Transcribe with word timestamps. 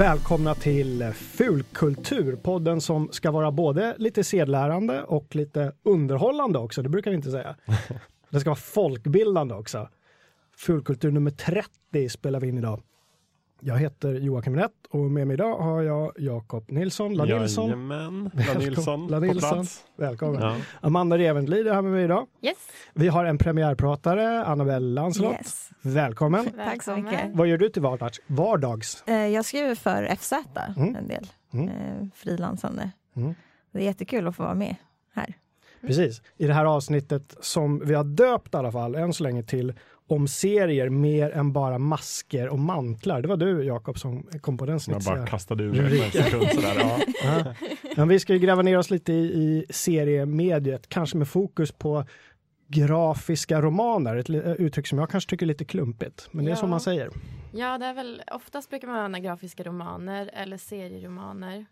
Välkomna 0.00 0.54
till 0.54 1.12
Fulkultur, 1.12 2.36
podden 2.36 2.80
som 2.80 3.08
ska 3.12 3.30
vara 3.30 3.50
både 3.50 3.94
lite 3.98 4.24
sedlärande 4.24 5.02
och 5.02 5.36
lite 5.36 5.72
underhållande 5.82 6.58
också. 6.58 6.82
Det 6.82 6.88
brukar 6.88 7.10
vi 7.10 7.16
inte 7.16 7.30
säga. 7.30 7.56
Det 8.30 8.40
ska 8.40 8.50
vara 8.50 8.56
folkbildande 8.56 9.54
också. 9.54 9.88
Fulkultur 10.56 11.10
nummer 11.10 11.30
30 11.30 12.08
spelar 12.08 12.40
vi 12.40 12.48
in 12.48 12.58
idag. 12.58 12.82
Jag 13.62 13.78
heter 13.78 14.12
Joakim 14.14 14.56
Rätt 14.56 14.70
och 14.90 14.98
med 15.00 15.26
mig 15.26 15.34
idag 15.34 15.58
har 15.58 15.82
jag 15.82 16.12
Jakob 16.18 16.70
Nilsson, 16.70 17.14
La 17.14 17.24
Nilsson. 17.24 17.64
Jajamän, 17.66 18.30
La 18.46 18.54
Nilsson 18.58 19.06
La 19.08 19.18
på 19.20 19.24
Nilsson. 19.26 19.52
plats. 19.52 19.84
Välkommen. 19.96 20.42
Ja. 20.42 20.56
Amanda 20.80 21.18
Reventlid 21.18 21.66
är 21.66 21.74
här 21.74 21.82
med 21.82 21.92
mig 21.92 22.04
idag. 22.04 22.26
Yes. 22.42 22.56
Vi 22.94 23.08
har 23.08 23.24
en 23.24 23.38
premiärpratare, 23.38 24.44
Annabelle 24.44 24.94
Lancelot. 24.94 25.32
Yes. 25.32 25.70
Välkommen. 25.82 26.50
Tack 26.56 26.82
så 26.82 26.96
mycket. 26.96 27.30
Vad 27.34 27.46
gör 27.46 27.58
du 27.58 27.68
till 27.68 27.82
vardags? 27.82 28.20
vardags? 28.26 29.04
Eh, 29.06 29.14
Jag 29.26 29.44
skriver 29.44 29.74
för 29.74 30.02
FZ 30.16 30.32
Mm. 30.76 30.96
en 30.96 31.08
del, 31.08 31.26
Mm. 31.52 31.68
eh, 31.68 32.06
frilansande. 32.14 32.90
Mm. 33.16 33.34
Det 33.72 33.78
är 33.78 33.82
jättekul 33.84 34.26
att 34.28 34.36
få 34.36 34.42
vara 34.42 34.54
med 34.54 34.76
här. 35.14 35.34
Precis. 35.80 36.22
I 36.36 36.46
det 36.46 36.54
här 36.54 36.64
avsnittet 36.64 37.36
som 37.40 37.86
vi 37.86 37.94
har 37.94 38.04
döpt 38.04 38.54
i 38.54 38.56
alla 38.56 38.72
fall 38.72 38.94
än 38.94 39.12
så 39.12 39.22
länge 39.22 39.42
till 39.42 39.74
om 40.10 40.28
serier 40.28 40.88
mer 40.88 41.30
än 41.30 41.52
bara 41.52 41.78
masker 41.78 42.48
och 42.48 42.58
mantlar. 42.58 43.22
Det 43.22 43.28
var 43.28 43.36
du 43.36 43.64
Jakob 43.64 43.98
som 43.98 44.22
kom 44.40 44.58
på 44.58 44.66
den 44.66 44.72
Jag 44.72 44.82
snitsiga. 44.82 45.16
bara 45.16 45.26
kastade 45.26 45.64
ur 45.64 45.72
mig 45.82 46.04
en 46.04 46.10
sekund 46.10 46.46
sådär. 46.54 46.74
Ja. 46.78 46.98
Ja. 47.24 47.54
Men 47.96 48.08
vi 48.08 48.18
ska 48.20 48.32
ju 48.32 48.38
gräva 48.38 48.62
ner 48.62 48.78
oss 48.78 48.90
lite 48.90 49.12
i, 49.12 49.16
i 49.16 49.66
seriemediet, 49.72 50.88
kanske 50.88 51.16
med 51.16 51.28
fokus 51.28 51.72
på 51.72 52.04
grafiska 52.66 53.60
romaner, 53.62 54.16
ett 54.16 54.28
li- 54.28 54.54
uttryck 54.58 54.86
som 54.86 54.98
jag 54.98 55.10
kanske 55.10 55.30
tycker 55.30 55.46
är 55.46 55.48
lite 55.48 55.64
klumpigt, 55.64 56.28
men 56.32 56.44
det 56.44 56.50
är 56.50 56.52
Ja. 56.52 56.56
som 56.56 56.70
man 56.70 56.80
säger. 56.80 57.10
Ja, 57.52 57.78
det 57.78 57.86
är 57.86 57.94
väl 57.94 58.22
oftast 58.32 58.70
brukar 58.70 58.88
man 58.88 58.96
använda 58.96 59.18
grafiska 59.18 59.62
romaner 59.62 60.30
eller 60.34 60.56
serieromaner. 60.56 61.66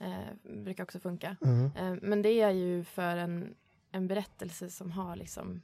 Eh, 0.00 0.54
brukar 0.64 0.84
också 0.84 0.98
funka. 1.00 1.36
Mm. 1.44 1.64
Eh, 1.64 1.98
men 2.02 2.22
det 2.22 2.40
är 2.40 2.50
ju 2.50 2.84
för 2.84 3.16
en, 3.16 3.54
en 3.92 4.06
berättelse 4.08 4.70
som 4.70 4.90
har 4.92 5.16
liksom 5.16 5.62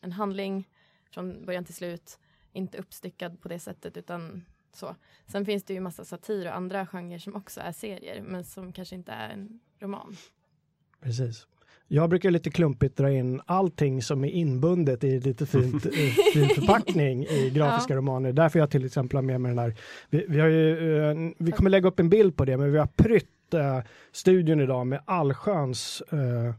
en 0.00 0.12
handling 0.12 0.68
från 1.12 1.46
början 1.46 1.64
till 1.64 1.74
slut. 1.74 2.18
Inte 2.52 2.78
uppstyckad 2.78 3.40
på 3.40 3.48
det 3.48 3.58
sättet 3.58 3.96
utan 3.96 4.44
så. 4.72 4.96
Sen 5.26 5.46
finns 5.46 5.64
det 5.64 5.74
ju 5.74 5.80
massa 5.80 6.04
satir 6.04 6.46
och 6.46 6.56
andra 6.56 6.86
genrer 6.86 7.18
som 7.18 7.36
också 7.36 7.60
är 7.60 7.72
serier 7.72 8.22
men 8.22 8.44
som 8.44 8.72
kanske 8.72 8.94
inte 8.94 9.12
är 9.12 9.28
en 9.30 9.60
roman. 9.80 10.16
Precis. 11.00 11.46
Jag 11.88 12.10
brukar 12.10 12.30
lite 12.30 12.50
klumpigt 12.50 12.96
dra 12.96 13.10
in 13.10 13.40
allting 13.46 14.02
som 14.02 14.24
är 14.24 14.28
inbundet 14.28 15.04
i 15.04 15.20
lite 15.20 15.46
fint, 15.46 15.86
eh, 15.86 15.92
fin 16.32 16.48
förpackning 16.48 17.24
i 17.24 17.50
grafiska 17.50 17.96
romaner. 17.96 18.32
Därför 18.32 18.58
jag 18.58 18.70
till 18.70 18.86
exempel 18.86 19.16
har 19.16 19.22
med 19.22 19.40
mig 19.40 19.50
den 19.50 19.58
här. 19.58 19.74
Vi, 20.10 20.26
vi, 20.28 20.40
har 20.40 20.48
ju, 20.48 21.00
eh, 21.10 21.16
vi 21.38 21.52
kommer 21.52 21.70
lägga 21.70 21.88
upp 21.88 22.00
en 22.00 22.08
bild 22.08 22.36
på 22.36 22.44
det, 22.44 22.56
men 22.56 22.72
vi 22.72 22.78
har 22.78 22.86
prytt 22.86 23.54
eh, 23.54 23.80
studion 24.12 24.60
idag 24.60 24.86
med 24.86 25.00
allsköns 25.04 26.02
eh, 26.10 26.54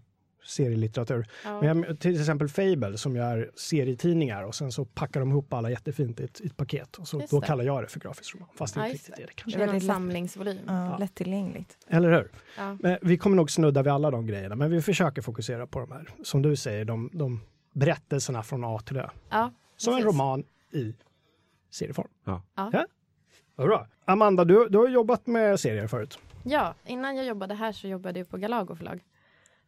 serielitteratur. 0.46 1.28
Ja. 1.46 1.62
Men 1.62 1.84
jag, 1.84 2.00
till 2.00 2.20
exempel 2.20 2.50
Fable 2.50 2.98
som 2.98 3.16
gör 3.16 3.52
serietidningar 3.56 4.44
och 4.44 4.56
sen 4.56 4.72
så 4.72 4.86
packar 4.86 5.20
de 5.20 5.30
ihop 5.30 5.54
alla 5.54 5.70
jättefint 5.70 6.20
i 6.20 6.24
ett, 6.24 6.42
i 6.42 6.46
ett 6.46 6.58
paket 6.58 6.96
och 6.98 7.08
så, 7.08 7.20
Just 7.20 7.32
då 7.32 7.40
det. 7.40 7.48
kallar 7.48 7.64
jag 7.64 7.84
det 7.84 7.88
för 7.88 8.00
grafisk 8.00 8.36
roman. 8.36 8.50
Fast 8.56 8.74
det 8.74 8.80
Ja, 8.80 8.86
inte 8.86 8.96
riktigt 8.96 9.16
det. 9.16 9.24
är 9.24 9.28
det 9.28 9.34
kanske. 9.34 9.60
Det 9.60 9.64
är 9.66 9.74
lätt. 9.74 9.84
samlingsvolym. 9.86 10.58
Ja, 10.68 10.86
Ja. 10.92 10.98
Lättillgängligt. 10.98 11.78
Eller 11.88 12.12
hur? 12.12 12.32
Ja. 12.58 12.78
Men 12.80 12.98
vi 13.02 13.18
kommer 13.18 13.36
nog 13.36 13.52
snudda 13.52 13.84
vid 13.84 13.94
alla 13.94 14.12
de 14.12 14.28
grejerna, 14.28 14.56
men 14.56 14.72
vi 14.72 14.82
försöker 14.82 15.22
fokusera 15.22 15.68
på 15.68 15.80
de 15.80 15.92
här, 15.92 16.10
som 16.24 16.42
du 16.42 16.56
säger, 16.56 16.86
de, 16.86 17.10
de 17.14 17.42
berättelserna 17.74 18.44
från 18.44 18.64
A 18.64 18.80
till 18.86 18.98
Ö. 18.98 19.10
Ja, 19.30 19.52
Som 19.78 19.94
en 19.94 20.04
roman 20.04 20.44
i 20.72 20.94
serieform. 21.72 22.08
Ja. 22.26 22.42
Ja. 22.56 22.86
Vad 23.56 23.68
bra. 23.68 23.88
Amanda, 24.06 24.46
du, 24.46 24.70
du 24.70 24.78
har 24.78 24.88
jobbat 24.88 25.28
med 25.28 25.60
serier 25.60 25.88
förut. 25.88 26.20
Ja, 26.44 26.74
innan 26.86 27.16
jag 27.16 27.26
jobbade 27.26 27.54
här 27.54 27.72
så 27.72 27.88
jobbade 27.88 28.20
jag 28.20 28.30
på 28.30 28.38
Galago 28.38 28.76
förlag. 28.76 29.04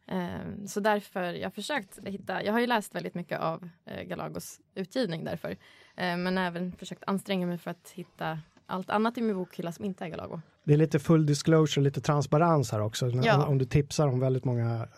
Ehm, 0.06 0.66
så 0.66 0.80
därför, 0.80 1.32
jag 1.32 1.46
har 1.46 1.50
försökt 1.50 1.98
hitta, 2.04 2.44
jag 2.44 2.52
har 2.52 2.60
ju 2.60 2.66
läst 2.66 2.94
väldigt 2.94 3.14
mycket 3.14 3.40
av 3.40 3.68
eh, 3.84 4.02
Galagos 4.02 4.60
utgivning 4.74 5.24
därför. 5.24 5.56
Ehm, 5.96 6.22
men 6.22 6.38
även 6.38 6.72
försökt 6.72 7.02
anstränga 7.06 7.46
mig 7.46 7.58
för 7.58 7.70
att 7.70 7.90
hitta 7.94 8.38
allt 8.66 8.90
annat 8.90 9.18
i 9.18 9.22
min 9.22 9.36
bokhylla 9.36 9.72
som 9.72 9.84
inte 9.84 10.04
är 10.04 10.08
Galago. 10.08 10.40
Det 10.64 10.72
är 10.72 10.76
lite 10.76 10.98
full 10.98 11.26
disclosure, 11.26 11.84
lite 11.84 12.00
transparens 12.00 12.72
här 12.72 12.80
också. 12.80 13.08
Ja. 13.08 13.36
Om, 13.36 13.48
om 13.48 13.58
du 13.58 13.64
tipsar 13.64 14.08
om 14.08 14.20
väldigt 14.20 14.44
många 14.44 14.80
uh, 14.82 14.88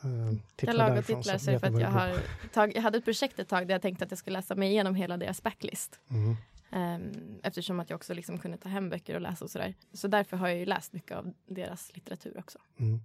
titlar 0.56 0.88
därifrån. 0.88 1.16
Galago-titlar 1.16 1.38
så 1.38 1.58
för 1.58 1.66
att 1.66 1.80
jag 1.80 1.88
har 1.88 2.18
tag, 2.52 2.76
jag 2.76 2.82
hade 2.82 2.98
ett 2.98 3.04
projekt 3.04 3.38
ett 3.38 3.48
tag 3.48 3.68
där 3.68 3.74
jag 3.74 3.82
tänkte 3.82 4.04
att 4.04 4.10
jag 4.10 4.18
skulle 4.18 4.38
läsa 4.38 4.54
mig 4.54 4.68
igenom 4.70 4.94
hela 4.94 5.16
deras 5.16 5.42
backlist. 5.42 6.00
Mm. 6.10 6.36
Ehm, 6.70 7.38
eftersom 7.42 7.80
att 7.80 7.90
jag 7.90 7.96
också 7.96 8.14
liksom 8.14 8.38
kunde 8.38 8.56
ta 8.56 8.68
hem 8.68 8.90
böcker 8.90 9.14
och 9.14 9.20
läsa 9.20 9.44
och 9.44 9.50
sådär. 9.50 9.74
Så 9.92 10.08
därför 10.08 10.36
har 10.36 10.48
jag 10.48 10.58
ju 10.58 10.64
läst 10.64 10.92
mycket 10.92 11.16
av 11.16 11.32
deras 11.46 11.94
litteratur 11.94 12.38
också. 12.38 12.58
Mm. 12.78 13.00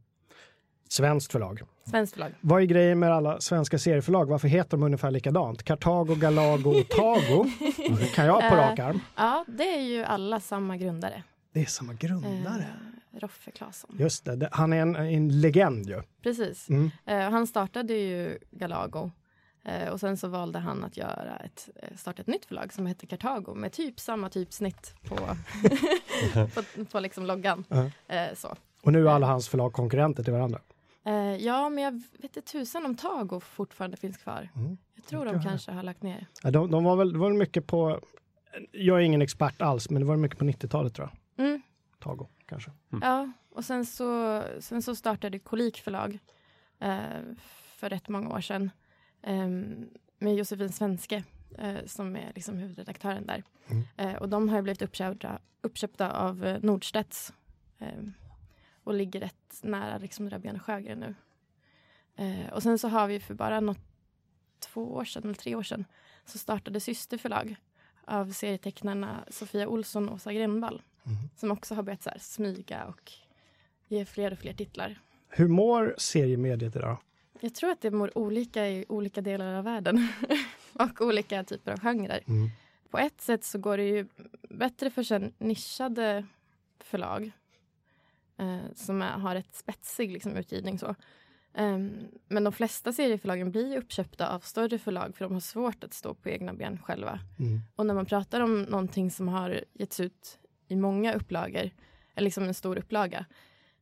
Svenskt 0.90 1.32
förlag. 1.32 1.62
Svenskt 1.86 2.14
förlag. 2.14 2.32
Vad 2.42 2.62
är 2.62 2.66
grejen 2.66 3.00
med 3.00 3.12
alla 3.14 3.42
svenska 3.42 3.80
serieförlag? 3.80 4.26
Varför 4.26 4.48
heter 4.48 4.72
de 4.72 4.84
ungefär 4.84 5.12
likadant? 5.12 5.64
Kartago, 5.64 6.16
Galago 6.16 6.70
och 6.70 6.90
Tago? 6.90 7.46
kan 8.16 8.26
jag 8.26 8.40
på 8.40 8.56
Eh, 8.56 8.70
rak 8.70 8.80
arm. 8.80 9.00
Ja, 9.16 9.46
det 9.48 9.76
är 9.76 9.82
ju 9.82 10.04
alla 10.04 10.40
samma 10.40 10.78
grundare. 10.78 11.24
Det 11.54 11.62
är 11.62 11.66
samma 11.66 11.94
grundare. 11.94 12.66
Eh, 13.14 13.20
Roffe 13.20 13.52
Claesson. 13.52 13.96
Just 14.00 14.26
det, 14.26 14.50
han 14.52 14.74
är 14.74 14.78
en, 14.82 14.96
en 14.96 15.42
legend 15.42 15.86
ju. 15.90 16.02
Precis. 16.24 16.70
Mm. 16.70 16.92
Eh, 17.06 17.30
han 17.30 17.48
startade 17.48 17.94
ju 17.94 18.38
Galago. 18.52 19.12
Eh, 19.66 19.90
och 19.90 20.00
sen 20.00 20.18
så 20.18 20.28
valde 20.28 20.60
han 20.60 20.84
att 20.84 20.98
göra 20.98 21.38
ett, 21.46 21.70
eh, 21.76 21.98
starta 21.98 22.22
ett 22.22 22.28
nytt 22.28 22.46
förlag 22.46 22.74
som 22.74 22.86
heter 22.88 23.08
Kartago 23.08 23.54
med 23.56 23.72
typ 23.72 24.00
samma 24.00 24.30
typsnitt 24.30 24.96
på, 25.08 25.16
på, 26.54 26.86
på 26.92 27.00
liksom 27.00 27.26
loggan. 27.26 27.64
Ja. 27.70 27.90
Eh, 28.16 28.34
så. 28.36 28.56
Och 28.84 28.94
nu 28.94 29.08
är 29.08 29.12
alla 29.12 29.28
hans 29.28 29.50
förlag 29.50 29.74
konkurrenter 29.74 30.24
till 30.24 30.34
varandra. 30.34 30.60
Eh, 31.06 31.36
ja, 31.36 31.70
men 31.70 31.84
jag 31.84 31.92
vet 31.92 32.24
inte 32.24 32.42
tusan 32.42 32.86
om 32.86 32.96
Tago 32.96 33.40
fortfarande 33.40 33.98
finns 33.98 34.18
kvar. 34.18 34.50
Mm. 34.56 34.78
Jag 34.96 35.06
tror 35.06 35.26
de 35.26 35.44
kanske 35.44 35.72
har 35.72 35.84
lagt 35.84 36.04
ner. 36.04 36.28
Ja, 36.44 36.52
de, 36.52 36.72
de 36.72 36.84
var 36.84 36.96
väl, 36.96 37.14
det 37.14 37.20
var 37.20 37.30
väl 37.30 37.38
mycket 37.38 37.68
på, 37.68 38.00
jag 38.72 38.98
är 38.98 39.02
ingen 39.02 39.22
expert 39.22 39.62
alls, 39.62 39.90
men 39.90 40.02
det 40.02 40.08
var 40.08 40.18
mycket 40.18 40.40
på 40.40 40.46
90-talet 40.46 40.94
tror 40.94 41.10
jag. 41.36 41.46
Mm. 41.46 41.62
Tago 42.00 42.28
kanske. 42.46 42.72
Ja, 43.02 43.32
och 43.50 43.66
sen 43.66 43.86
så, 43.86 44.44
sen 44.60 44.82
så 44.82 44.96
startade 44.96 45.40
Kolik 45.40 45.82
förlag 45.82 46.20
eh, 46.80 46.98
för 47.76 47.90
rätt 47.90 48.10
många 48.10 48.36
år 48.36 48.42
sedan 48.42 48.72
eh, 49.22 49.48
med 50.20 50.36
Josefin 50.36 50.72
Svenske 50.72 51.24
eh, 51.58 51.86
som 51.86 52.16
är 52.16 52.32
liksom 52.36 52.58
huvudredaktören 52.58 53.26
där. 53.28 53.44
Mm. 53.68 53.84
Eh, 53.98 54.22
och 54.22 54.30
de 54.30 54.50
har 54.50 54.56
ju 54.56 54.62
blivit 54.62 54.82
uppköpta, 54.82 55.40
uppköpta 55.62 56.12
av 56.12 56.46
eh, 56.46 56.60
Nordstedts 56.62 57.34
eh, 57.80 58.04
och 58.84 58.94
ligger 58.94 59.20
rätt 59.20 59.60
nära 59.62 59.98
liksom 59.98 60.30
Rabén 60.30 60.60
Sjögren 60.60 61.00
nu. 61.00 61.16
Eh, 62.16 62.54
och 62.54 62.64
sen 62.64 62.80
så 62.80 62.88
har 62.88 63.08
vi 63.08 63.20
för 63.20 63.34
bara 63.34 63.60
något, 63.60 63.80
två 64.60 64.94
år 64.94 65.06
sedan, 65.06 65.24
eller 65.24 65.34
tre 65.34 65.56
år 65.56 65.64
sedan, 65.64 65.86
så 66.26 66.38
startade 66.38 66.80
systerförlag 66.80 67.56
av 68.06 68.32
serietecknarna 68.32 69.24
Sofia 69.30 69.68
Olsson 69.68 70.10
och 70.10 70.16
Åsa 70.16 70.34
Grenvall 70.34 70.82
Mm. 71.06 71.18
som 71.36 71.52
också 71.52 71.76
har 71.76 71.84
börjat 71.84 72.04
så 72.04 72.10
här 72.10 72.18
smyga 72.20 72.86
och 72.86 73.12
ge 73.88 74.06
fler 74.06 74.32
och 74.32 74.40
fler 74.40 74.54
titlar. 74.54 75.00
Hur 75.30 75.48
mår 75.48 75.96
seriemediet 75.98 76.76
idag? 76.76 76.98
Jag 77.40 77.56
tror 77.56 77.70
att 77.72 77.82
det 77.82 77.92
mår 77.92 78.18
olika 78.18 78.68
i 78.68 78.86
olika 78.90 79.22
delar 79.22 79.54
av 79.54 79.64
världen 79.64 80.08
och 80.74 81.02
olika 81.02 81.44
typer 81.44 81.72
av 81.72 81.80
genrer. 81.80 82.24
Mm. 82.28 82.50
På 82.90 82.98
ett 82.98 83.22
sätt 83.22 83.44
så 83.44 83.58
går 83.60 83.78
det 83.78 83.84
ju 83.84 84.08
bättre 84.50 84.90
för 84.90 85.04
sen 85.04 85.34
nischade 85.38 86.26
förlag 86.80 87.32
eh, 88.38 88.74
som 88.76 89.02
är, 89.02 89.12
har 89.12 89.36
ett 89.36 89.56
spetsig 89.56 90.12
liksom, 90.12 90.38
utgivning. 90.38 90.80
Så. 90.80 90.96
Ehm, 91.54 92.08
men 92.28 92.44
de 92.44 92.54
flesta 92.54 92.94
serieförlagen 92.94 93.52
blir 93.52 93.78
uppköpta 93.78 94.30
av 94.36 94.40
större 94.40 94.80
förlag 94.80 95.16
för 95.16 95.26
de 95.26 95.34
har 95.34 95.40
svårt 95.40 95.84
att 95.84 95.94
stå 95.94 96.14
på 96.14 96.30
egna 96.30 96.54
ben 96.54 96.78
själva. 96.78 97.20
Mm. 97.40 97.60
Och 97.76 97.86
när 97.86 97.94
man 97.94 98.06
pratar 98.06 98.42
om 98.42 98.62
någonting 98.62 99.12
som 99.12 99.28
har 99.28 99.64
getts 99.74 100.00
ut 100.00 100.40
i 100.68 100.76
många 100.76 101.14
upplagor, 101.14 101.70
eller 102.16 102.26
liksom 102.26 102.44
en 102.44 102.54
stor 102.54 102.78
upplaga, 102.78 103.26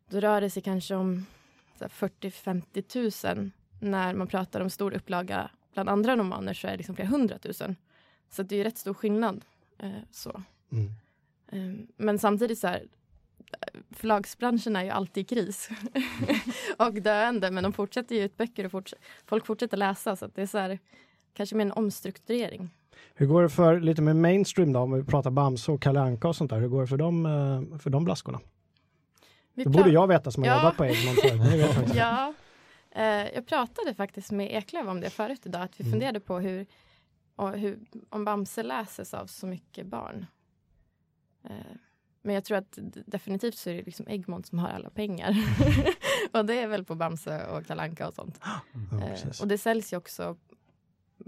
då 0.09 0.19
rör 0.19 0.41
det 0.41 0.49
sig 0.49 0.63
kanske 0.63 0.95
om 0.95 1.25
så 1.77 1.83
här 1.83 2.09
40-50 2.09 2.81
tusen. 2.81 3.51
När 3.79 4.13
man 4.13 4.27
pratar 4.27 4.61
om 4.61 4.69
stor 4.69 4.93
upplaga 4.93 5.51
bland 5.73 5.89
andra 5.89 6.17
romaner 6.17 6.53
så 6.53 6.67
är 6.67 6.71
det 6.71 6.77
liksom 6.77 6.95
flera 6.95 7.09
hundratusen. 7.09 7.75
Så 8.29 8.43
det 8.43 8.55
är 8.55 8.63
rätt 8.63 8.77
stor 8.77 8.93
skillnad. 8.93 9.45
Eh, 9.77 9.91
så. 10.11 10.43
Mm. 10.71 10.91
Eh, 11.47 11.85
men 11.97 12.19
samtidigt 12.19 12.59
så 12.59 12.67
här, 12.67 12.87
förlagsbranschen 13.91 14.75
är 14.75 14.83
ju 14.83 14.89
alltid 14.89 15.21
i 15.21 15.25
kris 15.25 15.69
och 16.77 16.93
döende 16.93 17.51
men 17.51 17.63
de 17.63 17.73
fortsätter 17.73 18.15
ge 18.15 18.23
ut 18.23 18.37
böcker 18.37 18.65
och 18.65 18.71
forts- 18.71 18.93
folk 19.25 19.45
fortsätter 19.45 19.77
läsa 19.77 20.15
så 20.15 20.25
att 20.25 20.35
det 20.35 20.41
är 20.41 20.45
så 20.47 20.57
här, 20.57 20.79
kanske 21.33 21.55
mer 21.55 21.65
en 21.65 21.71
omstrukturering. 21.71 22.69
Hur 23.13 23.25
går 23.27 23.41
det 23.43 23.49
för 23.49 23.79
lite 23.79 24.01
med 24.01 24.15
mainstream 24.15 24.73
då, 24.73 24.79
om 24.79 24.91
vi 24.93 25.03
pratar 25.03 25.31
Bamse 25.31 25.71
och 25.71 25.81
Kalle 25.81 25.99
Anka 26.01 26.27
och 26.27 26.35
sånt 26.35 26.49
där? 26.49 26.59
Hur 26.59 26.67
går 26.67 26.81
det 26.81 26.87
för 26.87 26.97
dem, 26.97 27.25
eh, 27.25 27.77
för 27.79 27.89
de 27.89 28.03
blaskorna? 28.03 28.39
Vi 29.53 29.63
Det 29.63 29.69
borde 29.69 29.89
jag 29.89 30.07
veta 30.07 30.31
som 30.31 30.43
har 30.43 30.49
Ja. 30.49 30.55
jobbat 30.57 30.77
på 30.77 30.85
Egmont. 30.85 31.93
Ja, 31.95 32.33
eh, 32.91 33.05
jag 33.33 33.47
pratade 33.47 33.93
faktiskt 33.93 34.31
med 34.31 34.51
Eklöf 34.51 34.87
om 34.87 35.01
det 35.01 35.09
förut 35.09 35.41
idag. 35.45 35.61
Att 35.61 35.79
vi 35.79 35.83
Mm. 35.83 35.91
funderade 35.91 36.19
på 36.19 36.39
hur, 36.39 36.65
hur, 37.55 37.79
om 38.09 38.25
Bamse 38.25 38.63
läses 38.63 39.13
av 39.13 39.25
så 39.25 39.47
mycket 39.47 39.85
barn. 39.87 40.25
Men 42.21 42.35
jag 42.35 42.43
tror 42.43 42.57
att 42.57 42.79
definitivt 43.05 43.57
så 43.57 43.69
är 43.69 43.73
det 43.73 43.83
liksom 43.83 44.07
Egmont 44.07 44.45
som 44.45 44.59
har 44.59 44.69
alla 44.69 44.89
pengar. 44.89 45.35
och 46.31 46.45
det 46.45 46.59
är 46.59 46.67
väl 46.67 46.85
på 46.85 46.95
Bamse 46.95 47.45
och 47.45 47.65
Kalanka 47.65 48.07
och 48.07 48.13
sånt. 48.13 48.39
Eh, 48.91 49.09
precis. 49.09 49.41
och 49.41 49.47
det 49.47 49.57
säljs 49.57 49.93
ju 49.93 49.97
också 49.97 50.37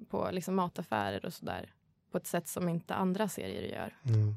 på 0.09 0.29
liksom 0.31 0.55
mataffärer 0.55 1.25
och 1.25 1.33
sådär. 1.33 1.73
På 2.11 2.17
ett 2.17 2.27
sätt 2.27 2.47
som 2.47 2.69
inte 2.69 2.95
andra 2.95 3.27
serier 3.27 3.63
gör. 3.63 3.97
Mm. 4.03 4.35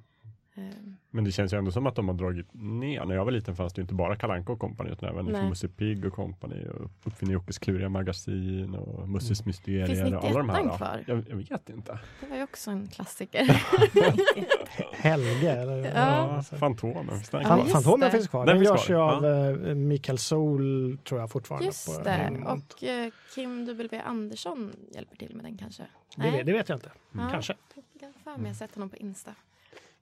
Eh, 0.59 0.63
Men 1.11 1.25
det 1.25 1.33
känns 1.33 1.53
ju 1.53 1.59
ändå 1.59 1.71
som 1.71 1.87
att 1.87 1.95
de 1.97 2.09
har 2.09 2.15
dragit 2.15 2.47
ner. 2.55 3.05
När 3.05 3.15
jag 3.15 3.25
var 3.25 3.33
liten 3.33 3.57
fanns 3.57 3.73
det 3.73 3.79
ju 3.79 3.83
inte 3.83 3.95
bara 3.95 4.17
Kalanka 4.17 4.53
och 4.53 4.59
kompani 4.59 4.91
utan 4.91 5.09
även 5.09 5.25
liksom 5.25 5.41
Nej. 5.41 5.49
Musse 5.51 5.69
Pigg 5.69 6.05
och 6.05 6.13
kompani 6.13 6.67
och 6.69 6.91
Uppfinner 7.05 7.33
Jockes 7.33 7.59
kluriga 7.59 7.89
magasin 7.89 8.75
och 8.75 9.09
Musses 9.09 9.41
Mm. 9.41 9.47
mysterier. 9.49 9.87
Finns 9.87 10.01
och 10.15 10.25
alla 10.25 10.39
de 10.39 10.49
här. 10.49 10.63
91 10.63 10.77
kvar? 10.77 11.05
Jag, 11.07 11.25
jag 11.29 11.37
vet 11.37 11.69
inte. 11.69 11.99
det 12.21 12.27
var 12.27 12.37
ju 12.37 12.43
också 12.43 12.71
en 12.71 12.87
klassiker. 12.89 13.45
Helge, 14.93 15.53
eller? 15.53 15.77
Ja. 15.85 16.43
Ja, 16.51 16.57
Fantomen, 16.59 17.09
finns 17.09 17.29
den 17.29 17.41
Ja, 17.43 17.47
kvar? 17.57 17.65
Fantomen 17.65 18.01
det. 18.01 18.11
finns 18.11 18.29
kvar. 18.29 18.47
Den 18.47 18.57
Den, 18.57 18.65
finns 18.67 18.81
görs 18.81 18.91
ju 18.91 18.95
av 18.97 19.27
eh, 19.27 19.75
Mikael 19.75 20.19
Sol, 20.19 20.99
tror 21.05 21.21
jag 21.21 21.31
fortfarande. 21.31 21.67
Just 21.67 21.87
på 21.97 22.03
det. 22.03 22.31
Och 22.47 22.85
eh, 22.85 23.11
Kim 23.35 23.67
W 23.67 24.01
Andersson 24.05 24.73
hjälper 24.95 25.17
till 25.17 25.35
med 25.37 25.45
den 25.45 25.59
kanske. 25.59 25.83
det, 26.17 26.31
vet- 26.31 26.47
det 26.47 26.53
vet 26.53 26.69
jag 26.69 26.77
inte. 26.77 26.91
Ja. 27.13 27.29
Kanske. 27.33 27.55
Jag 28.01 28.07
har 28.25 28.35
för 28.37 28.43
mig 28.43 28.55
sett 28.55 28.75
honom 28.75 28.91
på 28.91 28.97
Insta. 28.97 29.31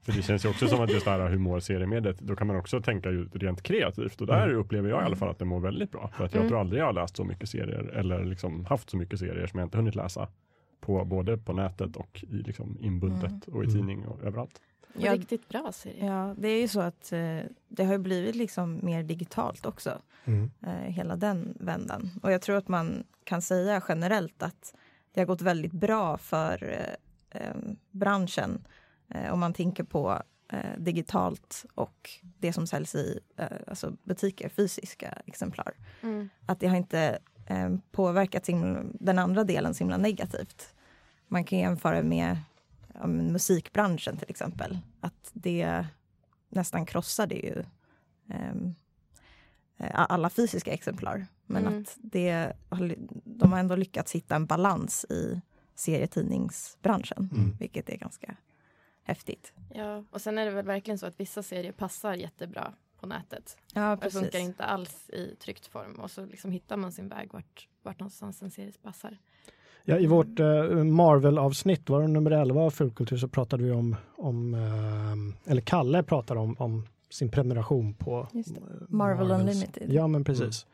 För 0.05 0.11
det 0.11 0.21
känns 0.21 0.45
ju 0.45 0.49
också 0.49 0.67
som 0.67 0.81
att 0.81 0.91
just 0.91 1.05
det 1.05 1.11
här 1.11 1.29
humorseriemediet, 1.29 2.19
då 2.19 2.35
kan 2.35 2.47
man 2.47 2.55
också 2.55 2.81
tänka 2.81 3.11
ju 3.11 3.27
rent 3.33 3.61
kreativt 3.61 4.21
och 4.21 4.27
där 4.27 4.43
Mm. 4.47 4.57
upplever 4.59 4.89
jag 4.89 5.01
i 5.01 5.05
alla 5.05 5.15
fall 5.15 5.29
att 5.29 5.39
det 5.39 5.45
mår 5.45 5.59
väldigt 5.59 5.91
bra. 5.91 6.11
För 6.17 6.25
att 6.25 6.33
jag 6.33 6.39
Mm. 6.39 6.49
tror 6.49 6.59
aldrig 6.59 6.81
jag 6.81 6.85
har 6.85 6.93
läst 6.93 7.15
så 7.15 7.23
mycket 7.23 7.49
serier 7.49 7.83
eller 7.95 8.25
liksom 8.25 8.65
haft 8.65 8.89
så 8.89 8.97
mycket 8.97 9.19
serier 9.19 9.47
som 9.47 9.59
jag 9.59 9.65
inte 9.67 9.77
hunnit 9.77 9.95
läsa. 9.95 10.27
På, 10.81 11.05
både 11.05 11.37
på 11.37 11.53
nätet 11.53 11.95
och 11.95 12.23
i 12.29 12.35
liksom 12.35 12.77
inbundet 12.81 13.47
och 13.47 13.63
i 13.63 13.67
Mm. 13.67 13.75
tidning 13.77 14.07
och 14.07 14.23
överallt. 14.23 14.61
Ja. 14.97 15.13
Riktigt 15.13 15.49
bra 15.49 15.71
serie. 15.71 16.05
Ja, 16.05 16.35
det 16.37 16.47
är 16.47 16.61
ju 16.61 16.67
så 16.67 16.81
att 16.81 17.11
eh, 17.11 17.37
det 17.67 17.83
har 17.85 17.91
ju 17.93 17.97
blivit 17.99 18.35
liksom 18.35 18.79
mer 18.83 19.03
digitalt 19.03 19.65
också. 19.65 20.01
Mm. 20.25 20.51
eh, 20.65 20.71
hela 20.73 21.15
den 21.15 21.57
vändan. 21.59 22.09
Och 22.23 22.31
jag 22.31 22.41
tror 22.41 22.57
att 22.57 22.67
man 22.67 23.03
kan 23.23 23.41
säga 23.41 23.81
generellt 23.87 24.43
att 24.43 24.73
det 25.13 25.21
har 25.21 25.25
gått 25.25 25.41
väldigt 25.41 25.71
bra 25.71 26.17
för 26.17 26.63
eh, 26.63 27.41
eh, 27.41 27.55
branschen 27.91 28.67
om 29.31 29.39
man 29.39 29.53
tänker 29.53 29.83
på 29.83 30.21
eh, 30.51 30.77
digitalt 30.77 31.65
och 31.75 32.09
det 32.39 32.53
som 32.53 32.67
säljs 32.67 32.95
i 32.95 33.19
eh, 33.37 33.47
alltså 33.67 33.91
butiker, 34.03 34.49
fysiska 34.49 35.09
exemplar. 35.25 35.73
Mm. 36.01 36.29
Att 36.45 36.59
det 36.59 36.67
har 36.67 36.77
inte 36.77 37.19
eh, 37.47 37.75
påverkat 37.91 38.45
sin, 38.45 38.91
den 38.99 39.19
andra 39.19 39.43
delen 39.43 39.73
så 39.73 39.79
himla 39.83 39.97
negativt. 39.97 40.73
Man 41.27 41.43
kan 41.43 41.59
jämföra 41.59 42.03
med 42.03 42.37
ja, 42.93 43.07
musikbranschen 43.07 44.17
till 44.17 44.29
exempel. 44.29 44.79
Att 44.99 45.29
det 45.33 45.85
nästan 46.49 46.85
krossade 46.85 47.35
ju 47.35 47.63
eh, 48.29 48.55
alla 49.93 50.29
fysiska 50.29 50.71
exemplar. 50.73 51.25
Men 51.45 51.67
Mm. 51.67 51.81
att 51.81 51.97
det, 52.01 52.53
de 53.23 53.51
har 53.51 53.59
ändå 53.59 53.75
lyckats 53.75 54.11
hitta 54.15 54.35
en 54.35 54.45
balans 54.45 55.05
i 55.09 55.41
serietidningsbranschen, 55.75 57.29
Mm. 57.33 57.55
vilket 57.59 57.89
är 57.89 57.97
ganska 57.97 58.35
häftigt. 59.05 59.53
Ja, 59.73 60.03
och 60.11 60.21
sen 60.21 60.37
är 60.37 60.45
det 60.45 60.51
väl 60.51 60.65
verkligen 60.65 60.97
så 60.97 61.05
att 61.05 61.19
vissa 61.19 61.43
serier 61.43 61.71
passar 61.71 62.13
jättebra 62.13 62.73
på 62.99 63.07
nätet. 63.07 63.57
Ja, 63.73 63.91
Och 63.93 63.99
det 63.99 64.09
funkar 64.11 64.39
inte 64.39 64.63
alls 64.63 65.09
i 65.09 65.35
tryckt 65.35 65.67
form 65.67 65.95
och 65.99 66.11
så 66.11 66.25
liksom 66.25 66.51
hittar 66.51 66.77
man 66.77 66.91
sin 66.91 67.07
väg 67.09 67.33
vart, 67.33 67.67
vart 67.83 67.99
någonstans 67.99 68.41
en 68.41 68.51
serie 68.51 68.71
passar. 68.83 69.17
Ja, 69.83 69.97
I 69.97 70.07
vårt 70.07 70.39
eh, 70.39 70.83
Marvel-avsnitt, 70.83 71.89
var 71.89 72.01
det 72.01 72.07
nummer 72.07 72.31
11 72.31 72.61
av 72.61 72.69
Fulkultur, 72.71 73.17
så 73.17 73.27
pratade 73.27 73.63
vi 73.63 73.71
om, 73.71 73.95
om 74.17 74.53
eh, 74.53 75.51
eller 75.51 75.61
Kalle 75.61 76.03
pratade 76.03 76.39
om, 76.39 76.55
om 76.59 76.87
sin 77.09 77.29
prenumeration 77.31 77.93
på 77.93 78.19
eh, 78.33 78.41
Marvel 78.89 79.27
Marvels- 79.27 79.39
Unlimited. 79.39 79.93
Ja, 79.93 80.07
men 80.07 80.23
precis. 80.23 80.63
Eh, 80.63 80.69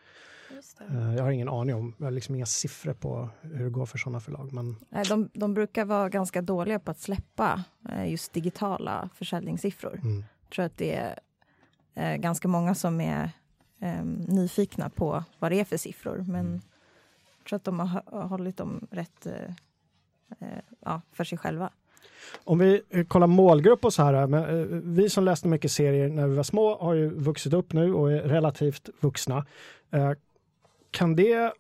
jag 1.18 1.24
har 1.24 1.32
ingen 1.32 1.50
aning 1.50 1.76
om, 1.76 1.94
jag 1.98 2.06
har 2.06 2.12
liksom 2.12 2.36
inga 2.36 2.46
siffror 2.46 2.94
på 2.94 3.30
hur 3.42 3.64
det 3.64 3.70
går 3.70 3.86
för 3.86 3.98
sådana 3.98 4.20
förlag. 4.20 4.54
Men 4.54 4.76
Nej, 4.90 5.06
De, 5.10 5.30
de 5.34 5.54
brukar 5.54 5.86
vara 5.86 6.10
ganska 6.10 6.42
dåliga 6.42 6.80
på 6.80 6.92
att 6.92 7.00
släppa 7.00 7.64
eh, 7.90 8.10
just 8.12 8.34
digitala 8.34 9.10
försäljningssiffror. 9.16 10.00
mm. 10.04 10.24
Jag 10.44 10.50
tror 10.56 10.66
att 10.66 10.78
det 10.78 10.96
är 10.96 11.20
eh, 11.96 12.16
ganska 12.18 12.48
många 12.48 12.76
som 12.76 13.02
är 13.02 13.32
eh, 13.82 14.04
nyfikna 14.28 14.90
på 14.90 15.24
vad 15.40 15.52
det 15.52 15.60
är 15.60 15.66
för 15.66 15.78
siffror. 15.78 16.18
Men 16.28 16.46
Mm. 16.46 16.62
jag 17.38 17.46
tror 17.50 17.58
att 17.58 17.64
de 17.64 17.80
har 17.80 18.02
hå- 18.02 18.28
hållit 18.28 18.58
dem 18.58 18.88
rätt 18.92 19.26
eh, 19.26 19.34
eh, 20.40 20.60
ja, 20.86 21.02
för 21.12 21.24
sig 21.24 21.38
själva. 21.38 21.70
Om 22.44 22.60
vi 22.60 22.82
eh, 22.90 23.06
kollar 23.06 23.28
målgrupp 23.28 23.86
och 23.86 23.94
så 23.94 24.04
här, 24.04 24.14
eh, 24.14 24.66
vi 24.84 25.10
som 25.10 25.24
läste 25.24 25.48
mycket 25.48 25.72
serier 25.72 26.10
när 26.10 26.28
vi 26.28 26.36
var 26.36 26.44
små 26.44 26.78
har 26.84 26.94
ju 26.94 27.10
vuxit 27.10 27.54
upp 27.54 27.74
nu 27.74 27.94
och 27.94 28.12
är 28.12 28.22
relativt 28.22 28.90
vuxna. 29.00 29.46
Eh, 30.94 30.98
kan 30.98 31.16
det, 31.16 31.54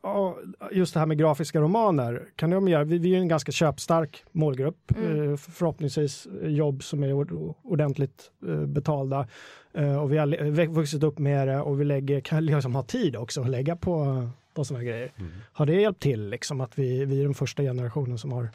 just 0.71 0.93
det 0.93 0.99
här 0.99 1.07
med 1.07 1.17
grafiska 1.17 1.59
romaner, 1.61 2.25
kan 2.35 2.49
de 2.49 2.67
göra, 2.67 2.83
vi, 2.83 2.97
vi 2.97 3.15
är 3.15 3.19
en 3.19 3.27
ganska 3.27 3.51
köpstark 3.51 4.23
målgrupp, 4.31 4.91
Mm. 4.97 5.31
eh, 5.31 5.37
förhoppningsvis 5.37 6.27
jobb 6.43 6.83
som 6.83 7.03
är 7.03 7.13
ord- 7.13 7.53
ordentligt 7.63 8.31
eh, 8.47 8.65
betalda 8.65 9.27
eh, 9.73 10.01
och 10.01 10.11
vi 10.11 10.17
har 10.17 10.65
vuxit 10.67 11.03
upp 11.03 11.19
med 11.19 11.47
det 11.47 11.61
och 11.61 11.79
vi 11.81 11.85
lägger, 11.85 12.21
kan 12.21 12.45
liksom 12.45 12.75
ha 12.75 12.83
tid 12.83 13.15
också 13.15 13.41
att 13.41 13.49
lägga 13.49 13.75
på, 13.75 14.27
på 14.53 14.65
sådana 14.65 14.83
grejer. 14.83 15.11
Mm. 15.17 15.31
Har 15.53 15.65
det 15.65 15.81
hjälpt 15.81 16.01
till 16.01 16.29
liksom 16.29 16.61
att 16.61 16.79
vi, 16.79 17.05
vi 17.05 17.19
är 17.19 17.23
den 17.23 17.33
första 17.33 17.63
generationen 17.63 18.17
som 18.17 18.31
har 18.31 18.49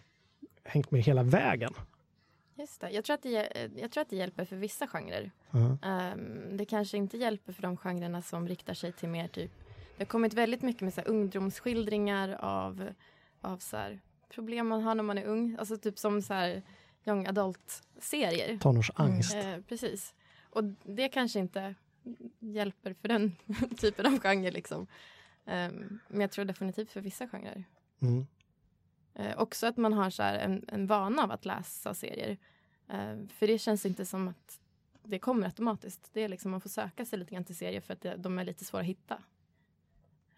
hängt 0.64 0.90
med 0.90 1.02
hela 1.02 1.22
vägen? 1.22 1.72
Just 2.58 2.80
det. 2.80 2.90
Jag, 2.90 3.04
tror 3.04 3.14
att 3.14 3.22
det, 3.22 3.48
jag 3.76 3.90
tror 3.90 4.02
att 4.02 4.10
det 4.10 4.16
hjälper 4.16 4.44
för 4.44 4.56
vissa 4.56 4.86
genrer. 4.86 5.30
Ja. 5.50 5.78
Ehm, 5.88 6.56
det 6.56 6.64
kanske 6.64 6.96
inte 6.96 7.16
hjälper 7.16 7.52
för 7.52 7.62
de 7.62 7.76
genrerna 7.76 8.22
som 8.22 8.48
riktar 8.48 8.74
sig 8.74 8.92
till 8.92 9.08
mer 9.08 9.28
typ 9.28 9.50
Det 9.96 10.04
har 10.04 10.06
kommit 10.06 10.34
väldigt 10.34 10.62
mycket 10.62 10.82
med 10.82 10.94
så 10.94 11.00
här, 11.00 11.08
ungdomsskildringar 11.08 12.36
av, 12.40 12.88
av 13.40 13.58
så 13.58 13.76
här, 13.76 14.00
problem 14.28 14.68
man 14.68 14.82
har 14.82 14.94
när 14.94 15.02
man 15.02 15.18
är 15.18 15.24
ung. 15.24 15.56
Alltså 15.58 15.76
typ 15.76 15.98
som 15.98 16.22
så 16.22 16.34
här, 16.34 16.62
young 17.04 17.26
adult-serier. 17.26 18.58
Tonårsangst. 18.58 19.34
Eh, 19.34 19.56
precis. 19.68 20.14
Och 20.50 20.64
det 20.84 21.08
kanske 21.08 21.38
inte 21.38 21.74
hjälper 22.38 22.94
för 22.94 23.08
den 23.08 23.36
typen 23.76 24.06
av 24.06 24.20
genre. 24.20 24.50
Liksom. 24.50 24.86
Ehm, 25.46 25.98
men 26.08 26.20
jag 26.20 26.30
tror 26.30 26.44
definitivt 26.44 26.92
för 26.92 27.00
vissa 27.00 27.28
genrer. 27.28 27.64
Mm. 28.00 28.26
Eh, 29.14 29.38
också 29.38 29.66
att 29.66 29.76
man 29.76 29.92
har 29.92 30.10
så 30.10 30.22
en, 30.22 30.64
en 30.68 30.86
vana 30.86 31.22
av 31.22 31.30
att 31.30 31.44
läsa 31.44 31.94
serier. 31.94 32.36
Eh, 32.88 33.16
för 33.28 33.46
det 33.46 33.58
känns 33.58 33.86
inte 33.86 34.06
som 34.06 34.28
att 34.28 34.60
det 35.02 35.18
kommer 35.18 35.46
automatiskt. 35.46 36.10
Det 36.12 36.20
är 36.20 36.28
liksom, 36.28 36.50
man 36.50 36.60
får 36.60 36.70
söka 36.70 37.04
sig 37.04 37.18
lite 37.18 37.34
grann 37.34 37.44
till 37.44 37.56
serier 37.56 37.80
för 37.80 37.92
att 37.92 38.00
det, 38.00 38.16
de 38.16 38.38
är 38.38 38.44
lite 38.44 38.64
svåra 38.64 38.80
att 38.80 38.86
hitta. 38.86 39.22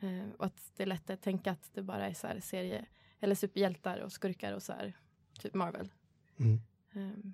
Eh, 0.01 0.31
och 0.39 0.47
att 0.47 0.73
det 0.77 0.83
är 0.83 0.87
lätt 0.87 1.11
att 1.11 1.23
tänka 1.23 1.51
att 1.51 1.71
det 1.75 1.83
bara 1.83 2.07
är 2.09 2.15
så 2.15 2.27
här 2.27 2.41
serie 2.41 2.85
eller 3.21 3.35
superhjältar 3.35 3.99
och 4.01 4.13
skurkar 4.13 4.53
och 4.53 4.63
så 4.63 4.73
här, 4.73 4.93
typ 5.41 5.55
Marvel. 5.55 5.89
Mm. 6.41 6.61
Eh, 6.95 7.31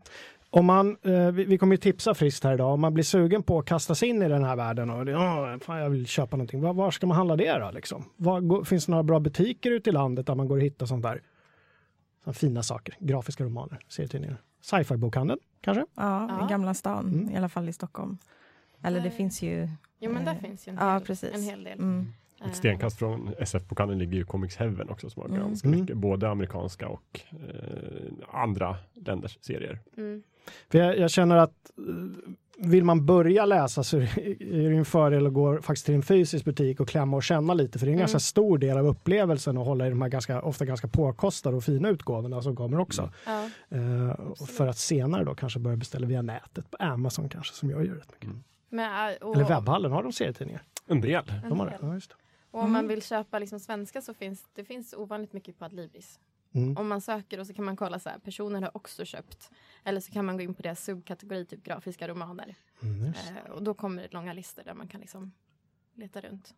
Om 0.51 0.67
man, 0.67 0.97
eh, 1.03 1.31
vi, 1.31 1.45
vi 1.45 1.59
kommer 1.59 1.73
ju 1.75 1.81
tipsa 1.81 2.15
friskt 2.15 2.45
här 2.45 2.55
idag, 2.55 2.73
om 2.75 2.81
man 2.81 2.95
blir 2.95 3.05
sugen 3.05 3.43
på 3.43 3.59
att 3.59 3.67
kasta 3.67 3.95
sig 3.95 4.09
in 4.09 4.23
i 4.23 4.29
den 4.29 4.45
här 4.45 4.57
världen 4.57 4.91
och 4.91 5.09
ja, 5.09 5.59
fan, 5.63 5.79
jag 5.79 5.91
vill 5.91 6.07
köpa 6.07 6.37
någonting, 6.37 6.61
var, 6.61 6.75
var 6.75 6.91
ska 6.91 7.07
man 7.07 7.17
handla 7.17 7.37
det 7.37 7.59
då? 7.59 7.71
Liksom? 7.71 8.05
Var, 8.17 8.41
går, 8.41 8.65
finns 8.65 8.87
det 8.87 8.93
några 8.93 9.03
bra 9.03 9.21
butiker 9.21 9.71
ute 9.71 9.91
i 9.91 9.93
landet 9.93 10.27
där 10.27 10.35
man 10.35 10.49
går 10.49 10.57
och 10.57 10.63
hittar 10.63 10.87
sånt 10.87 11.03
där? 11.03 11.23
Såna 12.25 12.35
fina 12.35 12.63
saker, 12.63 12.95
grafiska 12.99 13.45
romaner, 13.45 13.79
serietidningar. 13.89 14.43
Sci-fi-bokhandeln 14.61 15.41
kanske? 15.61 15.87
Ja, 15.95 16.27
Ja. 16.29 16.47
i 16.47 16.51
Gamla 16.51 16.75
stan, 16.75 17.07
Mm. 17.09 17.31
i 17.31 17.37
alla 17.37 17.49
fall 17.49 17.69
i 17.69 17.73
Stockholm. 17.73 18.19
Eller 18.83 18.99
det 18.99 19.09
Nej. 19.09 19.17
finns 19.17 19.43
ju... 19.43 19.69
jo 19.99 20.13
men 20.13 20.25
där 20.25 20.33
Eh, 20.33 20.39
finns 20.41 20.69
ju 20.69 20.71
en, 20.71 20.77
ja, 20.81 20.93
hel, 20.93 21.03
precis. 21.05 21.35
en 21.35 21.43
hel 21.43 21.65
del. 21.65 21.79
Mm. 21.79 22.13
Eh, 22.41 22.47
Ett 22.49 22.57
stenkast 22.57 22.99
från 22.99 23.35
SF-bokhandeln 23.39 23.99
ligger 24.01 24.17
ju 24.17 24.25
Comics 24.25 24.57
Heaven 24.57 24.89
också 24.91 25.11
som 25.11 25.23
har 25.23 25.29
Mm. 25.29 25.41
ganska 25.41 25.69
Mm. 25.69 25.81
mycket, 25.81 25.97
både 25.97 26.29
amerikanska 26.31 26.89
och 26.89 27.21
eh, 27.31 28.41
andra 28.43 28.77
länders 29.07 29.39
serier. 29.41 29.81
Mm. 29.97 30.23
För 30.71 30.79
jag, 30.79 30.99
jag 30.99 31.11
känner 31.11 31.37
att 31.37 31.71
eh, 31.79 31.85
vill 32.59 32.85
man 32.85 33.07
börja 33.07 33.47
läsa 33.47 33.85
så 33.85 33.97
är 34.01 34.69
det 34.71 34.77
en 34.77 34.85
fördel 34.85 35.27
att 35.27 35.33
gå 35.33 35.63
faktiskt 35.63 35.87
till 35.87 35.95
en 35.95 36.03
fysisk 36.03 36.45
butik 36.45 36.81
och 36.81 36.89
klämma 36.89 37.17
och 37.17 37.23
känna 37.23 37.55
lite, 37.55 37.79
för 37.79 37.87
det 37.87 37.91
är 37.91 37.93
en 37.93 37.99
Mm. 37.99 38.03
ganska 38.03 38.21
stor 38.21 38.59
del 38.59 38.79
av 38.79 38.87
upplevelsen 38.87 39.59
att 39.59 39.67
hålla 39.67 39.87
i 39.87 39.91
de 39.91 40.03
här 40.03 40.09
ganska, 40.09 40.43
ofta 40.43 40.65
ganska 40.65 40.89
påkostade 40.89 41.57
och 41.57 41.65
fina 41.65 41.89
utgåvorna 41.89 42.43
som 42.43 42.57
kommer 42.57 42.79
också. 42.81 43.11
Ja. 43.27 43.45
Eh, 43.69 44.35
för 44.47 44.67
att 44.67 44.79
senare 44.79 45.25
då 45.25 45.35
kanske 45.35 45.59
börja 45.59 45.77
beställa 45.77 46.07
via 46.07 46.23
nätet, 46.23 46.71
på 46.71 46.77
Amazon 46.81 47.29
kanske, 47.29 47.55
som 47.55 47.71
jag 47.71 47.87
gör 47.87 47.95
rätt 47.95 48.13
mycket. 48.13 48.37
Men, 48.69 49.11
eh, 49.11 49.17
och, 49.27 49.35
Eller 49.37 49.45
webbhallen, 49.49 49.93
har 49.93 50.03
de 50.03 50.13
serietidningar? 50.13 50.63
En 50.87 51.01
del. 51.01 51.29
en 51.45 51.49
De 51.49 51.59
har 51.61 51.67
det. 51.67 51.73
del. 51.73 51.81
Ja, 51.89 51.95
just 51.95 52.11
det. 52.11 52.17
Och 52.51 52.61
om 52.63 52.73
man 52.73 52.81
Mm. 52.81 52.89
vill 52.89 53.03
köpa 53.03 53.39
liksom 53.39 53.61
svenska 53.61 54.03
så 54.03 54.15
finns 54.15 54.45
det 54.55 54.65
finns 54.65 54.95
ovanligt 54.95 55.33
mycket 55.33 55.59
på 55.59 55.65
Adlibris. 55.65 56.21
Mm. 56.53 56.77
Om 56.77 56.89
man 56.89 57.01
söker 57.01 57.41
och 57.41 57.47
så 57.47 57.55
kan 57.55 57.65
man 57.65 57.77
kolla 57.77 57.99
så 57.99 58.09
här, 58.09 58.19
personer 58.19 58.63
har 58.63 58.77
också 58.77 59.05
köpt. 59.05 59.51
Eller 59.85 60.01
så 60.01 60.13
kan 60.13 60.25
man 60.25 60.37
gå 60.37 60.43
in 60.43 60.55
på 60.55 60.63
deras 60.63 60.85
subkategori, 60.85 61.45
typ 61.47 61.63
grafiska 61.65 62.09
romaner. 62.09 62.55
Mm. 62.83 63.05
Eh, 63.07 63.51
och 63.53 63.63
då 63.63 63.75
kommer 63.75 64.03
det 64.03 64.13
långa 64.13 64.33
listor 64.33 64.63
där 64.65 64.75
man 64.75 64.89
kan 64.89 65.01
liksom 65.01 65.33
leta 65.95 66.21
runt. 66.21 66.55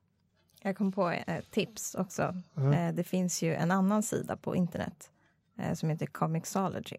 Jag 0.62 0.76
kom 0.76 0.92
på 0.92 1.08
ett 1.08 1.50
tips 1.50 1.94
också. 1.94 2.34
Ja. 2.54 2.74
Eh, 2.74 2.94
det 2.94 3.04
finns 3.04 3.42
ju 3.42 3.54
en 3.54 3.70
annan 3.70 4.02
sida 4.02 4.36
på 4.36 4.56
internet 4.56 5.10
eh, 5.58 5.74
som 5.74 5.88
heter 5.90 6.06
Comixology. 6.06 6.98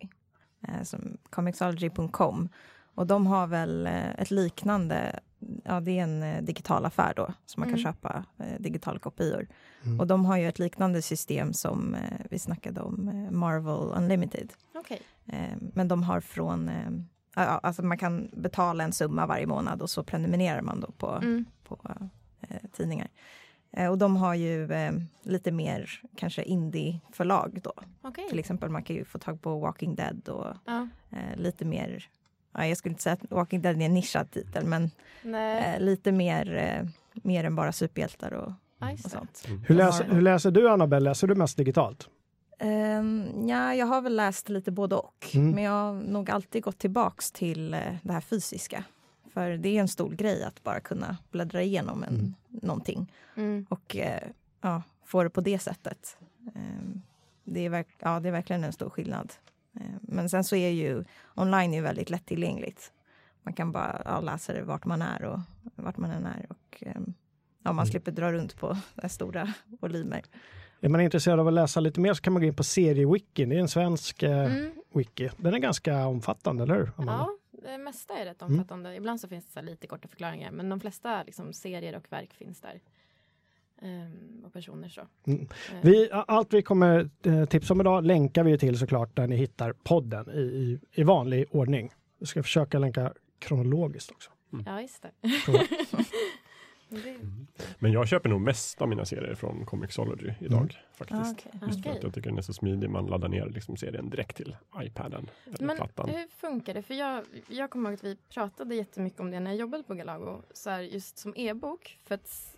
Eh, 0.68 0.84
som 0.84 1.18
Comixology.com. 1.30 2.50
Och 2.96 3.08
de 3.08 3.28
har 3.28 3.48
väl 3.48 3.88
eh, 3.88 4.10
ett 4.20 4.32
liknande, 4.32 5.20
ja 5.64 5.80
det 5.80 6.00
är 6.00 6.04
en 6.04 6.24
eh, 6.24 6.42
digital 6.44 6.86
affär 6.86 7.14
då, 7.16 7.34
så 7.46 7.60
man 7.60 7.70
kan 7.70 7.80
Mm. 7.80 7.94
köpa 7.94 8.26
eh, 8.38 8.60
digitala 8.62 9.00
kopior. 9.00 9.48
Mm. 9.86 10.00
Och 10.00 10.08
de 10.08 10.26
har 10.26 10.38
ju 10.38 10.48
ett 10.48 10.60
liknande 10.60 11.02
system 11.02 11.54
som 11.54 11.96
eh, 11.96 12.20
vi 12.30 12.40
snackade 12.40 12.82
om, 12.82 13.08
eh, 13.08 13.32
Marvel 13.32 13.98
Unlimited. 14.04 14.54
Okej. 14.76 15.02
Eh, 15.26 15.58
men 15.74 15.88
de 15.88 16.04
har 16.04 16.22
från, 16.22 16.70
eh, 16.70 16.90
ja, 17.36 17.42
alltså 17.44 17.84
man 17.84 17.98
kan 17.98 18.30
betala 18.34 18.84
en 18.84 18.94
summa 18.94 19.26
varje 19.28 19.48
månad 19.48 19.82
och 19.82 19.90
så 19.90 20.04
prenumererar 20.04 20.62
man 20.62 20.80
då 20.80 20.92
på, 20.92 21.10
Mm. 21.12 21.46
på 21.64 21.80
eh, 22.42 22.58
tidningar. 22.74 23.08
Eh, 23.72 23.90
och 23.90 23.98
de 23.98 24.16
har 24.16 24.34
ju 24.36 24.72
eh, 24.74 24.92
lite 25.24 25.52
mer 25.52 26.02
kanske 26.16 26.44
indie-förlag 26.44 27.60
då. 27.64 27.74
Okej. 28.02 28.26
Till 28.30 28.40
exempel 28.40 28.70
man 28.70 28.84
kan 28.84 28.96
ju 28.96 29.06
få 29.06 29.20
tag 29.20 29.42
på 29.42 29.60
Walking 29.60 29.96
Dead 29.96 30.30
och 30.30 30.56
Ja. 30.66 30.88
eh, 31.12 31.36
lite 31.38 31.66
mer, 31.66 32.10
jag 32.66 32.78
skulle 32.78 32.92
inte 32.92 33.04
säga 33.04 33.14
att 33.14 33.32
Walking 33.32 33.62
Dead 33.62 33.82
är 33.82 33.86
en 33.86 33.94
nischad 33.94 34.32
titel 34.32 34.66
men 34.66 34.92
Nej. 35.22 35.76
eh, 35.76 35.80
lite 35.82 36.12
mer, 36.12 36.56
eh, 36.56 36.90
mer 37.24 37.44
än 37.44 37.56
bara 37.56 37.72
superhjältar 37.72 38.34
och, 38.34 38.52
och 39.04 39.12
sånt. 39.12 39.44
Hur, 39.48 39.60
Jag 39.68 39.78
läser, 39.78 40.04
hur 40.06 40.22
läser 40.22 40.52
du 40.52 40.70
Annabelle? 40.70 41.10
Läser 41.10 41.28
du 41.28 41.36
mest 41.36 41.58
digitalt? 41.58 42.10
Um, 42.60 43.48
ja, 43.48 43.76
jag 43.76 43.86
har 43.86 44.02
väl 44.02 44.16
läst 44.16 44.50
lite 44.50 44.72
både 44.72 44.96
och. 44.96 45.28
Mm. 45.34 45.52
Men 45.52 45.64
jag 45.64 45.72
har 45.72 45.94
nog 45.94 46.30
alltid 46.32 46.64
gått 46.64 46.78
tillbaks 46.78 47.32
till 47.32 47.74
eh, 47.74 47.80
det 48.04 48.14
här 48.14 48.22
fysiska. 48.22 48.84
För 49.34 49.50
det 49.50 49.70
är 49.70 49.80
en 49.82 49.88
stor 49.88 50.10
grej 50.10 50.44
att 50.44 50.64
bara 50.64 50.80
kunna 50.80 51.18
bläddra 51.32 51.62
igenom 51.62 52.04
en, 52.04 52.10
Mm. 52.16 52.34
någonting 52.50 53.12
Mm. 53.36 53.66
och 53.70 53.96
eh, 53.96 54.22
ja, 54.62 54.82
få 55.06 55.24
det 55.24 55.30
på 55.30 55.42
det 55.42 55.60
sättet. 55.60 56.18
Ehm, 56.56 57.02
det, 57.44 57.66
är 57.66 57.86
ja, 58.00 58.20
det 58.20 58.28
är 58.28 58.32
verkligen 58.32 58.64
en 58.64 58.74
stor 58.74 58.90
skillnad. 58.90 59.34
Ehm, 59.82 60.00
men 60.02 60.30
sen 60.30 60.44
så 60.44 60.56
är 60.56 60.70
ju 60.70 61.04
online 61.36 61.74
är 61.74 61.82
väldigt 61.82 62.10
lättillgängligt. 62.10 62.92
Man 63.44 63.54
kan 63.54 63.72
bara 63.72 64.02
ja, 64.06 64.22
läsa 64.22 64.54
det 64.54 64.62
vart 64.64 64.86
man 64.86 65.02
är 65.02 65.24
och 65.24 65.40
vart 65.76 65.98
man 65.98 66.12
än 66.12 66.26
är. 66.26 66.46
Och, 66.50 66.84
ehm, 66.86 67.14
ja, 67.64 67.74
man 67.74 67.74
Mm. 67.74 67.86
slipper 67.86 68.12
dra 68.12 68.32
runt 68.32 68.56
på 68.60 68.78
stora 69.10 69.54
volymer. 69.82 70.24
Är 70.82 70.90
man 70.90 71.02
intresserad 71.02 71.40
av 71.40 71.48
att 71.48 71.54
läsa 71.54 71.80
lite 71.80 72.00
mer 72.00 72.14
så 72.14 72.22
kan 72.22 72.34
man 72.34 72.42
gå 72.42 72.48
in 72.48 72.56
på 72.56 72.64
seriewiki. 72.64 73.46
Det 73.46 73.56
är 73.56 73.60
en 73.60 73.68
svensk 73.68 74.24
eh, 74.24 74.32
Mm. 74.56 74.72
wiki. 74.94 75.30
Den 75.38 75.54
är 75.54 75.60
ganska 75.60 76.08
omfattande, 76.08 76.64
eller 76.64 76.76
hur? 76.76 76.92
Amanda? 76.98 77.28
Ja, 77.52 77.62
det 77.72 77.78
mesta 77.78 78.14
är 78.18 78.26
rätt 78.26 78.42
Mm. 78.42 78.54
omfattande. 78.54 78.96
Ibland 78.96 79.22
så 79.22 79.28
finns 79.28 79.46
det 79.54 79.62
lite 79.62 79.88
korta 79.88 80.08
förklaringar, 80.08 80.52
men 80.52 80.70
de 80.70 80.80
flesta 80.80 81.24
liksom, 81.24 81.54
serier 81.54 81.96
och 81.96 82.06
verk 82.12 82.34
finns 82.34 82.62
där. 82.62 82.80
Ehm, 83.82 84.44
och 84.46 84.54
personer 84.54 84.90
så. 84.90 85.02
Mm. 85.28 85.40
Ehm, 85.42 85.48
Vi, 85.82 86.10
allt 86.12 86.54
vi 86.54 86.62
kommer 86.62 87.10
eh, 87.24 87.46
tipsa 87.46 87.74
om 87.74 87.82
idag 87.82 88.06
länkar 88.06 88.44
vi 88.44 88.58
till 88.58 88.78
såklart 88.80 89.16
där 89.16 89.28
ni 89.28 89.36
hittar 89.36 89.74
podden 89.74 90.30
i, 90.30 90.40
i, 90.42 90.80
i 90.92 91.04
vanlig 91.04 91.46
ordning. 91.52 91.92
Vi 92.20 92.26
ska 92.26 92.44
försöka 92.44 92.80
länka 92.80 93.14
kronologiskt 93.40 94.12
också. 94.12 94.32
Ja, 94.66 94.82
just 94.82 95.02
det. 95.02 95.12
Det 96.90 97.18
Men 97.80 97.92
jag 97.92 98.08
köper 98.08 98.30
nog 98.30 98.42
mest 98.42 98.82
av 98.82 98.90
mina 98.90 99.06
serier 99.06 99.36
från 99.36 99.66
Comixology 99.66 100.34
idag. 100.40 100.60
Mm. 100.60 100.70
faktiskt. 100.94 101.22
Ah, 101.22 101.32
okej. 101.32 101.52
Just 101.68 101.84
för 101.84 101.90
Okej. 101.90 101.98
att 101.98 102.04
jag 102.04 102.14
tycker 102.14 102.30
den 102.30 102.38
är 102.38 102.42
så 102.42 102.54
smidig. 102.54 102.90
Man 102.90 103.06
laddar 103.06 103.30
ner 103.30 103.46
liksom 103.46 103.78
serien 103.78 104.10
direkt 104.10 104.38
till 104.38 104.56
iPaden 104.82 105.30
eller 105.46 105.66
Men 105.68 105.78
plattan. 105.78 106.10
hur 106.10 106.28
funkar 106.28 106.74
det? 106.74 106.82
För 106.82 106.94
jag, 106.94 107.24
jag 107.48 107.70
kommer 107.70 107.90
ihåg 107.90 107.94
att 107.94 108.04
vi 108.04 108.16
pratade 108.34 108.76
jättemycket 108.76 109.20
om 109.20 109.32
det 109.32 109.40
när 109.40 109.52
jag 109.52 109.60
jobbade 109.60 109.84
på 109.84 109.94
Galago. 109.94 110.42
Så 110.54 110.70
här, 110.70 110.82
just 110.82 111.18
som 111.18 111.34
e-bok. 111.38 111.98
För 112.04 112.16
att 112.16 112.57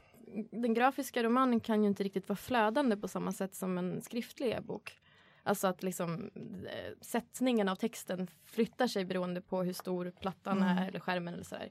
den 0.51 0.73
grafiska 0.73 1.23
romanen 1.23 1.59
kan 1.59 1.81
ju 1.83 1.87
inte 1.89 2.03
riktigt 2.03 2.29
vara 2.29 2.37
flödande 2.37 2.97
på 2.97 3.07
samma 3.07 3.31
sätt 3.31 3.55
som 3.55 3.77
en 3.77 4.01
skriftlig 4.01 4.47
e-bok. 4.51 4.99
Alltså 5.43 5.67
att 5.67 5.83
liksom 5.83 6.29
eh, 6.65 6.91
sättningen 7.01 7.69
av 7.69 7.75
texten 7.75 8.27
flyttar 8.45 8.87
sig 8.87 9.05
beroende 9.05 9.41
på 9.41 9.63
hur 9.63 9.73
stor 9.73 10.11
plattan 10.19 10.57
Mm. 10.57 10.77
är 10.77 10.87
eller 10.87 10.99
skärmen 10.99 11.33
eller 11.33 11.43
sådär. 11.43 11.69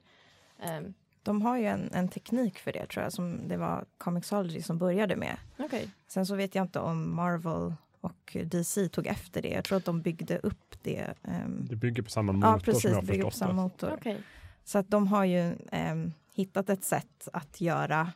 Ehm, 0.59 0.93
De 1.23 1.41
har 1.41 1.57
ju 1.57 1.65
en, 1.65 1.89
en 1.93 2.09
teknik 2.09 2.59
för 2.59 2.71
det 2.73 2.85
tror 2.87 3.03
jag 3.03 3.13
som 3.13 3.47
det 3.47 3.57
var 3.57 3.85
Comixology 3.97 4.61
som 4.61 4.77
började 4.77 5.15
med. 5.15 5.37
Okej. 5.59 5.89
Sen 6.07 6.25
så 6.25 6.35
vet 6.35 6.55
jag 6.55 6.63
inte 6.65 6.79
om 6.79 7.15
Marvel 7.15 7.73
och 8.01 8.37
DC 8.45 8.89
tog 8.89 9.07
efter 9.07 9.41
det. 9.41 9.49
Jag 9.49 9.63
tror 9.63 9.77
att 9.77 9.85
de 9.85 10.01
byggde 10.01 10.37
upp 10.37 10.75
det. 10.83 11.13
ehm, 11.23 11.65
Det 11.69 11.75
bygger 11.75 12.03
på 12.03 12.09
samma 12.09 12.31
motor 12.31 12.49
ja, 12.49 12.53
som 12.59 12.63
precis. 12.65 12.83
jag 12.85 12.95
har 12.95 13.01
Bygger 13.01 13.23
på 13.23 13.29
förstått 13.29 13.39
samma 13.47 13.61
det. 13.61 13.67
motor. 13.67 13.93
Okej. 13.93 14.17
Så 14.63 14.77
att 14.77 14.89
de 14.89 15.07
har 15.07 15.25
ju 15.25 15.55
ehm, 15.71 16.11
hittat 16.33 16.69
ett 16.69 16.83
sätt 16.83 17.27
att 17.33 17.61
göra 17.61 18.11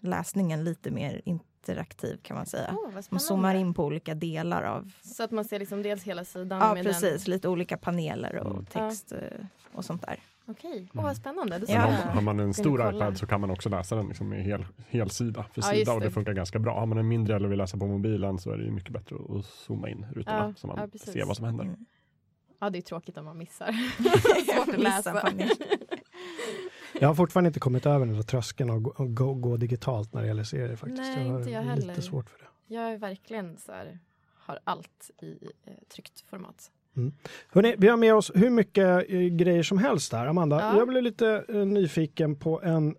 läsningen 0.00 0.64
lite 0.64 0.90
mer 0.90 1.20
interaktiv 1.24 2.18
kan 2.22 2.36
man 2.36 2.46
säga. 2.46 2.70
Vad 2.84 2.92
Man 2.94 3.02
spännande. 3.02 3.24
zoomar 3.24 3.54
in 3.54 3.74
på 3.74 3.84
olika 3.84 4.14
delar 4.14 4.62
av, 4.62 4.90
Så 5.02 5.22
att 5.22 5.30
man 5.30 5.44
ser 5.44 5.58
liksom 5.58 5.82
dels 5.82 6.02
hela 6.04 6.24
sidan 6.24 6.60
ja 6.60 6.74
med 6.74 6.84
precis, 6.84 7.24
den. 7.24 7.30
lite 7.34 7.48
olika 7.48 7.76
paneler 7.76 8.36
och 8.36 8.52
Mm. 8.52 8.64
text 8.66 9.12
eh, 9.12 9.18
och 9.72 9.84
sånt 9.84 10.02
där. 10.02 10.16
Okej, 10.50 10.88
Åh, 10.94 11.02
vad 11.02 11.16
spännande. 11.16 11.58
Det 11.58 11.66
Sen 11.66 11.74
Ja. 11.74 11.80
har, 12.12 12.20
man 12.20 12.40
en 12.40 12.54
stor 12.54 12.94
iPad 12.94 13.18
så 13.18 13.26
kan 13.26 13.40
man 13.40 13.50
också 13.50 13.68
läsa 13.68 13.96
den 13.96 14.06
liksom 14.08 14.28
med 14.28 14.42
hel, 14.44 14.66
hel 14.88 15.10
sida 15.10 15.44
för 15.52 15.62
Ja, 15.62 15.68
sida 15.68 15.92
och 15.92 16.00
det 16.00 16.10
funkar 16.10 16.32
ganska 16.32 16.58
bra. 16.58 16.78
Har 16.80 16.86
man 16.86 16.98
en 16.98 17.08
mindre 17.08 17.36
eller 17.36 17.48
vill 17.48 17.58
läsa 17.58 17.76
på 17.78 17.86
mobilen 17.86 18.38
så 18.38 18.50
är 18.50 18.56
det 18.58 18.70
mycket 18.70 18.92
bättre 18.92 19.16
att 19.38 19.44
zooma 19.44 19.88
in 19.88 20.06
rutorna 20.12 20.38
Ja, 20.38 20.54
så 20.56 20.66
man 20.66 20.90
ja, 20.92 20.98
ser 21.12 21.24
vad 21.24 21.36
som 21.36 21.44
händer. 21.46 21.64
Mm. 21.64 21.86
Ja, 22.60 22.70
det 22.70 22.78
är 22.78 22.82
tråkigt 22.82 23.18
om 23.18 23.24
man 23.24 23.38
missar. 23.38 23.72
Svårt 24.54 24.74
att 24.74 24.80
läsa. 24.80 25.32
Jag 27.00 27.08
har 27.08 27.14
fortfarande 27.14 27.48
inte 27.48 27.60
kommit 27.60 27.86
över 27.86 28.06
den 28.06 28.14
där 28.14 28.22
tröskeln 28.22 28.70
och 28.70 28.82
gå, 28.82 28.94
gå, 28.98 29.34
gå 29.34 29.56
digitalt 29.56 30.12
när 30.12 30.20
det 30.22 30.26
gäller 30.28 30.44
serier 30.44 30.76
faktiskt. 30.76 31.02
Nej, 31.02 31.28
har 31.28 31.38
inte 31.38 31.50
jag 31.50 31.64
lite 31.76 31.86
heller. 31.88 32.00
svårt 32.02 32.30
för 32.30 32.38
det. 32.38 32.74
Jag 32.74 32.92
är 32.92 32.98
verkligen 32.98 33.56
så 33.58 33.72
här, 33.72 33.98
har 34.34 34.58
allt 34.64 35.10
i 35.22 35.30
eh, 35.64 35.72
tryckt 35.94 36.20
format. 36.20 36.70
Hörrni, 37.48 37.74
vi 37.78 37.88
har 37.88 37.96
med 37.96 38.14
oss 38.14 38.30
hur 38.34 38.50
mycket 38.50 39.10
eh, 39.10 39.18
grejer 39.20 39.62
som 39.62 39.78
helst 39.78 40.12
här. 40.12 40.26
Amanda, 40.26 40.60
Ja. 40.60 40.76
jag 40.78 40.88
blev 40.88 41.02
lite 41.02 41.44
eh, 41.48 41.54
nyfiken 41.66 42.36
på 42.36 42.62
en 42.62 42.96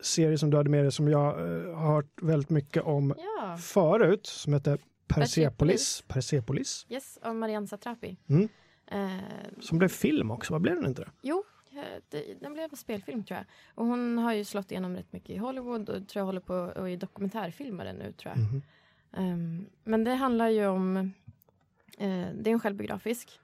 serie 0.00 0.38
som 0.38 0.50
du 0.50 0.56
hade 0.56 0.70
med 0.70 0.84
dig 0.84 0.92
som 0.92 1.08
jag 1.08 1.28
eh, 1.40 1.74
har 1.74 1.94
hört 1.94 2.22
väldigt 2.22 2.50
mycket 2.50 2.82
om 2.82 3.14
Ja, 3.18 3.56
förut 3.56 4.26
som 4.26 4.52
heter 4.52 4.78
Persepolis. 5.08 5.44
Persepolis. 5.48 6.04
Persepolis. 6.08 6.86
yes, 6.88 7.18
av 7.22 7.36
Marianne 7.36 7.66
Satrapi. 7.66 8.16
Mm. 8.28 8.48
Eh, 8.90 9.10
Som 9.60 9.78
blev 9.78 9.88
film 9.88 10.30
också, 10.30 10.52
vad 10.52 10.62
blev 10.62 10.76
den 10.76 10.86
inte 10.86 11.02
det? 11.02 11.10
jo, 11.22 11.44
den 12.40 12.52
blev 12.52 12.70
en 12.70 12.76
spelfilm 12.76 13.24
tror 13.24 13.36
jag. 13.36 13.46
Och 13.74 13.86
hon 13.86 14.18
har 14.18 14.32
ju 14.32 14.44
slått 14.44 14.70
igenom 14.70 14.96
rätt 14.96 15.12
mycket 15.12 15.30
i 15.30 15.36
Hollywood 15.36 15.88
och 15.88 16.08
tror 16.08 16.20
jag 16.20 16.26
håller 16.26 16.40
på 16.40 16.54
och 16.54 16.90
är 16.90 16.96
dokumentärfilmare 16.96 17.92
nu 17.92 18.12
tror 18.12 18.32
jag. 18.34 18.38
Mhm. 18.38 18.62
Ehm, 19.12 19.66
men 19.84 20.04
det 20.04 20.14
handlar 20.14 20.48
ju 20.48 20.66
om, 20.66 20.96
eh, 21.98 22.28
det 22.34 22.50
är 22.50 22.52
en 22.52 22.60
självbiografisk 22.60 23.40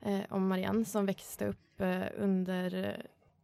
eh, 0.00 0.20
om 0.28 0.48
Marianne 0.48 0.84
som 0.84 1.06
växte 1.06 1.46
upp 1.46 1.80
eh, 1.80 2.06
under, 2.16 2.96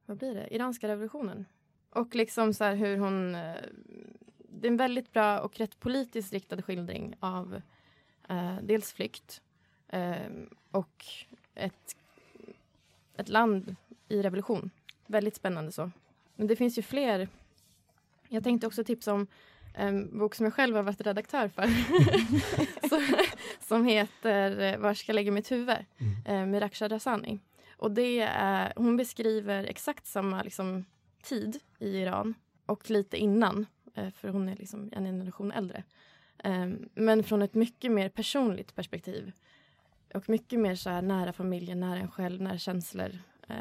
vad 0.06 0.16
blir 0.16 0.34
det, 0.34 0.54
iranska 0.54 0.88
revolutionen. 0.88 1.46
Och 1.90 2.14
liksom 2.14 2.54
så 2.54 2.64
här 2.64 2.74
hur 2.74 2.96
hon, 2.96 3.32
det 4.38 4.66
är 4.66 4.70
en 4.70 4.76
väldigt 4.76 5.12
bra 5.12 5.40
och 5.40 5.58
rätt 5.58 5.80
politiskt 5.80 6.32
riktad 6.32 6.62
skildring 6.62 7.14
av 7.20 7.62
dels 8.62 8.92
flykt 8.92 9.42
eh, 9.88 10.32
och 10.70 11.04
ett, 11.54 11.96
ett 13.16 13.28
land 13.28 13.76
i 14.08 14.22
revolution. 14.22 14.70
Väldigt 15.06 15.36
spännande 15.36 15.72
så. 15.72 15.90
Men 16.36 16.46
det 16.46 16.56
finns 16.56 16.78
ju 16.78 16.82
fler. 16.82 17.28
Jag 18.28 18.44
tänkte 18.44 18.66
också 18.66 18.84
tipsa 18.84 19.12
om 19.12 19.26
en 19.74 20.18
bok 20.18 20.34
som 20.34 20.44
jag 20.44 20.54
själv 20.54 20.76
har 20.76 20.82
varit 20.82 21.00
redaktör 21.00 21.48
för. 21.48 21.66
som, 22.88 23.16
som 23.60 23.84
heter 23.84 24.60
eh, 24.60 24.78
Var 24.78 24.94
ska 24.94 25.10
jag 25.10 25.14
lägga 25.14 25.32
mitt 25.32 25.52
huvud? 25.52 25.76
Eh, 26.26 26.46
med 26.46 26.62
Raksha 26.62 26.88
Rassani. 26.88 27.38
Och 27.76 27.90
det 27.90 28.20
är, 28.20 28.72
hon 28.76 28.96
beskriver 28.96 29.64
exakt 29.64 30.06
samma 30.06 30.42
liksom, 30.42 30.84
tid 31.22 31.58
i 31.78 31.88
Iran 31.88 32.34
och 32.66 32.90
lite 32.90 33.16
innan. 33.16 33.66
Eh, 33.94 34.10
för 34.10 34.28
hon 34.28 34.48
är 34.48 34.56
liksom 34.56 34.90
en 34.92 35.04
generation 35.04 35.52
äldre. 35.52 35.82
Eh, 36.44 36.68
men 36.94 37.24
från 37.24 37.42
ett 37.42 37.54
mycket 37.54 37.92
mer 37.92 38.08
personligt 38.08 38.74
perspektiv. 38.74 39.32
Och 40.14 40.28
mycket 40.28 40.60
mer 40.60 40.74
så 40.74 41.00
nära 41.00 41.32
familjen, 41.32 41.80
nära 41.80 41.98
en 41.98 42.10
själv, 42.10 42.42
nära 42.42 42.58
känslor. 42.58 43.18
Eh, 43.48 43.56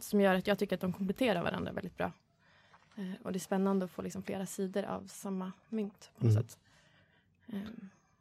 som 0.00 0.20
gör 0.20 0.34
att 0.34 0.46
jag 0.46 0.58
tycker 0.58 0.74
att 0.76 0.80
de 0.80 0.92
kompletterar 0.92 1.42
varandra 1.42 1.72
väldigt 1.72 1.96
bra. 1.96 2.12
Eh, 2.96 3.04
och 3.22 3.32
det 3.32 3.36
är 3.36 3.40
spännande 3.40 3.84
att 3.84 3.90
få 3.90 4.02
liksom 4.02 4.22
flera 4.22 4.46
sidor 4.46 4.84
av 4.84 5.06
samma 5.06 5.52
mynt 5.68 6.10
på 6.18 6.24
något 6.26 6.32
Mm. 6.34 6.42
sätt. 6.44 6.58
Eh, 7.52 7.58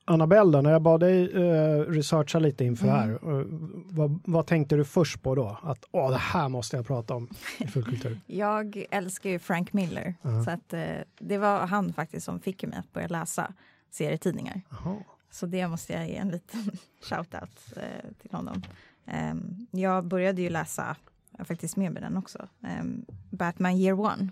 Annabelle 0.05 0.61
när 0.61 0.71
jag 0.71 0.81
bad 0.81 0.99
dig 0.99 1.31
eh, 1.31 1.79
researcha 1.79 2.39
lite 2.39 2.65
inför 2.65 2.87
Mm. 2.87 2.97
här, 2.99 3.09
eh, 3.39 3.45
vad, 3.85 4.19
vad 4.25 4.47
tänkte 4.47 4.75
du 4.75 4.85
först 4.85 5.21
på 5.21 5.35
då? 5.35 5.57
Att 5.63 5.85
åh, 5.91 6.09
det 6.11 6.17
här 6.17 6.49
måste 6.49 6.75
jag 6.75 6.87
prata 6.87 7.15
om 7.15 7.29
i 7.57 7.67
fullkultur. 7.67 8.19
Jag 8.25 8.85
älskar 8.91 9.29
ju 9.29 9.39
Frank 9.39 9.73
Miller, 9.73 10.15
Ja. 10.21 10.43
så 10.43 10.51
att, 10.51 10.73
eh, 10.73 10.83
det 11.19 11.37
var 11.37 11.67
han 11.67 11.93
faktiskt 11.93 12.25
som 12.25 12.39
fick 12.39 12.63
mig 12.63 12.77
att 12.79 12.93
börja 12.93 13.07
läsa 13.07 13.53
serietidningar. 13.91 14.61
Jaha. 14.69 14.95
Så 15.31 15.45
det 15.45 15.67
måste 15.67 15.93
jag 15.93 16.07
ge 16.09 16.15
en 16.15 16.29
liten 16.29 16.61
shout-out 17.09 17.73
eh, 17.77 18.11
till 18.21 18.31
honom. 18.31 18.61
Ehm, 19.05 19.67
jag 19.71 20.05
började 20.05 20.41
ju 20.41 20.49
läsa, 20.49 20.95
jag 21.37 21.47
faktiskt 21.47 21.75
med 21.77 21.91
mig 21.91 22.01
den 22.01 22.17
också, 22.17 22.47
ehm, 22.61 23.05
Batman 23.29 23.75
Year 23.75 23.99
One. 23.99 24.29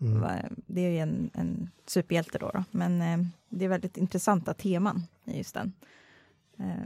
Mm. 0.00 0.24
Det 0.66 0.80
är 0.80 0.90
ju 0.90 0.98
en, 0.98 1.30
en 1.34 1.70
superhjälte 1.86 2.38
då, 2.38 2.50
då. 2.54 2.64
men 2.70 3.02
ehm, 3.02 3.26
det 3.48 3.64
är 3.64 3.68
väldigt 3.68 3.96
intressanta 3.96 4.54
teman 4.54 5.02
i 5.24 5.38
just 5.38 5.54
den. 5.54 5.72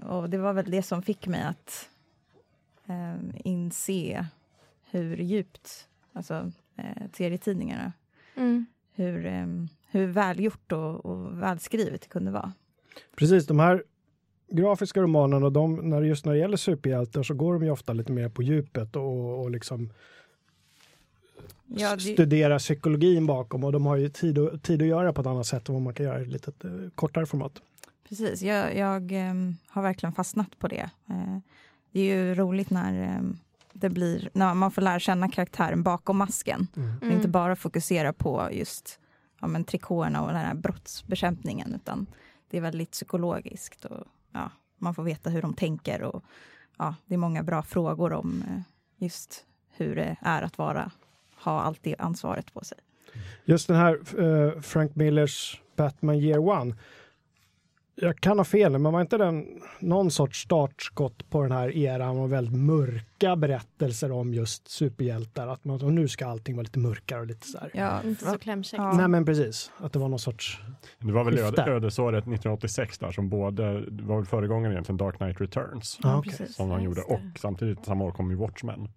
Och 0.02 0.30
det 0.30 0.38
var 0.38 0.52
väl 0.52 0.70
det 0.70 0.82
som 0.82 1.02
fick 1.02 1.26
mig 1.26 1.42
att 1.42 1.88
inse 3.44 4.26
hur 4.90 5.16
djupt, 5.16 5.88
alltså 6.12 6.52
eh, 6.76 7.02
serietidningarna, 7.12 7.92
Mm. 8.36 8.66
hur, 8.92 9.24
hur 9.90 10.06
välgjort 10.06 10.72
och, 10.72 11.06
och 11.06 11.42
välskrivet 11.42 12.00
det 12.02 12.08
kunde 12.08 12.30
vara. 12.30 12.52
Precis, 13.16 13.46
de 13.46 13.58
här 13.58 13.84
grafiska 14.56 15.00
romanerna, 15.00 15.50
de, 15.50 15.90
när, 15.90 16.02
just 16.02 16.24
när 16.24 16.32
det 16.32 16.38
gäller 16.38 16.56
superhjältar 16.56 17.22
så 17.22 17.34
går 17.34 17.54
de 17.54 17.64
ju 17.64 17.70
ofta 17.70 17.92
lite 17.92 18.12
mer 18.12 18.28
på 18.28 18.42
djupet 18.42 18.96
och, 18.96 19.40
och 19.40 19.50
liksom 19.50 19.90
Ja, 21.66 21.96
det, 21.96 22.00
studera 22.00 22.58
psykologin 22.58 23.26
bakom 23.26 23.64
och 23.64 23.72
de 23.72 23.86
har 23.86 23.96
ju 23.96 24.08
tid, 24.08 24.38
och, 24.38 24.62
tid 24.62 24.82
att 24.82 24.88
göra 24.88 25.12
på 25.12 25.20
ett 25.20 25.26
annat 25.26 25.46
sätt 25.46 25.68
än 25.68 25.74
vad 25.74 25.82
man 25.82 25.94
kan 25.94 26.06
göra 26.06 26.20
i 26.20 26.22
ett 26.22 26.28
lite 26.28 26.52
eh, 26.64 26.90
kortare 26.94 27.26
format. 27.26 27.52
precis, 28.08 28.42
jag, 28.42 28.76
jag 28.76 29.12
eh, 29.12 29.34
har 29.66 29.82
verkligen 29.82 30.12
fastnat 30.12 30.58
på 30.58 30.68
det. 30.68 30.90
Eh, 31.08 31.38
det 31.92 32.00
är 32.00 32.04
ju 32.04 32.34
roligt 32.34 32.70
när 32.70 33.02
eh, 33.02 33.22
det 33.72 33.90
blir, 33.90 34.30
när 34.32 34.54
man 34.54 34.70
får 34.70 34.82
lära 34.82 35.00
känna 35.00 35.28
karaktären 35.28 35.82
bakom 35.82 36.16
masken. 36.16 36.66
Mm. 36.76 36.98
Och 36.98 37.14
inte 37.14 37.28
bara 37.28 37.56
fokusera 37.56 38.12
på 38.12 38.48
just 38.52 38.98
ja, 39.40 39.46
men, 39.46 39.64
trikåerna 39.64 40.22
och 40.22 40.28
den 40.28 40.36
här 40.36 40.54
brottsbekämpningen, 40.54 41.74
utan 41.74 42.06
det 42.50 42.56
är 42.56 42.60
väldigt 42.60 42.90
psykologiskt. 42.90 43.84
Och, 43.84 44.04
ja, 44.34 44.50
man 44.78 44.94
får 44.94 45.02
veta 45.02 45.30
hur 45.30 45.42
de 45.42 45.54
tänker 45.54 46.02
och 46.02 46.24
ja, 46.78 46.94
det 47.06 47.14
är 47.14 47.18
många 47.18 47.42
bra 47.42 47.62
frågor 47.62 48.12
om 48.12 48.44
eh, 48.48 48.60
just 48.96 49.44
hur 49.76 49.96
det 49.96 50.16
är 50.20 50.42
att 50.42 50.58
vara, 50.58 50.90
ha 51.36 51.62
allt 51.62 51.82
det 51.82 51.96
ansvaret 51.98 52.54
på 52.54 52.64
sig. 52.64 52.78
Just 53.44 53.68
den 53.68 53.76
här 53.76 53.98
eh, 54.18 54.60
Frank 54.60 54.94
Millers 54.94 55.60
Batman 55.76 56.16
Year 56.16 56.38
One. 56.38 56.74
Jag 57.96 58.16
kan 58.16 58.38
ha 58.38 58.44
fel, 58.44 58.78
men 58.78 58.92
var 58.92 59.00
inte 59.00 59.18
den 59.18 59.46
någon 59.78 60.10
sorts 60.10 60.40
startskott 60.42 61.30
på 61.30 61.42
den 61.42 61.52
här 61.52 61.76
eran 61.76 62.18
och 62.18 62.32
väldigt 62.32 62.58
mörka 62.58 63.36
berättelser 63.36 64.12
om 64.12 64.34
just 64.34 64.68
superhjältar? 64.68 65.48
Att 65.48 65.64
man, 65.64 65.82
och 65.82 65.92
nu 65.92 66.08
ska 66.08 66.26
allting 66.26 66.56
vara 66.56 66.62
lite 66.62 66.78
mörkare 66.78 67.20
och 67.20 67.26
lite 67.26 67.46
så 67.46 67.58
här. 67.58 67.70
Ja, 67.74 68.02
Inte 68.02 68.24
så 68.24 68.38
klämkäckt. 68.38 68.82
Ja. 68.82 68.92
Nej 68.92 69.08
men 69.08 69.24
precis, 69.24 69.72
att 69.78 69.92
det 69.92 69.98
var 69.98 70.08
någon 70.08 70.18
sorts... 70.18 70.60
Det 70.98 71.12
var 71.12 71.24
väl 71.24 71.38
öde, 71.38 71.62
ödesåret 71.64 72.18
1986 72.22 72.98
där 72.98 73.12
som 73.12 73.28
både, 73.28 73.90
det 73.90 74.02
var 74.02 74.16
väl 74.16 74.26
föregångaren 74.26 74.72
egentligen, 74.72 74.96
Dark 74.96 75.16
Knight 75.16 75.40
Returns. 75.40 75.98
Ja, 76.02 76.22
precis. 76.24 76.56
Som 76.56 76.70
han 76.70 76.82
gjorde 76.82 77.00
och 77.00 77.20
samtidigt 77.38 77.84
samma 77.84 78.04
år 78.04 78.10
kom 78.10 78.30
ju 78.30 78.36
Watchmen. 78.36 78.88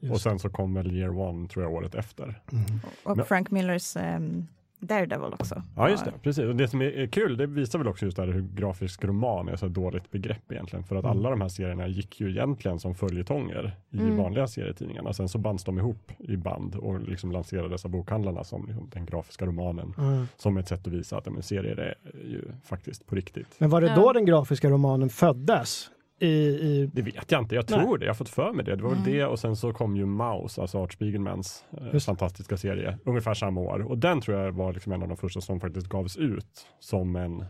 Just 0.00 0.14
Och 0.14 0.20
sen 0.20 0.38
så 0.38 0.50
kom 0.50 0.74
väl 0.74 0.96
Year 0.96 1.18
One 1.18 1.48
tror 1.48 1.64
jag 1.64 1.72
året 1.72 1.94
efter. 1.94 2.42
Mm. 2.52 2.64
Och 3.02 3.16
Men- 3.16 3.26
Frank 3.26 3.50
Millers 3.50 3.96
ehm, 3.96 4.46
Daredevil 4.80 5.32
också. 5.32 5.62
Ja 5.76 5.88
just 5.90 6.04
det, 6.04 6.12
precis. 6.22 6.44
Och 6.44 6.56
det 6.56 6.68
som 6.68 6.82
är 6.82 7.06
kul, 7.06 7.36
det 7.36 7.46
visar 7.46 7.78
väl 7.78 7.88
också 7.88 8.04
just 8.04 8.16
det 8.16 8.22
här 8.26 8.32
hur 8.32 8.42
grafisk 8.54 9.04
roman 9.04 9.48
är 9.48 9.56
så 9.56 9.66
ett 9.66 9.74
dåligt 9.74 10.10
begrepp 10.10 10.52
egentligen. 10.52 10.84
För 10.84 10.96
att 10.96 11.04
Mm. 11.04 11.16
alla 11.18 11.30
de 11.30 11.40
här 11.40 11.48
serierna 11.48 11.86
gick 11.88 12.20
ju 12.20 12.30
egentligen 12.30 12.78
som 12.78 12.94
följetonger 12.94 13.76
i 13.90 13.98
Mm. 13.98 14.16
vanliga 14.16 14.46
serietidningarna. 14.46 15.12
Sen 15.12 15.28
så 15.28 15.38
bands 15.38 15.64
de 15.64 15.78
ihop 15.78 16.12
i 16.18 16.36
band 16.36 16.74
och 16.74 17.00
liksom 17.00 17.32
lanserades 17.32 17.84
av 17.84 17.90
bokhandlarna 17.90 18.44
som 18.44 18.66
liksom 18.66 18.90
den 18.92 19.06
grafiska 19.06 19.46
romanen. 19.46 19.94
Mm. 19.98 20.26
Som 20.36 20.56
ett 20.56 20.68
sätt 20.68 20.86
att 20.86 20.92
visa 20.92 21.16
att 21.18 21.26
ja, 21.26 21.32
men 21.32 21.42
serier 21.42 21.76
är 21.76 21.94
ju 22.24 22.42
faktiskt 22.64 23.06
på 23.06 23.14
riktigt. 23.14 23.56
Men 23.58 23.70
var 23.70 23.80
det 23.80 23.86
Ja. 23.86 23.94
då 23.96 24.12
den 24.12 24.24
grafiska 24.26 24.70
romanen 24.70 25.08
föddes? 25.08 25.90
I, 26.20 26.26
i, 26.28 26.90
Det 26.92 27.02
vet 27.02 27.30
jag 27.32 27.42
inte, 27.42 27.54
jag 27.54 27.70
Nej. 27.70 27.80
tror 27.84 27.98
det, 27.98 28.04
jag 28.04 28.10
har 28.10 28.14
fått 28.16 28.28
för 28.28 28.52
mig 28.52 28.64
det. 28.64 28.76
Det 28.76 28.82
var 28.82 28.90
väl 28.90 28.98
Mm. 28.98 29.12
det 29.12 29.24
och 29.26 29.38
sen 29.38 29.56
så 29.56 29.72
kom 29.72 29.96
ju 29.96 30.06
Maus, 30.06 30.58
alltså 30.58 30.78
Art 30.78 30.92
Spiegelmans 30.92 31.64
eh, 31.92 31.98
fantastiska 32.00 32.56
serie, 32.56 32.98
ungefär 33.04 33.34
samma 33.34 33.60
år. 33.60 33.80
Och 33.90 33.98
den 33.98 34.20
tror 34.20 34.38
jag 34.38 34.52
var 34.52 34.72
liksom 34.72 34.92
en 34.92 35.02
av 35.02 35.08
de 35.08 35.16
första 35.16 35.40
som 35.40 35.60
faktiskt 35.60 35.86
gavs 35.88 36.16
ut 36.16 36.66
som 36.80 37.16
en, 37.16 37.44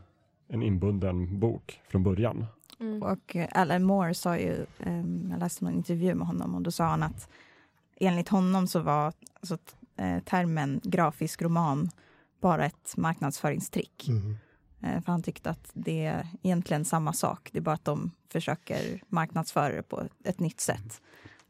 en 0.49 0.63
inbunden 0.63 1.39
bok 1.41 1.81
från 1.89 2.03
början. 2.03 2.47
Mm. 2.81 3.03
Och 3.03 3.37
eh, 3.37 3.49
Alan 3.53 3.85
Moore 3.85 4.15
sa 4.15 4.39
ju, 4.39 4.67
ehm, 4.79 5.29
jag 5.31 5.41
läste 5.41 5.65
någon 5.65 5.75
intervju 5.75 6.15
med 6.15 6.27
honom 6.27 6.55
och 6.55 6.63
då 6.63 6.71
sa 6.71 6.85
han 6.85 7.03
att 7.03 7.29
enligt 8.01 8.29
honom 8.29 8.67
så 8.67 8.81
var 8.81 9.13
alltså, 9.41 9.59
eh, 9.97 10.19
termen 10.25 10.81
grafisk 10.85 11.43
roman 11.43 11.91
bara 12.41 12.67
ett 12.67 12.95
marknadsföringstrick. 12.97 14.09
mm. 14.09 14.37
Eh, 14.83 15.01
för 15.03 15.13
han 15.13 15.23
tyckte 15.23 15.51
att 15.51 15.71
det 15.75 16.05
är 16.05 16.27
egentligen 16.43 16.85
samma 16.85 17.13
sak, 17.13 17.49
det 17.53 17.59
är 17.59 17.63
bara 17.63 17.75
att 17.75 17.85
de 17.85 18.11
försöker 18.33 19.01
marknadsföra 19.09 19.73
det 19.77 19.83
på 19.83 20.03
ett, 20.25 20.41
nytt 20.41 20.61
sätt. 20.61 21.01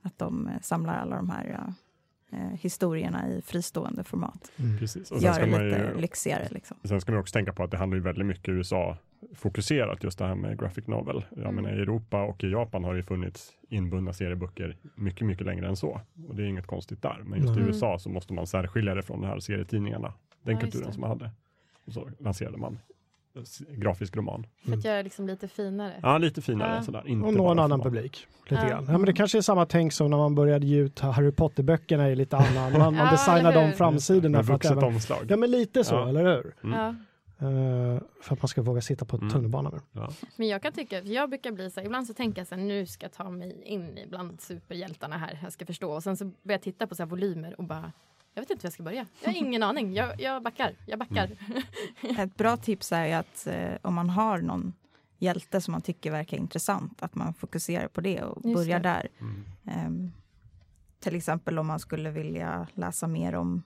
Att 0.02 0.18
de 0.18 0.48
eh, 0.48 0.60
samlar 0.62 0.98
alla 0.98 1.16
de 1.16 1.30
här 1.30 1.46
ja, 1.60 1.74
eh, 2.38 2.58
historierna 2.60 3.28
i 3.28 3.42
fristående 3.42 4.04
format. 4.04 4.52
Mm. 4.56 4.78
Precis. 4.78 5.10
Och 5.10 5.18
sen 5.18 5.26
Gör 5.26 5.32
ska, 5.32 5.44
det 5.44 5.50
man 5.50 5.68
lite 5.68 5.92
ju, 5.94 6.00
lyxigare 6.00 6.48
liksom. 6.50 6.76
sen 6.84 7.00
ska 7.00 7.12
man 7.12 7.20
också 7.20 7.32
tänka 7.32 7.52
på 7.52 7.62
att 7.62 7.70
det 7.70 7.76
handlar 7.76 7.96
ju 7.96 8.02
väldigt 8.02 8.26
mycket 8.26 8.48
USA 8.48 8.96
fokuserat 9.34 10.04
just 10.04 10.18
det 10.18 10.24
här 10.26 10.34
med 10.34 10.58
graphic 10.58 10.86
novel. 10.86 11.24
Jag 11.30 11.38
Mm. 11.40 11.54
menar 11.54 11.78
i 11.78 11.80
Europa 11.82 12.22
och 12.22 12.44
i 12.44 12.50
Japan 12.50 12.84
har 12.84 12.92
det 12.92 12.96
ju 12.96 13.02
funnits 13.02 13.50
inbundna 13.68 14.12
serieböcker 14.12 14.76
mycket, 14.94 15.26
mycket 15.26 15.46
längre 15.46 15.68
än 15.68 15.76
så. 15.76 16.00
Och 16.28 16.34
det 16.34 16.42
är 16.42 16.46
inget 16.46 16.66
konstigt 16.66 17.02
där. 17.02 17.22
Men 17.24 17.38
just 17.40 17.50
i 17.50 17.56
Mm. 17.56 17.66
USA 17.68 17.98
så 17.98 18.08
måste 18.08 18.32
man 18.32 18.46
särskilja 18.46 18.94
det 18.94 19.02
från 19.02 19.20
de 19.20 19.26
här 19.26 19.40
serietidningarna. 19.40 20.12
Den 20.42 20.54
Ja, 20.54 20.60
kulturen 20.60 20.92
som 20.92 21.00
man 21.00 21.10
hade. 21.10 21.30
Och 21.86 21.92
så 21.92 22.10
lanserade 22.20 22.56
man 22.58 22.78
grafisk 23.68 24.16
roman. 24.16 24.46
För 24.64 24.72
att 24.72 24.84
göra 24.84 24.96
det 24.96 25.02
liksom 25.02 25.26
lite 25.26 25.48
finare. 25.48 25.92
Ja, 26.02 26.18
lite 26.18 26.42
finare 26.42 26.74
Ja. 26.76 26.82
sådär. 26.82 27.02
Inte 27.06 27.26
Och 27.28 27.34
nå 27.34 27.48
en 27.50 27.58
annan 27.58 27.80
publik. 27.80 28.26
Lite 28.48 28.62
Ja. 28.62 28.68
grann. 28.68 28.84
Ja, 28.88 28.92
men 28.92 29.04
det 29.06 29.12
kanske 29.12 29.38
är 29.38 29.42
samma 29.42 29.66
tänk 29.66 29.92
som 29.92 30.10
när 30.10 30.16
man 30.16 30.34
började 30.34 30.66
ge 30.66 30.76
ut 30.78 31.00
Harry 31.00 31.30
Potter-böckerna 31.32 32.10
i 32.10 32.14
lite 32.16 32.36
annan. 32.36 32.72
Man, 32.72 32.80
man 32.80 32.94
Ja, 33.06 33.10
designar 33.10 33.38
eller 33.50 33.60
de 33.60 33.66
hur? 33.66 33.72
framsidorna 33.72 34.38
Med 34.38 34.46
för 34.46 34.54
att 34.54 34.56
vuxet 34.64 34.72
även... 34.72 34.84
omslag. 34.84 35.26
Ja 35.28 35.36
men 35.36 35.50
lite 35.50 35.84
så, 35.84 35.94
Ja. 35.94 36.08
eller 36.08 36.24
hur? 36.24 36.54
Mm. 36.64 36.78
Ja. 36.78 36.94
Eh, 37.40 38.00
för 38.22 38.34
att 38.34 38.42
man 38.42 38.48
ska 38.48 38.62
våga 38.62 38.80
sitta 38.80 39.04
på 39.04 39.16
Mm. 39.16 39.30
tunnelbanan 39.30 39.72
nu. 39.74 40.00
Ja. 40.00 40.08
Men 40.36 40.48
jag 40.48 40.62
kan 40.62 40.72
tycka, 40.72 41.02
för 41.02 41.08
jag 41.08 41.30
brukar 41.30 41.52
bli 41.52 41.70
så 41.70 41.80
här, 41.80 41.86
ibland 41.86 42.06
så 42.06 42.14
tänker 42.14 42.40
jag 42.40 42.48
så 42.48 42.54
här, 42.54 42.62
nu 42.62 42.86
ska 42.86 43.04
jag 43.04 43.12
ta 43.12 43.30
mig 43.30 43.62
in 43.64 43.98
i 43.98 44.06
bland 44.08 44.40
superhjältarna 44.40 45.18
här, 45.18 45.38
jag 45.42 45.52
ska 45.52 45.66
förstå. 45.66 45.90
Och 45.92 46.02
sen 46.02 46.16
så 46.16 46.24
börjar 46.24 46.34
jag 46.44 46.62
titta 46.62 46.86
på 46.86 46.94
så 46.94 47.02
här 47.02 47.10
volymer 47.10 47.54
och 47.58 47.64
bara, 47.64 47.92
jag 48.38 48.42
vet 48.42 48.50
inte 48.50 48.62
hur 48.62 48.66
jag 48.66 48.72
ska 48.72 48.82
börja. 48.82 49.06
Jag 49.22 49.28
har 49.32 49.36
ingen 49.38 49.62
aning, 49.62 49.94
jag, 49.94 50.20
jag 50.20 50.42
backar, 50.42 50.74
jag 50.86 50.98
backar. 50.98 51.30
Ett 52.18 52.36
bra 52.36 52.56
tips 52.56 52.92
är 52.92 53.06
ju 53.06 53.12
att 53.12 53.46
eh, 53.46 53.72
om 53.82 53.94
man 53.94 54.10
har 54.10 54.38
någon 54.38 54.72
hjälte 55.18 55.60
som 55.60 55.72
man 55.72 55.82
tycker 55.82 56.10
verkar 56.10 56.36
intressant, 56.36 57.02
att 57.02 57.14
man 57.14 57.34
fokuserar 57.34 57.88
på 57.88 58.00
det 58.00 58.22
och 58.22 58.44
Just 58.44 58.54
börjar 58.56 58.80
det. 58.80 58.88
där. 58.88 59.08
Mm. 59.20 59.44
Ehm, 59.66 60.12
till 61.00 61.16
exempel 61.16 61.58
om 61.58 61.66
man 61.66 61.78
skulle 61.80 62.10
vilja 62.10 62.66
läsa 62.74 63.06
mer 63.06 63.34
om 63.34 63.62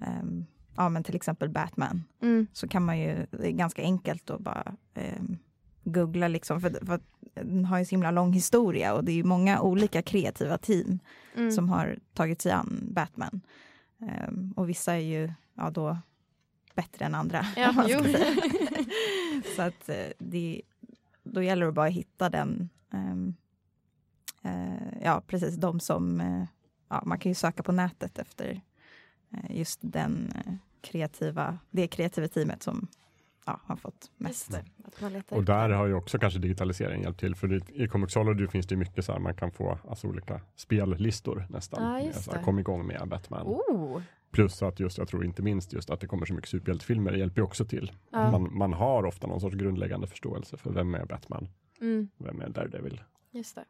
ehm, 0.00 0.46
ja, 0.76 0.88
men 0.88 1.04
till 1.04 1.16
exempel 1.16 1.48
Batman 1.48 2.04
Mm. 2.22 2.46
så 2.52 2.68
kan 2.68 2.84
man 2.84 2.98
ju, 2.98 3.26
det 3.30 3.46
är 3.48 3.52
ganska 3.52 3.82
enkelt 3.82 4.30
att 4.30 4.40
bara 4.40 4.76
ehm, 4.94 5.38
googla 5.84 6.28
liksom, 6.28 6.60
för, 6.60 6.86
för 6.86 6.94
att 6.94 7.02
den 7.34 7.64
har 7.64 7.78
ju 7.78 7.84
så 7.84 7.90
himla 7.90 8.10
lång 8.10 8.32
historia 8.32 8.94
och 8.94 9.04
det 9.04 9.12
är 9.12 9.16
ju 9.16 9.24
många 9.24 9.60
olika 9.60 10.02
kreativa 10.02 10.58
team 10.58 10.98
Mm. 11.36 11.52
som 11.52 11.68
har 11.68 11.98
tagit 12.14 12.42
sig 12.42 12.52
an 12.52 12.80
Batman. 12.90 13.40
Ehm, 14.02 14.52
och 14.56 14.68
vissa 14.68 14.94
är 14.94 14.98
ju 14.98 15.32
ja, 15.54 15.70
då 15.70 15.98
bättre 16.74 17.04
än 17.04 17.14
andra. 17.14 17.46
Ja. 17.56 17.72
Så 19.56 19.62
att 19.62 19.88
eh, 19.88 20.06
det, 20.18 20.62
då 21.22 21.42
gäller 21.42 21.66
det 21.66 21.72
bara 21.72 21.86
att 21.86 21.92
hitta 21.92 22.30
den, 22.30 22.68
eh, 24.42 25.02
ja 25.02 25.22
precis, 25.26 25.56
de 25.56 25.80
som, 25.80 26.20
eh, 26.20 26.44
ja, 26.88 27.02
man 27.06 27.18
kan 27.18 27.30
ju 27.30 27.34
söka 27.34 27.62
på 27.62 27.72
nätet 27.72 28.18
efter 28.18 28.60
just 29.48 29.78
den 29.82 30.32
kreativa, 30.80 31.58
det 31.70 31.88
kreativa 31.88 32.28
teamet 32.28 32.62
som 32.62 32.88
ja, 33.46 33.60
har 33.64 33.76
fått 33.76 34.10
mest. 34.16 34.50
Det, 34.52 34.64
att 34.84 35.00
man 35.00 35.12
letar 35.12 35.36
Och 35.36 35.44
där 35.44 35.68
har 35.70 35.86
ju 35.86 35.94
också 35.94 36.18
kanske 36.18 36.38
digitaliseringen 36.38 37.02
hjälpt 37.02 37.20
till. 37.20 37.34
För 37.34 37.48
det, 37.48 37.70
i 37.70 37.88
Comixology 37.88 38.46
finns 38.46 38.66
det 38.66 38.76
mycket 38.76 39.04
så 39.04 39.12
här, 39.12 39.18
man 39.18 39.34
kan 39.34 39.50
få 39.50 39.78
alltså, 39.88 40.06
olika 40.06 40.40
spellistor 40.56 41.46
nästan. 41.50 41.82
Ja, 41.82 42.04
Med 42.06 42.14
så 42.14 42.32
här, 42.32 42.42
kom 42.42 42.58
igång 42.58 42.86
med 42.86 43.08
Batman. 43.08 43.46
Oh. 43.46 44.00
Plus 44.32 44.62
att 44.62 44.80
just, 44.80 44.98
jag 44.98 45.08
tror 45.08 45.24
inte 45.24 45.42
minst 45.42 45.72
just 45.72 45.90
att 45.90 46.00
det 46.00 46.06
kommer 46.06 46.26
så 46.26 46.34
mycket 46.34 46.50
superhjältefilmer, 46.50 47.12
det 47.12 47.18
hjälper 47.18 47.40
ju 47.40 47.44
också 47.44 47.64
till. 47.64 47.92
Ja. 48.10 48.30
Man, 48.30 48.58
man 48.58 48.72
har 48.72 49.06
ofta 49.06 49.26
någon 49.26 49.40
sorts 49.40 49.56
grundläggande 49.56 50.06
förståelse 50.06 50.56
för 50.56 50.70
vem 50.70 50.94
är 50.94 51.04
Batman, 51.04 51.48
Mm, 51.80 52.08
vem 52.18 52.40
är 52.40 52.48
Daredevil. 52.48 53.00
just 53.30 53.54
det. 53.54 53.64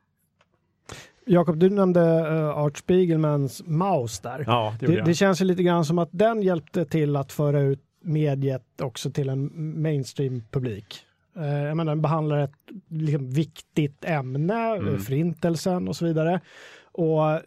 Jakob, 1.26 1.56
du 1.59 1.70
nämnde 1.70 2.00
uh, 2.30 2.59
Art 2.59 2.78
Spiegelmans 2.78 3.62
Maus 3.66 4.20
där. 4.20 4.44
Ja, 4.46 4.76
det 4.80 4.87
Det, 4.87 5.02
det 5.02 5.14
känns 5.14 5.40
ju 5.40 5.44
lite 5.44 5.62
grann 5.62 5.85
som 5.85 5.98
att 5.98 6.09
den 6.12 6.42
hjälpte 6.42 6.85
till 6.85 7.16
att 7.16 7.33
föra 7.33 7.61
ut 7.61 7.83
mediet 8.00 8.80
också 8.80 9.10
till 9.10 9.28
en 9.28 9.50
mainstream-publik. 9.82 11.00
Eh, 11.36 11.46
jag 11.62 11.76
menar, 11.76 11.92
den 11.92 12.02
behandlar 12.02 12.38
ett 12.38 12.52
liksom, 12.88 13.30
viktigt 13.30 14.04
ämne, 14.04 14.54
Mm. 14.76 14.94
eh, 14.94 15.00
förintelsen 15.00 15.88
och 15.88 15.96
så 15.96 16.04
vidare. 16.04 16.40
Och 16.92 17.30
eh, 17.30 17.40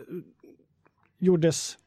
gjordes 1.20 1.78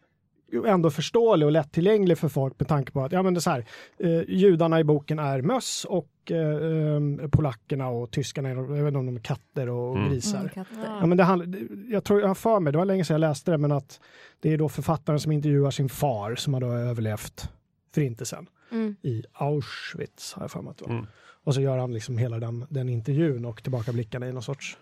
ändå 0.67 0.91
förståelig 0.91 1.47
och 1.47 1.53
lättillgänglig 1.53 2.19
för 2.19 2.29
folk 2.29 2.61
med 2.61 2.69
tanke 2.69 2.93
på 2.93 3.05
att 3.05 3.13
ja, 3.13 3.23
men 3.23 3.35
det 3.35 3.39
är 3.39 3.41
så 3.41 3.51
här, 3.51 3.65
eh, 3.99 4.23
judarna 4.29 4.81
i 4.81 4.85
boken 4.85 5.19
är 5.19 5.43
möss 5.43 5.85
och 5.89 6.11
eh, 6.31 6.39
eh, 6.39 7.29
polackerna 7.31 7.89
och 7.89 8.11
tyskarna, 8.11 8.49
är, 8.49 8.55
jag 8.55 8.63
vet 8.67 8.87
inte 8.87 8.99
om 8.99 9.07
de 9.07 9.17
är 9.17 9.21
katter 9.21 9.69
och 9.69 9.97
Mm. 9.97 10.11
grisar. 10.11 10.39
Mm, 10.39 10.49
katter. 10.49 10.77
Ja, 11.01 11.07
men 11.07 11.19
det 11.19 11.25
handl- 11.25 11.87
jag 11.93 12.05
tror 12.05 12.21
jag 12.21 12.29
har 12.29 12.35
för 12.35 12.61
mig, 12.61 12.73
det 12.73 12.79
var 12.79 12.85
länge 12.85 13.05
sedan 13.05 13.15
jag 13.15 13.21
läste 13.29 13.51
det, 13.51 13.59
men 13.59 13.73
att 13.73 14.01
det 14.41 14.53
är 14.53 14.59
då 14.59 14.69
författaren 14.69 15.21
som 15.21 15.33
intervjuar 15.33 15.71
sin 15.71 15.89
far 15.89 16.35
som 16.35 16.55
har 16.55 16.61
då 16.61 16.73
överlevt 16.73 17.51
förintelsen 17.95 18.47
Mm. 18.71 18.97
i 19.03 19.25
Auschwitz, 19.33 20.33
har 20.33 20.43
jag 20.43 20.51
för 20.51 20.63
mig 20.63 20.71
att 20.71 20.79
det 20.79 20.85
var. 20.85 20.93
Mm. 20.93 21.07
Och 21.19 21.55
så 21.55 21.61
gör 21.61 21.79
han 21.79 21.93
liksom 21.93 22.19
hela 22.19 22.39
den, 22.39 22.67
den 22.69 22.89
intervjun 22.89 23.45
och 23.45 23.63
tillbakablickarna 23.63 24.29
i 24.29 24.33
någon 24.33 24.43
sorts 24.43 24.79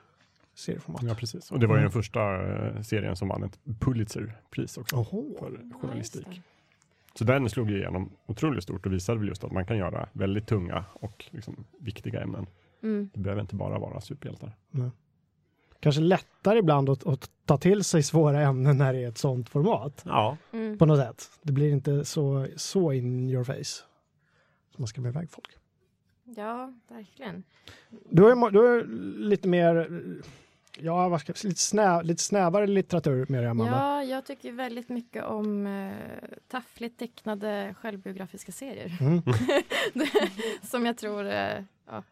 serieformat. 0.54 1.02
Ja, 1.02 1.14
precis. 1.14 1.50
Och 1.52 1.60
det 1.60 1.66
var 1.66 1.76
ju 1.76 1.82
den 1.82 1.90
första 1.90 2.20
eh, 2.56 2.80
serien 2.82 3.16
som 3.16 3.28
vann 3.28 3.42
ett 3.42 3.58
Pulitzerpris 3.80 4.78
också 4.78 4.96
Oho. 4.96 5.36
för 5.38 5.60
journalistik. 5.80 6.40
Så 7.14 7.24
den 7.24 7.50
slog 7.50 7.70
igenom 7.70 8.10
otroligt 8.26 8.62
stort 8.62 8.86
och 8.86 8.92
visade 8.92 9.18
väl 9.18 9.28
just 9.28 9.44
att 9.44 9.52
man 9.52 9.66
kan 9.66 9.76
göra 9.76 10.08
väldigt 10.12 10.46
tunga 10.46 10.84
och 10.92 11.24
liksom 11.30 11.64
viktiga 11.78 12.22
ämnen. 12.22 12.46
det. 12.80 12.86
Mm. 12.86 13.10
Det 13.14 13.20
behöver 13.20 13.42
inte 13.42 13.54
bara 13.54 13.78
vara 13.78 14.00
superhjältar. 14.00 14.52
Kanske 15.84 16.02
lättare 16.02 16.58
ibland 16.58 16.90
att, 16.90 17.06
att 17.06 17.30
ta 17.44 17.56
till 17.56 17.84
sig 17.84 18.02
svåra 18.02 18.40
ämnen 18.40 18.78
när 18.78 18.92
det 18.92 18.98
är 18.98 19.08
ett 19.08 19.18
sånt 19.18 19.48
format. 19.48 20.02
Ja, 20.06 20.36
Mm. 20.52 20.78
På 20.78 20.86
något 20.86 20.98
sätt. 20.98 21.30
Det 21.42 21.52
blir 21.52 21.72
inte 21.72 22.04
så, 22.04 22.46
så 22.56 22.92
in 22.92 23.30
your 23.30 23.44
face. 23.44 23.84
Som 24.70 24.82
man 24.82 24.86
ska 24.86 25.00
med 25.00 25.08
iväg 25.08 25.30
folk. 25.30 25.56
Ja, 26.36 26.72
verkligen. 26.88 27.44
Du 28.10 28.30
är, 28.30 28.50
du 28.50 28.66
är 28.66 28.84
lite 29.18 29.48
mer, 29.48 29.90
ja 30.78 31.08
vad 31.08 31.20
ska 31.20 31.32
lite, 31.44 31.60
snäv, 31.60 32.02
lite 32.02 32.22
snävare 32.22 32.66
litteratur 32.66 33.26
med 33.28 33.42
dig 33.42 33.50
Amanda. 33.50 33.72
Ja, 33.72 34.04
jag 34.04 34.26
tycker 34.26 34.52
väldigt 34.52 34.88
mycket 34.88 35.24
om 35.24 35.66
eh, 35.66 35.92
taffligt 36.48 36.98
tecknade 36.98 37.74
självbiografiska 37.80 38.52
serier. 38.52 38.96
Mm. 39.00 39.22
Som 40.62 40.86
jag 40.86 40.98
tror, 40.98 41.26
eh, 41.26 41.62
ja, 41.86 42.02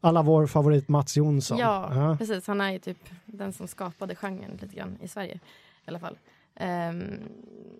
Alla 0.00 0.22
vår 0.22 0.46
favorit 0.46 0.88
Mats 0.88 1.16
Jonsson. 1.16 1.58
ja, 1.94 2.16
precis. 2.18 2.46
Han 2.46 2.60
är 2.60 2.72
ju 2.72 2.78
typ 2.78 3.08
den 3.26 3.52
som 3.52 3.68
skapade 3.68 4.14
genren 4.14 4.58
lite 4.62 4.76
grann 4.76 4.98
i 5.02 5.08
Sverige. 5.08 5.34
I 5.34 5.88
alla 5.88 5.98
fall. 5.98 6.18
Ehm, 6.54 7.28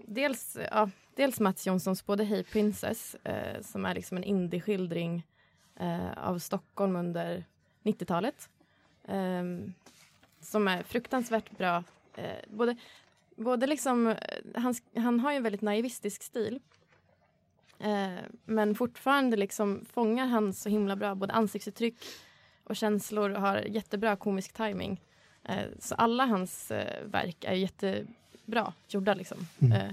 dels, 0.07 0.59
ja, 0.71 0.91
dels 1.15 1.41
Mats 1.41 1.67
Jonssons 1.67 2.07
både 2.07 2.25
Hey 2.25 2.45
Princess, 2.45 3.15
eh, 3.15 3.63
som 3.63 3.85
är 3.85 3.95
liksom 3.95 4.17
en 4.17 4.25
indieskildring 4.25 5.27
eh, 5.77 6.29
av 6.29 6.39
Stockholm 6.39 6.97
under 6.97 7.45
90-talet. 7.83 8.49
Ehm, 9.09 9.75
som 10.41 10.69
är 10.69 10.83
fruktansvärt 10.83 11.51
bra. 11.59 11.85
Eh, 12.17 12.37
både, 12.49 12.77
både 13.37 13.67
liksom, 13.67 14.15
han, 14.55 14.75
han 14.95 15.21
har 15.21 15.31
ju 15.31 15.37
en 15.37 15.43
väldigt 15.43 15.63
naivistisk 15.63 16.23
stil. 16.23 16.61
Eh, 17.79 18.25
men 18.45 18.75
fortfarande 18.75 19.37
liksom 19.37 19.85
fångar 19.93 20.27
han 20.27 20.53
så 20.53 20.69
himla 20.69 20.97
bra 20.97 21.15
både 21.15 21.33
ansiktsuttryck 21.33 21.97
och 22.65 22.77
känslor 22.77 23.31
och 23.31 23.41
har 23.41 23.57
jättebra 23.57 24.17
komisk 24.17 24.53
timing. 24.53 25.01
Eh, 25.43 25.65
så 25.79 25.95
alla 25.95 26.25
hans 26.25 26.71
eh, 26.71 27.07
verk 27.07 27.45
är 27.45 27.55
jättebra 27.55 28.73
gjorda 28.89 29.15
liksom. 29.15 29.39
Mm. 29.59 29.73
Eh, 29.73 29.93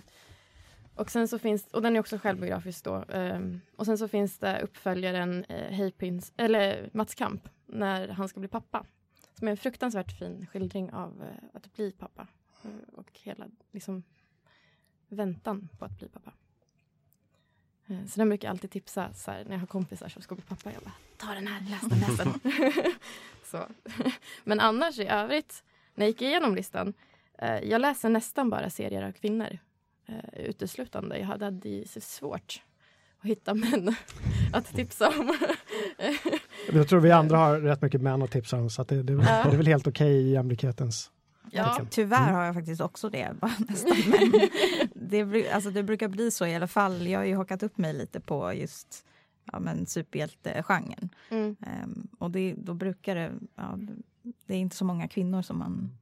och 0.96 1.12
sen 1.12 1.28
så 1.28 1.40
finns, 1.40 1.68
och 1.68 1.82
den 1.82 1.96
är 1.96 2.00
också 2.00 2.18
självbiografisk 2.18 2.84
då. 2.84 3.06
ehm, 3.10 3.62
och 3.76 3.86
sen 3.86 3.98
så 3.98 4.08
finns 4.08 4.38
det 4.38 4.62
uppföljaren 4.62 5.46
eh, 5.46 5.90
Prince, 5.90 6.34
eller 6.38 6.90
Mats 6.94 7.16
Kamp, 7.16 7.50
när 7.66 8.08
han 8.08 8.28
ska 8.28 8.40
bli 8.40 8.50
pappa. 8.50 8.86
Som 9.38 9.48
är 9.48 9.52
en 9.52 9.58
fruktansvärt 9.58 10.20
fin 10.20 10.48
skildring 10.52 10.92
av 10.92 11.22
eh, 11.22 11.50
att 11.54 11.74
bli 11.74 11.92
pappa. 11.92 12.28
Eh, 12.64 12.94
och 12.94 13.10
hela 13.14 13.48
liksom 13.72 14.04
väntan 15.08 15.70
på 15.80 15.86
att 15.86 16.00
bli 16.00 16.10
pappa. 16.10 16.32
Eh, 17.88 18.06
Så 18.08 18.20
den 18.20 18.30
brukar 18.30 18.48
jag 18.48 18.52
alltid 18.54 18.72
tipsa 18.72 19.14
så 19.14 19.32
här, 19.32 19.44
när 19.46 19.52
jag 19.52 19.60
har 19.60 19.68
kompisar 19.68 20.10
som 20.10 20.22
ska 20.22 20.36
bli 20.36 20.44
pappa. 20.44 20.72
Jag 20.74 20.84
bara, 20.84 20.94
ta 21.18 21.34
den 21.34 21.48
här, 21.48 21.62
läs 21.70 21.82
den, 21.82 22.00
läs 22.00 22.18
den. 22.18 22.34
så. 23.52 23.66
Men 24.44 24.60
annars 24.60 25.00
i 25.00 25.08
övrigt, 25.08 25.64
när 25.96 26.06
jag 26.06 26.10
gick 26.10 26.22
igenom 26.22 26.56
listan, 26.56 26.94
eh, 27.38 27.60
jag 27.60 27.82
läser 27.82 28.10
nästan 28.10 28.50
bara 28.50 28.70
serier 28.70 29.04
av 29.04 29.12
kvinnor. 29.12 29.58
Eh, 30.08 30.40
uteslutande. 30.46 31.18
Jag 31.18 31.26
hade, 31.28 31.46
hade 31.46 31.88
svårt 31.88 32.62
att 33.20 33.26
hitta 33.30 33.54
män 33.54 33.96
att 34.54 34.76
tipsa 34.76 35.10
om. 35.20 35.38
Jag 36.74 36.88
tror 36.88 37.00
vi 37.00 37.12
andra 37.12 37.38
har 37.38 37.60
rätt 37.60 37.82
mycket 37.82 38.02
män 38.02 38.22
att 38.22 38.32
tipsa 38.32 38.58
om 38.58 38.70
så 38.70 38.82
att 38.82 38.88
det, 38.88 39.04
det, 39.04 39.16
det 39.16 39.24
är 39.30 39.58
väl 39.58 39.68
helt 39.68 39.88
okej 39.88 40.12
i 40.14 40.32
jämlikhetens 40.32 41.12
ja. 41.52 41.86
Tyvärr 41.90 42.22
Mm. 42.24 42.36
har 42.36 42.44
jag 42.46 42.56
faktiskt 42.56 42.82
också 42.82 43.10
det. 43.10 43.36
Nästan. 43.68 43.98
Men 44.08 44.32
det, 45.22 45.52
alltså 45.52 45.70
det 45.72 45.84
brukar 45.84 46.08
bli 46.08 46.32
så 46.32 46.46
i 46.46 46.56
alla 46.56 46.68
fall. 46.68 47.08
Jag 47.08 47.20
har 47.20 47.26
ju 47.26 47.36
hakat 47.36 47.64
upp 47.64 47.78
mig 47.78 47.94
lite 47.94 48.20
på 48.20 48.54
just 48.54 49.06
ja, 49.52 49.60
men 49.60 49.86
superhjältegenren. 49.86 51.10
mm, 51.30 51.56
Ehm, 51.62 52.08
och 52.20 52.32
det, 52.32 52.54
då 52.58 52.74
brukar 52.74 53.16
det... 53.16 53.32
Ja, 53.56 53.78
det 54.46 54.54
är 54.54 54.58
inte 54.60 54.76
så 54.76 54.86
många 54.86 55.08
kvinnor 55.08 55.42
som 55.42 55.58
man 55.60 55.98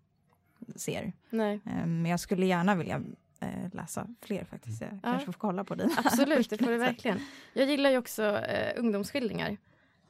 ser. 0.75 1.13
nej. 1.29 1.59
Ehm, 1.65 2.01
men 2.01 2.11
jag 2.11 2.19
skulle 2.19 2.45
gärna 2.45 2.75
vilja 2.75 3.01
eh, 3.39 3.73
läsa 3.73 4.07
fler 4.21 4.43
faktiskt. 4.45 4.81
Jag 4.81 4.99
kanske 5.03 5.25
får 5.25 5.33
kolla 5.33 5.63
på 5.63 5.75
dina. 5.75 5.91
Absolut, 5.97 6.49
det 6.49 6.57
får 6.57 6.71
du 6.71 6.77
verkligen. 6.89 7.19
Jag 7.53 7.65
gillar 7.69 7.89
ju 7.89 7.97
också 7.97 8.23
eh, 8.37 8.79
ungdomsskildringar. 8.79 9.57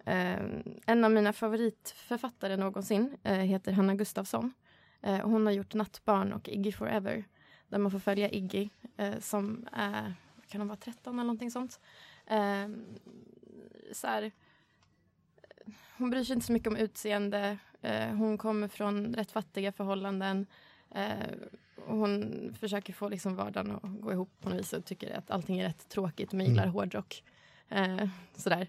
Eh, 0.06 0.40
en 0.86 1.04
av 1.06 1.12
mina 1.12 1.34
favoritförfattare 1.34 2.58
någonsin 2.58 3.18
eh, 3.24 3.34
heter 3.36 3.72
Hanna 3.72 3.96
Gustafsson. 3.96 4.54
Eh, 5.02 5.20
hon 5.20 5.46
har 5.46 5.54
gjort 5.54 5.74
Nattbarn 5.74 6.34
och 6.34 6.50
Iggy 6.50 6.72
Forever. 6.72 7.24
Där 7.68 7.78
man 7.78 7.92
får 7.92 8.00
följa 8.00 8.30
Iggy 8.30 8.70
eh, 8.98 9.20
som 9.20 9.68
är, 9.72 10.14
kan 10.48 10.62
hon 10.62 10.68
vara 10.68 10.78
13 10.78 11.14
eller 11.14 11.24
någonting 11.24 11.52
sånt. 11.52 11.80
Eh, 12.28 12.68
så 13.92 14.08
här, 14.08 14.32
hon 15.98 16.10
bryr 16.10 16.24
sig 16.24 16.34
inte 16.34 16.46
så 16.46 16.54
mycket 16.54 16.68
om 16.68 16.76
utseende. 16.76 17.58
Eh, 17.82 18.08
hon 18.16 18.38
kommer 18.38 18.68
från 18.68 19.14
rätt 19.14 19.32
fattiga 19.32 19.72
förhållanden. 19.72 20.46
Eh, 20.96 21.12
hon 21.86 22.34
försöker 22.60 22.94
få 22.94 23.10
liksom 23.10 23.36
vardagen 23.36 23.72
att 23.72 24.02
gå 24.02 24.12
ihop 24.12 24.30
på 24.42 24.50
något 24.50 24.60
vis 24.60 24.74
och 24.74 24.86
tycker 24.86 25.18
att 25.18 25.32
allting 25.32 25.60
är 25.60 25.64
rätt 25.68 25.90
tråkigt 25.90 26.32
men 26.34 26.46
gillar 26.46 26.64
Mm. 26.64 26.74
hårdrock. 26.74 27.24
Eh, 27.70 28.08
sådär. 28.36 28.68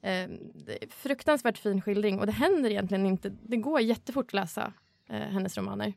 Eh, 0.00 0.12
är 0.22 0.90
fruktansvärt 0.90 1.58
fin 1.58 1.82
skildring 1.82 2.18
och 2.20 2.26
det 2.26 2.32
händer 2.32 2.70
egentligen 2.70 3.06
inte. 3.06 3.32
Det 3.42 3.56
går 3.56 3.80
jättefort 3.80 4.26
att 4.26 4.32
läsa 4.32 4.72
eh, 5.08 5.20
hennes 5.20 5.58
romaner. 5.58 5.92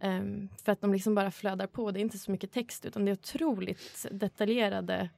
Um, 0.00 0.48
för 0.64 0.72
att 0.72 0.80
de 0.80 0.92
liksom 0.92 1.14
bara 1.14 1.30
flödar 1.30 1.66
på. 1.66 1.90
Det 1.90 2.00
är 2.00 2.02
inte 2.02 2.18
så 2.18 2.30
mycket 2.30 2.52
text 2.52 2.84
utan 2.84 3.04
det 3.04 3.10
är 3.10 3.12
otroligt 3.12 4.06
detaljerade 4.10 5.08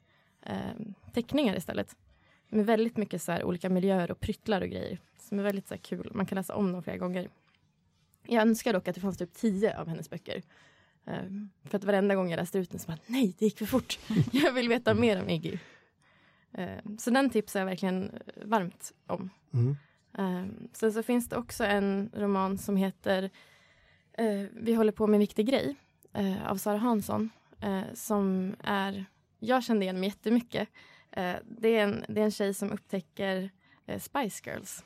eh, 0.43 0.73
teckningar 1.13 1.57
istället. 1.57 1.97
Med 2.49 2.67
väldigt 2.67 2.97
mycket 2.97 3.23
så 3.23 3.33
här, 3.33 3.45
olika 3.45 3.69
miljöer 3.69 4.11
och 4.11 4.21
pryttlar 4.21 4.61
och 4.61 4.69
grejer. 4.69 4.99
Som 5.19 5.39
är 5.39 5.43
väldigt 5.43 5.69
så 5.69 5.75
här, 5.75 5.81
kul. 5.81 6.11
Man 6.15 6.27
kan 6.27 6.37
läsa 6.37 6.55
om 6.55 6.73
dem 6.73 6.83
flera 6.83 6.97
gånger. 6.97 7.29
Jag 8.27 8.43
önskar 8.43 8.73
dock 8.73 8.89
att 8.89 8.95
det 8.95 9.01
fanns 9.01 9.19
typ 9.19 9.35
tio 9.35 9.79
av 9.79 9.89
hennes 9.89 10.11
böcker. 10.11 10.43
Um, 11.05 11.51
för 11.65 11.79
att 11.79 11.85
varenda 11.85 12.15
gång 12.15 12.31
jag 12.31 12.37
läste 12.37 12.59
ut 12.59 12.71
den 12.71 12.81
så 12.81 12.87
bara, 12.87 12.99
nej, 13.07 13.35
det 13.39 13.45
gick 13.45 13.59
för 13.59 13.67
fort. 13.67 13.99
jag 14.33 14.53
vill 14.53 14.69
veta 14.69 14.95
mer 14.95 15.23
om 15.23 15.29
Iggy. 15.29 15.59
Ehm, 16.53 16.99
så 16.99 17.11
den 17.11 17.31
tipsar 17.31 17.61
jag 17.61 17.67
verkligen 17.67 18.11
eh, 18.11 18.45
varmt 18.45 18.93
om. 19.07 19.31
Mm. 19.55 19.77
Um, 20.19 20.69
sen 20.73 20.93
så 20.93 21.03
finns 21.03 21.29
det 21.29 21.37
också 21.37 21.65
en 21.65 22.11
roman 22.15 22.59
som 22.59 22.77
heter 22.77 23.31
eh, 24.13 24.45
Vi 24.53 24.75
håller 24.75 24.93
på 24.93 25.07
med 25.07 25.15
en 25.15 25.21
viktig 25.21 25.47
grej 25.47 25.77
eh, 26.13 26.51
av 26.51 26.57
Sara 26.57 26.79
Hansson. 26.79 27.31
eh, 27.61 27.95
som 27.95 28.57
är, 28.65 29.05
jag 29.39 29.65
kände 29.65 29.85
igen 29.85 30.01
mig 30.01 30.09
jättemycket. 30.09 30.69
Uh, 31.19 31.35
det, 31.45 31.69
är 31.69 31.85
en, 31.85 32.05
det 32.09 32.21
är 32.21 32.25
en 32.25 32.31
tjej 32.31 32.55
som 32.55 32.73
upptäcker 32.73 33.51
eh, 33.87 34.01
Spice 34.01 34.51
Girls 34.51 34.85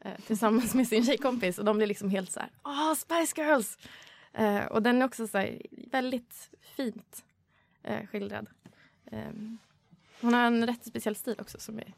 eh, 0.00 0.20
tillsammans 0.26 0.74
med 0.74 0.88
sin 0.88 1.04
tjejkompis 1.04 1.58
och 1.58 1.64
de 1.64 1.76
blir 1.76 1.86
liksom 1.86 2.10
helt 2.10 2.32
så 2.32 2.40
här, 2.40 2.50
åh 2.64 2.94
Spice 2.94 3.42
Girls! 3.42 3.78
Eh, 4.32 4.64
och 4.64 4.82
den 4.82 5.02
är 5.02 5.06
också 5.06 5.26
så 5.26 5.38
här, 5.38 5.62
väldigt 5.70 6.50
fint 6.60 7.24
eh, 7.82 8.06
skildrad. 8.06 8.46
Ehm, 9.10 9.58
hon 10.20 10.34
har 10.34 10.40
en 10.40 10.66
rätt 10.66 10.84
speciell 10.86 11.16
stil 11.16 11.36
också 11.38 11.58
som 11.60 11.78
är 11.78 11.94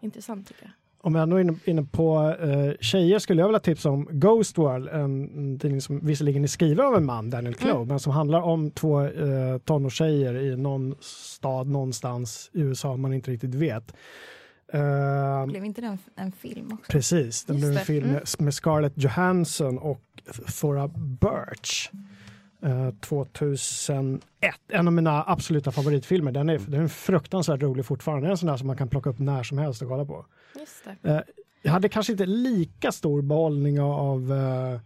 intressant 0.00 0.48
tycker 0.48 0.62
jag. 0.62 0.72
Om 1.02 1.14
jag 1.14 1.22
ändå 1.22 1.36
är 1.36 1.40
inne, 1.68 1.82
på 1.82 2.18
uh, 2.44 2.72
tjejer 2.80 3.18
skulle 3.18 3.42
jag 3.42 3.48
vilja 3.48 3.60
tipsa 3.60 3.90
om 3.90 4.08
Ghost 4.10 4.58
World, 4.58 4.88
en, 4.88 5.58
tidning 5.58 5.80
som 5.80 6.06
visserligen 6.06 6.42
är 6.44 6.48
skriven 6.48 6.86
av 6.86 6.96
en 6.96 7.04
man, 7.06 7.30
Daniel 7.30 7.54
Clough, 7.54 7.76
Mm. 7.76 7.88
men 7.88 8.00
som 8.00 8.12
handlar 8.12 8.40
om 8.42 8.70
två 8.70 9.00
uh, 9.00 9.58
tonårstjejer 9.58 10.34
i 10.34 10.56
någon 10.56 10.94
stad 11.00 11.66
någonstans 11.66 12.50
i 12.52 12.60
USA 12.60 12.96
man 12.96 13.12
inte 13.12 13.30
riktigt 13.30 13.54
vet. 13.54 13.92
Uh, 14.74 15.46
Blev 15.46 15.64
inte 15.64 15.80
det 15.80 15.98
en, 16.16 16.32
film 16.32 16.72
också? 16.72 16.92
Precis, 16.92 17.44
det 17.44 17.52
Just 17.52 17.64
blev 17.66 17.78
en 17.78 17.84
film 17.84 18.08
Mm. 18.10 18.20
med- 18.38 18.54
Scarlett 18.54 18.92
Johansson 18.96 19.78
och 19.78 20.00
Thora 20.60 20.88
Birch. 20.88 21.90
Eh, 21.92 21.98
2001, 23.00 24.20
en 24.68 24.86
av 24.86 24.92
mina 24.92 25.24
absoluta 25.26 25.72
favoritfilmer. 25.72 26.32
Den 26.32 26.48
är, 26.48 26.58
den 26.58 26.82
är 26.82 26.88
fruktansvärt 26.88 27.62
rolig 27.62 27.84
fortfarande. 27.86 28.28
En 28.28 28.38
sån 28.38 28.46
där 28.46 28.56
som 28.56 28.66
man 28.66 28.76
kan 28.76 28.88
plocka 28.88 29.10
upp 29.10 29.18
när 29.18 29.42
som 29.42 29.58
helst 29.58 29.82
och 29.82 29.88
kolla 29.88 30.04
på. 30.04 30.26
Just 30.58 30.84
det. 31.02 31.24
Jag 31.62 31.72
hade 31.72 31.88
kanske 31.88 32.12
inte 32.12 32.26
lika 32.26 32.92
stor 32.92 33.22
behållning 33.22 33.80
av, 33.80 33.92
av 33.92 34.32
eh, 34.32 34.80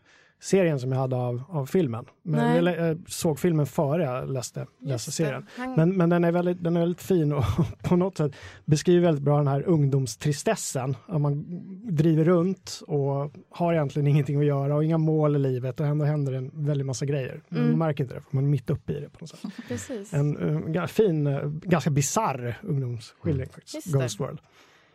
serien 0.45 0.81
som 0.81 0.93
jag 0.93 0.99
hade 0.99 1.17
av, 1.17 1.43
av 1.49 1.67
filmen. 1.67 2.05
Men 2.23 2.65
jag 2.65 2.91
eh, 2.91 2.97
såg 3.07 3.39
filmen 3.39 3.67
före 3.67 4.03
jag 4.03 4.31
läste, 4.31 4.67
läste 4.81 5.13
serien. 5.13 5.47
Han, 5.57 5.75
Men, 5.75 5.97
men 5.97 6.11
den, 6.11 6.25
är 6.25 6.33
väldigt, 6.33 6.65
den 6.65 6.77
är 6.77 6.81
väldigt 6.81 7.03
fin 7.03 7.33
och 7.33 7.45
på 7.83 7.97
något 7.97 8.17
sätt 8.17 8.33
beskriver 8.65 9.01
väldigt 9.01 9.25
bra 9.25 9.39
den 9.39 9.49
här 9.49 9.63
ungdomstristessen. 9.63 10.97
Att 11.07 11.21
man 11.21 11.45
driver 11.97 12.25
runt 12.25 12.83
och 12.87 13.33
har 13.51 13.73
egentligen 13.73 14.07
ingenting 14.07 14.39
att 14.39 14.45
göra 14.45 14.75
och 14.75 14.85
inga 14.85 14.99
mål 14.99 15.37
i 15.37 15.39
livet 15.39 15.81
och 15.81 15.87
ändå 15.87 16.05
händer 16.05 16.33
en 16.33 16.51
väldigt 16.55 16.87
massa 16.87 17.07
grejer. 17.07 17.43
Mm. 17.51 17.69
man 17.69 17.79
märker 17.79 18.05
inte 18.05 18.15
det, 18.15 18.21
för 18.21 18.37
man 18.37 18.45
är 18.45 18.49
mitt 18.49 18.71
uppe 18.71 18.93
i 18.93 19.01
det 19.01 19.09
på 19.09 19.19
något 19.21 19.31
sätt. 19.31 19.41
precis. 19.69 20.15
En 20.15 20.37
uh, 20.37 20.59
ga- 20.59 20.87
fin, 20.87 21.27
uh, 21.27 21.47
ganska 21.47 21.91
bisarr 21.91 22.59
ungdomsskildring 22.63 23.49
faktiskt. 23.49 23.75
Just 23.75 23.93
det. 23.93 23.99
Ghost 23.99 24.21
World. 24.21 24.39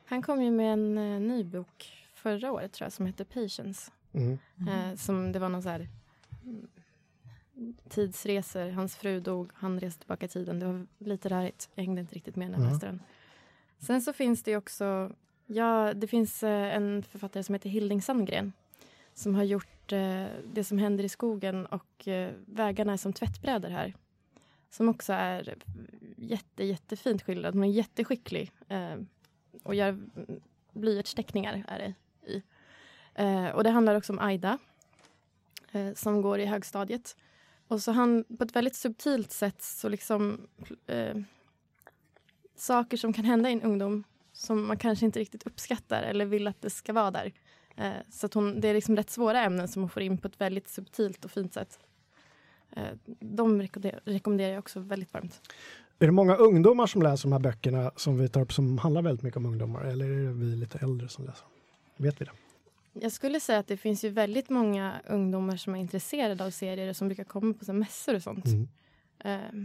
Han 0.05 0.21
kom 0.21 0.43
ju 0.43 0.51
med 0.51 0.73
en 0.73 0.97
eh, 0.97 1.19
ny 1.19 1.43
bok 1.43 1.93
förra 2.13 2.51
året 2.51 2.73
tror 2.73 2.85
jag 2.85 2.93
som 2.93 3.05
heter 3.05 3.23
Patience. 3.23 3.91
Mm. 4.13 4.37
Eh, 4.69 4.95
som 4.95 5.31
det 5.31 5.39
var 5.39 5.49
någon 5.49 5.63
så 5.63 5.69
här 5.69 5.87
mm, 6.43 6.67
tidsresor. 7.89 8.69
Hans 8.69 8.95
fru 8.95 9.19
dog, 9.19 9.51
han 9.53 9.79
reste 9.79 9.99
tillbaka 9.99 10.25
i 10.25 10.29
tiden. 10.29 10.59
Det 10.59 10.65
var 10.65 10.87
lite 10.97 11.29
rörigt. 11.29 11.69
Jag 11.75 11.83
hängde 11.83 12.01
inte 12.01 12.15
riktigt 12.15 12.35
med 12.35 12.51
när 12.51 12.57
jag 12.57 12.67
Ja. 12.67 12.71
läste 12.71 12.85
den. 12.85 13.01
Sen 13.79 14.01
så 14.01 14.13
finns 14.13 14.43
det 14.43 14.57
också, 14.57 15.11
ja, 15.45 15.93
det 15.93 16.07
finns 16.07 16.43
eh, 16.43 16.75
en 16.75 17.03
författare 17.03 17.43
som 17.43 17.55
heter 17.55 17.69
Hilding 17.69 18.01
Sandgren 18.01 18.53
som 19.13 19.35
har 19.35 19.43
gjort 19.43 19.91
eh, 19.91 20.25
Det 20.53 20.63
som 20.63 20.77
händer 20.77 21.03
i 21.03 21.09
skogen 21.09 21.65
och 21.65 22.07
eh, 22.07 22.33
Vägarna 22.45 22.93
är 22.93 22.97
som 22.97 23.13
tvättbrädor 23.13 23.69
här. 23.69 23.93
Som 24.69 24.89
också 24.89 25.13
är 25.13 25.55
jätte, 26.17 26.63
jättefint 26.63 27.21
skildrad. 27.21 27.53
Hon 27.53 27.63
är 27.63 27.67
jätteskicklig 27.67 28.51
eh, 28.67 28.95
och 29.63 29.75
gör 29.75 29.89
mm, 29.89 30.39
blyertsteckningar 30.73 31.63
är 31.67 31.79
det 31.79 31.93
i. 32.31 32.43
Eh, 33.19 33.49
och 33.49 33.63
det 33.63 33.69
handlar 33.69 33.95
också 33.95 34.13
om 34.13 34.19
Aida 34.19 34.57
eh, 35.71 35.93
som 35.93 36.21
går 36.21 36.39
i 36.39 36.45
högstadiet. 36.45 37.15
Och 37.67 37.81
så 37.81 37.91
han 37.91 38.23
på 38.37 38.43
ett 38.43 38.55
väldigt 38.55 38.75
subtilt 38.75 39.31
sätt 39.31 39.61
så 39.61 39.89
liksom 39.89 40.47
eh, 40.87 41.17
saker 42.55 42.97
som 42.97 43.13
kan 43.13 43.25
hända 43.25 43.49
i 43.49 43.53
en 43.53 43.61
ungdom 43.61 44.03
som 44.33 44.67
man 44.67 44.77
kanske 44.77 45.05
inte 45.05 45.19
riktigt 45.19 45.47
uppskattar 45.47 46.01
eller 46.01 46.25
vill 46.25 46.47
att 46.47 46.61
det 46.61 46.69
ska 46.69 46.93
vara 46.93 47.11
där. 47.11 47.33
Eh, 47.75 47.91
så 48.09 48.25
att 48.25 48.33
hon, 48.33 48.61
det 48.61 48.67
är 48.67 48.73
liksom 48.73 48.95
rätt 48.95 49.09
svåra 49.09 49.41
ämnen 49.41 49.67
som 49.67 49.81
hon 49.81 49.89
får 49.89 50.01
in 50.01 50.17
på 50.17 50.27
ett 50.27 50.41
väldigt 50.41 50.67
subtilt 50.67 51.25
och 51.25 51.31
fint 51.31 51.53
sätt. 51.53 51.79
Eh, 52.71 52.83
de 53.19 53.61
rekommenderar, 53.61 54.01
rekommenderar 54.05 54.49
jag 54.49 54.59
också 54.59 54.79
väldigt 54.79 55.13
varmt. 55.13 55.41
Är 55.99 56.05
det 56.05 56.11
många 56.11 56.35
ungdomar 56.35 56.87
som 56.87 57.01
läser 57.01 57.23
de 57.23 57.31
här 57.31 57.39
böckerna 57.39 57.91
som 57.95 58.17
vi 58.17 58.29
tar 58.29 58.41
upp 58.41 58.53
som 58.53 58.77
handlar 58.77 59.01
väldigt 59.01 59.23
mycket 59.23 59.37
om 59.37 59.45
ungdomar 59.45 59.81
eller 59.81 60.05
är 60.05 60.23
det 60.23 60.33
vi 60.33 60.55
lite 60.55 60.77
äldre 60.77 61.09
som 61.09 61.25
läser? 61.25 61.45
Vet 61.97 62.21
vi 62.21 62.25
det? 62.25 62.31
Jag 62.93 63.11
skulle 63.11 63.39
säga 63.39 63.59
att 63.59 63.67
det 63.67 63.77
finns 63.77 64.03
ju 64.03 64.09
väldigt 64.09 64.49
många 64.49 65.01
ungdomar 65.07 65.57
som 65.57 65.75
är 65.75 65.79
intresserade 65.79 66.45
av 66.45 66.51
serier 66.51 66.89
och 66.89 66.95
som 66.95 67.07
brukar 67.07 67.23
komma 67.23 67.53
på 67.53 67.65
så 67.65 67.73
mässor 67.73 68.15
och 68.15 68.23
sånt. 68.23 68.45
Mm. 68.45 68.67
Eh, 69.19 69.63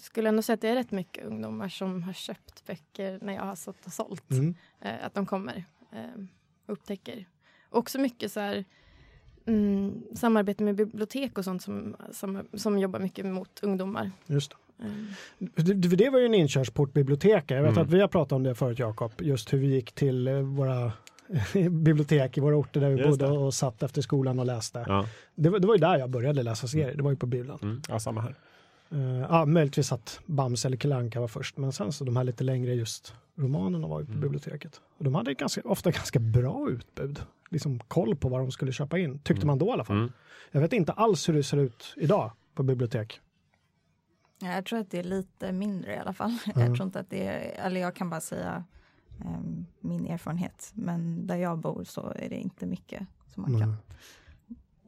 skulle 0.00 0.28
ändå 0.28 0.42
säga 0.42 0.54
att 0.54 0.60
det 0.60 0.68
är 0.68 0.74
rätt 0.74 0.90
mycket 0.90 1.24
ungdomar 1.24 1.68
som 1.68 2.02
har 2.02 2.12
köpt 2.12 2.66
böcker 2.66 3.18
när 3.22 3.32
jag 3.34 3.42
har 3.42 3.56
sålt 3.56 3.86
och 3.86 3.92
sålt. 3.92 4.30
Mm. 4.30 4.54
Eh, 4.80 5.04
att 5.04 5.14
de 5.14 5.26
kommer 5.26 5.64
eh, 5.92 6.22
och 6.66 6.72
upptäcker. 6.72 7.26
Också 7.70 7.98
mycket 7.98 8.32
så 8.32 8.40
här 8.40 8.64
mm, 9.46 10.02
samarbete 10.14 10.62
med 10.64 10.74
bibliotek 10.76 11.38
och 11.38 11.44
sånt 11.44 11.62
som, 11.62 11.96
som, 12.12 12.48
som 12.54 12.78
jobbar 12.78 13.00
mycket 13.00 13.26
mot 13.26 13.60
ungdomar. 13.62 14.10
Just 14.26 14.50
det. 14.50 14.84
Eh, 14.84 15.64
Det, 15.74 16.10
var 16.10 16.18
ju 16.18 16.26
en 16.26 16.34
inkörsport 16.34 16.92
bibliotek. 16.92 17.50
Jag 17.50 17.62
vet 17.62 17.72
Mm. 17.72 17.82
att 17.82 17.90
vi 17.90 18.00
har 18.00 18.08
pratat 18.08 18.32
om 18.32 18.42
det 18.42 18.54
förut 18.54 18.78
Jakob, 18.78 19.12
just 19.18 19.52
hur 19.52 19.58
vi 19.58 19.66
gick 19.66 19.92
till 19.92 20.28
eh, 20.28 20.40
våra 20.40 20.92
bibliotek 21.70 22.38
i 22.38 22.40
våra 22.40 22.56
orter 22.56 22.80
där 22.80 22.90
vi 22.90 22.96
Just 22.98 23.08
bodde 23.18 23.32
det. 23.32 23.38
och 23.38 23.54
satt 23.54 23.82
efter 23.82 24.02
skolan 24.02 24.38
och 24.38 24.46
läste. 24.46 24.84
Ja, 24.88 25.06
Det, 25.34 25.48
var, 25.50 25.58
det 25.58 25.66
var 25.66 25.74
ju 25.74 25.80
där 25.80 25.98
jag 25.98 26.10
började 26.10 26.42
läsa 26.42 26.66
serier, 26.68 26.94
det 26.94 27.02
var 27.02 27.10
ju 27.10 27.16
på 27.16 27.26
bilen. 27.26 27.58
mm. 27.62 27.82
ja 27.88 28.00
samma 28.00 28.20
här. 28.20 28.34
Uh, 28.92 29.18
ja, 29.20 29.44
möjligtvis 29.44 29.92
att 29.92 30.20
Bamse 30.26 30.68
eller 30.68 30.76
Kalle 30.76 30.96
Anka 30.96 31.20
var 31.20 31.28
först, 31.28 31.56
men 31.56 31.72
sen 31.72 31.92
så 31.92 32.04
de 32.04 32.16
här 32.16 32.24
lite 32.24 32.44
längre 32.44 32.74
just 32.74 33.14
romanerna 33.36 33.88
var 33.88 34.00
ju 34.00 34.06
på 34.06 34.12
Mm. 34.12 34.22
biblioteket. 34.22 34.80
Och 34.98 35.04
de 35.04 35.14
hade 35.14 35.34
ganska, 35.34 35.60
ofta 35.64 35.90
ganska 35.90 36.18
bra 36.18 36.70
utbud, 36.70 37.20
liksom 37.50 37.78
koll 37.78 38.16
på 38.16 38.28
vad 38.28 38.40
de 38.40 38.50
skulle 38.50 38.72
köpa 38.72 38.98
in, 38.98 39.18
tyckte 39.18 39.32
Mm. 39.34 39.46
man 39.46 39.58
då 39.58 39.66
i 39.66 39.70
alla 39.70 39.84
fall. 39.84 39.96
Mm. 39.96 40.12
Jag 40.50 40.60
vet 40.60 40.72
inte 40.72 40.92
alls 40.92 41.28
hur 41.28 41.34
det 41.34 41.42
ser 41.42 41.56
ut 41.56 41.94
idag 41.96 42.30
på 42.54 42.62
bibliotek. 42.62 43.20
Ja, 44.40 44.48
jag 44.54 44.64
tror 44.64 44.78
att 44.78 44.90
det 44.90 44.98
är 44.98 45.02
lite 45.04 45.52
mindre 45.52 45.94
i 45.94 45.98
alla 45.98 46.12
fall. 46.12 46.36
Ja. 46.46 46.52
Jag 46.60 46.74
tror 46.76 46.82
inte 46.86 47.00
att 47.00 47.10
det 47.10 47.26
är, 47.26 47.66
eller 47.66 47.80
jag 47.80 47.94
kan 47.94 48.10
bara 48.10 48.20
säga 48.20 48.64
min 49.80 50.06
erfarenhet. 50.06 50.70
Men 50.74 51.26
där 51.26 51.36
jag 51.36 51.58
bor 51.58 51.84
så 51.84 52.12
är 52.16 52.28
det 52.28 52.36
inte 52.36 52.66
mycket 52.66 53.06
som 53.34 53.42
man 53.42 53.60
kan. 53.60 53.62
Mm. 53.62 53.76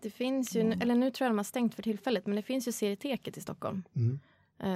det 0.03 0.11
finns 0.11 0.57
ju, 0.57 0.73
eller 0.73 0.95
nu 0.95 1.11
tror 1.11 1.25
jag 1.27 1.33
de 1.33 1.39
har 1.39 1.45
stängt 1.45 1.75
för 1.75 1.83
tillfället, 1.83 2.27
men 2.27 2.37
det 2.37 2.43
finns 2.43 2.69
ju 2.69 2.73
serieteket 2.73 3.37
i 3.37 3.41
Stockholm. 3.41 3.83
Mm. 3.95 4.21
Eh, 4.59 4.67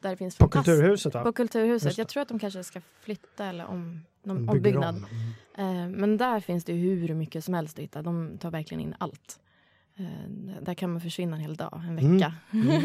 där 0.00 0.10
det 0.10 0.16
finns 0.16 0.38
På 0.38 0.48
Kulturhuset 0.48 1.14
va? 1.14 1.22
På 1.22 1.32
Kulturhuset. 1.32 1.98
Jag 1.98 2.08
tror 2.08 2.22
att 2.22 2.28
de 2.28 2.38
kanske 2.38 2.64
ska 2.64 2.80
flytta 3.00 3.46
eller 3.46 3.66
om, 3.66 4.00
någon 4.22 4.48
ombyggnad. 4.48 4.94
om. 4.96 5.04
Mm. 5.56 5.92
Eh, 5.92 5.98
men 5.98 6.16
där 6.16 6.40
finns 6.40 6.64
det 6.64 6.72
ju 6.72 6.94
hur 6.94 7.14
mycket 7.14 7.44
som 7.44 7.54
helst 7.54 7.78
att 7.78 7.82
hitta. 7.82 8.02
De 8.02 8.38
tar 8.38 8.50
verkligen 8.50 8.80
in 8.80 8.94
allt. 8.98 9.40
Eh, 9.96 10.04
där 10.62 10.74
kan 10.74 10.90
man 10.92 11.00
försvinna 11.00 11.36
en 11.36 11.42
hel 11.42 11.56
dag, 11.56 11.82
en 11.84 11.98
Mm. 11.98 12.16
vecka. 12.16 12.34
Mm. 12.52 12.82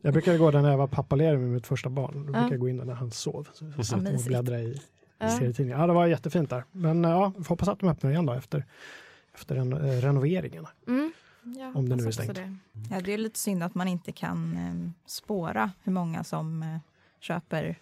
Jag 0.00 0.12
brukade 0.12 0.38
gå 0.38 0.50
där 0.50 0.62
när 0.62 0.70
jag 0.70 0.78
var 0.78 0.86
pappaledig 0.86 1.38
med 1.38 1.48
mitt 1.48 1.66
första 1.66 1.88
barn. 1.90 2.12
Då 2.14 2.20
brukade 2.20 2.48
jag 2.50 2.60
gå 2.60 2.68
in 2.68 2.76
där 2.76 2.84
när 2.84 2.94
han 2.94 3.10
sov. 3.10 3.48
Så 3.52 3.64
jag 3.76 3.86
satt 3.86 4.00
och 4.00 4.06
i, 4.08 4.14
i 4.14 4.80
Ja. 5.22 5.36
serietidningar. 5.38 5.78
Ja, 5.80 5.86
det 5.86 5.92
var 5.92 6.06
jättefint 6.06 6.50
där. 6.50 6.64
Men 6.72 7.04
ja, 7.04 7.32
vi 7.38 7.44
får 7.44 7.48
hoppas 7.48 7.68
att 7.68 7.78
de 7.78 7.88
öppnar 7.88 8.10
igen 8.10 8.26
då 8.26 8.32
efter, 8.32 8.64
efter 9.34 9.54
den, 9.54 9.72
eh, 9.72 9.78
renoveringen. 10.00 10.66
Mm. 10.88 11.12
Ja, 11.58 11.72
Om 11.74 11.88
det 11.88 11.96
nu 11.96 12.06
är 12.06 12.10
stängt. 12.10 12.34
det. 12.34 12.56
Ja, 12.90 13.00
det 13.00 13.12
är 13.14 13.18
lite 13.18 13.38
synd 13.38 13.62
att 13.62 13.74
man 13.74 13.88
inte 13.88 14.12
kan 14.12 14.56
ehm, 14.56 14.92
spåra 15.06 15.70
hur 15.82 15.92
många 15.92 16.24
som 16.24 16.62
eh, 16.62 16.76
köper 17.20 17.76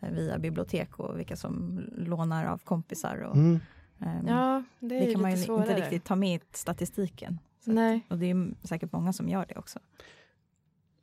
eh, 0.00 0.10
via 0.10 0.38
bibliotek 0.38 0.98
och 0.98 1.18
vilka 1.18 1.36
som 1.36 1.84
lånar 1.96 2.44
av 2.44 2.58
kompisar. 2.58 3.16
Och, 3.22 3.36
Mm. 3.36 3.60
ehm, 4.00 4.26
Ja, 4.28 4.62
det 4.78 4.96
är 4.96 5.00
det 5.00 5.06
ju 5.06 5.12
kan 5.12 5.22
man 5.22 5.30
ju 5.30 5.36
svårare. 5.36 5.68
inte 5.70 5.80
riktigt 5.82 6.04
ta 6.04 6.16
med 6.16 6.34
i 6.36 6.40
statistiken. 6.52 7.38
Att- 7.60 7.66
Nej. 7.66 8.06
Och 8.08 8.18
det 8.18 8.30
är 8.30 8.66
säkert 8.66 8.92
många 8.92 9.12
som 9.12 9.28
gör 9.28 9.46
det 9.48 9.56
också. 9.56 9.78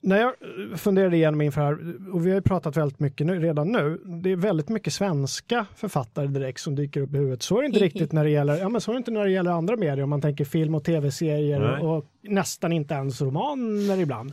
När 0.02 0.18
jag 0.18 0.28
eh, 0.28 0.78
funderade 0.78 1.16
igenom 1.16 1.42
inför 1.42 1.62
här, 1.62 1.74
och 2.14 2.26
vi 2.26 2.30
har 2.30 2.36
ju 2.36 2.42
pratat 2.42 2.78
väldigt 2.78 3.00
mycket 3.00 3.28
nu, 3.28 3.40
redan 3.40 3.72
nu, 3.72 4.02
det 4.06 4.32
är 4.32 4.36
väldigt 4.36 4.70
mycket 4.70 4.94
svenska 4.94 5.66
författare 5.76 6.28
direkt 6.28 6.60
som 6.60 6.76
dyker 6.76 7.02
upp 7.02 7.14
i 7.14 7.18
huvudet. 7.18 7.44
Så 7.44 7.58
är 7.58 7.62
det 7.62 7.66
inte 7.66 7.80
riktigt 7.80 8.12
när 8.12 8.24
det 8.24 8.30
gäller, 8.30 8.58
ja 8.58 8.70
men 8.70 8.82
så 8.82 8.92
är 8.92 8.94
det 8.94 8.98
inte 8.98 9.12
när 9.12 9.26
det 9.26 9.32
gäller 9.32 9.52
andra 9.52 9.76
medier, 9.76 10.04
om 10.04 10.10
man 10.10 10.22
tänker 10.22 10.46
film 10.46 10.76
och 10.76 10.84
tv-serier 10.84 11.60
Nej. 11.60 11.82
och 11.82 12.06
nästan 12.22 12.72
inte 12.72 12.94
ens 12.94 13.22
romaner 13.22 14.00
ibland. 14.00 14.30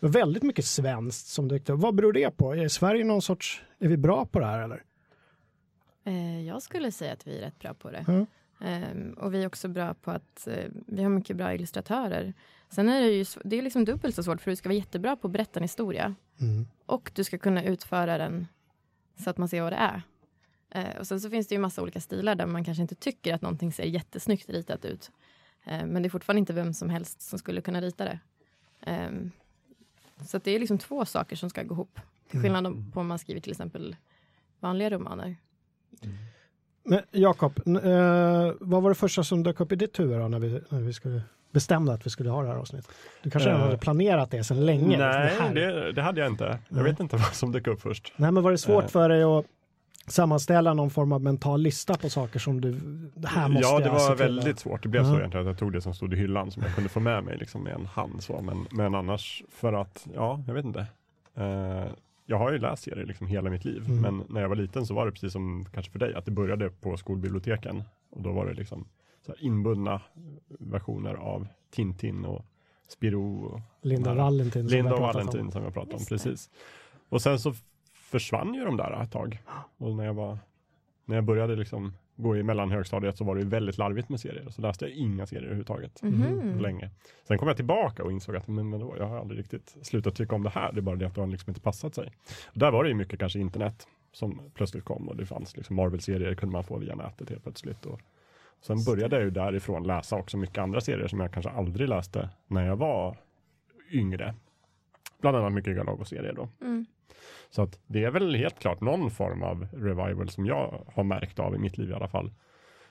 Det 0.00 0.06
var 0.06 0.12
väldigt 0.12 0.42
mycket 0.42 0.64
svenskt 0.64 1.26
som 1.26 1.48
dykt 1.48 1.70
upp. 1.70 1.80
Vad 1.80 1.94
beror 1.94 2.12
det 2.12 2.36
på? 2.36 2.54
Är 2.54 2.68
Sverige 2.68 3.04
någon 3.04 3.22
sorts, 3.22 3.62
är 3.78 3.88
vi 3.88 3.96
bra 3.96 4.26
på 4.26 4.40
det 4.40 4.46
här 4.46 4.58
eller? 4.58 4.82
Eh, 6.04 6.46
jag 6.46 6.62
skulle 6.62 6.92
säga 6.92 7.12
att 7.12 7.26
vi 7.26 7.38
är 7.38 7.40
rätt 7.40 7.58
bra 7.58 7.74
på 7.74 7.90
det. 7.90 8.26
Ehm, 8.60 9.12
och 9.12 9.34
vi 9.34 9.42
är 9.42 9.46
också 9.46 9.68
bra 9.68 9.94
på 9.94 10.10
att 10.10 10.46
eh, 10.46 10.64
vi 10.86 11.02
har 11.02 11.10
mycket 11.10 11.36
bra 11.36 11.54
illustratörer. 11.54 12.34
Sen 12.70 12.88
är 12.88 13.00
det 13.00 13.10
ju 13.10 13.24
det 13.44 13.58
är 13.58 13.62
liksom 13.62 13.84
dubbelt 13.84 14.14
så 14.14 14.22
svårt 14.22 14.40
för 14.40 14.50
du 14.50 14.56
ska 14.56 14.68
vara 14.68 14.76
jättebra 14.76 15.16
på 15.16 15.26
att 15.26 15.32
berätta 15.32 15.58
en 15.60 15.64
historia 15.64 16.14
Mm. 16.40 16.66
och 16.86 17.10
du 17.14 17.24
ska 17.24 17.38
kunna 17.38 17.62
utföra 17.64 18.18
den 18.18 18.46
så 19.16 19.30
att 19.30 19.38
man 19.38 19.48
ser 19.48 19.62
vad 19.62 19.72
det 19.72 19.76
är. 19.76 20.02
Eh, 20.70 20.96
och 20.98 21.06
sen 21.06 21.20
så 21.20 21.30
finns 21.30 21.46
det 21.48 21.54
ju 21.54 21.58
massa 21.60 21.82
olika 21.82 22.00
stilar 22.00 22.34
där 22.34 22.46
man 22.46 22.64
kanske 22.64 22.82
inte 22.82 22.94
tycker 22.94 23.34
att 23.34 23.42
någonting 23.42 23.72
ser 23.72 23.84
jättesnyggt 23.84 24.48
ritat 24.50 24.84
ut. 24.84 25.10
Eh, 25.64 25.86
men 25.86 26.02
det 26.02 26.06
är 26.06 26.10
fortfarande 26.10 26.38
inte 26.40 26.52
vem 26.52 26.74
som 26.74 26.90
helst 26.90 27.20
som 27.22 27.38
skulle 27.38 27.60
kunna 27.60 27.80
rita 27.80 28.04
det. 28.04 28.18
Ehm, 28.80 29.30
så 30.26 30.36
att 30.36 30.44
det 30.44 30.50
är 30.50 30.58
liksom 30.58 30.78
två 30.78 31.04
saker 31.04 31.36
som 31.36 31.50
ska 31.50 31.62
gå 31.62 31.74
ihop. 31.74 32.00
Till 32.28 32.40
skillnad 32.42 32.66
om- 32.66 32.90
på 32.92 33.00
om 33.00 33.06
man 33.06 33.18
skriver 33.18 33.40
till 33.40 33.52
exempel 33.52 33.96
vanliga 34.60 34.90
romaner. 34.90 35.36
Men 36.88 37.00
Jakob, 37.10 37.58
eh, 37.66 38.52
vad 38.60 38.82
var 38.82 38.88
det 38.88 38.94
första 38.94 39.22
som 39.24 39.42
dök 39.42 39.60
upp 39.60 39.72
i 39.72 39.76
ditt 39.76 39.98
huvud 40.00 40.20
då 40.20 40.28
när 40.28 40.38
vi, 40.38 40.60
när 40.68 40.80
vi 40.80 40.92
skulle 40.92 41.22
bestämde 41.52 41.92
att 41.92 42.06
vi 42.06 42.10
skulle 42.10 42.30
ha 42.30 42.42
det 42.42 42.48
här 42.48 42.56
avsnittet? 42.56 42.90
Du 43.22 43.30
kanske 43.30 43.48
redan 43.48 43.60
Eh, 43.60 43.66
hade 43.66 43.78
planerat 43.78 44.30
det 44.30 44.44
sedan 44.44 44.66
länge? 44.66 44.88
liksom, 44.88 45.06
Nej, 45.08 45.34
här. 45.40 45.54
det, 45.54 45.92
det 45.92 46.02
hade 46.02 46.20
jag 46.20 46.30
inte. 46.30 46.44
Jag 46.44 46.58
Nej. 46.68 46.84
vet 46.84 47.00
inte 47.00 47.16
vad 47.16 47.34
som 47.34 47.52
dök 47.52 47.66
upp 47.66 47.80
först. 47.82 48.12
Nej, 48.16 48.32
men 48.32 48.42
var 48.42 48.50
det 48.50 48.58
svårt 48.58 48.84
Eh. 48.84 48.90
för 48.90 49.08
dig 49.08 49.22
att 49.22 49.44
sammanställa 50.06 50.74
någon 50.74 50.90
form 50.90 51.12
av 51.12 51.20
mental 51.22 51.60
lista 51.60 51.94
på 51.96 52.08
saker 52.10 52.38
som 52.38 52.60
du, 52.60 52.72
det 53.14 53.28
här 53.28 53.48
måste 53.48 53.68
ja, 53.68 53.78
det 53.80 53.88
var 53.90 54.14
väldigt 54.16 54.58
svårt. 54.58 54.82
Det 54.82 54.88
blev 54.88 55.02
Ja. 55.02 55.08
så 55.10 55.18
egentligen 55.18 55.46
att 55.46 55.50
jag 55.50 55.58
tog 55.58 55.72
det 55.72 55.80
som 55.80 55.94
stod 55.94 56.12
i 56.14 56.16
hyllan 56.16 56.50
som 56.50 56.62
jag 56.62 56.74
kunde 56.74 56.90
få 56.90 57.00
med 57.00 57.24
mig 57.24 57.36
liksom 57.38 57.62
med 57.64 57.72
en 57.74 57.86
hand. 57.86 58.22
Så. 58.22 58.40
Men, 58.42 58.66
men 58.70 58.94
annars 58.94 59.42
för 59.50 59.72
att, 59.72 60.06
ja, 60.14 60.42
jag 60.46 60.54
vet 60.54 60.64
inte. 60.64 60.86
Eh, 61.36 61.84
jag 62.30 62.38
har 62.38 62.52
ju 62.52 62.58
läst 62.58 62.82
serier 62.82 63.06
liksom 63.06 63.26
hela 63.26 63.50
mitt 63.50 63.64
liv, 63.64 63.84
Mm. 63.86 64.00
men 64.00 64.24
när 64.28 64.40
jag 64.40 64.48
var 64.48 64.56
liten 64.56 64.86
så 64.86 64.94
var 64.94 65.06
det 65.06 65.12
precis 65.12 65.32
som 65.32 65.66
kanske 65.72 65.92
för 65.92 65.98
dig, 65.98 66.14
att 66.14 66.24
det 66.24 66.30
började 66.30 66.70
på 66.70 66.96
skolbiblioteken. 66.96 67.82
Och 68.10 68.22
då 68.22 68.32
var 68.32 68.46
det 68.46 68.54
liksom 68.54 68.84
så 69.26 69.34
inbundna 69.38 70.00
versioner 70.48 71.14
av 71.14 71.46
Tintin 71.70 72.24
och 72.24 72.44
Spirou 72.88 73.44
och 73.44 73.60
Linda 73.82 74.10
här- 74.10 74.16
Valentin. 74.16 74.68
som 74.68 74.76
Linda 74.76 74.94
och. 74.94 75.00
Valentin 75.00 75.50
som 75.52 75.64
jag 75.64 75.74
pratade 75.74 75.96
om, 75.96 76.04
precis. 76.08 76.50
Och 77.08 77.22
sen 77.22 77.38
så 77.38 77.54
försvann 77.92 78.54
ju 78.54 78.64
de 78.64 78.76
där 78.76 79.02
ett 79.02 79.12
tag. 79.12 79.42
Och 79.76 79.94
när 79.96 80.04
jag 80.04 80.14
var 80.14 80.38
när 81.04 81.14
jag 81.16 81.24
började 81.24 81.56
liksom 81.56 81.92
gå 82.20 82.36
i 82.36 82.42
mellanhögstadiet 82.42 83.16
så 83.18 83.24
var 83.24 83.34
det 83.34 83.40
ju 83.40 83.48
väldigt 83.48 83.78
larvigt 83.78 84.08
med 84.08 84.20
serier. 84.20 84.48
Så 84.50 84.62
läste 84.62 84.84
jag 84.84 84.94
inga 84.94 85.26
serier 85.26 85.42
överhuvudtaget 85.44 86.02
Mhm. 86.02 86.52
på 86.56 86.62
länge. 86.62 86.90
Sen 87.28 87.38
kom 87.38 87.48
jag 87.48 87.56
tillbaka 87.56 88.04
och 88.04 88.12
insåg 88.12 88.36
att 88.36 88.48
men, 88.48 88.70
men 88.70 88.80
då, 88.80 88.94
jag 88.98 89.06
har 89.06 89.18
aldrig 89.18 89.38
riktigt 89.40 89.76
slutat 89.82 90.14
tycka 90.14 90.34
om 90.34 90.42
det 90.42 90.50
här. 90.50 90.72
Det 90.72 90.80
är 90.80 90.82
bara 90.82 90.96
det 90.96 91.06
att 91.06 91.14
det 91.14 91.20
har 91.20 91.28
liksom 91.28 91.50
inte 91.50 91.60
passat 91.60 91.94
sig. 91.94 92.12
Och 92.46 92.58
där 92.58 92.70
var 92.70 92.84
det 92.84 92.88
ju 92.90 92.94
mycket 92.96 93.18
kanske 93.18 93.38
internet 93.38 93.86
som 94.12 94.40
plötsligt 94.54 94.84
kom 94.84 95.08
och 95.08 95.16
det 95.16 95.26
fanns 95.26 95.56
liksom 95.56 95.76
Marvel-serier 95.76 96.34
kunde 96.34 96.52
man 96.52 96.64
få 96.64 96.78
via 96.78 96.94
nätet 96.94 97.30
helt 97.30 97.42
plötsligt. 97.42 97.86
Och 97.86 98.00
sen 98.60 98.84
började 98.84 99.16
jag 99.16 99.24
ju 99.24 99.30
därifrån 99.30 99.86
läsa 99.86 100.16
också 100.16 100.36
mycket 100.36 100.58
andra 100.58 100.80
serier 100.80 101.08
som 101.08 101.20
jag 101.20 101.32
kanske 101.32 101.50
aldrig 101.50 101.88
läste 101.88 102.28
när 102.46 102.66
jag 102.66 102.76
var 102.76 103.16
yngre. 103.92 104.34
Bland 105.20 105.36
annat 105.36 105.52
mycket 105.52 105.76
Galago-serier 105.76 106.32
då. 106.32 106.48
Mm. 106.60 106.86
Så 107.50 107.62
att 107.62 107.78
det 107.86 108.04
är 108.04 108.10
väl 108.10 108.34
helt 108.34 108.58
klart 108.58 108.80
någon 108.80 109.10
form 109.10 109.42
av 109.42 109.66
revival 109.72 110.28
som 110.28 110.46
jag 110.46 110.84
har 110.94 111.04
märkt 111.04 111.38
av 111.38 111.54
i 111.54 111.58
mitt 111.58 111.78
liv 111.78 111.90
i 111.90 111.94
alla 111.94 112.08
fall. 112.08 112.30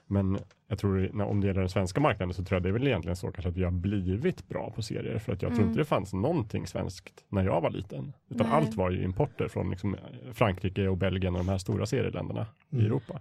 Men 0.10 0.40
jag 0.68 0.80
tror 0.80 1.10
när, 1.14 1.26
om 1.26 1.42
det 1.42 1.48
gäller 1.48 1.60
den 1.60 1.70
svenska 1.70 2.02
marknaden 2.02 2.34
så 2.34 2.44
tror 2.44 2.56
jag 2.56 2.64
det 2.64 2.70
är 2.70 2.74
väl 2.74 2.88
egentligen 2.88 3.16
så 3.16 3.32
kanske 3.32 3.50
att 3.50 3.56
vi 3.58 3.64
har 3.64 3.72
blivit 3.72 4.48
bra 4.48 4.72
på 4.76 4.82
serier. 4.82 5.20
För 5.20 5.34
att 5.34 5.42
jag 5.42 5.50
tror 5.52 5.60
Mm. 5.60 5.70
inte 5.70 5.82
det 5.82 5.86
fanns 5.86 6.14
någonting 6.14 6.68
svenskt 6.68 7.24
när 7.30 7.46
jag 7.46 7.62
var 7.62 7.70
liten. 7.70 8.14
Utan 8.30 8.48
Nej. 8.48 8.56
allt 8.56 8.76
var 8.76 8.90
ju 8.92 9.04
importer 9.04 9.48
från 9.48 9.70
liksom 9.70 9.96
Frankrike 10.34 10.88
och 10.88 10.98
Belgien 10.98 11.34
och 11.36 11.40
de 11.46 11.50
här 11.50 11.58
stora 11.58 11.86
serieländerna 11.86 12.46
i 12.70 12.76
Mm. 12.76 12.86
Europa. 12.86 13.20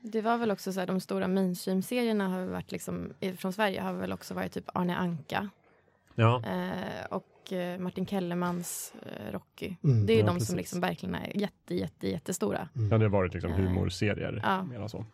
Det 0.00 0.20
var 0.20 0.38
väl 0.38 0.50
också 0.50 0.72
så 0.72 0.80
här, 0.80 0.86
de 0.86 1.00
stora 1.00 1.28
mainstream-serierna 1.28 2.28
har 2.28 2.44
varit 2.46 2.72
liksom, 2.72 3.12
i- 3.20 3.32
från 3.32 3.52
Sverige 3.52 3.80
har 3.80 3.92
väl 3.92 4.12
också 4.12 4.34
varit 4.34 4.52
typ 4.52 4.64
Arne 4.74 4.96
Anka 4.96 5.48
Ja. 6.14 6.42
eh, 6.46 7.04
och 7.10 7.24
eh, 7.52 7.78
Martin 7.78 8.06
Kellermans 8.06 8.92
eh, 9.02 9.32
Rocky. 9.32 9.76
Mm. 9.84 10.06
Det 10.06 10.12
är 10.12 10.14
ju 10.14 10.20
Ja, 10.20 10.26
de 10.26 10.32
precis. 10.34 10.48
som 10.48 10.56
liksom 10.56 10.80
verkligen 10.80 11.14
är 11.14 11.36
jätte, 11.36 11.74
jätte, 11.74 12.08
jättestora. 12.08 12.68
Mm. 12.76 12.88
Ja, 12.90 12.98
det 12.98 13.04
har 13.04 13.10
varit 13.10 13.34
liksom 13.34 13.50
Eh, 13.52 13.56
humorserier. 13.58 14.40
ja. 14.44 14.62
Mera 14.62 14.88
så. 14.88 15.04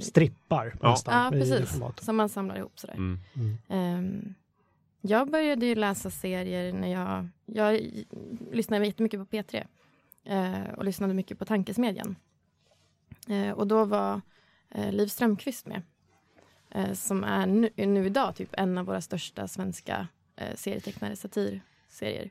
Strippar 0.00 0.74
Ja. 0.82 0.90
nästan 0.90 1.24
ja, 1.24 1.30
precis. 1.30 1.80
Som 2.00 2.16
man 2.16 2.28
samlar 2.28 2.56
ihop 2.58 2.78
sådär. 2.78 2.94
Mm. 2.94 3.18
Mm. 3.34 3.58
Ehm, 3.68 4.34
jag 5.00 5.30
började 5.30 5.66
ju 5.66 5.74
läsa 5.74 6.10
serier 6.10 6.72
när 6.72 6.88
jag... 6.92 7.28
Jag 7.46 7.80
lyssnade 8.52 8.86
jättemycket 8.86 9.20
på 9.20 9.36
P3 9.36 9.66
eh, 10.24 10.72
och 10.76 10.84
lyssnade 10.84 11.14
mycket 11.14 11.38
på 11.38 11.44
Tankesmedjan. 11.44 12.16
Eh, 13.28 13.50
och 13.50 13.66
då 13.66 13.84
var 13.84 14.20
eh, 14.70 14.92
Liv 14.92 15.06
Strömquist 15.06 15.66
med. 15.66 15.82
Som 16.94 17.24
är 17.24 17.46
nu, 17.46 17.70
nu 17.76 18.06
idag 18.06 18.36
typ 18.36 18.48
en 18.52 18.78
av 18.78 18.86
våra 18.86 19.00
största 19.00 19.48
svenska 19.48 20.08
eh, 20.36 20.56
serietecknare, 20.56 21.16
satirserier. 21.16 22.30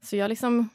Så 0.00 0.16
jag 0.16 0.28
liksom... 0.28 0.68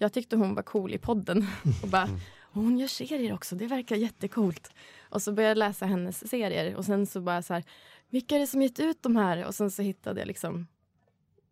Jag 0.00 0.12
tyckte 0.12 0.36
hon 0.36 0.54
var 0.54 0.62
cool 0.62 0.94
i 0.94 0.98
podden. 0.98 1.46
och 1.82 1.88
bara, 1.88 2.08
hon 2.52 2.78
gör 2.78 2.88
serier 2.88 3.34
också, 3.34 3.56
det 3.56 3.66
verkar 3.66 3.96
jättecoolt. 3.96 4.70
Och 5.10 5.22
så 5.22 5.32
började 5.32 5.50
jag 5.50 5.58
läsa 5.68 5.86
hennes 5.86 6.30
serier 6.30 6.74
och 6.74 6.84
sen 6.84 7.06
så 7.06 7.20
bara 7.20 7.42
så 7.42 7.54
här, 7.54 7.64
vilka 8.08 8.34
är 8.34 8.38
det 8.38 8.46
som 8.46 8.62
gett 8.62 8.80
ut 8.80 9.02
de 9.02 9.16
här? 9.16 9.44
Och 9.44 9.54
sen 9.54 9.70
så 9.70 9.82
hittade 9.82 10.20
jag 10.20 10.26
liksom 10.26 10.66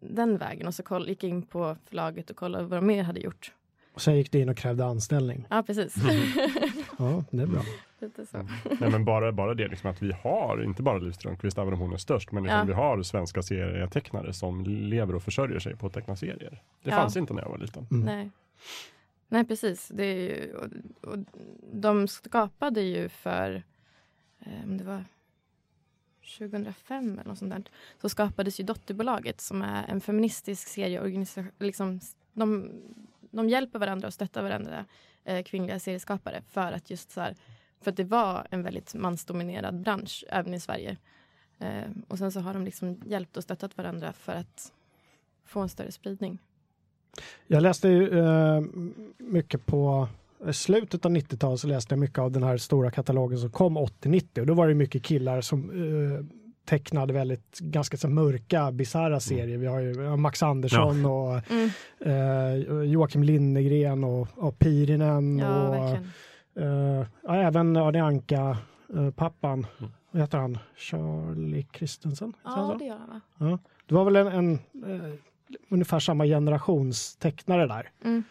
den 0.01 0.39
vägen 0.39 0.67
och 0.67 0.75
så 0.75 0.83
koll, 0.83 1.09
gick 1.09 1.25
jag 1.25 1.31
in 1.31 1.43
på 1.43 1.77
förlaget 1.85 2.31
och 2.31 2.37
kollade 2.37 2.65
vad 2.65 2.79
de 2.79 2.87
mer 2.87 3.03
hade 3.03 3.21
gjort. 3.21 3.53
Och 3.96 4.02
sen 4.02 4.16
gick 4.16 4.32
du 4.32 4.38
in 4.40 4.48
och 4.48 4.56
krävde 4.56 4.85
anställning. 4.85 5.46
Ja, 5.50 5.62
precis. 5.62 5.94
Ja, 6.98 7.24
det 7.30 7.42
är 7.42 7.46
bra. 7.46 7.62
Lite 8.00 8.26
så. 8.26 8.37
Nej, 8.80 8.90
men 8.90 9.04
bara, 9.04 9.32
bara 9.32 9.54
det 9.54 9.68
liksom 9.68 9.90
att 9.90 10.02
vi 10.02 10.12
har, 10.12 10.62
inte 10.64 10.82
bara 10.82 10.98
Liv 10.98 11.12
Strömquist, 11.12 11.59
även 11.59 11.72
om 11.72 11.80
hon 11.80 11.92
är 11.92 11.96
störst, 11.96 12.32
men 12.32 12.42
liksom 12.42 12.59
Ja. 12.59 12.64
vi 12.64 12.72
har 12.72 13.02
svenska 13.02 13.42
serietecknare 13.42 14.32
som 14.32 14.64
lever 14.64 15.14
och 15.14 15.22
försörjer 15.22 15.59
sig 15.59 15.76
på 15.76 15.87
att 15.87 15.92
teckna 15.92 16.16
serier. 16.16 16.62
Det 16.82 16.90
Ja. 16.90 16.96
fanns 16.96 17.16
inte 17.16 17.35
när 17.35 17.42
jag 17.42 17.48
var 17.48 17.59
liten. 17.59 17.87
Mm. 17.90 18.04
Nej. 18.06 18.30
Nej, 19.28 19.44
precis. 19.44 19.88
Det 19.94 20.04
är 20.04 20.16
ju, 20.20 20.54
och, 20.54 20.66
och 21.12 21.18
de 21.72 22.09
skapade 22.09 22.80
ju 22.80 23.09
för, 23.09 23.62
eh, 24.40 24.64
om 24.64 24.76
det 24.78 24.85
var 24.85 25.04
2005 26.38 27.12
eller 27.18 27.28
något 27.28 27.38
sånt 27.38 27.50
där, 27.50 27.62
så 28.00 28.09
skapades 28.09 28.61
ju 28.61 28.64
dotterbolaget 28.64 29.40
som 29.40 29.62
är 29.62 29.85
en 29.88 30.00
feministisk 30.00 30.68
serieorganisation. 30.68 31.50
Liksom, 31.59 32.00
de, 32.32 32.70
de 33.31 33.49
hjälper 33.49 33.79
varandra 33.79 34.07
och 34.07 34.15
stöttar 34.15 34.43
varandra, 34.43 34.85
eh, 35.25 35.43
kvinnliga 35.43 35.79
serieskapare, 35.79 36.43
för 36.49 36.73
att 36.73 36.91
just 36.91 37.11
så 37.11 37.21
här, 37.21 37.35
för 37.81 37.91
att 37.91 37.97
det 37.97 38.05
var 38.05 38.47
en 38.51 38.62
väldigt 38.62 38.95
mansdominerad 38.95 39.81
bransch 39.81 40.25
även 40.29 40.55
i 40.55 40.61
Sverige. 40.61 40.97
Eh, 41.59 41.91
och 42.09 42.19
sen 42.19 42.33
så 42.33 42.41
har 42.41 42.55
de 42.55 42.65
liksom 42.65 43.01
hjälpt 43.05 43.37
och 43.37 43.43
stöttat 43.43 43.77
varandra 43.77 44.12
för 44.12 44.33
att 44.33 44.73
få 45.45 45.61
en 45.61 45.69
större 45.69 45.93
spridning. 45.93 46.39
Jag 47.47 47.62
läste 47.62 47.89
ju 47.89 48.19
eh, 48.19 48.62
mycket 49.19 49.67
på 49.67 50.09
i 50.49 50.53
slutet 50.53 51.05
av 51.05 51.12
90-talet 51.12 51.61
så 51.61 51.67
läste 51.67 51.93
jag 51.93 51.99
mycket 51.99 52.19
av 52.19 52.33
den 52.33 52.43
här 52.43 52.57
stora 52.57 52.91
katalogen 52.91 53.39
som 53.39 53.51
kom 53.51 53.79
80-90 53.79 54.41
och 54.41 54.47
då 54.47 54.55
var 54.55 54.69
det 54.69 54.75
mycket 54.75 55.03
killar 55.03 55.41
som 55.41 55.71
eh, 55.71 56.25
tecknade 56.66 57.12
väldigt 57.12 57.59
ganska 57.59 57.96
så 57.96 58.09
mörka, 58.09 58.72
bisarra 58.72 59.20
serier. 59.20 59.59
Vi 59.59 59.66
har 59.66 59.81
ju 59.81 60.02
ja, 60.02 60.16
Max 60.16 60.42
Andersson 60.42 61.05
och 61.07 61.40
Mm. 61.50 61.70
eh, 62.05 62.83
Joakim 62.90 63.22
Linnegren 63.22 64.05
och, 64.05 64.29
och 64.35 64.59
Pirinen 64.59 65.38
Ja, 65.38 65.68
och 65.68 65.96
eh, 66.62 67.07
ja, 67.22 67.37
även 67.37 67.76
Arne 67.76 68.02
Anka, 68.02 68.59
eh, 68.94 69.11
pappan, 69.11 69.66
Mm. 69.79 69.92
vad 70.11 70.22
heter 70.22 70.38
han? 70.38 70.59
Charlie 70.76 71.66
Christensen? 71.72 72.33
Ja, 72.44 72.50
så? 72.72 72.79
det 72.79 72.85
gör 72.85 72.98
han 72.98 73.20
va? 73.50 73.59
Det 73.88 73.94
var 73.94 74.05
väl 74.05 74.16
en, 74.16 74.26
en 74.26 74.52
eh, 74.55 75.12
ungefär 75.70 75.98
samma 75.98 76.24
generations 76.24 77.16
tecknare 77.16 77.66
där. 77.66 77.90
Mm. 78.05 78.22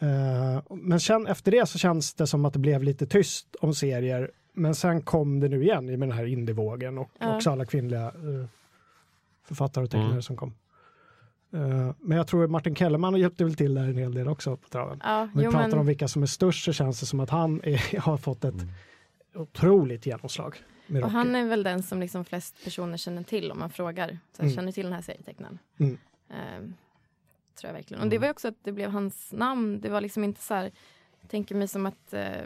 Eh, 0.00 0.62
men 0.70 1.00
sen 1.00 1.26
efter 1.26 1.50
det 1.50 1.66
så 1.68 1.78
känns 1.78 2.14
det 2.14 2.26
som 2.26 2.44
att 2.44 2.52
det 2.52 2.58
blev 2.58 2.82
lite 2.82 3.06
tyst 3.06 3.56
om 3.60 3.74
serier. 3.74 4.30
Men 4.58 4.74
sen 4.74 5.02
kom 5.02 5.40
det 5.40 5.48
nu 5.48 5.62
igen 5.62 5.88
i 5.90 5.96
med 5.96 6.08
den 6.08 6.18
här 6.18 6.24
indievågen 6.26 6.98
och 6.98 7.10
Ja. 7.18 7.36
också 7.36 7.50
alla 7.50 7.64
kvinnliga 7.64 8.06
eh, 8.06 8.46
författare 9.44 9.84
och 9.84 9.90
tecknare 9.90 10.10
Mm. 10.10 10.22
som 10.22 10.36
kom. 10.36 10.54
Eh, 11.52 11.94
men 11.98 12.16
jag 12.18 12.26
tror 12.26 12.46
Martin 12.46 12.74
Kellerman 12.74 13.16
hjälpte 13.16 13.44
väl 13.44 13.54
till 13.54 13.74
där 13.74 13.82
en 13.84 13.96
hel 13.96 14.14
del 14.14 14.28
också 14.28 14.56
på 14.56 14.68
traven. 14.68 15.00
Ja, 15.04 15.22
Om 15.22 15.30
vi 15.34 15.44
jo, 15.44 15.50
pratar 15.50 15.68
men, 15.68 15.78
om 15.78 15.86
vilka 15.86 16.08
som 16.08 16.22
är 16.22 16.26
störst 16.26 16.64
så 16.64 16.72
känns 16.72 17.00
det 17.00 17.06
som 17.06 17.20
att 17.20 17.30
han 17.30 17.60
är, 17.64 18.00
har 18.00 18.16
fått 18.16 18.44
ett 18.44 18.54
Mm. 18.54 18.68
otroligt 19.34 20.06
genomslag. 20.06 20.56
Med 20.86 21.04
och 21.04 21.10
han 21.10 21.36
är 21.36 21.48
väl 21.48 21.62
den 21.62 21.82
som 21.82 22.00
liksom 22.00 22.24
flest 22.24 22.64
personer 22.64 22.96
känner 22.96 23.22
till 23.22 23.50
om 23.52 23.58
man 23.58 23.70
frågar. 23.70 24.08
Så 24.08 24.14
jag 24.36 24.44
Mm. 24.44 24.54
känner 24.56 24.72
till 24.72 24.84
den 24.84 24.92
här 24.92 25.02
serietecknaren. 25.02 25.58
Mm. 25.78 25.98
Ehm, 26.30 26.74
tror 27.60 27.68
jag 27.68 27.74
verkligen. 27.74 28.02
Och 28.02 28.08
det 28.08 28.18
var 28.18 28.26
ju 28.26 28.30
också 28.30 28.48
att 28.48 28.54
det 28.62 28.72
blev 28.72 28.90
hans 28.90 29.32
namn. 29.32 29.80
Det 29.80 29.88
var 29.88 30.00
liksom 30.00 30.24
inte 30.24 30.40
så 30.42 30.54
här, 30.54 30.70
tänker 31.28 31.54
mig 31.54 31.68
som 31.68 31.86
att, 31.86 32.12
eh, 32.12 32.40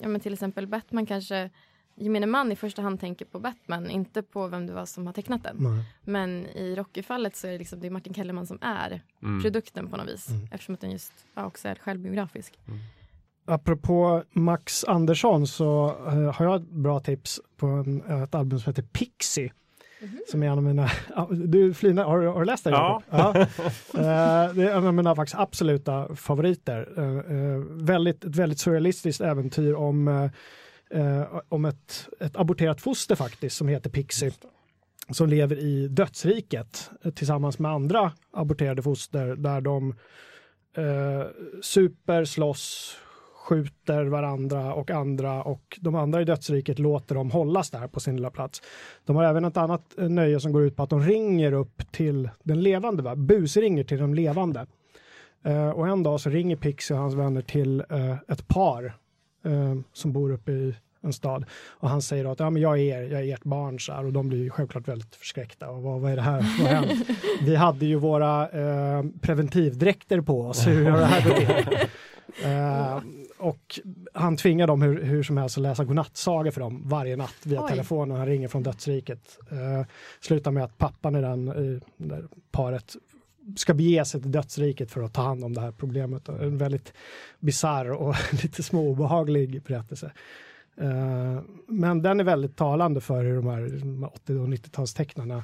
ja 0.00 0.08
men 0.08 0.20
till 0.20 0.32
exempel 0.32 0.66
Batman 0.66 1.06
kanske, 1.06 1.50
gemene 1.94 2.26
man 2.26 2.52
i 2.52 2.56
första 2.56 2.82
hand 2.82 3.00
tänker 3.00 3.24
på 3.24 3.40
Batman, 3.40 3.90
inte 3.90 4.22
på 4.22 4.48
vem 4.48 4.66
det 4.66 4.72
var 4.72 4.86
som 4.86 5.06
har 5.06 5.12
tecknat 5.12 5.42
den. 5.42 5.56
Nej. 5.60 5.84
Men 6.04 6.46
i 6.46 6.74
Rocky-fallet 6.76 7.36
så 7.36 7.46
är 7.46 7.52
det 7.52 7.58
liksom, 7.58 7.80
det 7.80 7.86
är 7.86 7.90
Martin 7.90 8.14
Kellerman 8.14 8.46
som 8.46 8.58
är 8.60 9.02
Mm. 9.22 9.42
produkten 9.42 9.88
på 9.88 9.96
något 9.96 10.08
vis. 10.08 10.28
Mm. 10.30 10.48
Eftersom 10.52 10.74
att 10.74 10.80
den 10.80 10.90
just 10.90 11.12
ja, 11.34 11.46
också 11.46 11.68
är 11.68 11.74
självbiografisk. 11.74 12.58
Apropå 13.44 14.22
Max 14.32 14.84
Andersson 14.84 15.46
så 15.46 15.96
eh, 16.06 16.34
har 16.34 16.44
jag 16.44 16.56
ett 16.62 16.68
bra 16.70 17.00
tips 17.00 17.40
på 17.56 17.66
en, 17.66 18.22
ett 18.22 18.34
album 18.34 18.58
som 18.60 18.70
heter 18.70 18.82
Pixie. 18.82 19.52
Som 20.30 20.42
är 20.42 20.46
en 20.46 20.58
av 20.58 20.62
mina, 20.62 20.90
du 21.30 21.74
Flina, 21.74 22.04
har, 22.04 22.22
har 22.22 22.40
du 22.40 22.46
läst 22.46 22.64
det? 22.64 22.70
Ja. 22.70 23.02
Ja. 23.10 23.34
Eh, 23.94 24.54
det 24.54 24.62
är 24.62 24.76
en 24.76 24.86
av 24.86 24.94
mina 24.94 25.16
faktiskt 25.16 25.38
absoluta 25.38 26.16
favoriter. 26.16 26.88
Eh, 26.96 27.36
eh, 27.36 27.58
väldigt, 27.70 28.24
ett 28.24 28.36
väldigt 28.36 28.58
surrealistiskt 28.58 29.20
äventyr 29.20 29.74
om, 29.74 30.30
om 31.48 31.64
ett, 31.64 32.08
ett 32.20 32.36
aborterat 32.36 32.80
foster 32.80 33.14
faktiskt 33.14 33.56
som 33.56 33.68
heter 33.68 33.90
Pixie. 33.90 34.32
Som 35.10 35.28
lever 35.28 35.58
i 35.58 35.88
dödsriket 35.88 36.90
tillsammans 37.14 37.58
med 37.58 37.70
andra 37.70 38.12
aborterade 38.32 38.82
foster 38.82 39.26
där 39.36 39.60
de 39.60 39.94
eh, 40.76 41.26
super, 41.62 42.24
slåss, 42.24 42.96
skjuter 43.46 44.04
varandra 44.04 44.74
och 44.74 44.90
andra 44.90 45.42
och 45.42 45.78
de 45.80 45.94
andra 45.94 46.20
i 46.20 46.24
dödsriket 46.24 46.78
låter 46.78 47.14
dem 47.14 47.30
hållas 47.30 47.70
där 47.70 47.88
på 47.88 48.00
sin 48.00 48.16
lilla 48.16 48.30
plats. 48.30 48.62
De 49.04 49.16
har 49.16 49.24
även 49.24 49.44
ett 49.44 49.56
annat 49.56 49.98
eh, 49.98 50.08
nöje 50.08 50.40
som 50.40 50.52
går 50.52 50.62
ut 50.62 50.76
på 50.76 50.82
att 50.82 50.90
de 50.90 51.00
ringer 51.00 51.52
upp 51.52 51.92
till 51.92 52.30
den 52.42 52.62
levande, 52.62 53.02
va? 53.02 53.16
busringer 53.16 53.84
till 53.84 53.98
de 53.98 54.14
levande. 54.14 54.66
Eh, 55.44 55.68
och 55.68 55.88
en 55.88 56.02
dag 56.02 56.20
så 56.20 56.30
ringer 56.30 56.56
Pixie 56.56 56.96
och 56.96 57.02
hans 57.02 57.14
vänner 57.14 57.42
till 57.42 57.84
eh, 57.90 58.16
ett 58.28 58.48
par 58.48 58.84
eh, 59.44 59.74
som 59.92 60.12
bor 60.12 60.32
uppe 60.32 60.52
i 60.52 60.74
en 61.02 61.12
stad 61.12 61.44
och 61.68 61.88
han 61.88 62.02
säger 62.02 62.24
att 62.24 62.40
ja, 62.40 62.50
men 62.50 62.62
jag, 62.62 62.78
är 62.78 62.82
er, 62.82 63.10
jag 63.10 63.28
är 63.28 63.34
ert 63.34 63.44
barn 63.44 63.80
så 63.80 63.92
här, 63.92 64.04
och 64.04 64.12
de 64.12 64.28
blir 64.28 64.42
ju 64.42 64.50
självklart 64.50 64.88
väldigt 64.88 65.16
förskräckta 65.16 65.68
och 65.68 65.82
vad, 65.82 66.00
vad 66.00 66.12
är 66.12 66.16
det 66.16 66.22
här? 66.22 66.62
Vad 66.62 66.68
hänt? 66.68 67.08
Vi 67.42 67.56
hade 67.56 67.86
ju 67.86 67.96
våra 67.96 68.48
eh, 68.48 69.04
preventivdräkter 69.20 70.20
på 70.20 70.40
oss, 70.40 70.66
hur 70.66 70.90
har 70.90 70.98
det 70.98 71.06
här 71.06 71.28
gått 71.28 71.88
och 73.38 73.80
han 74.12 74.36
tvingar 74.36 74.66
dem 74.66 74.82
hur, 74.82 75.02
hur 75.02 75.22
som 75.22 75.36
helst 75.36 75.58
att 75.58 75.62
läsa 75.62 75.84
godnattsaga 75.84 76.52
för 76.52 76.60
dem 76.60 76.82
varje 76.84 77.16
natt 77.16 77.36
via 77.42 77.62
Oj. 77.62 77.68
telefon 77.68 78.10
och 78.10 78.18
han 78.18 78.26
ringer 78.26 78.48
från 78.48 78.62
dödsriket. 78.62 79.38
Uh, 79.52 79.86
slutar 80.20 80.50
med 80.50 80.64
att 80.64 80.78
pappan 80.78 81.16
i 81.16 81.20
den, 81.20 81.48
i 81.48 81.80
det 81.96 82.22
paret 82.50 82.96
ska 83.56 83.74
bege 83.74 84.04
sig 84.04 84.22
till 84.22 84.32
dödsriket 84.32 84.90
för 84.90 85.02
att 85.02 85.14
ta 85.14 85.22
hand 85.22 85.44
om 85.44 85.54
det 85.54 85.60
här 85.60 85.72
problemet. 85.72 86.28
En 86.28 86.58
väldigt 86.58 86.92
bizarr 87.40 87.90
och 87.90 88.14
lite 88.42 88.62
små 88.62 88.88
obehaglig 88.88 89.62
berättelse. 89.62 90.12
Eh, 90.76 91.40
men 91.66 92.02
den 92.02 92.20
är 92.20 92.24
väldigt 92.24 92.56
talande 92.56 93.00
för 93.00 93.24
hur 93.24 93.36
de 93.36 93.46
här, 93.46 93.60
de 93.80 94.02
här 94.02 94.14
80 94.14 94.38
och 94.38 94.48
90-talstecknarna, 94.48 95.42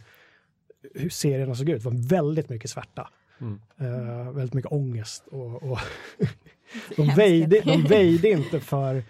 hur 0.95 1.09
serierna 1.09 1.55
såg 1.55 1.69
ut. 1.69 1.83
Det 1.83 1.91
var 1.91 2.09
väldigt 2.09 2.49
mycket 2.49 2.71
svärta. 2.71 3.09
Mm. 3.41 3.61
Eh, 3.79 4.33
väldigt 4.33 4.55
mycket 4.55 4.73
ångest 4.73 5.27
och, 5.27 5.63
och 5.63 5.79
de, 6.97 7.15
väjde, 7.15 7.61
de 7.61 7.83
väjde 7.83 8.29
inte 8.29 8.61
för, 8.61 9.03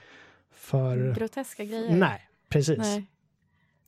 för 0.51 1.15
Groteska 1.15 1.65
grejer. 1.65 1.97
nej, 1.97 2.29
precis. 2.49 2.79
Nej. 2.79 3.07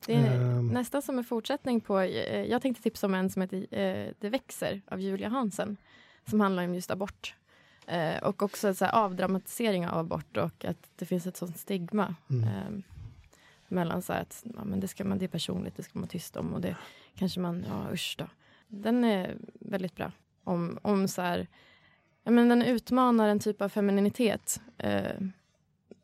Det 0.05 0.13
är 0.13 0.35
Ehm. 0.35 0.67
nästan 0.67 1.01
som 1.01 1.17
en 1.17 1.23
fortsättning 1.23 1.81
på, 1.81 1.99
eh, 1.99 2.43
jag 2.43 2.61
tänkte 2.61 2.83
tipsa 2.83 3.07
om 3.07 3.13
en 3.13 3.29
som 3.29 3.41
heter 3.41 3.57
eh, 3.71 4.07
Det 4.19 4.29
växer 4.29 4.81
av 4.87 5.01
Julia 5.01 5.29
Hansen. 5.29 5.77
Som 6.29 6.39
handlar 6.41 6.63
om 6.63 6.75
just 6.75 6.91
abort. 6.91 7.35
Eh, 7.87 8.17
och 8.23 8.43
också 8.43 8.73
så 8.73 8.85
avdramatisering 8.85 9.87
av 9.87 9.99
abort 9.99 10.37
och 10.37 10.65
att 10.65 10.89
det 10.95 11.05
finns 11.05 11.27
ett 11.27 11.37
sånt 11.37 11.57
stigma. 11.59 12.15
Mm. 12.29 12.43
Ehm, 12.47 12.83
mellan 13.67 14.01
så 14.01 14.13
här 14.13 14.21
att 14.21 14.43
ja, 14.55 14.63
men 14.63 14.79
det, 14.79 14.87
ska 14.87 15.03
man, 15.03 15.17
det 15.17 15.25
är 15.25 15.29
personligt, 15.29 15.77
det 15.77 15.83
ska 15.83 15.91
man 15.93 16.01
vara 16.01 16.09
tyst 16.09 16.37
om 16.37 16.53
och 16.53 16.61
det 16.61 16.75
kanske 17.15 17.39
man, 17.39 17.65
ja 17.69 17.93
usch 17.93 18.15
då. 18.17 18.25
Den 18.67 19.03
är 19.03 19.35
väldigt 19.53 19.95
bra. 19.95 20.11
Om, 20.43 20.79
om 20.81 21.07
så 21.07 21.21
här, 21.21 21.47
ja, 22.25 22.31
men 22.31 22.49
den 22.49 22.61
utmanar 22.61 23.27
en 23.29 23.39
typ 23.39 23.61
av 23.61 23.69
femininitet 23.69 24.61
eh, 24.77 25.01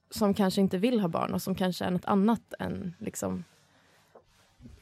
som 0.10 0.34
kanske 0.34 0.62
inte 0.62 0.78
vill 0.78 1.00
ha 1.00 1.08
barn 1.08 1.34
och 1.34 1.42
som 1.42 1.56
kanske 1.56 1.86
är 1.86 1.92
något 1.92 2.06
annat 2.06 2.54
än 2.60 2.94
liksom 3.00 3.44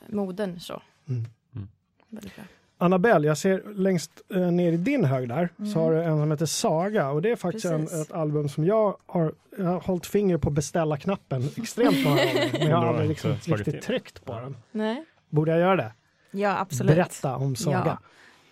modern. 0.07 0.59
Så. 0.59 0.81
Mm. 1.07 1.25
Mm. 1.55 1.67
Väldigt 2.09 2.35
bra. 2.35 2.45
Annabelle, 2.81 3.27
jag 3.27 3.37
ser 3.37 3.63
längst 3.75 4.11
eh, 4.33 4.51
ner 4.51 4.71
i 4.71 4.77
din 4.77 5.05
hög 5.05 5.29
där 5.29 5.49
Mm. 5.59 5.71
så 5.71 5.79
har 5.79 5.91
du 5.91 6.03
en 6.03 6.17
som 6.21 6.31
heter 6.31 6.45
Saga 6.45 7.09
och 7.09 7.21
det 7.21 7.31
är 7.31 7.35
faktiskt 7.35 7.65
en, 7.65 7.83
ett 7.83 8.11
album 8.11 8.49
som 8.49 8.65
jag 8.65 8.97
har, 9.05 9.33
jag 9.57 9.65
har 9.65 9.79
hållit 9.79 10.05
finger 10.05 10.37
på 10.37 10.49
beställa-knappen 10.49 11.49
extremt 11.57 12.03
många 12.03 12.15
gånger 12.15 12.49
men 12.59 12.67
jag 12.69 12.77
har 12.77 12.85
aldrig 12.87 13.09
liksom 13.09 13.31
riktigt 13.45 13.81
tryckt 13.81 14.25
på 14.25 14.33
den. 14.33 14.57
Nej. 14.71 15.05
Borde 15.29 15.51
jag 15.51 15.59
göra 15.59 15.75
det? 15.75 15.91
Ja, 16.31 16.59
absolut. 16.59 16.95
Berätta 16.95 17.35
om 17.35 17.55
Saga. 17.55 17.99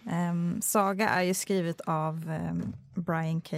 Ehm, 0.10 0.62
Saga 0.62 1.10
är 1.10 1.22
ju 1.24 1.34
skrivet 1.34 1.82
av 1.82 2.30
ehm, 2.30 2.74
Brian 2.96 3.42
K. 3.42 3.58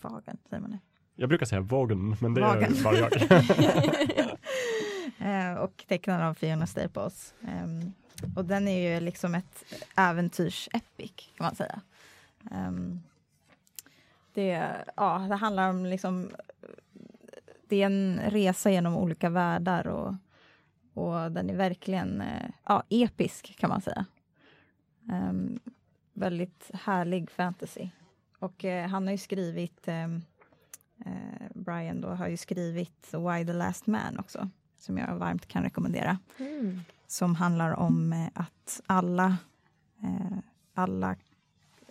Vaughan, 0.00 0.36
säger 0.50 0.60
man 0.60 0.70
det? 0.70 0.78
Jag 1.16 1.28
brukar 1.28 1.46
säga 1.46 1.60
Vaughan, 1.60 2.16
men 2.20 2.34
det 2.34 2.40
Vaughan. 2.40 2.62
är 2.62 2.84
bara 2.84 2.96
jag. 2.96 3.12
Eh, 5.18 5.54
och 5.54 5.84
tecknad 5.88 6.22
av 6.22 6.34
Fiona 6.34 6.66
Staples. 6.66 7.34
Ehm, 7.48 7.92
och 8.36 8.44
den 8.44 8.68
är 8.68 8.94
ju 8.94 9.00
liksom 9.00 9.34
ett 9.34 9.64
äventyrs-epic 9.96 11.12
kan 11.36 11.44
man 11.46 11.54
säga. 11.54 11.80
Det, 14.34 14.74
ja, 14.96 15.18
det 15.28 15.34
handlar 15.34 15.70
om 15.70 15.86
liksom 15.86 16.30
det 17.68 17.82
är 17.82 17.86
en 17.86 18.20
resa 18.28 18.70
genom 18.70 18.96
olika 18.96 19.30
världar 19.30 19.86
och, 19.86 20.14
och 20.94 21.32
den 21.32 21.50
är 21.50 21.56
verkligen 21.56 22.20
eh, 22.20 22.50
ja, 22.64 22.82
episk 22.88 23.56
kan 23.58 23.70
man 23.70 23.80
säga. 23.80 24.04
Ehm, 25.12 25.58
väldigt 26.14 26.70
härlig 26.74 27.30
fantasy. 27.30 27.88
Och 28.38 28.64
eh, 28.64 28.88
han 28.88 29.04
har 29.06 29.12
ju 29.12 29.18
skrivit 29.18 29.88
ehm, 29.88 30.22
eh, 31.06 31.46
Brian 31.54 32.00
då 32.00 32.08
har 32.08 32.28
ju 32.28 32.36
skrivit 32.36 33.08
Why 33.14 33.46
the 33.46 33.52
Last 33.52 33.86
Man 33.86 34.18
också, 34.18 34.48
som 34.78 34.98
jag 34.98 35.16
varmt 35.16 35.46
kan 35.48 35.62
rekommendera. 35.62 36.18
Mm. 36.38 36.80
Som 37.06 37.34
handlar 37.34 37.70
om 37.72 38.12
eh, 38.12 38.28
att 38.34 38.80
alla, 38.86 39.36
eh, 40.02 40.38
alla 40.74 41.16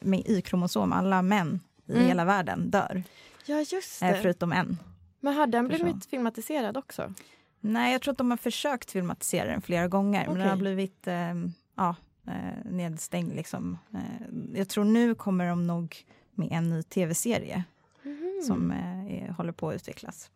med 0.01 0.19
Y-kromosom, 0.27 0.93
alla 0.93 1.21
män 1.21 1.59
i 1.85 1.91
Mm. 1.93 2.05
hela 2.07 2.25
världen 2.25 2.69
dör, 2.69 3.03
Ja, 3.45 3.57
just 3.71 4.01
eh, 4.01 4.07
det. 4.09 4.21
förutom 4.21 4.51
en. 4.51 4.77
Men 5.19 5.33
har 5.33 5.47
den 5.47 5.69
person. 5.69 5.85
blivit 5.85 6.05
filmatiserad 6.05 6.77
också? 6.77 7.13
Nej, 7.59 7.91
jag 7.91 8.01
tror 8.01 8.11
att 8.11 8.17
de 8.17 8.29
har 8.29 8.37
försökt 8.37 8.91
filmatisera 8.91 9.51
den 9.51 9.61
flera 9.61 9.87
gånger, 9.87 10.27
men 10.27 10.37
den 10.39 10.49
har 10.49 10.55
blivit 10.57 11.07
eh, 11.07 11.33
ja, 11.75 11.95
eh, 12.27 12.71
nedstängd. 12.71 13.33
Liksom. 13.35 13.77
Eh, 13.93 14.57
jag 14.59 14.69
tror 14.69 14.83
nu 14.83 15.15
kommer 15.15 15.47
de 15.49 15.67
nog 15.67 15.97
med 16.31 16.47
en 16.51 16.69
ny 16.69 16.83
tv-serie 16.83 17.63
som 18.47 18.71
eh, 18.71 19.13
är, 19.23 19.31
håller 19.31 19.51
på 19.51 19.69
att 19.69 19.75
utvecklas. 19.75 20.31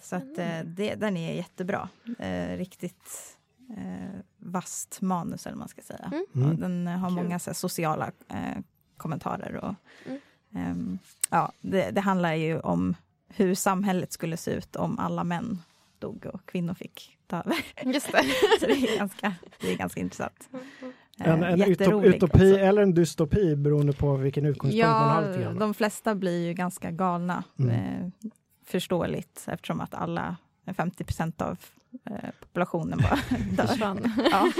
Så 0.00 0.16
att, 0.16 0.38
eh, 0.38 0.60
det, 0.64 0.94
den 0.94 1.16
är 1.16 1.34
jättebra. 1.34 1.88
Eh, 2.18 2.56
riktigt 2.56 3.36
eh, 3.76 4.20
vast 4.38 5.00
manus, 5.00 5.46
eller 5.46 5.56
man 5.56 5.68
ska 5.68 5.82
säga. 5.82 6.12
Mm. 6.12 6.24
Mm. 6.34 6.48
Och 6.50 6.56
den 6.56 6.86
har 6.86 7.08
Kul. 7.08 7.14
många 7.16 7.38
så 7.38 7.50
här, 7.50 7.54
sociala 7.54 8.10
eh, 8.28 8.58
kommentarer. 8.96 9.56
Och, 9.56 9.74
Mm. 10.06 10.20
ehm, 10.70 10.98
ja, 11.30 11.52
det, 11.60 11.90
det 11.90 12.00
handlar 12.00 12.34
ju 12.34 12.60
om 12.60 12.94
hur 13.28 13.54
samhället 13.54 14.12
skulle 14.12 14.36
se 14.36 14.50
ut 14.50 14.76
om 14.76 14.98
alla 14.98 15.24
män 15.24 15.62
dog 15.98 16.26
och 16.26 16.46
kvinnor 16.46 16.74
fick 16.74 17.18
ta 17.26 17.36
över. 17.40 17.56
Just 17.94 18.12
det. 18.12 18.22
Så 18.60 18.66
det 18.66 18.72
är 18.72 18.98
ganska, 18.98 19.34
det 19.60 19.72
är 19.72 19.76
ganska 19.76 20.00
intressant. 20.00 20.48
Eh, 21.20 21.28
En, 21.32 21.42
en 21.42 21.58
jätterolig 21.58 22.08
utopi 22.08 22.52
också. 22.52 22.60
eller 22.60 22.82
en 22.82 22.94
dystopi 22.94 23.56
beroende 23.56 23.92
på 23.92 24.16
vilken 24.16 24.46
utgångspunkt 24.46 24.86
man 24.86 25.24
har. 25.24 25.38
Ja, 25.40 25.50
de 25.50 25.74
flesta 25.74 26.14
blir 26.14 26.46
ju 26.46 26.52
ganska 26.54 26.90
galna. 26.90 27.44
Mm. 27.58 27.70
Eh, 27.70 28.10
förståeligt 28.66 29.44
eftersom 29.48 29.80
att 29.80 29.94
alla, 29.94 30.36
50 30.76 31.04
procent 31.04 31.42
av 31.42 31.58
eh, 32.10 32.16
populationen 32.40 32.98
bara 33.02 33.18
dör. 33.66 34.00
Ja. 34.30 34.50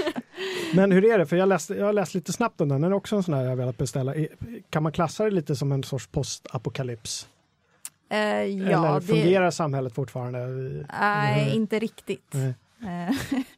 Men 0.75 0.91
hur 0.91 1.05
är 1.05 1.17
det? 1.17 1.25
För 1.25 1.35
jag, 1.35 1.49
läste, 1.49 1.73
jag 1.75 1.85
har 1.85 1.93
läst 1.93 2.13
lite 2.13 2.33
snabbt 2.33 2.61
om 2.61 2.69
den. 2.69 2.81
Den 2.81 2.91
är 2.91 2.95
också 2.95 3.15
en 3.15 3.23
sån 3.23 3.33
här 3.33 3.43
jag 3.43 3.55
velat 3.55 3.77
beställa. 3.77 4.13
Kan 4.69 4.83
man 4.83 4.91
klassa 4.91 5.23
det 5.23 5.31
lite 5.31 5.55
som 5.55 5.71
en 5.71 5.83
sorts 5.83 6.07
postapokalyps? 6.07 7.27
Eh, 8.09 8.17
Eller 8.19 8.71
ja, 8.71 8.95
det, 8.99 9.01
fungerar 9.07 9.51
samhället 9.51 9.93
fortfarande? 9.95 10.39
nej, 10.99 11.45
Mhm. 11.45 11.55
inte 11.55 11.79
riktigt. 11.79 12.31
Nej. 12.33 12.53
Eh, 12.83 13.15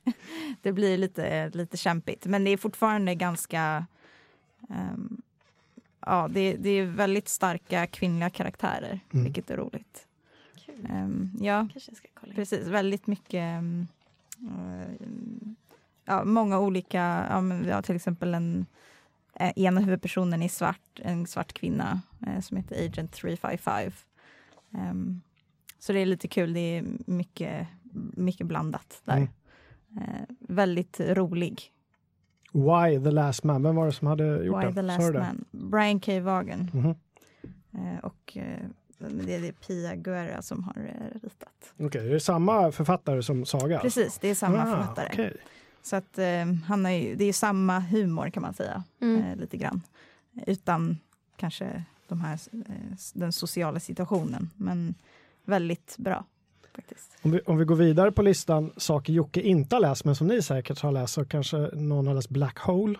det 0.61 0.71
blir 0.71 0.97
lite, 0.97 1.49
lite 1.49 1.77
kämpigt, 1.77 2.25
men 2.25 2.43
det 2.43 2.51
är 2.51 2.57
fortfarande 2.57 3.15
ganska... 3.15 3.85
ehm, 4.69 5.21
ja, 6.05 6.27
det, 6.31 6.53
det 6.57 6.69
är 6.69 6.85
väldigt 6.85 7.27
starka 7.29 7.87
kvinnliga 7.87 8.29
karaktärer, 8.29 8.99
Mm. 9.13 9.23
vilket 9.23 9.49
är 9.51 9.57
roligt. 9.57 10.07
Kul. 10.65 10.87
Ehm, 10.89 11.29
ja, 11.39 11.67
Kanske 11.73 11.91
jag 11.91 11.97
ska 11.97 12.07
kolla 12.13 12.29
in. 12.31 12.35
precis. 12.35 12.67
Väldigt 12.67 13.07
mycket... 13.07 13.63
eh, 14.39 15.07
ja, 16.05 16.23
många 16.23 16.59
olika... 16.59 17.27
Ja, 17.29 17.41
men 17.41 17.63
vi 17.65 17.71
har 17.71 17.81
till 17.81 17.95
exempel 17.95 18.33
en... 18.33 18.65
eh, 19.35 19.51
ena 19.55 19.81
huvudpersonen 19.81 20.43
är 20.43 20.49
svart, 20.49 20.99
en 21.03 21.27
svart 21.27 21.53
kvinna 21.53 22.01
eh, 22.27 22.39
som 22.41 22.57
heter 22.57 22.85
Agent 22.85 23.11
355. 23.11 23.91
Ehm, 24.73 25.21
så 25.79 25.93
det 25.93 25.99
är 25.99 26.05
lite 26.05 26.27
kul. 26.27 26.53
Det 26.53 26.59
är 26.77 26.85
mycket, 27.05 27.67
mycket 27.93 28.47
blandat 28.47 29.01
där. 29.05 29.15
Mm. 29.17 29.27
Eh, 29.97 30.21
väldigt 30.39 30.99
rolig. 30.99 31.61
Why 32.53 33.03
the 33.03 33.11
last 33.11 33.43
man? 33.43 33.63
Vem 33.63 33.75
var 33.75 33.85
det 33.85 33.91
som 33.91 34.07
hade 34.07 34.43
gjort 34.43 34.59
Why 34.59 34.65
den? 34.65 34.75
the 34.75 34.81
last 34.81 35.13
man. 35.13 35.45
Brian 35.51 35.99
K. 35.99 36.19
Vaughan. 36.19 36.69
Mhm. 36.73 36.95
Eh, 37.73 37.99
och 38.03 38.37
eh, 38.37 38.59
det 38.97 39.35
är 39.35 39.41
det 39.41 39.51
Pia 39.67 39.95
Guerra 39.95 40.41
som 40.41 40.63
har 40.63 40.75
eh, 40.77 41.19
ritat. 41.23 41.73
Okej, 41.79 42.09
det 42.09 42.15
är 42.15 42.19
samma 42.19 42.71
författare 42.71 43.23
som 43.23 43.45
Saga? 43.45 43.79
Precis, 43.79 44.17
det 44.21 44.27
är 44.27 44.35
samma 44.35 44.61
Ah, 44.63 44.65
författare. 44.65 45.07
okej. 45.13 45.37
Så 45.81 45.95
att 45.95 46.17
eh, 46.17 46.45
han 46.65 47.01
ju, 47.01 47.15
det 47.15 47.25
är 47.25 47.33
samma 47.33 47.79
humor 47.79 48.29
kan 48.29 48.41
man 48.43 48.53
säga, 48.53 48.83
Mm. 49.01 49.21
eh, 49.23 49.35
lite 49.35 49.57
grann. 49.57 49.81
Utan 50.47 50.97
kanske 51.35 51.83
de 52.07 52.21
här, 52.21 52.39
eh, 52.53 52.95
den 53.13 53.31
sociala 53.31 53.79
situationen, 53.79 54.49
men 54.55 54.95
väldigt 55.45 55.95
bra 55.97 56.25
faktiskt. 56.81 57.11
Om 57.21 57.31
vi, 57.31 57.39
om 57.45 57.57
vi 57.57 57.65
går 57.65 57.75
vidare 57.75 58.11
på 58.11 58.21
listan, 58.21 58.73
saker 58.77 59.13
Jocke 59.13 59.41
inte 59.41 59.75
har 59.75 59.81
läst 59.81 60.05
men 60.05 60.15
som 60.15 60.27
ni 60.27 60.41
säkert 60.41 60.79
har 60.79 60.91
läst 60.91 61.13
så 61.13 61.25
kanske 61.25 61.57
någon 61.73 62.07
har 62.07 62.13
läst 62.13 62.29
Black 62.29 62.59
Hole? 62.59 62.95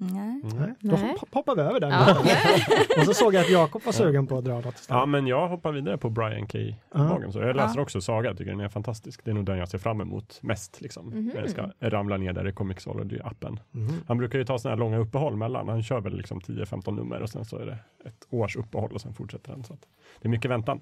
Nej. 0.00 0.40
Mm. 0.44 0.56
Nej? 0.58 0.74
Då 0.80 0.96
Nej. 0.96 1.16
hopp- 1.20 1.34
hoppar 1.34 1.56
vi 1.56 1.62
över 1.62 1.80
den. 1.80 1.90
Ja. 1.90 2.16
Och 2.98 3.04
så 3.04 3.14
såg 3.14 3.34
jag 3.34 3.40
att 3.40 3.50
Jakob 3.50 3.82
var 3.84 3.92
sugen 3.92 4.26
på 4.26 4.38
att 4.38 4.44
dra 4.44 4.60
något 4.60 4.86
Ja, 4.88 5.06
men 5.06 5.26
jag 5.26 5.48
hoppar 5.48 5.72
vidare 5.72 5.98
på 5.98 6.10
Brian 6.10 6.46
K. 6.46 6.58
Vaughan. 6.94 7.32
Så 7.32 7.38
jag 7.38 7.56
läser 7.56 7.76
Ja. 7.78 7.82
också 7.82 8.00
Saga, 8.00 8.34
tycker 8.34 8.50
den 8.50 8.60
är 8.60 8.68
fantastisk. 8.68 9.24
Det 9.24 9.30
är 9.30 9.34
nog 9.34 9.44
den 9.44 9.58
jag 9.58 9.68
ser 9.68 9.78
fram 9.78 10.00
emot 10.00 10.38
mest. 10.42 10.80
Liksom. 10.80 11.06
Mhm. 11.06 11.26
När 11.34 11.40
jag 11.40 11.50
ska 11.50 11.70
ramla 11.80 12.16
ner 12.16 12.32
där 12.32 12.48
i 12.48 12.52
Comixology-appen. 12.52 13.58
Mhm. 13.70 13.88
Han 14.08 14.18
brukar 14.18 14.38
ju 14.38 14.44
ta 14.44 14.58
sådana 14.58 14.74
här 14.76 14.80
långa 14.80 14.98
uppehåll 14.98 15.36
mellan. 15.36 15.68
Han 15.68 15.82
kör 15.82 16.00
väl 16.00 16.16
liksom 16.16 16.40
10-15 16.40 16.96
nummer 16.96 17.22
och 17.22 17.30
sen 17.30 17.44
så 17.44 17.58
är 17.58 17.66
det 17.66 17.78
ett 18.08 18.26
års 18.30 18.56
uppehåll 18.56 18.92
och 18.92 19.00
sen 19.00 19.14
fortsätter 19.14 19.52
den. 19.52 19.64
Så 19.64 19.72
att 19.74 19.80
det 20.20 20.28
är 20.28 20.30
mycket 20.30 20.50
väntan. 20.50 20.80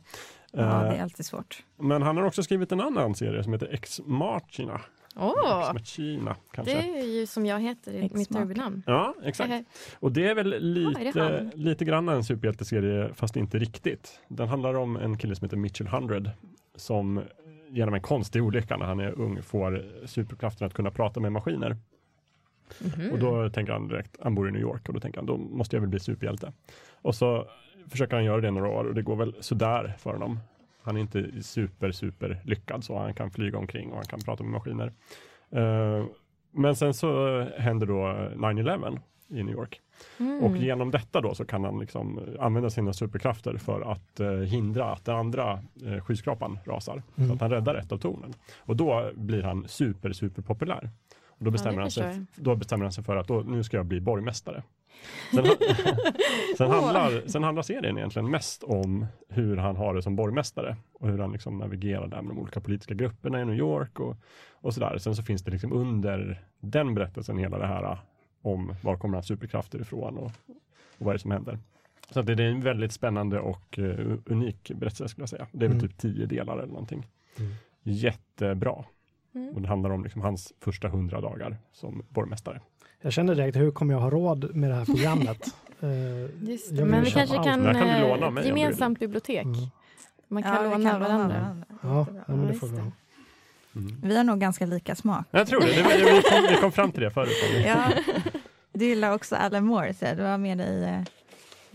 Ja, 0.53 0.61
Eh, 0.63 0.91
det 0.91 0.97
är 0.97 1.03
alltid 1.03 1.27
svårt. 1.27 1.63
Men 1.81 2.03
han 2.03 2.17
har 2.17 2.25
också 2.25 2.43
skrivit 2.43 2.73
en 2.73 2.81
annan 2.81 3.15
serie 3.15 3.43
som 3.45 3.53
heter 3.53 3.69
Ex 3.75 4.01
Machina. 4.07 4.81
Ex 5.17 5.73
Machina 5.73 6.37
kanske. 6.51 6.75
det 6.75 6.99
är 6.99 7.05
ju 7.05 7.27
som 7.27 7.47
jag 7.47 7.61
heter 7.61 7.93
i 7.93 8.11
mitt 8.15 8.37
huvudnamn. 8.37 8.83
Ja, 8.87 9.15
exakt. 9.25 9.53
Och 9.99 10.13
det 10.13 10.29
är 10.29 10.35
väl 10.35 10.61
lite, 10.61 11.21
han? 11.21 11.51
lite 11.55 11.85
grann 11.85 12.09
en 12.09 12.25
superhjälteserie 12.25 13.15
fast 13.15 13.37
inte 13.37 13.59
riktigt. 13.59 14.21
Den 14.29 14.49
handlar 14.49 14.75
om 14.75 14.97
en 14.97 15.19
kille 15.19 15.37
som 15.37 15.45
heter 15.45 15.57
Mitchell 15.57 15.89
Hundred 15.89 16.31
som 16.75 17.23
genom 17.69 17.95
en 17.95 18.03
konstig 18.03 18.43
olycka 18.43 18.77
när 18.77 18.87
han 18.87 19.01
är 19.01 19.21
ung 19.21 19.43
får 19.43 19.85
superkraften 20.07 20.67
att 20.67 20.75
kunna 20.75 20.91
prata 20.91 21.21
med 21.21 21.33
maskiner. 21.33 21.77
Mhm. 22.81 23.13
Och 23.13 23.19
då 23.19 23.51
tänker 23.51 23.73
han 23.73 23.89
direkt, 23.89 24.17
han 24.23 24.35
bor 24.35 24.49
i 24.49 24.53
New 24.53 24.63
York 24.63 24.89
och 24.89 24.95
då 24.95 25.01
tänker 25.01 25.19
han, 25.19 25.27
då 25.27 25.37
måste 25.37 25.77
jag 25.77 25.81
väl 25.81 25.91
bli 25.91 26.01
superhjälte. 26.01 26.53
Och 27.03 27.15
så 27.15 27.47
försöker 27.89 28.17
han 28.17 28.25
göra 28.25 28.41
det 28.41 28.51
några 28.51 28.69
år 28.69 28.85
och 28.85 28.95
det 28.95 29.03
går 29.03 29.17
väl 29.17 29.35
sådär 29.41 29.95
för 29.99 30.13
honom. 30.13 30.41
Han 30.87 30.97
är 30.97 31.01
inte 31.01 31.43
super, 31.43 31.93
super 31.93 32.41
lyckad 32.45 32.85
så 32.85 32.99
han 32.99 33.15
kan 33.15 33.31
flyga 33.31 33.59
omkring 33.59 33.91
och 33.91 33.97
han 33.97 34.05
kan 34.07 34.21
prata 34.21 34.43
med 34.43 34.53
maskiner. 34.53 34.93
Eh, 35.51 36.05
men 36.51 36.77
sen 36.77 36.95
så 36.95 37.41
händer 37.59 37.87
då 37.87 37.95
9-11 38.37 38.99
i 39.29 39.43
New 39.43 39.55
York. 39.55 39.81
Mm. 40.21 40.45
Och 40.45 40.57
genom 40.57 40.91
detta 40.91 41.21
då 41.21 41.35
så 41.35 41.45
kan 41.45 41.65
han 41.65 41.79
liksom 41.79 42.21
använda 42.41 42.71
sina 42.71 42.93
superkrafter 42.93 43.57
för 43.57 43.93
att 43.93 44.21
eh, 44.21 44.31
hindra 44.31 44.93
att 44.93 45.05
den 45.05 45.17
andra 45.17 45.61
eh, 45.87 46.01
skyskrapan 46.05 46.59
rasar. 46.65 47.03
Så 47.17 47.23
Mm. 47.23 47.35
att 47.35 47.41
han 47.41 47.51
räddar 47.51 47.75
ett 47.75 47.93
av 47.93 47.99
tornen. 47.99 48.35
Och 48.59 48.77
då 48.77 49.11
blir 49.15 49.43
han 49.43 49.69
super, 49.69 50.13
super 50.13 50.43
populär. 50.43 50.91
Och 51.29 51.45
då, 51.45 51.51
bestämmer 51.51 51.81
han 51.81 51.91
sig, 51.91 52.25
då 52.35 52.57
bestämmer 52.57 52.85
han 52.85 52.93
sig 52.93 53.05
för 53.05 53.17
att 53.17 53.29
då, 53.29 53.41
nu 53.41 53.65
ska 53.65 53.77
jag 53.77 53.87
bli 53.87 54.01
borgmästare. 54.01 54.63
Sen, 55.35 55.45
sen, 56.57 56.71
handlar, 56.71 57.29
sen 57.29 57.43
handlar 57.43 57.63
serien 57.63 57.99
egentligen 57.99 58.31
mest 58.31 58.63
om 58.63 59.07
hur 59.29 59.57
han 59.57 59.77
har 59.77 59.95
det 59.95 60.03
som 60.03 60.17
borgmästare 60.17 60.77
och 60.93 61.09
hur 61.09 61.19
han 61.19 61.33
liksom 61.33 61.59
navigerar 61.59 62.07
där 62.07 62.23
med 62.23 62.37
de 62.37 62.39
olika 62.39 62.61
politiska 62.61 62.95
grupperna 62.95 63.41
i 63.41 63.45
New 63.45 63.57
York 63.57 64.01
och, 64.01 64.17
och 64.53 64.75
sådär. 64.75 64.99
Sen 64.99 65.17
så 65.17 65.23
finns 65.23 65.43
det 65.45 65.51
liksom 65.51 65.73
under 65.73 66.43
den 66.61 66.95
berättelsen 66.95 67.39
hela 67.39 67.59
det 67.59 67.67
här 67.67 67.99
om 68.43 68.75
var 68.83 68.97
kommer 68.97 69.15
hans 69.15 69.27
superkrafter 69.27 69.81
ifrån 69.81 70.17
och, 70.17 70.25
och 70.99 70.99
vad 70.99 71.09
är 71.09 71.13
det 71.13 71.19
som 71.19 71.31
händer. 71.31 71.59
Så 72.11 72.23
det, 72.23 72.35
det 72.35 72.45
är 72.45 72.49
en 72.49 72.63
väldigt 72.63 72.93
spännande 72.93 73.41
och 73.41 73.79
uh, 73.79 74.19
unik 74.27 74.71
berättelse 74.75 75.09
skulle 75.09 75.23
jag 75.23 75.29
säga. 75.29 75.47
Det 75.53 75.65
är 75.65 75.69
väl 75.69 75.79
Mm. 75.79 75.89
typ 75.89 75.99
tio 75.99 76.27
delar 76.27 76.59
eller 76.59 76.67
någonting. 76.73 77.07
Mm. 77.39 77.53
Jättebra. 77.83 78.85
Mm. 79.35 79.55
Och 79.55 79.63
det 79.63 79.69
handlar 79.69 79.91
om 79.91 80.03
liksom 80.03 80.21
hans 80.23 80.53
första 80.61 80.89
hundra 80.89 81.21
dagar 81.21 81.57
som 81.73 82.03
borgmästare. 82.09 82.61
Jag 83.01 83.13
känner 83.13 83.35
direkt, 83.35 83.57
hur 83.57 83.71
kommer 83.71 83.95
jag 83.95 84.01
ha 84.01 84.11
råd 84.11 84.57
med 84.57 84.71
det 84.71 84.77
här 84.77 84.85
programmet? 84.85 85.55
Eh, 85.81 86.49
Just 86.51 86.77
det. 86.77 86.85
Men 86.85 87.05
vi 87.05 87.11
kanske 87.11 87.37
allt. 87.37 87.47
kan, 87.47 87.65
kan 87.65 87.77
eh, 87.77 88.31
mig 88.31 88.47
gemensamt 88.47 88.99
bibliotek. 88.99 89.45
Mm. 89.45 89.57
Man 90.29 90.43
kan 90.43 90.55
Ja, 90.55 90.63
låna 90.63 90.91
kan 90.91 91.01
varandra. 91.01 91.57
Ja, 91.83 92.07
ja, 92.27 92.35
men 92.35 92.47
det 92.47 92.55
får 92.55 92.67
vi 92.67 92.79
ha. 92.79 92.91
Mm. 93.77 93.97
Vi 94.03 94.17
har 94.17 94.25
nog 94.25 94.41
ganska 94.41 94.67
lika 94.67 94.95
smak. 94.95 95.27
Jag 95.31 95.47
tror 95.47 95.61
det. 95.61 95.67
vi, 95.67 96.23
kom, 96.23 96.47
vi 96.51 96.57
kom 96.57 96.73
fram 96.73 96.93
till 96.93 97.03
det 97.03 97.11
förut. 97.11 97.33
Ja. 97.67 97.77
Du 98.73 98.85
gillar 98.85 99.15
också 99.15 99.37
Alan 99.37 99.65
Moore, 99.65 99.95
så 99.95 100.07
du 100.17 100.23
har 100.23 100.39
med 100.39 100.59
dig 100.59 100.85
eh, 100.85 101.01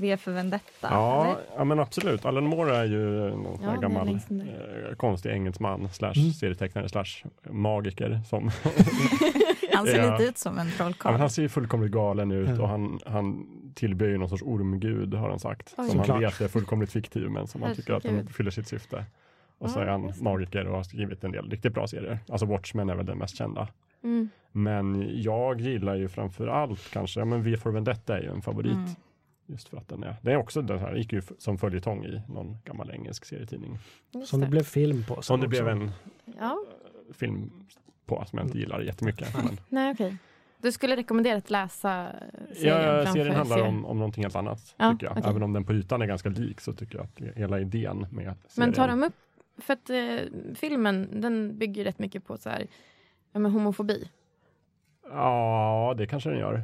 V 0.01 0.17
för 0.17 0.31
Vendetta. 0.31 0.87
Ja, 0.91 1.25
eller? 1.25 1.37
ja, 1.57 1.63
men 1.63 1.79
absolut. 1.79 2.25
Alan 2.25 2.43
Moore 2.43 2.77
är 2.77 2.85
ju 2.85 2.99
någon 3.35 3.59
Ja, 3.63 3.75
gammal 3.75 4.07
eh, 4.09 4.95
konstig 4.97 5.29
engelsman 5.31 5.89
slash 5.89 6.13
Mm. 6.17 6.31
serietecknare 6.31 6.89
slash 6.89 7.05
magiker. 7.49 8.19
Som, 8.29 8.43
Han 9.73 9.85
ser 9.85 9.97
Ja. 10.03 10.11
lite 10.17 10.29
ut 10.29 10.37
som 10.37 10.57
en 10.59 10.67
ja, 10.67 10.73
trollkarl. 10.77 11.11
men 11.11 11.21
han 11.21 11.29
ser 11.29 11.41
ju 11.41 11.49
fullkomligt 11.49 11.91
galen 11.91 12.31
ut 12.31 12.49
Ja. 12.49 12.61
och 12.61 12.69
han, 12.69 12.99
han 13.05 13.47
tillber 13.75 14.05
ju 14.07 14.17
någon 14.17 14.29
sorts 14.29 14.43
ormgud 14.43 15.13
har 15.13 15.29
han 15.29 15.39
sagt. 15.39 15.75
Oj. 15.77 15.89
Som 15.89 15.97
han 15.99 16.07
Såklart. 16.07 16.21
vet 16.33 16.41
är 16.41 16.47
fullkomligt 16.47 16.91
fiktiv 16.91 17.29
men 17.29 17.47
som 17.47 17.61
han 17.61 17.75
tycker 17.75 17.93
att 17.93 18.03
den 18.03 18.27
fyller 18.27 18.51
sitt 18.51 18.67
syfte. 18.67 19.05
Och 19.57 19.69
så 19.69 19.79
Ja, 19.79 19.83
är 19.83 19.87
han 19.87 20.13
magiker 20.21 20.67
och 20.67 20.75
har 20.75 20.83
skrivit 20.83 21.23
en 21.23 21.31
del 21.31 21.49
riktigt 21.49 21.73
bra 21.73 21.87
serier. 21.87 22.19
Alltså 22.29 22.45
Watchmen 22.45 22.89
är 22.89 22.95
väl 22.95 23.05
den 23.05 23.17
mest 23.17 23.37
kända. 23.37 23.67
Mm. 24.03 24.29
Men 24.51 25.05
jag 25.21 25.61
gillar 25.61 25.95
ju 25.95 26.07
framför 26.09 26.47
allt 26.47 26.89
kanske, 26.93 27.19
ja 27.19 27.25
men 27.25 27.43
V 27.43 27.57
for 27.57 27.71
Vendetta 27.71 28.17
är 28.17 28.21
ju 28.21 28.29
en 28.29 28.41
favorit. 28.41 28.71
Mm. 28.73 28.89
Just 29.51 29.69
för 29.69 29.77
att 29.77 29.87
den 29.87 30.03
är, 30.03 30.15
det 30.21 30.31
är 30.31 30.37
också 30.37 30.61
den 30.61 30.79
här, 30.79 30.95
gick 30.95 31.13
ju 31.13 31.21
som 31.37 31.57
följetong 31.57 32.05
i 32.05 32.21
någon 32.29 32.57
gammal 32.65 32.91
engelsk 32.91 33.25
serietidning. 33.25 33.79
Just 34.11 34.27
Som 34.27 34.41
det 34.41 34.47
blev 34.47 34.63
film 34.63 35.03
på. 35.07 35.21
Som 35.21 35.39
det 35.41 35.47
blev 35.47 35.67
en 35.67 35.91
Ja, 36.39 36.57
film 37.13 37.51
på 38.05 38.25
som 38.25 38.39
jag 38.39 38.47
inte 38.47 38.57
gillar 38.57 38.81
jättemycket. 38.81 39.35
Men, 39.35 39.59
nej 39.69 39.91
okej. 39.91 40.17
Du 40.57 40.71
skulle 40.71 40.95
rekommendera 40.95 41.37
att 41.37 41.49
läsa 41.49 42.07
eh, 42.07 42.55
serien 42.55 42.97
ja, 43.05 43.13
serien 43.13 43.35
handlar 43.35 43.57
serien. 43.57 43.75
om, 43.75 43.85
om 43.85 43.97
någonting 43.97 44.23
helt 44.23 44.35
annat. 44.35 44.75
Ja, 44.77 44.91
tycker 44.91 45.05
jag. 45.05 45.17
okej. 45.17 45.29
Även 45.29 45.43
om 45.43 45.53
den 45.53 45.63
på 45.65 45.73
ytan 45.73 46.01
är 46.01 46.05
ganska 46.05 46.29
lik 46.29 46.61
så 46.61 46.73
tycker 46.73 46.97
jag 46.97 47.05
att 47.05 47.37
hela 47.37 47.59
idén 47.59 47.99
med 47.99 48.09
serien. 48.09 48.37
Men 48.55 48.73
tar 48.73 48.87
de 48.87 49.03
upp, 49.03 49.13
för 49.57 49.73
att 49.73 49.89
eh, 49.89 50.19
filmen 50.55 51.21
den 51.21 51.57
bygger 51.57 51.83
rätt 51.83 51.99
mycket 51.99 52.25
på 52.25 52.37
så 52.37 52.49
här, 52.49 52.67
ja, 53.31 53.39
men 53.39 53.51
homofobi. 53.51 54.09
Ja, 55.09 55.93
det 55.97 56.07
kanske 56.07 56.29
den 56.29 56.39
gör. 56.39 56.63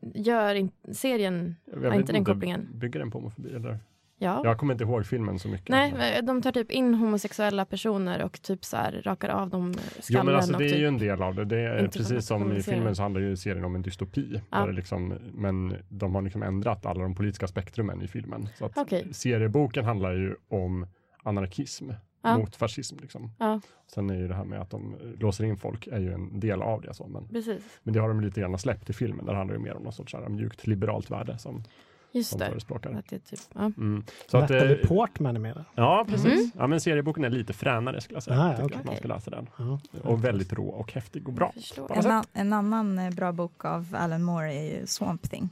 Gör 0.00 0.54
in, 0.54 0.70
serien, 0.92 1.56
vet 1.66 1.94
inte 1.94 2.12
den 2.12 2.24
kopplingen. 2.24 2.68
Bygger 2.74 3.00
den 3.00 3.10
på 3.10 3.18
homofobi 3.18 3.54
eller? 3.54 3.78
ja. 4.22 4.40
Jag 4.44 4.58
kommer 4.58 4.74
inte 4.74 4.84
ihåg 4.84 5.06
filmen 5.06 5.38
så 5.38 5.48
mycket. 5.48 5.68
Nej, 5.68 6.20
de 6.22 6.42
tar 6.42 6.52
typ 6.52 6.70
in 6.70 6.94
homosexuella 6.94 7.64
personer 7.64 8.22
och 8.22 8.42
typ 8.42 8.64
så 8.64 8.76
här 8.76 9.02
rakar 9.04 9.28
av 9.28 9.50
dem 9.50 9.74
skallen. 10.00 10.00
Jo 10.08 10.24
men 10.24 10.34
alltså 10.34 10.52
det 10.52 10.64
är 10.64 10.68
typ, 10.68 10.78
ju 10.78 10.86
en 10.86 10.98
del 10.98 11.22
av 11.22 11.34
det. 11.34 11.44
det 11.44 11.60
är, 11.60 11.88
precis 11.88 12.26
som 12.26 12.52
i 12.52 12.62
filmen 12.62 12.96
så 12.96 13.02
handlar 13.02 13.20
ju 13.20 13.36
serien 13.36 13.64
om 13.64 13.74
en 13.74 13.82
dystopi. 13.82 14.40
Ja. 14.50 14.66
Liksom, 14.66 15.18
men 15.32 15.76
de 15.88 16.14
har 16.14 16.22
liksom 16.22 16.42
ändrat 16.42 16.86
alla 16.86 17.02
de 17.02 17.14
politiska 17.14 17.46
spektrumen 17.46 18.02
i 18.02 18.08
filmen. 18.08 18.48
Så 18.58 18.64
att 18.64 18.78
Okej. 18.78 19.08
Serieboken 19.12 19.84
handlar 19.84 20.12
ju 20.12 20.34
om 20.48 20.86
anarkism 21.22 21.90
Ja. 22.22 22.38
mot 22.38 22.56
fascism. 22.56 22.96
Liksom. 23.00 23.30
Ja, 23.38 23.60
Sen 23.94 24.10
är 24.10 24.14
ju 24.14 24.28
det 24.28 24.34
här 24.34 24.44
med 24.44 24.60
att 24.60 24.70
de 24.70 24.96
låser 25.18 25.44
in 25.44 25.56
folk 25.56 25.86
är 25.86 25.98
ju 26.00 26.12
en 26.12 26.40
del 26.40 26.62
av 26.62 26.80
det. 26.80 26.94
Så, 26.94 27.06
men, 27.06 27.28
precis. 27.28 27.62
men 27.82 27.94
det 27.94 28.00
har 28.00 28.08
de 28.08 28.20
lite 28.20 28.40
grann 28.40 28.58
släppt 28.58 28.90
i 28.90 28.92
filmen. 28.92 29.26
Där 29.26 29.34
handlar 29.34 29.54
det 29.56 29.62
mer 29.62 29.74
om 29.76 29.82
något 29.82 29.94
sorts 29.94 30.14
här 30.14 30.28
mjukt 30.28 30.66
liberalt 30.66 31.10
värde 31.10 31.38
som 31.38 31.64
Just 32.12 32.32
de 32.32 32.38
det. 32.38 32.50
förespråkar. 32.50 32.90
Att 32.92 33.08
det 33.08 33.16
är 33.16 33.20
typ, 33.20 33.40
ja. 33.54 33.60
Mm. 33.60 34.04
Så 34.30 34.38
att, 34.38 34.50
eh, 34.50 34.70
Portman 34.84 35.36
är 35.36 35.40
med 35.40 35.54
där. 35.56 35.64
ja, 35.74 36.04
precis. 36.08 36.26
Mm. 36.26 36.50
Ja, 36.56 36.66
men 36.66 36.80
serieboken 36.80 37.24
är 37.24 37.30
lite 37.30 37.52
fränare 37.52 38.00
skulle 38.00 38.16
jag 38.16 38.22
säga. 38.22 38.40
Ah, 38.40 38.64
okej. 38.64 38.76
att 38.78 38.84
man 38.84 38.96
ska 38.96 39.08
läsa 39.08 39.30
den. 39.30 39.48
Ja. 39.58 39.80
Och 40.02 40.24
väldigt 40.24 40.52
rå 40.52 40.68
och 40.68 40.92
häftig 40.92 41.28
och 41.28 41.34
bra. 41.34 41.52
En, 41.90 42.06
an, 42.10 42.24
en 42.32 42.52
annan 42.52 42.98
eh, 42.98 43.10
bra 43.14 43.32
bok 43.32 43.64
av 43.64 43.86
Alan 43.98 44.22
Moore 44.22 44.54
är 44.54 44.80
ju 44.80 44.86
Swamp 44.86 45.30
Thing. 45.30 45.48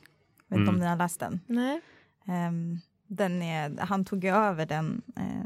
Vet 0.49 0.57
inte 0.59 0.63
Mm. 0.63 0.75
om 0.75 0.81
ni 0.81 0.87
har 0.87 0.97
läst 0.97 1.21
den? 1.21 1.41
Nej. 1.47 1.81
Ehm, 2.27 2.79
den 3.07 3.43
är, 3.43 3.77
han 3.79 4.05
tog 4.05 4.25
ju 4.25 4.31
över 4.31 4.67
den 4.67 5.03
när 5.07 5.45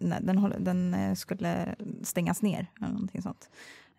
den, 0.00 0.54
den 0.58 0.94
eh, 0.94 1.14
skulle 1.14 1.74
stängas 2.02 2.42
ner 2.42 2.66
eller 2.80 2.88
någonting 2.92 3.22
sånt. 3.22 3.50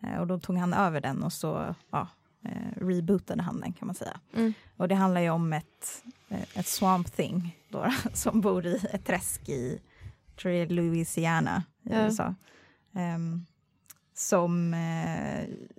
Eh, 0.04 0.20
och 0.20 0.28
då 0.28 0.40
tog 0.40 0.58
han 0.58 0.74
över 0.74 1.02
den 1.02 1.24
och 1.24 1.34
så 1.34 1.76
ja, 1.92 2.08
eh, 2.46 2.86
rebootade 2.86 3.42
han 3.44 3.60
den 3.60 3.74
kan 3.74 3.86
man 3.86 3.96
säga. 3.96 4.20
Mm. 4.34 4.54
Och 4.78 4.88
det 4.88 4.96
handlar 4.96 5.22
ju 5.22 5.30
om 5.30 5.54
ett, 5.54 6.04
ett 6.54 6.68
swamp 6.68 7.12
thing 7.12 7.58
då, 7.70 7.86
som 8.14 8.42
bor 8.42 8.66
i 8.66 8.80
ett 8.92 9.06
träsk 9.06 9.50
i 9.50 9.82
tror 10.42 10.66
Louisiana 10.66 11.64
i 11.84 11.90
Ja. 11.94 12.06
USA. 12.06 12.36
Ehm, 12.94 13.46
som, 14.14 14.76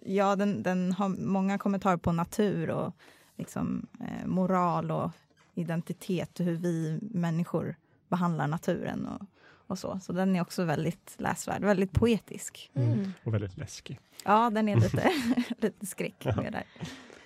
ja 0.06 0.36
den, 0.36 0.62
den 0.62 0.92
har 0.92 1.08
många 1.08 1.58
kommentarer 1.58 1.96
på 1.96 2.12
natur 2.12 2.70
och 2.70 2.94
liksom, 3.42 3.86
eh, 4.00 4.26
moral 4.26 4.90
och 4.90 5.10
identitet 5.54 6.40
och 6.40 6.46
hur 6.46 6.56
vi 6.56 6.98
människor 7.02 7.76
behandlar 8.08 8.46
naturen 8.46 9.06
och, 9.06 9.26
och 9.72 9.78
så. 9.78 9.98
Så 10.02 10.12
den 10.12 10.36
är 10.36 10.40
också 10.40 10.64
väldigt 10.64 11.14
läsvärd, 11.18 11.62
väldigt 11.62 11.92
poetisk. 11.92 12.70
Mm. 12.74 13.12
Och 13.24 13.34
väldigt 13.34 13.56
läskig. 13.56 13.98
Ja, 14.24 14.50
den 14.50 14.68
är 14.68 14.76
lite, 14.76 15.10
lite 15.58 15.86
skräck 15.86 16.24
med 16.24 16.52
där. 16.52 16.64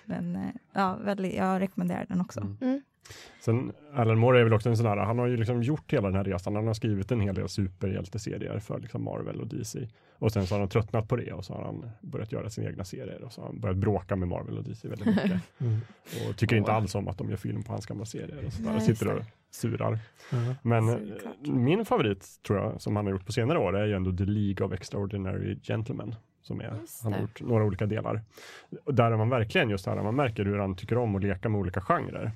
Men 0.05 0.35
eh, 0.35 0.49
ja, 0.73 0.97
väldigt, 1.03 1.35
jag 1.35 1.61
rekommenderar 1.61 2.05
den 2.09 2.21
också. 2.21 2.39
Mm. 2.39 2.57
Mm. 2.61 2.81
Sen 3.39 3.73
Alan 3.93 4.17
Moore 4.17 4.39
är 4.39 4.43
väl 4.43 4.53
också 4.53 4.69
en 4.69 4.77
sån 4.77 4.85
här, 4.85 4.97
han 4.97 5.19
har 5.19 5.27
ju 5.27 5.37
liksom 5.37 5.63
gjort 5.63 5.93
hela 5.93 6.07
den 6.07 6.15
här 6.15 6.23
resan. 6.23 6.55
Han 6.55 6.67
har 6.67 6.73
skrivit 6.73 7.11
en 7.11 7.21
hel 7.21 7.35
del 7.35 7.49
superhjälteserier 7.49 8.59
för 8.59 8.79
liksom 8.79 9.03
Marvel 9.03 9.41
och 9.41 9.47
DC. 9.47 9.87
Och 10.19 10.31
sen 10.31 10.47
så 10.47 10.55
har 10.55 10.59
han 10.59 10.69
tröttnat 10.69 11.07
på 11.07 11.15
det 11.15 11.33
och 11.33 11.45
så 11.45 11.53
har 11.53 11.63
han 11.63 11.89
börjat 12.01 12.31
göra 12.31 12.49
sina 12.49 12.69
egna 12.69 12.83
serier 12.83 13.23
och 13.23 13.33
så 13.33 13.41
har 13.41 13.47
han 13.47 13.59
börjat 13.59 13.77
bråka 13.77 14.15
med 14.15 14.27
Marvel 14.27 14.57
och 14.57 14.63
DC 14.63 14.87
väldigt 14.87 15.07
mycket. 15.07 15.41
Mm. 15.59 15.79
Och 16.29 16.37
tycker 16.37 16.55
inte 16.55 16.71
alls 16.71 16.95
om 16.95 17.07
att 17.07 17.17
de 17.17 17.29
gör 17.29 17.37
film 17.37 17.63
på 17.63 17.71
hans 17.71 17.85
gamla 17.85 18.05
serier 18.05 18.45
och, 18.45 18.53
sådär, 18.53 18.69
Nej, 18.69 18.77
och 18.77 18.81
sitter 18.81 19.13
och 19.13 19.23
surar. 19.51 19.99
Ja. 20.31 20.37
Men 20.61 20.89
eh, 20.89 20.95
Såklart. 20.95 21.47
min 21.47 21.85
favorit 21.85 22.39
tror 22.47 22.59
jag 22.59 22.81
som 22.81 22.95
han 22.95 23.05
har 23.05 23.11
gjort 23.11 23.25
på 23.25 23.31
senare 23.31 23.59
år 23.59 23.77
är 23.77 23.85
ju 23.85 23.93
ändå 23.93 24.11
The 24.11 24.25
League 24.25 24.67
of 24.67 24.73
Extraordinary 24.73 25.59
Gentlemen. 25.63 26.15
Som 26.41 26.61
är, 26.61 26.73
han 27.03 27.13
har 27.13 27.21
gjort 27.21 27.41
några 27.41 27.63
olika 27.63 27.85
delar. 27.85 28.21
Och 28.83 28.93
där 28.93 29.11
är 29.11 29.17
man 29.17 29.29
verkligen 29.29 29.69
just 29.69 29.85
här, 29.85 30.03
man 30.03 30.15
märker 30.15 30.45
hur 30.45 30.57
han 30.57 30.75
tycker 30.75 30.97
om 30.97 31.15
att 31.15 31.23
leka 31.23 31.49
med 31.49 31.59
olika 31.59 31.81
genrer. 31.81 32.31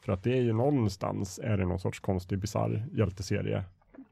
För 0.00 0.12
att 0.12 0.22
det 0.22 0.32
är 0.32 0.42
ju 0.42 0.52
någonstans 0.52 1.40
är 1.42 1.56
det 1.56 1.66
någon 1.66 1.80
sorts 1.80 2.00
konstig 2.00 2.38
bisarr 2.38 2.86
hjälteserie 2.92 3.64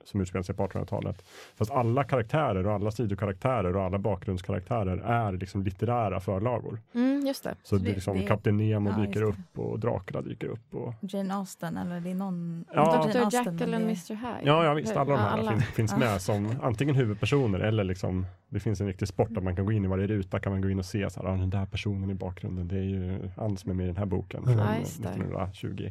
som 0.05 0.21
utspelar 0.21 0.43
sig 0.43 0.55
på 0.55 0.67
1800-talet. 0.67 1.25
Fast 1.57 1.71
alla 1.71 2.05
karaktärer 2.05 2.67
och 2.67 2.73
alla 2.73 2.91
sidokaraktärer 2.91 3.77
och 3.77 3.83
alla 3.83 3.99
bakgrundskaraktärer 3.99 4.97
är 4.97 5.33
liksom 5.33 5.63
litterära 5.63 6.21
förlagor. 6.21 6.81
Mm, 6.95 7.27
just 7.27 7.45
det. 7.45 7.55
Så 7.63 7.69
Så 7.69 7.77
det 7.77 7.83
är 7.83 7.85
det- 7.89 7.95
liksom 7.95 8.17
det- 8.19 8.27
Kapten 8.27 8.57
Nemo 8.57 8.91
ja, 8.91 8.97
dyker 9.07 9.23
upp 9.23 9.59
och 9.59 9.79
Dracula 9.81 10.23
dyker 10.23 10.47
upp. 10.47 10.75
Och, 10.75 10.95
Jane 11.01 11.35
Austen 11.35 11.77
eller 11.77 12.01
det 12.01 12.11
är 12.11 12.15
någon... 12.15 12.65
Ja. 12.75 12.85
Dr. 12.85 13.09
Jane 13.09 13.25
Austen, 13.25 13.55
Jekyll 13.55 13.71
det- 13.71 13.77
Mr. 13.77 14.15
Hyde. 14.15 14.41
ja, 14.43 14.65
ja 14.65 14.75
visst, 14.75 14.97
alla 14.97 15.05
de 15.05 15.21
Ja, 15.21 15.51
här 15.51 15.51
Finns, 15.53 15.65
finns 15.65 15.97
med 15.97 16.23
som 16.23 16.55
antingen 16.63 16.95
huvudpersoner 16.95 17.61
eller 17.61 17.85
liksom 17.85 18.27
det 18.49 18.61
finns 18.61 18.81
en 18.81 18.87
riktig 18.87 19.09
sport 19.09 19.37
att 19.37 19.43
man 19.43 19.57
kan 19.57 19.65
gå 19.67 19.73
in 19.73 19.85
i 19.85 19.89
varje 19.89 20.07
ruta 20.07 20.41
kan 20.41 20.53
man 20.53 20.61
gå 20.63 20.71
in 20.71 20.79
och 20.79 20.85
se 20.85 21.11
så 21.11 21.23
här, 21.23 21.29
ah, 21.29 21.37
den 21.37 21.51
där 21.51 21.67
personen 21.67 22.11
i 22.11 22.15
bakgrunden, 22.15 22.69
det 22.69 22.77
är 22.77 22.83
ju 22.83 23.31
han 23.37 23.57
som 23.57 23.71
är 23.71 23.75
med 23.75 23.85
i 23.85 23.87
den 23.87 23.97
här 23.97 24.07
boken 24.07 24.45
från 24.45 24.59
Ja, 24.59 24.77
just 24.79 25.03
det. 25.03 25.09
1920. 25.09 25.91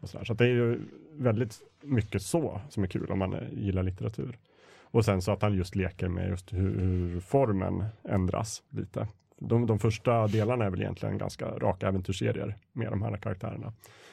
Och 0.00 0.08
så 0.08 0.24
så 0.24 0.34
det 0.34 0.44
är 0.44 0.48
ju 0.48 0.80
väldigt 1.12 1.58
mycket 1.82 2.22
så 2.22 2.60
som 2.68 2.82
är 2.82 2.86
kul 2.86 3.10
om 3.10 3.18
man 3.18 3.36
gillar 3.52 3.82
litteratur. 3.82 4.38
Och 4.82 5.04
sen 5.04 5.22
så 5.22 5.32
att 5.32 5.42
han 5.42 5.54
just 5.54 5.76
leker 5.76 6.08
med 6.08 6.28
just 6.28 6.52
hur, 6.52 6.80
hur 6.80 7.20
formen 7.20 7.84
ändras 8.02 8.62
lite. 8.68 9.08
De, 9.38 9.66
de 9.66 9.78
första 9.78 10.26
delarna 10.26 10.64
är 10.64 10.70
väl 10.70 10.80
egentligen 10.80 11.18
ganska 11.18 11.46
raka 11.46 11.88
äventyrsserier 11.88 12.56
med 12.72 12.92
de 12.92 13.02
här 13.02 13.16
karaktärerna. 13.16 13.72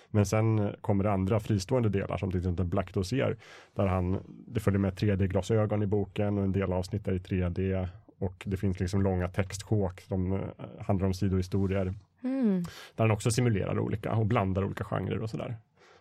Men 0.10 0.26
sen 0.26 0.76
kommer 0.82 1.04
det 1.04 1.12
andra 1.12 1.40
fristående 1.40 1.90
delar 1.90 2.18
som 2.18 2.32
till 2.32 2.40
exempel 2.40 2.66
Black 2.66 2.94
Dossier 2.94 3.38
där 3.76 3.88
han, 3.88 4.20
det 4.28 4.60
följer 4.60 4.80
med 4.80 4.94
3D-glasögon 4.94 5.84
i 5.84 5.86
boken 5.86 6.38
och 6.38 6.44
en 6.44 6.52
del 6.52 6.74
avsnitt 6.74 7.08
är 7.08 7.14
i 7.14 7.20
3D 7.20 7.88
och 8.20 8.44
det 8.46 8.58
finns 8.58 8.80
liksom 8.80 9.02
långa 9.02 9.28
textsjok 9.28 10.02
som 10.02 10.34
eh, 10.34 10.40
handlar 10.80 11.08
om 11.08 11.14
sidohistorier 11.14 11.94
Mm. 12.24 12.64
där 12.96 13.04
han 13.04 13.12
också 13.12 13.32
simulerar 13.32 13.80
olika 13.80 14.16
och 14.16 14.26
blandar 14.26 14.64
olika 14.64 14.84
genrer 14.84 15.20
och 15.20 15.30
sådär. 15.30 15.56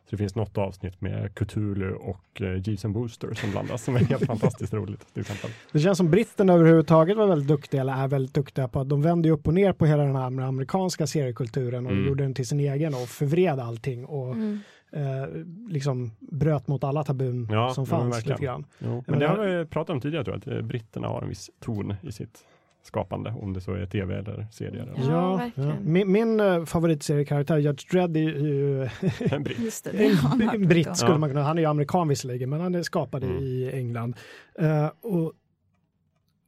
Så 0.07 0.11
det 0.11 0.17
finns 0.17 0.35
något 0.35 0.59
avsnitt 0.59 1.01
med 1.01 1.35
Cthulhu 1.35 1.93
och 1.95 2.43
eh, 2.43 2.47
Jeeves 2.47 2.85
and 2.85 2.95
Booster 2.95 3.35
som 3.35 3.51
blandas 3.51 3.85
som 3.85 3.97
är 3.97 4.01
helt 4.01 4.27
fantastiskt 4.27 4.75
roligt. 4.75 5.13
Till 5.15 5.21
exempel. 5.21 5.51
Det 5.73 5.81
känns 5.81 5.99
som 5.99 6.11
britterna 6.11 6.53
överhuvudtaget 6.53 7.17
var 7.17 7.27
väldigt 7.27 7.49
duktiga, 7.49 7.81
eller 7.81 7.93
är 7.93 8.09
väldigt 8.09 8.35
duktiga 8.35 8.69
på 8.69 8.81
att 8.81 8.89
de 8.89 9.03
vände 9.03 9.31
upp 9.31 9.47
och 9.47 9.55
ner 9.55 9.73
på 9.73 9.87
hela 9.87 10.03
den 10.03 10.17
här 10.17 10.27
amerikanska 10.43 11.07
seriekulturen 11.07 11.87
och 11.87 11.93
Mm. 11.93 12.07
gjorde 12.09 12.25
den 12.25 12.35
till 12.35 12.47
sin 12.47 12.61
egen 12.61 12.95
och 12.95 13.09
förvred 13.09 13.61
allting 13.61 14.05
och 14.05 14.33
Mm. 14.35 14.61
eh, 14.93 15.29
liksom 15.69 16.11
bröt 16.21 16.69
mot 16.69 16.85
alla 16.85 17.05
tabun 17.05 17.49
Ja, 17.53 17.71
som 17.75 17.85
ja, 17.91 17.97
fanns 17.99 18.17
verkligen. 18.17 18.35
lite 18.37 18.45
grann. 18.45 18.65
Jo, 18.79 18.89
men 18.89 19.03
Men 19.07 19.19
det 19.19 19.27
det- 19.27 19.31
har 19.31 19.59
vi 19.59 19.67
pratat 19.67 19.95
om 19.95 20.01
tidigare, 20.01 20.25
tror 20.25 20.41
jag, 20.47 20.53
att 20.55 20.59
eh, 20.61 20.67
britterna 20.67 21.09
har 21.09 21.23
en 21.23 21.29
viss 21.29 21.51
ton 21.61 21.95
i 22.03 22.13
sitt 22.13 22.39
skapande, 22.87 23.31
om 23.43 23.53
det 23.53 23.61
så 23.61 23.73
är 23.73 23.87
tv 23.87 24.15
eller 24.19 24.47
serier. 24.53 24.93
Ja, 24.97 25.03
Eller. 25.03 25.37
verkligen. 25.37 25.93
Min, 25.93 26.13
min 26.13 26.41
uh, 26.41 26.65
favoritseriekaraktär 26.65 27.59
Judge 27.59 27.91
Dredd 27.93 28.17
är 28.17 28.21
ju 28.21 28.83
En 29.31 29.43
britt. 29.43 29.59
Just 29.59 29.85
det, 29.85 29.91
en, 30.07 30.51
en 30.55 30.69
britt 30.69 30.97
skulle 30.97 31.13
Ja. 31.13 31.19
man 31.19 31.29
kunna, 31.29 31.43
han 31.43 31.59
är 31.59 31.63
ju 31.63 31.69
amerikan 31.69 32.09
visserligen 32.09 32.51
men 32.51 32.61
han 32.61 32.75
är 32.75 32.83
skapad 32.83 33.25
Mm. 33.25 33.37
i 33.43 33.71
England. 33.75 34.17
Eh, 34.59 34.87
och 35.03 35.33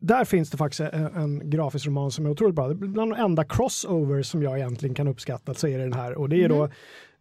där 0.00 0.24
finns 0.24 0.50
det 0.50 0.56
faktiskt 0.56 0.80
en, 0.80 1.06
en 1.14 1.50
grafisk 1.50 1.86
roman 1.86 2.10
som 2.10 2.26
är 2.26 2.30
otroligt 2.30 2.54
bra. 2.54 2.74
Bland 2.74 3.12
de 3.12 3.20
enda 3.20 3.44
crossovers 3.44 4.26
som 4.26 4.42
jag 4.42 4.58
egentligen 4.58 4.94
kan 4.94 5.08
uppskatta 5.08 5.54
så 5.54 5.68
är 5.68 5.78
det 5.78 5.84
den 5.84 5.92
här 5.92 6.14
och 6.18 6.28
det 6.28 6.44
är 6.44 6.48
då 6.48 6.64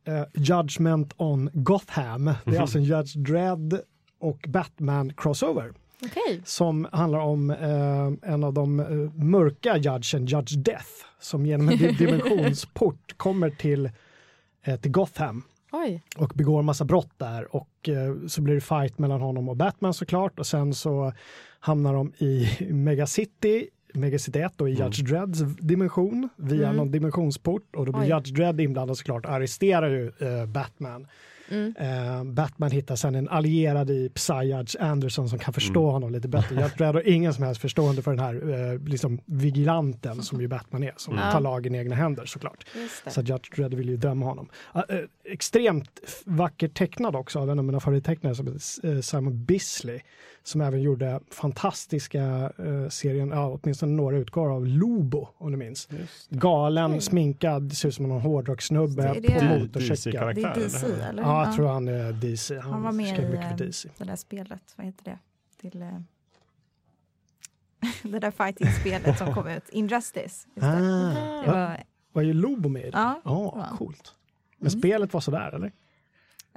eh, 0.04 0.24
Judgment 0.34 1.14
on 1.18 1.50
Gotham. 1.54 2.26
Det 2.26 2.32
är 2.46 2.52
Mhm. 2.52 2.62
alltså 2.62 2.78
en 2.78 2.84
Judge 2.84 3.18
Dredd 3.18 3.80
och 4.20 4.46
Batman 4.48 5.14
crossover 5.18 5.72
Okej. 6.06 6.42
som 6.46 6.88
handlar 6.92 7.20
om 7.20 7.50
eh, 7.50 8.32
en 8.34 8.44
av 8.44 8.54
de 8.54 8.80
eh, 8.80 9.24
mörka 9.24 9.78
judgen, 9.78 10.26
Judge 10.26 10.58
Death, 10.58 10.90
som 11.20 11.46
genom 11.46 11.70
en 11.70 11.78
di- 11.78 11.92
dimensionsport 12.00 13.18
kommer 13.18 13.50
till, 13.50 13.90
eh, 14.64 14.76
till 14.80 14.92
Gotham 14.92 15.44
Oj. 15.72 16.04
och 16.18 16.32
begår 16.36 16.62
massa 16.62 16.86
brott 16.86 17.12
där 17.18 17.56
och 17.56 17.90
eh, 17.90 18.28
så 18.28 18.42
blir 18.42 18.56
det 18.56 18.62
fight 18.62 19.00
mellan 19.00 19.22
honom 19.22 19.50
och 19.50 19.58
Batman 19.58 19.94
såklart 19.94 20.40
och 20.40 20.48
sen 20.48 20.74
så 20.74 21.14
hamnar 21.60 21.94
de 21.94 22.14
i 22.18 22.50
Megacity 22.74 23.68
Megacity 23.94 24.40
1 24.40 24.62
och 24.62 24.70
i 24.70 24.72
Mm. 24.76 24.86
Judge 24.86 25.02
Dredds 25.10 25.40
dimension 25.60 26.30
via 26.36 26.64
Mm. 26.66 26.76
någon 26.78 26.92
dimensionsport 26.92 27.76
och 27.76 27.86
då 27.86 27.92
blir 27.92 28.02
Oj. 28.02 28.10
Judge 28.10 28.34
Dredd 28.36 28.62
inblandad 28.62 28.98
såklart 28.98 29.26
arresterar 29.26 29.90
ju 29.90 30.06
eh, 30.20 30.46
Batman. 30.46 31.08
Mm. 31.50 31.74
Eh, 31.80 32.24
Batman 32.24 32.72
hittar 32.72 32.96
sen 32.96 33.16
en 33.16 33.30
allierad 33.30 33.90
i 33.90 34.10
Psy-Judge 34.10 34.76
Anderson 34.80 35.30
som 35.30 35.40
kan 35.40 35.54
förstå 35.54 35.82
Mm. 35.84 35.94
honom 35.94 36.12
lite 36.12 36.28
bättre. 36.28 36.56
Judge 36.56 36.78
Dredd 36.78 36.96
har 36.96 37.08
ingen 37.08 37.34
som 37.34 37.44
helst 37.44 37.62
förstående 37.62 38.02
för 38.02 38.12
den 38.12 38.20
här 38.20 38.74
eh, 38.74 38.80
liksom 38.88 39.20
vigilanten 39.26 40.24
som 40.24 40.42
ju 40.42 40.48
Batman 40.48 40.84
är 40.84 40.94
som 40.98 41.14
Mm. 41.18 41.32
tar 41.32 41.42
lagen 41.42 41.76
i 41.76 41.78
egna 41.78 41.96
händer 41.96 42.26
såklart. 42.26 42.66
Så 43.08 43.20
att 43.20 43.30
Judge 43.30 43.56
Dredd 43.56 43.74
vill 43.74 43.90
ju 43.90 43.98
döma 43.98 44.26
honom. 44.26 44.50
Uh, 44.76 44.82
extremt 45.26 46.00
vackert 46.26 46.74
tecknad 46.78 47.16
också 47.16 47.40
av 47.40 47.50
en 47.52 47.60
av 47.60 47.66
mina 47.66 47.80
favorittecknare 47.80 48.36
som 48.36 48.48
heter 48.48 49.02
Simon 49.02 49.46
Bisley. 49.46 50.00
Som 50.48 50.62
även 50.62 50.82
gjorde 50.82 51.20
fantastiska 51.32 52.52
uh, 52.60 52.90
serien, 52.90 53.30
ja, 53.30 53.60
åtminstone 53.62 53.92
några 53.92 54.18
utgåvor 54.18 54.52
av 54.56 54.68
Lobo 54.68 55.28
om 55.38 55.52
du 55.52 55.58
minns. 55.58 55.88
Galen, 56.30 56.92
Oj. 56.94 57.02
sminkad, 57.02 57.74
ser 57.78 57.90
ut 57.90 57.96
som 57.96 58.10
någon 58.10 58.22
hårdrockssnubbe 58.22 59.14
på 59.40 59.46
motorcykel. 59.46 60.36
Det 60.36 60.42
är 60.44 60.56
DC 60.56 60.86
eller? 61.10 61.24
Ja, 61.24 61.46
jag 61.46 61.56
tror 61.56 61.68
han 61.68 61.88
är 61.88 62.12
DC. 62.14 62.60
Han, 62.60 62.72
Han 62.72 62.84
var 62.84 62.92
med 62.92 63.20
i, 63.20 63.26
mycket 63.28 63.44
för 63.48 63.52
eh, 63.52 63.68
DC. 63.68 63.90
det 63.98 64.04
där 64.04 64.16
spelet, 64.16 64.62
vad 64.76 64.86
heter 64.86 65.04
det? 65.04 65.20
Till, 65.62 65.82
eh, 65.82 65.88
det 68.12 68.20
där 68.20 68.32
fighting-spelet 68.32 69.18
som 69.18 69.34
kom 69.34 69.48
ut, 69.48 69.70
Injustice. 69.70 70.48
Just 70.56 70.62
det. 70.62 70.68
Ah, 70.68 71.42
Det 71.46 71.52
var, 71.52 71.84
var 72.12 72.22
ju 72.22 72.34
Lobo 72.34 72.70
med 72.70 72.82
i 72.82 72.86
det? 72.86 72.98
ja, 72.98 73.22
Ja, 73.26 73.54
Ja. 73.72 73.78
coolt. 73.78 74.14
Men 74.58 74.68
Mm. 74.72 74.80
spelet 74.80 75.14
var 75.14 75.22
sådär 75.22 75.52
eller? 75.56 75.72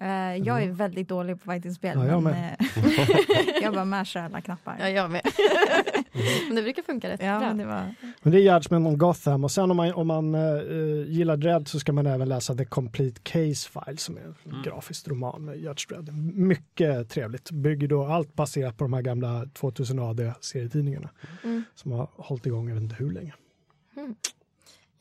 Eh, 0.01 0.37
jag 0.47 0.63
är 0.63 0.71
väldigt 0.71 1.09
dålig 1.09 1.41
på 1.45 1.51
fighting-spel, 1.53 1.99
Ja, 1.99 2.07
jag 2.07 2.23
men 2.23 2.33
med. 2.33 2.57
eh, 2.61 3.63
jag 3.63 3.75
bara 3.75 3.85
mashar 3.85 4.21
alla 4.23 4.41
knappar. 4.41 4.77
Ja, 4.81 4.89
jag 4.89 5.11
med. 5.11 5.23
men 6.47 6.57
det 6.57 6.63
brukar 6.63 6.83
funka 6.83 7.09
rätt 7.09 7.23
Ja, 7.23 7.39
bra. 7.39 7.49
men 7.49 7.59
det 7.59 7.67
var, 7.67 7.95
Men 8.23 8.33
det 8.33 8.39
är 8.41 8.55
Judgment 8.55 8.87
on 8.87 8.99
Gotham 8.99 9.45
och 9.45 9.51
sen 9.51 9.71
om 9.71 9.77
man, 9.77 9.93
om 9.93 10.07
man 10.07 10.35
uh, 10.35 11.09
gillar 11.09 11.37
Dredd 11.37 11.69
så 11.69 11.81
ska 11.81 11.93
man 11.93 12.07
även 12.07 12.29
läsa 12.29 12.55
The 12.55 12.65
Complete 12.65 13.21
Case 13.23 13.71
File 13.71 13.97
som 13.97 14.17
är 14.17 14.21
en 14.21 14.35
Mm. 14.47 14.63
grafisk 14.63 15.09
roman 15.09 15.45
med 15.45 15.57
Judge 15.57 15.89
Dredd. 15.89 16.35
Mycket 16.35 17.09
trevligt. 17.11 17.51
Bygger 17.51 17.89
då 17.89 18.05
allt 18.07 18.35
baserat 18.35 18.77
på 18.77 18.85
de 18.85 18.93
här 18.93 19.03
gamla 19.03 19.47
2000 19.55 19.99
AD-serietidningarna 19.99 21.09
Mm. 21.45 21.65
som 21.75 21.93
har 21.93 22.09
hållit 22.17 22.47
igång 22.47 22.69
jag 22.69 22.75
vet 22.75 22.83
inte 22.83 22.95
hur 22.99 23.11
länge. 23.13 23.33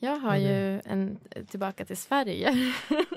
Jag 0.02 0.16
har 0.16 0.36
ju 0.36 0.80
en 0.84 1.18
tillbaka 1.46 1.84
till 1.84 1.96
Sverige, 1.96 2.72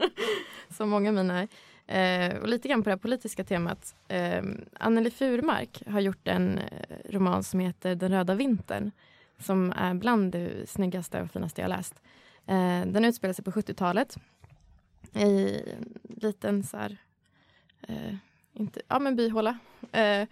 som 0.70 0.90
många 0.90 1.10
av 1.10 1.16
mina 1.16 1.40
är. 1.40 1.48
Eh, 1.88 2.38
och 2.38 2.48
lite 2.48 2.68
grann 2.68 2.84
på 2.84 2.90
det 2.90 2.98
politiska 2.98 3.44
temat. 3.44 3.96
Eh, 4.08 4.44
Anneli 4.74 5.12
Furmark 5.12 5.84
har 5.88 6.00
gjort 6.00 6.28
en 6.28 6.58
eh, 6.58 6.98
roman 7.10 7.44
som 7.44 7.60
heter 7.60 7.96
Den 7.96 8.12
röda 8.12 8.36
vintern 8.36 8.92
som 9.40 9.74
är 9.76 9.94
bland 9.94 10.32
det 10.32 10.70
snyggaste 10.70 11.22
och 11.22 11.32
finaste 11.32 11.62
jag 11.62 11.70
läst. 11.70 12.02
Eh, 12.46 12.86
den 12.86 13.06
utspelar 13.06 13.34
sig 13.34 13.46
på 13.46 13.52
70-talet 13.52 14.18
i 15.14 15.62
en 15.70 16.00
liten 16.06 16.64
så 16.64 16.78
här, 16.78 16.98
eh, 17.88 18.16
inte, 18.54 18.82
ja 18.88 19.00
men 19.00 19.16
byhåla. 19.16 19.58
Eh, 19.92 20.28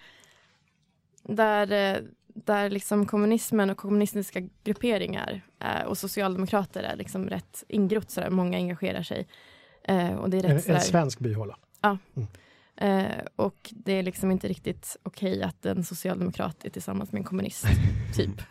där 1.24 1.72
eh, 1.72 2.02
där 2.34 2.70
liksom 2.70 3.06
kommunismen 3.06 3.70
och 3.70 3.78
kommunistiska 3.78 4.42
grupperingar 4.64 5.42
eh, 5.60 5.84
och 5.88 5.98
socialdemokrater 5.98 6.84
är 6.84 6.96
liksom 6.96 7.30
rätt 7.30 7.64
ingrott. 7.68 8.12
Sådär. 8.12 8.30
Många 8.30 8.58
engagerar 8.58 9.04
sig. 9.04 9.28
Eh, 9.84 10.14
och 10.14 10.30
det 10.30 10.38
är 10.38 10.44
En, 10.44 10.50
rätt 10.50 10.56
en 10.56 10.62
sådär, 10.62 10.80
svensk 10.80 11.20
byhåla. 11.20 11.58
eh, 12.76 13.06
och 13.36 13.70
det 13.72 13.94
är 13.94 14.04
liksom 14.04 14.32
inte 14.32 14.48
riktigt 14.48 14.98
okej 15.04 15.44
att 15.44 15.66
en 15.66 15.84
socialdemokrat 15.84 16.66
är 16.66 16.70
tillsammans 16.70 17.12
med 17.12 17.20
en 17.20 17.24
kommunist. 17.26 17.66
typ. 18.16 18.42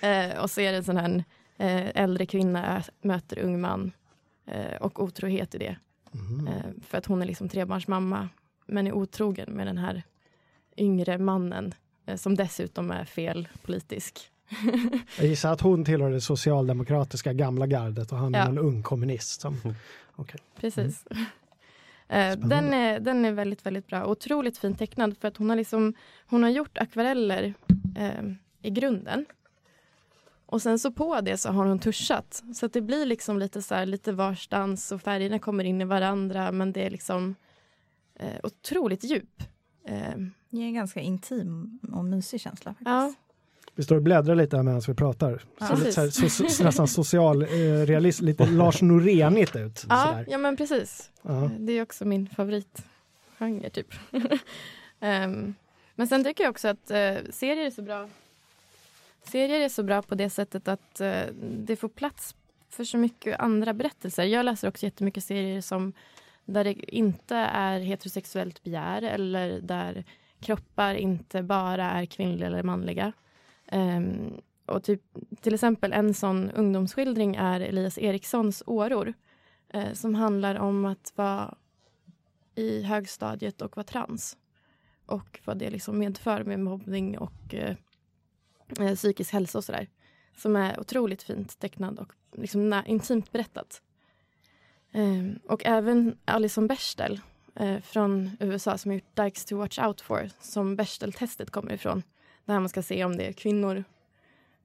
Eh, 0.00 0.38
och 0.42 0.50
så 0.50 0.60
är 0.60 0.72
det 0.72 0.78
en 0.78 0.84
sån 0.84 0.96
här 0.96 1.24
eh, 1.56 2.02
äldre 2.02 2.26
kvinna 2.26 2.82
möter 3.00 3.38
ung 3.38 3.60
man 3.60 3.92
eh, 4.46 4.76
och 4.80 5.02
otrohet 5.02 5.54
i 5.54 5.58
det. 5.58 5.76
Eh, 6.48 6.82
för 6.86 6.98
att 6.98 7.06
hon 7.06 7.22
är 7.22 7.26
liksom 7.26 7.48
trebarnsmamma 7.48 8.28
men 8.66 8.86
är 8.86 8.92
otrogen 8.92 9.52
med 9.52 9.66
den 9.66 9.78
här 9.78 10.02
yngre 10.76 11.18
mannen 11.18 11.74
som 12.16 12.34
dessutom 12.34 12.90
är 12.90 13.04
fel 13.04 13.48
politisk. 13.62 14.30
Jag 15.18 15.26
gissar 15.26 15.52
att 15.52 15.60
hon 15.60 15.84
tillhör 15.84 16.10
det 16.10 16.20
socialdemokratiska 16.20 17.32
gamla 17.32 17.66
gardet 17.66 18.12
och 18.12 18.18
han 18.18 18.34
är 18.34 18.38
Ja. 18.38 18.46
en 18.46 18.58
ung 18.58 18.82
kommunist. 18.82 19.40
Som, 19.40 19.74
Okej. 20.16 20.40
Precis. 20.60 21.04
Eh, 22.08 22.32
Spännande. 22.32 22.54
den, 22.56 22.74
är, 22.74 23.00
den 23.00 23.24
är 23.24 23.32
väldigt, 23.32 23.66
väldigt 23.66 23.86
bra. 23.86 24.06
Otroligt 24.06 24.58
fint 24.58 24.78
tecknad 24.78 25.16
för 25.18 25.28
att 25.28 25.36
hon 25.36 25.48
har, 25.48 25.56
liksom, 25.56 25.94
hon 26.26 26.42
har 26.42 26.50
gjort 26.50 26.78
akvareller 26.78 27.54
eh, 27.96 28.22
i 28.62 28.70
grunden. 28.70 29.26
Och 30.46 30.62
sen 30.62 30.78
så 30.78 30.92
på 30.92 31.20
det 31.20 31.36
så 31.36 31.48
har 31.50 31.64
hon 31.66 31.78
tuschat. 31.78 32.42
Så 32.54 32.66
att 32.66 32.72
det 32.72 32.80
blir 32.80 33.06
liksom 33.06 33.38
lite 33.38 33.62
så 33.62 33.74
här, 33.74 33.86
lite 33.86 34.12
varstans 34.12 34.92
och 34.92 35.00
färgerna 35.02 35.38
kommer 35.38 35.64
in 35.64 35.80
i 35.80 35.84
varandra 35.84 36.52
men 36.52 36.72
det 36.72 36.86
är 36.86 36.90
liksom 36.90 37.34
eh, 38.18 38.40
otroligt 38.42 39.04
djup. 39.04 39.42
Eh, 39.84 40.14
det 40.50 40.56
är 40.56 40.62
en 40.62 40.74
ganska 40.74 41.00
intim 41.00 41.78
och 41.92 42.04
mysig 42.04 42.40
känsla. 42.40 42.70
Faktiskt. 42.70 42.86
ja, 42.88 43.14
Vi 43.74 43.82
står 43.82 43.96
och 43.96 44.02
bläddrar 44.02 44.34
lite 44.34 44.56
här 44.56 44.62
medan 44.62 44.82
vi 44.86 44.94
pratar. 44.94 45.42
Ja. 45.58 45.66
Så 45.66 45.76
lite 45.76 46.10
så 46.10 46.28
so, 46.28 46.48
so, 46.48 46.64
nästan 46.64 46.88
social 46.88 47.42
eh, 47.42 48.00
lite 48.00 48.46
Lars 48.50 48.82
Norenigt 48.82 49.56
ut. 49.56 49.86
ja, 49.88 50.06
sådär. 50.06 50.24
ja 50.28 50.38
men 50.38 50.56
precis. 50.56 51.10
Ja. 51.22 51.50
Det 51.58 51.72
är 51.72 51.82
också 51.82 52.04
min 52.04 52.28
favoritgenre 52.28 53.70
typ. 53.70 53.94
Ehm, 55.00 55.54
men 55.94 56.06
sen 56.06 56.24
tycker 56.24 56.44
jag 56.44 56.50
också 56.50 56.68
att 56.68 56.90
eh, 56.90 57.14
serier 57.30 57.66
är 57.66 57.70
så 57.70 57.82
bra. 57.82 58.08
Serier 59.24 59.60
är 59.60 59.68
så 59.68 59.82
bra 59.82 60.02
på 60.02 60.14
det 60.14 60.30
sättet 60.30 60.68
att 60.68 61.00
eh, 61.00 61.22
det 61.40 61.76
får 61.76 61.88
plats 61.88 62.34
för 62.70 62.84
så 62.84 62.98
mycket 62.98 63.40
andra 63.40 63.74
berättelser. 63.74 64.24
Jag 64.24 64.44
läser 64.44 64.68
också 64.68 64.86
jättemycket 64.86 65.24
serier 65.24 65.60
som 65.60 65.92
där 66.44 66.64
det 66.64 66.94
inte 66.94 67.36
är 67.36 67.80
heterosexuellt 67.80 68.62
begär 68.62 69.02
eller 69.02 69.60
där 69.60 70.04
kroppar 70.40 70.94
inte 70.94 71.42
bara 71.42 71.90
är 71.90 72.06
kvinnliga 72.06 72.46
eller 72.46 72.62
manliga. 72.62 73.12
Um, 73.72 74.40
och 74.66 74.84
typ, 74.84 75.02
till 75.40 75.54
exempel 75.54 75.92
en 75.92 76.14
sån 76.14 76.50
ungdomsskildring 76.50 77.36
är 77.36 77.60
Elias 77.60 77.98
Erikssons 77.98 78.62
Åror 78.66 79.14
uh, 79.74 79.92
som 79.92 80.14
handlar 80.14 80.54
om 80.54 80.84
att 80.84 81.12
vara 81.14 81.54
i 82.54 82.82
högstadiet 82.82 83.62
och 83.62 83.76
vara 83.76 83.84
trans. 83.84 84.36
Och 85.06 85.40
vad 85.44 85.58
det 85.58 85.70
liksom 85.70 85.98
medför 85.98 86.44
med 86.44 86.60
mobbning 86.60 87.18
och 87.18 87.54
uh, 87.54 88.94
psykisk 88.94 89.32
hälsa 89.32 89.58
och 89.58 89.64
sådär. 89.64 89.88
Som 90.36 90.56
är 90.56 90.80
otroligt 90.80 91.22
fint 91.22 91.58
tecknad 91.58 91.98
och 91.98 92.12
liksom 92.32 92.82
intimt 92.86 93.32
berättat. 93.32 93.82
Um, 94.92 95.38
och 95.48 95.62
även 95.64 96.18
Alison 96.24 96.66
Bechdel 96.66 97.20
eh, 97.56 97.80
från 97.80 98.30
USA 98.40 98.78
som 98.78 98.90
har 98.90 98.96
gjort 98.96 99.16
Dykes 99.16 99.44
to 99.44 99.56
watch 99.56 99.78
out 99.78 100.00
for 100.00 100.30
som 100.40 100.76
Bechdel-testet 100.76 101.50
kommer 101.50 101.72
ifrån. 101.72 102.02
Där 102.44 102.60
man 102.60 102.68
ska 102.68 102.82
se 102.82 103.04
om 103.04 103.16
det 103.16 103.28
är 103.28 103.32
kvinnor, 103.32 103.84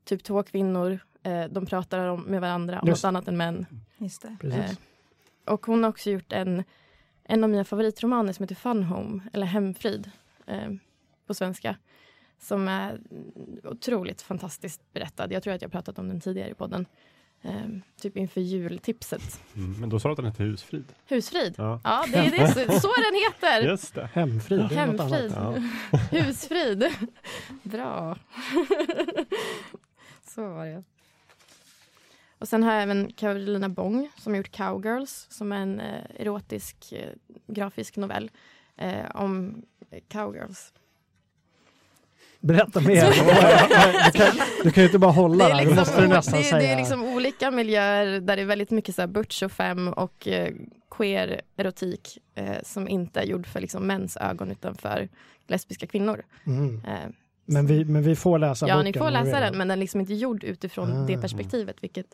typ 0.05 0.23
två 0.23 0.43
kvinnor, 0.43 0.99
eh, 1.23 1.43
de 1.43 1.65
pratar 1.65 2.07
om, 2.07 2.21
med 2.21 2.41
varandra 2.41 2.79
om 2.79 2.87
Just. 2.87 3.03
något 3.03 3.07
annat 3.07 3.27
än 3.27 3.37
män. 3.37 3.65
Just 3.97 4.21
det. 4.21 4.37
Precis. 4.39 4.59
Eh, 4.61 5.53
och 5.53 5.65
hon 5.65 5.83
har 5.83 5.89
också 5.89 6.09
gjort 6.09 6.33
en 6.33 6.63
en 7.31 7.43
av 7.43 7.49
mina 7.49 7.63
favoritromaner 7.63 8.33
som 8.33 8.43
heter 8.43 8.55
Fun 8.55 8.83
Home, 8.83 9.23
eller 9.33 9.45
Hemfrid 9.45 10.11
eh, 10.45 10.71
på 11.27 11.33
svenska. 11.33 11.75
Som 12.39 12.67
är 12.67 13.01
otroligt 13.63 14.21
fantastiskt 14.21 14.93
berättad. 14.93 15.31
Jag 15.31 15.43
tror 15.43 15.53
att 15.53 15.61
jag 15.61 15.71
pratat 15.71 15.99
om 15.99 16.07
den 16.07 16.21
tidigare 16.21 16.49
i 16.49 16.53
podden. 16.53 16.85
Eh, 17.43 17.61
typ 18.01 18.17
inför 18.17 18.41
jultipset. 18.41 19.41
Mm, 19.55 19.79
men 19.79 19.89
då 19.89 19.99
sa 19.99 20.09
du 20.09 20.11
att 20.11 20.17
den 20.17 20.25
hette 20.25 20.43
Husfrid. 20.43 20.85
Husfrid? 21.07 21.55
Ja, 21.57 21.79
Ja, 21.83 22.05
det 22.11 22.17
är 22.17 22.31
det, 22.31 22.47
så, 22.47 22.79
så 22.79 22.87
den 22.87 23.15
heter! 23.23 23.61
just 23.69 23.95
det. 23.95 24.09
Hemfrid, 24.13 24.59
det. 24.69 24.75
Hemfrid. 24.75 25.33
Ja. 25.35 25.55
Husfrid. 26.11 26.89
Bra. 27.63 28.17
Så 30.27 30.47
var 30.47 30.65
det. 30.65 30.83
Och 32.37 32.47
sen 32.47 32.63
har 32.63 32.73
jag 32.73 32.83
även 32.83 33.13
Carolina 33.13 33.69
Bong 33.69 34.09
som 34.17 34.33
har 34.33 34.37
gjort 34.37 34.51
Cowgirls 34.57 35.27
som 35.29 35.51
är 35.51 35.55
en 35.61 35.79
eh, 35.79 36.03
erotisk 36.15 36.91
eh, 36.91 37.09
grafisk 37.47 37.97
novell 37.97 38.31
eh, 38.77 39.05
om 39.15 39.61
cowgirls. 40.07 40.73
Berätta 42.41 42.81
mer. 42.81 43.05
du, 44.05 44.11
kan, 44.19 44.35
du 44.63 44.71
kan 44.71 44.81
ju 44.83 44.87
inte 44.87 44.99
bara 44.99 45.11
hålla 45.11 45.47
där, 45.47 45.65
det 45.65 45.75
måste 45.75 46.01
du 46.01 46.07
nästan 46.07 46.39
det, 46.39 46.43
säga. 46.45 46.61
det 46.61 46.67
är 46.67 46.77
liksom 46.77 47.03
olika 47.03 47.51
miljöer 47.51 48.19
där 48.19 48.35
det 48.35 48.41
är 48.41 48.45
väldigt 48.45 48.71
mycket 48.71 48.95
så 48.95 49.01
här 49.01 49.07
butch 49.07 49.43
och 49.43 49.51
fem 49.51 49.87
och 49.87 50.27
eh, 50.27 50.53
queer 50.91 51.41
erotik 51.57 52.17
eh, 52.35 52.55
som 52.63 52.87
inte 52.87 53.19
är 53.19 53.23
gjord 53.25 53.47
för 53.47 53.59
liksom 53.61 53.87
mäns 53.87 54.17
ögon 54.17 54.51
utan 54.51 54.75
för 54.75 55.09
lesbiska 55.47 55.87
kvinnor. 55.87 56.23
mm. 56.45 56.81
Eh, 56.87 57.09
men, 57.45 57.67
vi, 57.67 57.85
men 57.85 58.03
vi 58.03 58.15
får 58.15 58.39
läsa 58.39 58.67
Ja, 58.67 58.75
boken. 58.75 58.91
ni 58.91 58.97
får 58.99 59.11
läsa 59.11 59.39
den, 59.39 59.57
men 59.57 59.67
den 59.67 59.71
är 59.71 59.79
liksom 59.79 59.99
inte 60.01 60.13
gjord 60.13 60.43
utifrån 60.43 60.91
Ah. 60.91 61.05
det 61.07 61.17
perspektivet, 61.17 61.75
vilket 61.83 62.05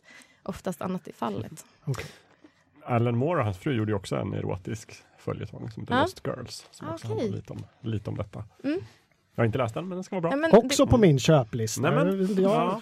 oftast 0.44 0.82
annat 0.82 1.08
är 1.08 1.14
fallet. 1.14 1.66
Alan 2.86 3.18
Moore 3.18 3.40
och 3.40 3.46
hans 3.46 3.58
fru 3.58 3.74
gjorde 3.74 3.92
ju 3.92 3.96
också 3.96 4.16
en 4.16 4.34
erotisk 4.34 4.92
följetong 5.18 5.72
som 5.72 5.84
heter 5.84 5.94
Ja. 5.96 6.02
Lost 6.02 6.22
Girls. 6.26 6.66
Som 6.72 6.88
Ah, 6.88 6.94
också 6.94 7.08
okej. 7.08 7.20
handlar 7.20 7.38
lite 7.38 7.54
om, 7.54 7.64
lite 7.82 8.10
om 8.10 8.18
detta. 8.18 8.44
Mm. 8.64 8.80
Jag 9.38 9.42
har 9.42 9.46
inte 9.46 9.58
läst 9.58 9.74
den, 9.74 9.88
men 9.88 9.96
den 9.96 10.04
ska 10.04 10.16
vara 10.16 10.22
bra. 10.22 10.32
Ja, 10.32 10.36
men 10.36 10.52
Också 10.66 10.86
det, 10.86 10.92
på 10.92 10.98
min 10.98 11.20
köplista. 11.20 11.82
Nej, 11.82 11.92
men- 11.92 12.28
jag 12.36 12.42
Ja. 12.44 12.82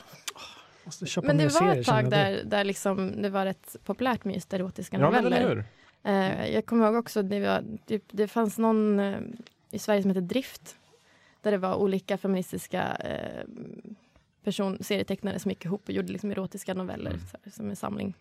måste 0.84 1.06
köpa 1.06 1.28
men 1.28 1.38
det 1.38 1.44
var 1.44 1.50
serier, 1.50 1.76
ett 1.82 1.86
tag 1.88 2.10
där, 2.10 2.42
där 2.46 2.64
liksom 2.64 3.22
det 3.22 3.30
var 3.30 3.46
rätt 3.46 3.76
populärt 3.86 4.26
med 4.26 4.36
just 4.36 4.54
erotiska 4.54 4.98
Ja, 5.00 5.06
noveller. 5.10 5.64
Eh, 6.04 6.48
jag 6.54 6.66
kommer 6.66 6.86
ihåg 6.86 6.96
också, 6.96 7.22
det, 7.24 7.40
var, 7.40 7.64
typ, 7.86 8.04
det 8.12 8.28
fanns 8.28 8.58
någon 8.58 9.00
eh, 9.00 9.18
i 9.72 9.80
Sverige 9.80 10.02
som 10.02 10.10
hette 10.12 10.22
Drift, 10.22 10.76
där 11.42 11.52
det 11.52 11.58
var 11.58 11.76
olika 11.76 12.18
feministiska 12.18 12.96
eh, 12.96 13.44
person, 14.44 14.78
serietecknare 14.82 15.40
som 15.40 15.52
gick 15.52 15.66
ihop 15.66 15.82
och 15.86 15.92
gjorde 15.92 16.12
liksom 16.12 16.32
erotiska 16.32 16.74
noveller 16.74 17.12
Mm. 17.12 17.22
så 17.32 17.38
här, 17.44 17.52
som 17.52 17.70
en 17.70 17.76
samling. 17.76 18.14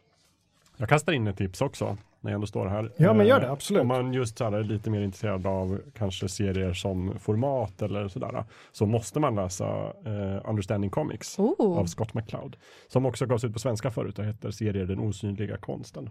Jag 0.76 0.88
kastar 0.88 1.12
in 1.12 1.26
ett 1.26 1.36
tips 1.36 1.60
också, 1.60 1.96
när 2.20 2.30
jag 2.30 2.34
ändå 2.34 2.46
står 2.46 2.66
här. 2.66 2.92
Ja, 2.96 3.12
men 3.12 3.26
gör 3.26 3.40
det, 3.40 3.46
Eh, 3.46 3.52
absolut. 3.52 3.80
Om 3.80 3.88
man 3.88 4.12
just 4.12 4.38
så 4.38 4.44
här, 4.44 4.52
är 4.52 4.64
lite 4.64 4.90
mer 4.90 5.00
intresserad 5.00 5.46
av 5.46 5.80
kanske 5.98 6.28
serier 6.28 6.72
som 6.72 7.18
format 7.18 7.82
eller 7.82 8.08
sådär, 8.08 8.44
så 8.72 8.86
måste 8.86 9.20
man 9.20 9.34
läsa 9.34 9.66
eh, 10.06 10.50
Understanding 10.50 10.90
Comics 10.90 11.38
Oh. 11.38 11.78
av 11.78 11.86
Scott 11.86 12.14
McCloud, 12.14 12.56
som 12.88 13.06
också 13.06 13.26
gavs 13.26 13.44
ut 13.44 13.52
på 13.52 13.58
svenska 13.58 13.90
förut 13.90 14.18
och 14.18 14.24
heter 14.24 14.50
serier 14.50 14.86
Den 14.86 14.98
osynliga 14.98 15.56
konsten. 15.56 16.10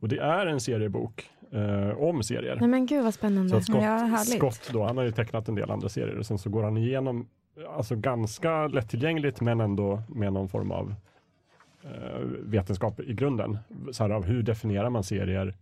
Och 0.00 0.08
det 0.08 0.18
är 0.18 0.46
en 0.46 0.60
seriebok 0.60 1.30
eh, 1.52 1.98
om 2.02 2.22
serier. 2.22 2.56
Nej 2.60 2.68
men 2.68 2.86
gud 2.86 3.04
vad 3.04 3.14
Så 3.14 3.18
spännande. 3.18 3.56
att 3.56 3.64
Scott, 3.64 3.76
Ja, 3.82 3.96
härligt. 3.96 4.36
Scott 4.38 4.70
då, 4.72 4.84
han 4.84 4.96
har 4.96 5.04
ju 5.04 5.12
tecknat 5.12 5.48
en 5.48 5.54
del 5.54 5.70
andra 5.70 5.88
serier 5.88 6.18
och 6.18 6.26
sen 6.26 6.38
så 6.38 6.50
går 6.50 6.62
han 6.62 6.76
igenom, 6.76 7.28
alltså 7.76 7.96
ganska 7.96 8.66
lättillgängligt 8.66 9.40
men 9.40 9.60
ändå 9.60 10.02
med 10.08 10.32
någon 10.32 10.48
form 10.48 10.70
av 10.72 10.94
vetenskap 12.40 13.00
i 13.00 13.14
grunden. 13.14 13.58
Så 13.92 14.02
här, 14.02 14.10
av 14.10 14.24
hur 14.24 14.42
definierar 14.42 14.90
man 14.90 15.04
serier? 15.04 15.54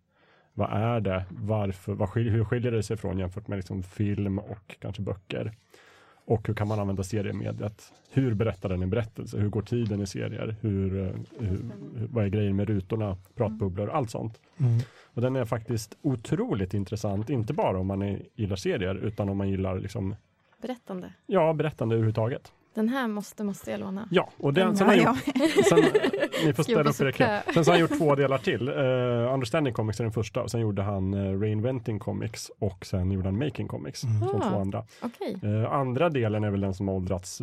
Vad 0.55 0.73
är 0.73 1.01
det? 1.01 1.25
Varför? 1.31 1.95
Vad 1.95 2.09
skiljer, 2.09 2.33
hur 2.33 2.45
skiljer 2.45 2.73
det 2.73 2.83
sig 2.83 2.97
från 2.97 3.19
jämfört 3.19 3.49
med 3.49 3.57
liksom 3.57 3.83
film 3.83 4.39
och 4.39 4.77
kanske 4.79 5.03
böcker? 5.03 5.53
Och 6.25 6.49
hur 6.49 6.55
kan 6.55 6.69
man 6.69 6.81
använda 6.81 7.03
seriemediet? 7.03 7.93
Hur 8.13 8.35
berättar 8.35 8.69
den 8.69 8.83
en 8.83 8.91
berättelse? 8.91 9.39
Hur 9.39 9.49
går 9.49 9.63
tiden 9.63 10.01
i 10.01 10.07
serier? 10.07 10.57
Hur, 10.61 10.99
eh, 10.99 11.13
hur, 11.39 11.49
hur, 11.97 12.07
vad 12.07 12.25
är 12.25 12.29
grejen 12.29 12.57
med 12.57 12.69
rutorna, 12.69 13.17
pratbubblor, 13.35 13.91
allt 13.91 14.11
sånt. 14.11 14.41
Mm. 14.61 14.79
Och 15.15 15.23
den 15.23 15.37
är 15.37 15.45
faktiskt 15.45 15.99
otroligt 16.03 16.75
intressant, 16.75 17.31
inte 17.31 17.53
bara 17.53 17.79
om 17.79 17.87
man 17.87 18.03
är, 18.03 18.23
gillar 18.35 18.57
serier, 18.57 18.95
utan 18.95 19.29
om 19.29 19.37
man 19.37 19.49
gillar 19.49 19.79
liksom, 19.79 20.17
Berättande. 20.63 21.13
ja, 21.27 21.53
berättande 21.53 21.95
överhuvudtaget. 21.95 22.53
Den 22.79 22.89
här 22.89 23.09
måste, 23.09 23.45
måste 23.45 23.71
jag 23.71 23.81
låna. 23.81 24.09
Ja, 24.11 24.29
och 24.37 24.55
den, 24.55 24.77
sen 24.77 24.87
Ja, 24.87 24.93
har 24.93 25.05
han 25.05 25.17
ja. 25.37 25.45
gjort, 25.57 25.67
sen, 25.69 25.79
ni 26.47 26.53
får 26.53 26.63
ställa 26.63 26.91
upp 26.91 27.01
er 27.01 27.11
kö. 27.11 27.41
Sen 27.55 27.65
så 27.65 27.71
har 27.71 27.75
han 27.79 27.81
gjort 27.81 27.99
två 27.99 28.15
delar 28.15 28.39
till. 28.39 28.69
Uh, 28.69 29.35
Understanding 29.35 29.75
Comics 29.75 30.01
är 30.01 30.05
den 30.05 30.13
första, 30.13 30.43
och 30.43 30.51
sen 30.51 30.61
gjorde 30.61 30.83
han 30.83 31.15
uh, 31.15 31.41
Reinventing 31.41 31.99
Comics 31.99 32.51
och 32.59 32.87
sen 32.87 33.11
gjorde 33.13 33.29
han 33.29 33.39
Making 33.39 33.69
Comics 33.69 34.05
Mm. 34.05 34.29
som 34.29 34.41
Ah. 34.43 34.51
två 34.51 34.61
andra. 34.61 34.85
Okej. 35.03 35.39
Eh, 35.43 35.73
andra 35.73 36.09
delen 36.09 36.45
är 36.45 36.51
väl 36.51 36.61
den 36.61 36.75
som 36.75 36.89
har 36.89 36.95
åldrats 36.95 37.41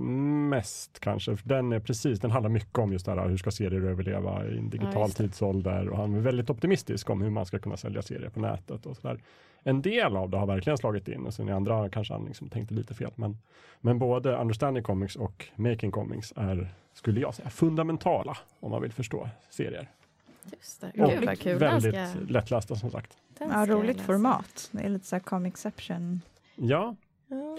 mest 0.50 1.00
kanske. 1.00 1.38
För 1.38 1.50
Den 1.50 1.72
är 1.72 1.80
precis, 1.80 2.20
den 2.20 2.32
handlar 2.32 2.50
mycket 2.50 2.78
om 2.80 2.94
just 2.94 3.06
det 3.06 3.12
här 3.12 3.28
hur 3.30 3.38
ska 3.38 3.52
serier 3.52 3.82
överleva 3.82 4.46
i 4.46 4.58
en 4.58 4.70
digital 4.70 5.10
det. 5.10 5.16
tidsålder 5.16 5.90
och 5.90 5.98
han 5.98 6.14
är 6.16 6.20
väldigt 6.20 6.50
optimistisk 6.50 7.10
om 7.10 7.22
hur 7.22 7.30
man 7.30 7.46
ska 7.46 7.60
kunna 7.60 7.78
sälja 7.78 8.02
serier 8.02 8.30
på 8.30 8.40
nätet 8.40 8.86
och 8.86 8.96
sådär. 8.98 9.20
En 9.68 9.82
del 9.82 10.16
av 10.16 10.30
det 10.30 10.38
har 10.38 10.48
verkligen 10.48 10.78
slagit 10.78 11.08
in 11.08 11.26
och 11.26 11.34
sen 11.34 11.50
i 11.50 11.52
andra 11.52 11.90
kanske 11.90 12.14
han 12.14 12.26
liksom 12.26 12.50
tänkte 12.50 12.74
lite 12.74 12.94
fel. 12.94 13.12
Men, 13.16 13.38
men 13.82 14.00
både 14.00 14.36
Understanding 14.36 14.84
Comics 14.84 15.16
och 15.16 15.46
Making 15.56 15.92
Comics 15.92 16.34
är, 16.36 16.68
skulle 16.94 17.20
jag 17.20 17.36
säga, 17.36 17.50
fundamentala 17.50 18.38
om 18.60 18.72
man 18.72 18.82
vill 18.82 18.92
förstå 18.92 19.30
serier. 19.50 19.90
Just 20.52 20.82
det. 20.82 21.04
Och 21.04 21.10
Gud 21.10 21.26
vad 21.26 21.40
kul. 21.40 21.58
Väldigt 21.58 22.10
ska, 22.10 22.20
lättlästa 22.28 22.76
som 22.76 22.92
sagt. 22.92 23.18
Ja, 23.40 23.66
roligt 23.68 24.02
format. 24.02 24.70
Det 24.72 24.84
är 24.84 24.90
lite 24.90 25.06
så 25.06 25.16
här 25.16 25.24
comicception. 25.24 26.22
Ja, 26.56 26.96
Ja. 27.28 27.58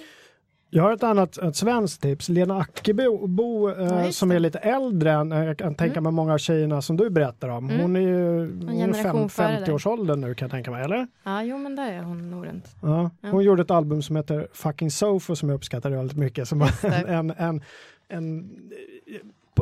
Jag 0.71 0.83
har 0.83 0.93
ett 0.93 1.03
annat 1.03 1.39
ett 1.39 1.57
svenskt 1.57 2.03
tips. 2.03 2.29
Lena 2.29 2.59
Ackebo 2.59 3.27
Bo, 3.27 3.71
eh, 3.71 4.05
Ja, 4.05 4.13
som 4.13 4.31
är 4.31 4.39
lite 4.39 4.59
äldre 4.59 5.13
än 5.13 5.33
eh, 5.33 5.45
jag 5.45 5.59
kan 5.59 5.75
tänka 5.75 5.93
Mm. 5.93 6.03
mig 6.05 6.13
många 6.13 6.35
av 6.35 6.39
tjejerna 6.39 6.83
som 6.83 6.97
du 6.97 7.11
berättar 7.11 7.49
om. 7.49 7.71
Mm. 7.71 7.81
Hon 7.83 7.97
är 7.97 8.01
ju 8.01 8.39
hon 8.39 8.69
är 8.69 8.73
generation 8.73 9.29
fem, 9.29 9.29
före 9.29 9.61
där. 9.61 9.67
50-årsåldern 9.67 10.21
nu 10.21 10.35
kan 10.35 10.47
jag 10.47 10.51
tänka 10.51 10.71
mig, 10.71 10.85
eller? 10.85 11.07
ja, 11.25 11.43
jo 11.43 11.59
men 11.59 11.77
där 11.77 11.93
är 11.93 12.03
hon 12.03 12.31
nog 12.31 12.47
runt. 12.47 12.77
Ja. 12.83 13.11
Ja. 13.21 13.29
Hon 13.31 13.45
gjorde 13.45 13.63
ett 13.63 13.71
album 13.71 14.03
som 14.03 14.17
heter 14.17 14.49
Fucking 14.53 14.91
Sofa 14.91 15.37
som 15.37 15.49
jag 15.49 15.57
uppskattar 15.57 15.91
väldigt 15.91 16.17
mycket. 16.19 16.49
Som 16.49 16.59
det. 16.59 16.89
en, 17.09 17.31
en, 17.31 17.63
en, 18.09 18.51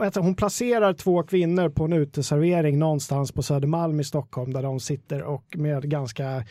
ett, 0.03 0.14
hon 0.16 0.34
placerar 0.34 0.92
två 0.92 1.22
kvinnor 1.22 1.68
på 1.68 1.84
en 1.84 1.92
uteservering 1.92 2.78
någonstans 2.78 3.32
på 3.32 3.42
Södermalm 3.42 4.01
i 4.01 4.05
Stockholm 4.05 4.53
där 4.53 4.62
de 4.62 4.80
sitter 4.80 5.22
och 5.22 5.45
med 5.57 5.90
ganska 5.90 6.36
eh, 6.36 6.42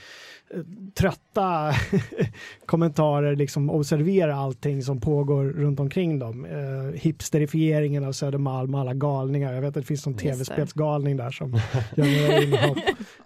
trötta 0.93 1.71
kommentarer 2.65 3.35
liksom 3.35 3.69
observerar 3.69 4.31
allting 4.33 4.81
som 4.83 4.99
pågår 5.01 5.43
runt 5.45 5.79
omkring 5.79 6.19
dem. 6.19 6.45
Eh, 6.45 6.99
hipsterifieringen 6.99 8.03
av 8.05 8.11
Södermalm, 8.11 8.75
alla 8.75 8.93
galningar. 8.93 9.53
Jag 9.53 9.61
vet 9.61 9.67
att 9.67 9.73
det 9.73 9.83
finns 9.83 10.05
någon 10.05 10.17
tv-spelsgalning 10.17 11.17
där 11.17 11.31
som 11.31 11.51
några 11.95 12.41
inhopp 12.43 12.77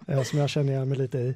eh, 0.08 0.22
som 0.24 0.40
jag 0.40 0.50
känner 0.50 0.74
igen 0.74 0.90
mig 0.90 0.98
lite 0.98 1.18
i. 1.18 1.36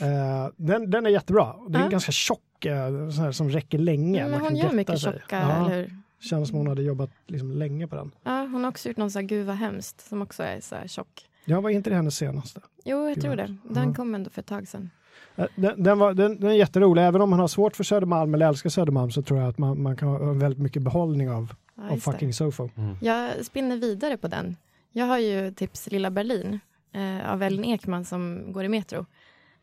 Eh, 0.00 0.48
den, 0.56 0.90
den 0.90 1.06
är 1.06 1.10
jättebra. 1.10 1.54
Den 1.68 1.80
är 1.80 1.84
Ja. 1.84 1.88
ganska 1.90 2.12
tjock, 2.12 2.64
eh, 2.64 3.08
sån 3.10 3.24
här 3.24 3.32
som 3.32 3.50
räcker 3.50 3.78
länge. 3.78 4.28
Man 4.28 4.40
hon 4.40 4.56
gör 4.56 4.72
mycket 4.72 5.00
sig. 5.00 5.12
tjocka, 5.12 5.38
eller 5.38 5.76
hur? 5.76 6.03
Känns 6.20 6.48
som 6.48 6.58
hon 6.58 6.66
hade 6.66 6.82
jobbat 6.82 7.10
liksom 7.26 7.50
länge 7.52 7.86
på 7.88 7.96
den. 7.96 8.10
Ja, 8.22 8.40
hon 8.52 8.64
har 8.64 8.70
också 8.70 8.88
gjort 8.88 8.96
någon 8.96 9.10
sån 9.10 9.20
här 9.22 9.28
Gud 9.28 9.46
vad 9.46 9.56
hemskt 9.56 10.00
som 10.08 10.22
också 10.22 10.42
är 10.42 10.60
så 10.60 10.74
här 10.74 10.86
tjock. 10.86 11.26
Jag 11.44 11.62
var 11.62 11.70
inte 11.70 11.90
det 11.90 11.96
hennes 11.96 12.16
senaste. 12.16 12.60
Jo, 12.84 12.98
jag 13.06 13.14
Gud, 13.14 13.24
tror 13.24 13.36
det. 13.36 13.56
Den 13.62 13.88
ja. 13.88 13.94
kom 13.94 14.14
ändå 14.14 14.30
för 14.30 14.40
ett 14.40 14.46
tag 14.46 14.68
sedan. 14.68 14.90
Eh, 15.36 15.46
Den, 15.56 15.82
den, 15.82 15.98
var, 15.98 16.14
den, 16.14 16.40
den 16.40 16.50
är 16.50 16.54
jätterolig. 16.54 17.02
Även 17.02 17.20
om 17.20 17.30
man 17.30 17.38
har 17.40 17.48
svårt 17.48 17.76
för 17.76 17.84
Södermalm 17.84 18.34
eller 18.34 18.48
älskar 18.48 18.70
Södermalm 18.70 19.10
så 19.10 19.22
tror 19.22 19.40
jag 19.40 19.48
att 19.48 19.58
man, 19.58 19.82
man 19.82 19.96
kan 19.96 20.08
ha 20.08 20.32
väldigt 20.32 20.58
mycket 20.62 20.82
behållning 20.82 21.30
av, 21.30 21.54
Ja, 21.74 21.82
av 21.84 21.92
just 21.94 22.06
det. 22.06 22.12
fucking 22.12 22.32
Sofo. 22.32 22.68
Jag 23.00 23.44
spinner 23.44 23.76
vidare 23.76 24.16
på 24.16 24.28
den. 24.28 24.56
Jag 24.92 25.06
har 25.06 25.18
ju 25.18 25.50
tips 25.50 25.90
Lilla 25.90 26.10
Berlin 26.10 26.60
eh, 26.92 27.32
av 27.32 27.42
Ellen 27.42 27.64
Ekman 27.64 28.04
som 28.04 28.52
går 28.52 28.64
i 28.64 28.68
Metro 28.68 29.06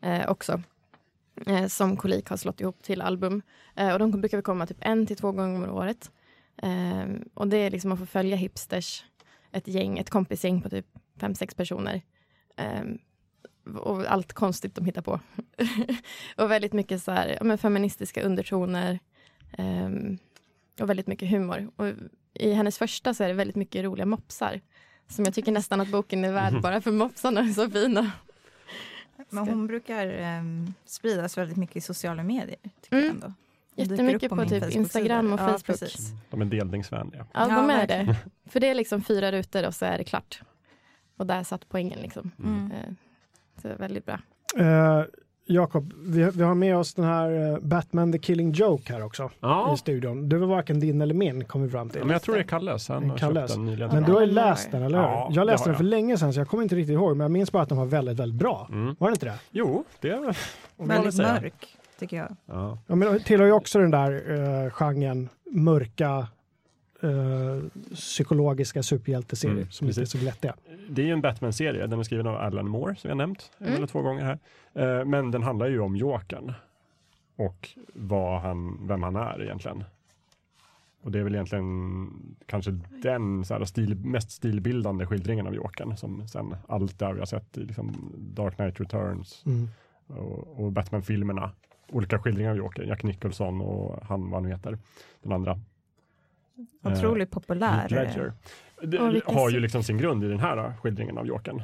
eh, 0.00 0.30
också. 0.30 0.62
Eh, 1.46 1.66
som 1.66 1.96
Kolik 1.96 2.28
har 2.28 2.36
slått 2.36 2.60
ihop 2.60 2.82
till 2.82 3.02
album. 3.02 3.42
Eh, 3.74 3.92
och 3.92 3.98
de 3.98 4.10
brukar 4.10 4.36
väl 4.36 4.42
komma 4.44 4.66
typ 4.66 4.76
en 4.80 5.06
till 5.06 5.16
två 5.16 5.32
gånger 5.32 5.68
om 5.68 5.74
året. 5.76 6.10
Eh, 6.56 7.06
och 7.34 7.48
det 7.48 7.56
är 7.56 7.70
liksom 7.70 7.92
att 7.92 7.98
få 7.98 8.06
följa 8.06 8.36
hipsters, 8.36 9.04
ett 9.52 9.68
gäng, 9.68 9.98
ett 9.98 10.10
kompisgäng 10.10 10.62
på 10.62 10.68
typ 10.70 10.86
fem, 11.20 11.34
sex 11.34 11.54
personer. 11.54 12.02
Eh, 12.56 12.82
och 13.76 14.04
allt 14.12 14.32
konstigt 14.32 14.74
de 14.74 14.84
hittar 14.84 15.02
på. 15.02 15.20
och 16.36 16.50
väldigt 16.50 16.72
mycket 16.72 17.02
så 17.02 17.12
här, 17.12 17.36
ja, 17.38 17.44
men 17.44 17.58
feministiska 17.58 18.22
undertoner. 18.22 18.98
ehm, 19.58 20.18
och 20.80 20.90
väldigt 20.90 21.06
mycket 21.06 21.30
humor. 21.30 21.70
Och 21.76 21.86
i 22.34 22.52
hennes 22.52 22.78
första 22.78 23.14
så 23.14 23.24
är 23.24 23.28
det 23.28 23.34
väldigt 23.34 23.56
mycket 23.56 23.84
roliga 23.84 24.06
mopsar. 24.06 24.60
Som 25.08 25.24
jag 25.24 25.34
tycker 25.34 25.52
nästan 25.52 25.80
att 25.80 25.88
boken 25.88 26.24
är 26.24 26.32
värd 26.32 26.60
bara 26.62 26.80
för 26.80 26.92
mopsarna 26.92 27.40
är 27.40 27.52
så 27.52 27.70
fina. 27.70 28.12
Men 29.30 29.48
hon 29.48 29.66
brukar 29.66 30.06
ehm, 30.06 30.74
spridas 30.84 31.38
väldigt 31.38 31.56
mycket 31.56 31.76
i 31.76 31.80
sociala 31.80 32.22
medier. 32.22 32.58
Tycker 32.80 32.96
Mm. 32.96 33.04
jag 33.06 33.14
ändå. 33.14 33.32
Jättemycket 33.76 34.28
på 34.28 34.34
min 34.36 34.48
typ. 34.48 34.70
Instagram 34.70 35.32
och 35.32 35.40
Ja, 35.40 35.44
Facebook. 35.46 35.66
precis. 35.66 36.10
de 36.30 36.40
är 36.40 36.44
delningsvänliga. 36.44 37.26
Ja, 37.32 37.40
Ja, 37.48 37.54
de 37.56 37.70
är 37.70 37.76
verkligen. 37.76 38.06
det. 38.06 38.16
För 38.50 38.60
det 38.60 38.68
är 38.70 38.74
liksom 38.74 39.02
fyra 39.02 39.32
rutor 39.32 39.66
och 39.66 39.74
så 39.74 39.84
är 39.84 39.98
det 39.98 40.04
klart. 40.04 40.40
Och 41.16 41.26
där 41.26 41.42
satt 41.42 41.68
poängen 41.68 41.98
liksom. 42.02 42.30
Mm. 42.38 42.72
Eh, 42.72 42.94
Så 43.62 43.68
det 43.68 43.74
är 43.74 43.78
väldigt 43.78 44.06
bra. 44.06 44.18
Eh, 44.58 45.02
Jakob, 45.46 45.92
vi, 46.06 46.30
vi 46.30 46.42
har 46.42 46.54
med 46.54 46.76
oss 46.76 46.94
den 46.94 47.04
här 47.04 47.52
eh, 47.52 47.58
Batman 47.58 48.12
the 48.12 48.18
Killing 48.18 48.52
Joke 48.52 48.92
här 48.92 49.02
också 49.04 49.30
Ja. 49.40 49.74
i 49.74 49.76
studion. 49.76 50.28
Det 50.28 50.38
var 50.38 50.46
varken 50.46 50.80
din 50.80 51.00
eller 51.02 51.14
min 51.14 51.44
kom 51.44 51.62
vi 51.62 51.68
fram 51.68 51.88
till. 51.90 51.98
Ja, 51.98 52.04
men 52.04 52.12
jag 52.12 52.22
tror 52.22 52.34
det 52.34 52.40
är 52.40 52.44
Kalles. 52.44 52.88
Han 52.88 53.16
Kalles. 53.18 53.52
den 53.54 53.64
nyligen. 53.66 53.90
Men 53.94 54.02
du 54.02 54.12
har 54.12 54.20
ju 54.20 54.26
läst 54.26 54.70
den, 54.70 54.82
eller 54.82 54.98
hur? 54.98 55.04
Ja, 55.04 55.28
jag 55.32 55.46
det 55.46 55.52
läste 55.52 55.68
den 55.68 55.76
för 55.76 55.84
jag. 55.84 55.90
länge 55.90 56.18
sedan 56.18 56.32
så 56.32 56.40
jag 56.40 56.48
kommer 56.48 56.62
inte 56.62 56.74
riktigt 56.76 56.92
ihåg, 56.94 57.16
men 57.16 57.24
jag 57.24 57.30
minns 57.30 57.52
bara 57.52 57.62
att 57.62 57.68
den 57.68 57.78
var 57.78 57.84
väldigt, 57.86 58.18
väldigt 58.20 58.38
bra. 58.38 58.66
Mm. 58.70 58.96
Var 58.98 59.08
det 59.10 59.12
inte 59.14 59.26
det? 59.26 59.38
Jo, 59.50 59.84
det 60.00 60.08
är 60.10 60.12
jag 60.12 60.34
Väldigt 60.86 61.14
säga? 61.16 61.32
mörk, 61.32 61.76
tycker 62.02 62.16
jag. 62.16 62.36
Ja. 62.46 62.78
Ja, 62.86 62.94
men 62.94 63.12
det 63.12 63.18
tillhör 63.18 63.46
ju 63.46 63.52
också 63.52 63.78
den 63.78 63.90
där 63.90 64.30
uh, 64.30 64.70
genren 64.70 65.28
mörka 65.50 66.28
eh, 67.02 67.80
psykologiska 67.94 68.82
superhjälteserier 68.82 69.56
Mm, 69.56 69.70
som 69.70 69.86
inte 69.88 70.00
är 70.00 70.02
precis. 70.02 70.12
så 70.12 70.24
glättiga. 70.24 70.54
Det 70.88 71.02
är 71.02 71.06
ju 71.06 71.12
en 71.12 71.20
Batman-serie. 71.20 71.86
Den 71.86 71.98
är 71.98 72.02
skriven 72.02 72.26
av 72.26 72.36
Alan 72.36 72.68
Moore, 72.68 72.96
som 72.96 73.08
jag 73.08 73.16
nämnt 73.16 73.50
en 73.58 73.66
Mm. 73.66 73.76
eller 73.76 73.86
två 73.86 74.02
gånger 74.02 74.24
här. 74.24 74.38
Eh, 75.00 75.04
Men 75.04 75.30
den 75.30 75.42
handlar 75.42 75.66
ju 75.66 75.80
om 75.80 75.96
Jokern 75.96 76.52
och 77.36 77.68
vad 77.94 78.40
han, 78.40 78.86
vem 78.88 79.02
han 79.02 79.16
är 79.16 79.42
egentligen. 79.42 79.84
Och 81.02 81.10
det 81.12 81.18
är 81.18 81.22
väl 81.22 81.34
egentligen 81.34 82.08
kanske 82.46 82.70
den 83.02 83.44
så 83.44 83.54
här, 83.54 83.64
stil, 83.64 83.96
mest 83.96 84.30
stilbildande 84.30 85.06
skildringen 85.06 85.46
av 85.46 85.54
Jokern 85.54 85.96
som 85.96 86.28
sen 86.28 86.56
allt 86.68 86.98
det 86.98 87.12
vi 87.12 87.18
har 87.18 87.26
sett 87.26 87.56
i 87.58 87.60
liksom 87.60 88.12
Dark 88.18 88.56
Knight 88.56 88.80
Returns 88.80 89.42
Mm. 89.46 89.68
och, 90.06 90.60
och 90.64 90.72
Batman-filmerna. 90.72 91.50
Olika 91.92 92.18
skildringar 92.18 92.50
av 92.50 92.56
Joker, 92.56 92.82
Jack 92.82 93.02
Nicholson 93.02 93.60
och 93.60 94.06
han 94.06 94.30
vad 94.30 94.42
han 94.42 94.50
heter, 94.50 94.78
den 95.22 95.32
andra. 95.32 95.60
Otroligt 96.82 97.30
populär. 97.30 97.88
Heath 97.88 97.94
Ledger. 97.94 98.32
Det 98.82 99.22
har 99.26 99.50
ju 99.50 99.60
liksom 99.60 99.82
sin 99.82 99.98
grund 99.98 100.24
i 100.24 100.28
den 100.28 100.40
här 100.40 100.72
skildringen 100.82 101.18
av 101.18 101.26
Jokern. 101.26 101.62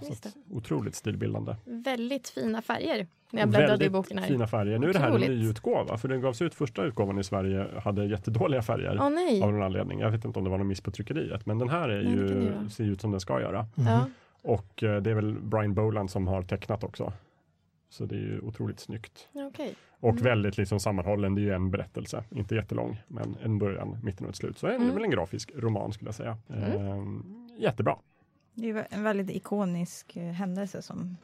Otroligt 0.50 0.94
stilbildande. 0.94 1.56
Väldigt 1.64 2.28
fina 2.28 2.62
färger 2.62 3.06
när 3.30 3.40
jag 3.40 3.48
bläddrade 3.48 3.84
i 3.84 3.90
boken 3.90 4.18
här. 4.18 4.26
fina 4.26 4.46
färger. 4.46 4.78
Nu 4.78 4.88
är 4.88 4.92
det 4.92 4.98
här 4.98 5.14
en 5.14 5.20
nyutgåva, 5.20 5.98
för 5.98 6.08
den 6.08 6.20
gavs 6.20 6.42
ut 6.42 6.54
första 6.54 6.84
utgåvan 6.84 7.18
i 7.18 7.24
Sverige 7.24 7.66
hade 7.80 8.04
jättedåliga 8.04 8.62
färger. 8.62 9.10
Nej. 9.10 9.42
Av 9.42 9.52
någon 9.52 9.62
anledning. 9.62 10.00
Jag 10.00 10.10
vet 10.10 10.24
inte 10.24 10.38
om 10.38 10.44
det 10.44 10.50
var 10.50 10.58
någon 10.58 10.68
miss 10.68 10.80
på 10.80 10.90
tryckeriet, 10.90 11.46
men 11.46 11.58
den 11.58 11.68
här 11.68 11.88
är 11.88 12.02
Nej, 12.02 12.12
ju, 12.12 12.68
ser 12.70 12.84
ut 12.84 13.00
som 13.00 13.10
den 13.10 13.20
ska 13.20 13.40
göra. 13.40 13.66
Ja. 13.74 14.08
Och 14.42 14.82
eh, 14.82 15.02
det 15.02 15.10
är 15.10 15.14
väl 15.14 15.34
Brian 15.34 15.74
Boland 15.74 16.10
som 16.10 16.26
har 16.26 16.42
tecknat 16.42 16.84
också. 16.84 17.12
Så 17.88 18.04
det 18.04 18.14
är 18.14 18.20
ju 18.20 18.40
otroligt 18.40 18.80
snyggt. 18.80 19.28
Okej. 19.32 19.74
Och 20.00 20.10
Mm. 20.10 20.22
väldigt 20.22 20.58
liksom 20.58 20.80
sammanhållen. 20.80 21.34
Det 21.34 21.40
är 21.40 21.42
ju 21.42 21.52
en 21.54 21.70
berättelse, 21.70 22.24
inte 22.30 22.54
jättelång, 22.54 23.02
men 23.08 23.36
en 23.42 23.58
början, 23.58 23.98
mitten 24.02 24.26
och 24.26 24.30
ett 24.30 24.36
slut. 24.36 24.58
Så 24.58 24.66
det 24.66 24.72
är 24.72 24.76
Mm. 24.76 24.94
väl 24.94 25.04
en 25.04 25.10
grafisk 25.10 25.52
roman 25.56 25.92
skulle 25.92 26.08
jag 26.08 26.14
säga. 26.14 26.38
Mm. 26.48 26.86
Ehm, 26.86 27.48
jättebra. 27.58 27.96
Det 28.54 28.70
är 28.70 28.86
en 28.90 29.02
väldigt 29.02 29.30
ikonisk 29.30 30.16
eh, 30.16 30.22
händelse 30.32 30.82
som, 30.82 31.16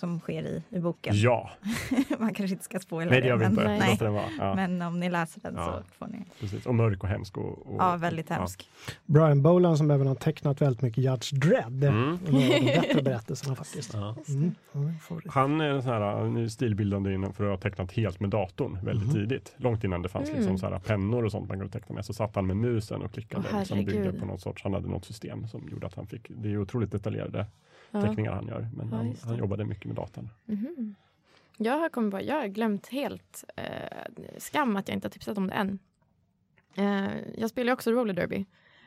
som 0.00 0.20
sker 0.20 0.42
i, 0.42 0.62
i 0.70 0.78
boken. 0.80 1.12
Ja, 1.16 1.50
Man 2.18 2.34
kanske 2.34 2.54
inte 2.54 2.64
ska 2.64 2.78
spoila 2.78 3.10
nej 3.10 3.20
det 3.20 3.26
gör 3.28 3.36
vi 3.36 3.42
men, 3.44 3.50
inte. 3.52 3.64
Nej. 3.68 3.96
den 3.98 4.12
vara. 4.12 4.24
Ja, 4.38 4.54
men 4.54 4.82
om 4.82 5.00
ni 5.00 5.10
läser 5.10 5.40
den 5.40 5.54
Ja. 5.56 5.82
så 5.88 5.94
får 5.98 6.06
ni. 6.12 6.24
precis. 6.40 6.66
Och 6.66 6.74
mörk 6.74 7.02
och 7.02 7.08
hemsk. 7.08 7.36
Och, 7.36 7.66
och, 7.74 7.76
Ja, 7.78 7.96
väldigt 7.96 8.28
hemsk. 8.30 8.68
Brian 9.06 9.42
Boland 9.42 9.78
som 9.78 9.90
även 9.90 10.06
har 10.06 10.14
tecknat 10.14 10.62
väldigt 10.62 10.82
mycket 10.82 11.04
Judge 11.04 11.32
Dredd. 11.34 11.84
Mm. 11.84 12.12
Och 12.12 12.32
de 12.32 12.64
bättre 12.80 13.02
berättelserna 13.02 13.56
faktiskt. 13.56 13.94
Ja. 13.94 14.16
Mm. 14.28 14.54
Ja. 14.72 14.80
Han 15.28 15.60
är 15.60 15.64
en 15.70 15.82
sån 15.82 15.92
här 15.92 16.48
stilbildande 16.48 17.14
inom 17.14 17.32
för 17.32 17.44
att 17.44 17.50
ha 17.50 17.56
tecknat 17.70 17.92
helt 17.92 18.20
med 18.20 18.30
datorn 18.30 18.78
väldigt 18.84 19.06
Mhm. 19.08 19.14
tidigt. 19.14 19.52
Långt 19.56 19.84
innan 19.84 20.02
det 20.02 20.08
fanns 20.08 20.28
Mm. 20.28 20.40
liksom 20.40 20.58
så 20.58 20.66
här 20.70 20.78
pennor 20.78 21.24
och 21.24 21.30
sånt 21.30 21.48
man 21.48 21.58
kunde 21.58 21.72
teckna 21.72 21.94
med. 21.94 22.04
Så 22.04 22.12
satt 22.12 22.34
han 22.34 22.46
med 22.46 22.56
musen 22.56 23.02
och 23.02 23.12
klickade. 23.12 23.44
Åh, 23.52 23.58
liksom 23.58 23.84
byggde 23.84 24.12
på 24.12 24.26
något 24.26 24.40
sorts, 24.40 24.62
han 24.62 24.74
hade 24.74 24.88
något 24.88 25.04
system 25.04 25.48
som 25.48 25.68
gjorde 25.68 25.86
att 25.86 25.94
han 25.94 26.06
fick, 26.06 26.26
det 26.28 26.52
är 26.52 26.58
otroligt 26.58 26.92
detaljerade 26.92 27.46
Ja. 27.90 28.02
teckningar 28.02 28.32
han 28.32 28.46
gör. 28.46 28.68
Men 28.76 28.88
Ja, 28.90 28.96
han, 28.96 29.16
han 29.24 29.36
jobbade 29.36 29.64
mycket 29.64 29.84
med 29.84 29.96
datorn. 29.96 30.28
Mhm. 30.44 30.94
Jag 31.56 31.78
har 31.78 31.88
kommit 31.88 32.12
på, 32.12 32.22
jag 32.22 32.34
har 32.34 32.46
glömt 32.46 32.86
helt, 32.86 33.44
eh, 33.56 33.64
skam 34.38 34.76
att 34.76 34.88
jag 34.88 34.96
inte 34.96 35.06
har 35.06 35.10
tipsat 35.10 35.38
om 35.38 35.46
det 35.46 35.52
än. 35.54 35.78
Eh, 36.74 37.10
jag 37.36 37.50
spelar 37.50 37.72
också 37.72 37.90
roller 37.90 38.14
derby 38.14 38.44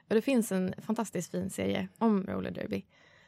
och 0.08 0.16
det 0.16 0.22
finns 0.22 0.51
en 0.51 0.74
fantastiskt 0.82 1.32
fin 1.32 1.49
serie 1.49 1.88
om 1.97 2.26
roller 2.28 2.51
derby 2.51 2.86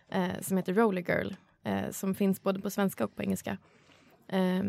eh, 0.10 0.42
som 0.42 0.58
heter 0.58 0.74
Roller 0.74 1.02
Girl 1.02 1.34
eh, 1.64 1.92
som 1.92 2.16
finns 2.16 2.44
både 2.44 2.60
på 2.60 2.70
svenska 2.70 3.04
och 3.06 3.16
på 3.16 3.24
engelska. 3.24 3.58
Eh, 4.28 4.64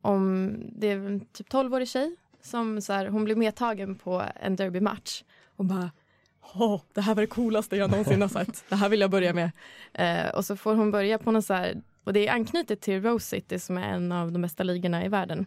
om, 0.00 0.54
det 0.72 0.86
är 0.86 0.96
en 0.96 1.20
typ 1.20 1.48
12-årig 1.48 1.88
tjej 1.88 2.16
som 2.40 2.80
så 2.80 2.92
här, 2.92 3.06
hon 3.06 3.24
blir 3.24 3.36
medtagen 3.36 3.94
på 3.94 4.24
en 4.40 4.56
derbymatch 4.56 5.22
och 5.56 5.64
bara 5.64 5.90
Åh, 6.54 6.80
det 6.92 7.00
här 7.00 7.14
var 7.14 7.22
det 7.22 7.26
coolaste 7.26 7.76
jag 7.76 7.90
någonsin 7.90 8.22
har 8.22 8.28
sett. 8.28 8.64
Det 8.68 8.76
här 8.76 8.88
vill 8.88 9.00
jag 9.00 9.10
börja 9.10 9.32
med. 9.32 9.50
Eh, 9.92 10.28
och 10.34 10.44
så 10.44 10.56
får 10.56 10.74
hon 10.74 10.90
börja 10.90 11.18
på 11.18 11.30
någon 11.30 11.42
så 11.42 11.54
här, 11.54 11.82
och 12.04 12.12
det 12.12 12.28
är 12.28 12.32
anknutet 12.32 12.80
till 12.80 13.02
Rose 13.02 13.26
City 13.26 13.58
som 13.58 13.78
är 13.78 13.88
en 13.88 14.12
av 14.12 14.32
de 14.32 14.42
bästa 14.42 14.62
ligorna 14.62 15.04
i 15.04 15.08
världen. 15.08 15.46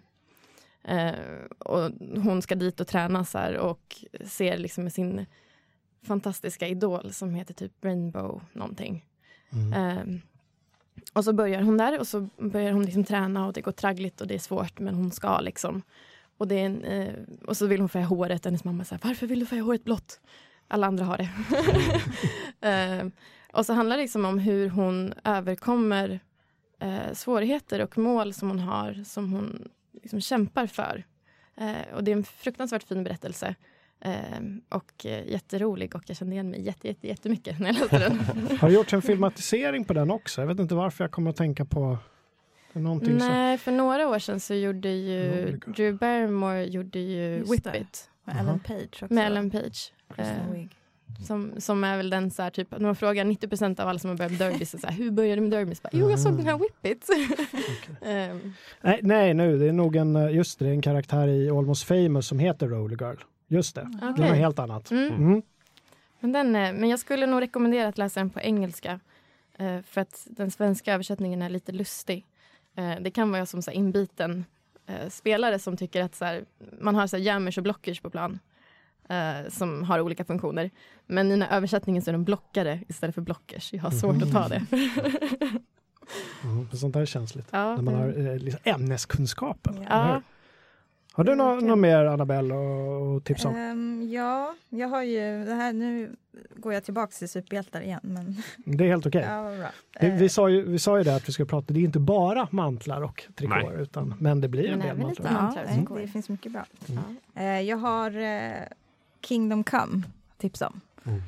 Eh, 0.83 1.13
och 1.59 1.91
hon 2.23 2.41
ska 2.41 2.55
dit 2.55 2.79
och 2.79 2.87
träna 2.87 3.25
så 3.25 3.37
här 3.37 3.57
och 3.57 4.05
ser 4.25 4.57
liksom 4.57 4.83
med 4.83 4.93
sin 4.93 5.25
fantastiska 6.03 6.67
idol 6.67 7.13
som 7.13 7.35
heter 7.35 7.53
typ 7.53 7.85
Rainbow 7.85 8.41
någonting. 8.53 9.05
Mm. 9.51 9.73
Eh, 9.73 10.21
och 11.13 11.23
så 11.23 11.33
börjar 11.33 11.61
hon 11.61 11.77
där 11.77 11.99
och 11.99 12.07
så 12.07 12.29
börjar 12.37 12.71
hon 12.71 12.85
liksom 12.85 13.03
träna 13.03 13.47
och 13.47 13.53
det 13.53 13.61
går 13.61 13.71
traggligt 13.71 14.21
och 14.21 14.27
det 14.27 14.35
är 14.35 14.39
svårt 14.39 14.79
men 14.79 14.95
hon 14.95 15.11
ska 15.11 15.39
liksom. 15.39 15.81
Och, 16.37 16.47
det 16.47 16.55
är 16.55 16.65
en, 16.65 16.83
eh, 16.83 17.13
och 17.47 17.57
så 17.57 17.67
vill 17.67 17.79
hon 17.79 17.89
färga 17.89 18.05
håret. 18.05 18.45
Hennes 18.45 18.63
mamma 18.63 18.85
säger 18.85 19.01
varför 19.03 19.27
vill 19.27 19.39
du 19.39 19.45
färga 19.45 19.63
håret 19.63 19.83
blått? 19.83 20.19
Alla 20.71 20.87
andra 20.87 21.05
har 21.05 21.17
det. 21.17 21.29
eh, 22.69 23.07
och 23.53 23.65
så 23.65 23.73
handlar 23.73 23.97
det 23.97 24.03
liksom 24.03 24.25
om 24.25 24.39
hur 24.39 24.69
hon 24.69 25.13
överkommer 25.23 26.19
eh, 26.79 27.13
svårigheter 27.13 27.81
och 27.81 27.97
mål 27.97 28.33
som 28.33 28.49
hon 28.49 28.59
har 28.59 29.03
som 29.03 29.33
hon 29.33 29.69
liksom 30.03 30.21
kämpar 30.21 30.67
för. 30.67 31.03
Eh, 31.57 31.95
och 31.95 32.03
det 32.03 32.11
är 32.11 32.15
en 32.15 32.23
fruktansvärt 32.23 32.83
fin 32.83 33.03
berättelse. 33.03 33.55
Eh, 33.99 34.41
och 34.69 35.05
eh, 35.05 35.27
jätterolig 35.27 35.95
och 35.95 36.03
jag 36.07 36.17
kände 36.17 36.33
igen 36.33 36.49
mig 36.49 36.61
jätte, 36.61 36.87
jätte, 36.87 37.07
jättemycket 37.07 37.59
när 37.59 37.67
jag 37.67 37.75
läste 37.75 37.99
den. 37.99 38.19
Har 38.59 38.67
det 38.67 38.73
gjorts 38.73 38.93
en 38.93 39.01
filmatisering 39.01 39.85
på 39.85 39.93
den 39.93 40.11
också? 40.11 40.41
Jag 40.41 40.47
vet 40.47 40.59
inte 40.59 40.75
varför 40.75 41.03
jag 41.03 41.11
kommer 41.11 41.29
att 41.29 41.35
tänka 41.35 41.65
på 41.65 41.97
någonting 42.73 43.19
som... 43.19 43.27
Nej, 43.29 43.57
för 43.57 43.71
några 43.71 44.07
år 44.07 44.19
sedan 44.19 44.39
så 44.39 44.53
gjorde 44.53 44.89
ju 44.89 45.45
Roller 45.45 45.59
Drew 45.65 45.97
Barrymore 45.97 46.63
gjorde 46.63 46.99
ju 46.99 47.37
Just 47.37 47.53
Whip 47.53 47.63
det. 47.63 47.77
It 47.77 48.09
Med. 48.23 48.39
Ellen 48.39 48.59
Page 48.59 49.03
också. 49.03 49.13
med 49.13 49.25
Ellen 49.25 49.51
Page. 49.51 49.93
Eh, 50.17 51.25
som, 51.25 51.51
som 51.57 51.83
är 51.83 51.97
väl 51.97 52.09
den 52.09 52.31
så 52.31 52.41
här 52.43 52.49
typ, 52.49 52.71
när 52.71 52.79
man 52.79 52.95
frågar 52.95 53.25
90% 53.25 53.81
av 53.81 53.87
alla 53.87 53.99
som 53.99 54.09
har 54.09 54.17
börjat 54.17 54.31
med 54.31 54.39
derby 54.51 54.65
så, 54.65 54.77
så 54.77 54.87
här, 54.87 54.93
hur 54.95 55.11
började 55.11 55.35
du 55.35 55.41
med 55.41 55.51
derby? 55.51 55.75
Så 55.75 55.81
bara, 55.83 55.89
Jo, 55.93 56.09
jag 56.09 56.19
såg 56.19 56.37
den 56.37 56.45
här 56.47 56.57
Whip 56.57 56.85
It. 56.85 57.09
Ehm, 58.01 58.53
Nej, 58.81 58.99
nej, 59.03 59.33
nu, 59.33 59.57
det 59.57 59.65
är 59.67 59.71
nog 59.73 59.95
en, 59.95 60.15
eh, 60.15 60.35
just 60.35 60.59
det, 60.59 60.69
en 60.69 60.81
karaktär 60.81 61.27
i 61.27 61.49
Almost 61.49 61.83
famous 61.83 62.27
som 62.27 62.39
heter 62.39 62.67
Roller 62.67 62.97
Girl. 62.97 63.15
Just 63.47 63.75
det, 63.75 63.81
det 64.17 64.23
är 64.23 64.27
något 64.29 64.37
helt 64.37 64.59
annat. 64.59 64.91
mm. 64.91 65.13
Mm. 65.13 65.41
Men, 66.19 66.31
den, 66.31 66.55
är- 66.55 66.73
men 66.73 66.89
jag 66.89 66.99
skulle 66.99 67.25
nog 67.25 67.41
rekommendera 67.41 67.87
att 67.87 67.97
läsa 67.97 68.19
den 68.19 68.29
på 68.29 68.39
engelska. 68.39 68.99
eh, 69.57 69.81
för 69.81 70.01
att 70.01 70.27
den 70.29 70.51
svenska 70.51 70.93
översättningen 70.93 71.41
är 71.41 71.49
lite 71.49 71.71
lustig. 71.71 72.25
Eh, 72.75 72.93
det 73.01 73.11
kan 73.11 73.29
vara 73.29 73.39
jag 73.39 73.47
som 73.47 73.61
så 73.61 73.71
här, 73.71 73.77
inbiten 73.77 74.45
eh, 74.87 75.09
spelare 75.09 75.59
som 75.59 75.77
tycker 75.77 76.03
att 76.03 76.15
så 76.15 76.25
här, 76.25 76.45
man 76.81 76.95
har 76.95 77.07
så 77.07 77.17
här, 77.17 77.23
jammers 77.23 77.57
och 77.57 77.63
blockers 77.63 77.99
på 78.01 78.09
plan. 78.09 78.39
Eh, 79.09 79.49
som 79.49 79.83
har 79.83 79.99
olika 80.01 80.25
funktioner. 80.25 80.69
Men 81.07 81.27
i 81.27 81.29
den 81.29 81.41
här 81.41 81.57
översättningen 81.57 82.01
så 82.01 82.11
är 82.11 82.13
de 82.13 82.23
blockare 82.23 82.79
istället 82.87 83.15
för 83.15 83.21
blockers. 83.21 83.73
Jag 83.73 83.81
har 83.81 83.91
svårt 83.91 84.21
att 84.21 84.31
ta 84.31 84.47
det. 84.47 84.65
Mm, 86.43 86.67
sånt 86.71 86.93
där 86.93 87.01
är 87.01 87.05
känsligt. 87.05 87.47
ja, 87.51 87.75
När 87.75 87.81
man 87.83 87.93
har 87.95 88.27
eh, 88.27 88.37
liksom 88.37 88.61
ämneskunskapen. 88.63 89.75
Ja. 89.81 89.85
ja, 89.89 90.21
Har 91.13 91.23
du 91.23 91.35
något 91.35 91.77
mer 91.79 92.05
Annabelle 92.05 92.53
att 92.55 93.25
tipsa 93.25 93.47
om? 93.47 93.55
Ehm, 93.55 94.09
ja, 94.13 94.55
jag 94.69 94.87
har 94.87 95.03
ju 95.03 95.45
det 95.45 95.53
här. 95.53 95.73
Nu 95.73 96.15
går 96.55 96.73
jag 96.73 96.83
tillbaka 96.83 97.11
till 97.11 97.29
superhjältar 97.29 97.81
igen. 97.81 97.99
Men, 98.03 98.43
Det 98.57 98.83
är 98.83 98.87
helt 98.87 99.05
okej. 99.05 99.25
ja, 99.29 99.43
vad 99.43 99.57
bra. 99.57 99.67
Det- 99.99 100.07
Eh, 100.07 100.15
Vi, 100.15 100.29
sa 100.29 100.49
ju, 100.49 100.63
vi 100.63 100.79
sa 100.79 100.97
ju 100.97 101.03
det 101.03 101.15
att 101.15 101.29
vi 101.29 101.33
ska 101.33 101.45
prata, 101.45 101.73
det 101.73 101.79
är 101.79 101.83
inte 101.83 101.99
bara 101.99 102.47
mantlar 102.51 103.01
och 103.01 103.23
trikåer, 103.35 103.81
utan, 103.81 104.13
men 104.19 104.41
det 104.41 104.47
blir 104.47 104.63
en 104.65 104.69
Men 104.69 104.79
del 104.79 104.89
även 104.89 105.01
mantlar. 105.03 105.31
ja, 105.31 105.41
mantlar 105.41 105.65
trikåer. 105.65 106.01
det 106.01 106.07
finns 106.07 106.29
mycket 106.29 106.51
bra. 106.51 106.65
Mm. 106.89 107.03
ja. 107.33 107.41
Eh, 107.41 107.61
jag 107.61 107.77
har 107.77 108.11
eh, 108.17 108.51
Kingdom 109.21 109.63
Come 109.63 110.03
tips 110.37 110.61
om. 110.61 110.81
Mm. 111.05 111.21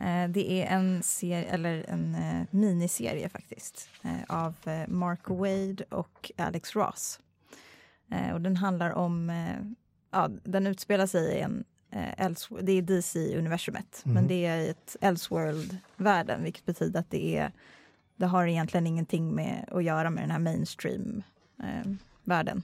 Eh, 0.00 0.28
det 0.32 0.62
är 0.62 0.66
en, 0.66 1.02
serie, 1.02 1.44
eller 1.44 1.84
en 1.88 2.14
eh, 2.14 2.42
miniserie 2.50 3.28
faktiskt 3.28 3.88
eh, 4.02 4.10
av 4.28 4.54
Mark 4.88 5.28
Wade 5.28 5.84
och 5.88 6.30
Alex 6.36 6.76
Ross. 6.76 7.20
Och 8.32 8.40
den 8.40 8.56
handlar 8.56 8.90
om, 8.90 9.32
ja, 10.10 10.28
den 10.44 10.66
utspelar 10.66 11.06
sig 11.06 11.36
i 11.36 11.40
en 11.40 11.64
det 12.60 12.72
är 12.72 12.82
DC-universumet, 12.82 14.02
Mhm. 14.04 14.14
men 14.14 14.26
det 14.26 14.46
är 14.46 14.58
i 14.58 14.68
ett 14.68 14.96
Elseworld-världen, 15.00 16.42
vilket 16.42 16.66
betyder 16.66 17.00
att 17.00 17.10
det 17.10 17.36
är 17.36 17.52
det 18.16 18.26
har 18.26 18.46
egentligen 18.46 18.86
ingenting 18.86 19.34
med 19.34 19.68
att 19.72 19.84
göra 19.84 20.10
med 20.10 20.22
den 20.22 20.30
här 20.30 20.38
mainstream-världen. 20.38 22.62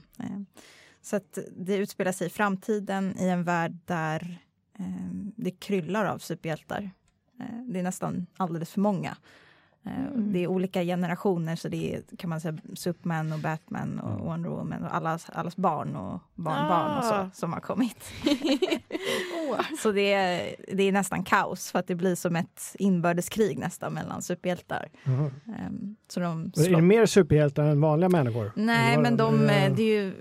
Så 1.01 1.15
att 1.15 1.37
det 1.57 1.75
utspelar 1.75 2.11
sig 2.11 2.27
i 2.27 2.29
framtiden 2.29 3.15
i 3.19 3.27
en 3.29 3.43
värld 3.43 3.77
där 3.85 4.37
det 5.35 5.51
kryllar 5.51 6.05
av 6.05 6.17
superhjältar. 6.19 6.89
Eh, 7.39 7.45
det 7.67 7.79
är 7.79 7.83
nästan 7.83 8.25
alldeles 8.37 8.71
för 8.71 8.81
många. 8.81 9.09
Eh, 9.85 10.05
Mm. 10.05 10.33
Det 10.33 10.39
är 10.39 10.47
olika 10.47 10.83
generationer 10.83 11.55
så 11.55 11.67
det 11.69 11.95
är 11.95 12.15
kan 12.17 12.29
man 12.29 12.41
säga 12.41 12.57
Superman 12.75 13.33
och 13.33 13.39
Batman 13.39 13.99
och 13.99 14.11
Mm. 14.13 14.25
Wonder 14.25 14.49
Woman 14.49 14.83
och 14.83 14.95
allas, 14.95 15.29
allas 15.29 15.55
barn 15.57 15.95
och 15.95 16.21
barnbarn 16.35 16.97
och 16.97 17.03
så 17.03 17.13
Ah. 17.13 17.29
som 17.33 17.53
har 17.53 17.59
kommit. 17.59 18.03
Så 19.79 19.91
det 19.91 20.13
är, 20.13 20.55
det 20.75 20.83
är 20.83 20.91
nästan 20.91 21.23
kaos 21.23 21.71
för 21.71 21.79
att 21.79 21.87
det 21.87 21.95
blir 21.95 22.15
som 22.15 22.35
ett 22.35 22.75
inbördeskrig 22.79 23.57
nästan 23.57 23.93
mellan 23.93 24.21
superhjältar. 24.21 24.89
Jaha. 25.03 25.31
Ehm, 25.59 25.95
Så 26.07 26.19
de 26.19 26.41
Är 26.45 26.51
det 26.55 26.63
slår- 26.63 26.81
mer 26.81 27.05
superhjältar 27.05 27.63
än 27.63 27.81
vanliga 27.81 28.09
människor? 28.09 28.51
Nej, 28.55 28.97
men 28.97 29.17
de, 29.17 29.49
är 29.49 29.69
eh, 29.69 29.75
det 29.75 29.81
är 29.83 30.03
ju 30.05 30.13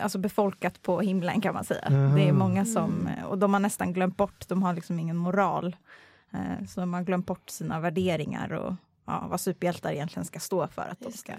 alltså 0.00 0.18
befolkat 0.18 0.82
på 0.82 1.00
himlen 1.00 1.40
kan 1.40 1.54
man 1.54 1.64
säga. 1.64 1.84
Aha. 1.90 2.16
Det 2.16 2.28
är 2.28 2.32
många 2.32 2.64
som, 2.64 3.00
Mm. 3.00 3.06
eh, 3.18 3.24
och 3.24 3.38
de 3.38 3.52
har 3.52 3.60
nästan 3.60 3.92
glömt 3.92 4.16
bort, 4.16 4.48
de 4.48 4.62
har 4.62 4.74
liksom 4.74 4.98
ingen 4.98 5.16
moral. 5.16 5.76
Eh, 6.32 6.66
Så 6.68 6.80
de 6.80 6.94
har 6.94 7.02
glömt 7.02 7.26
bort 7.26 7.50
sina 7.50 7.80
värderingar 7.80 8.52
och 8.52 8.74
ja, 9.06 9.26
vad 9.30 9.40
superhjältar 9.40 9.92
egentligen 9.92 10.24
ska 10.24 10.38
stå 10.38 10.66
för. 10.68 10.82
Att 10.90 11.00
de 11.00 11.12
ska. 11.12 11.32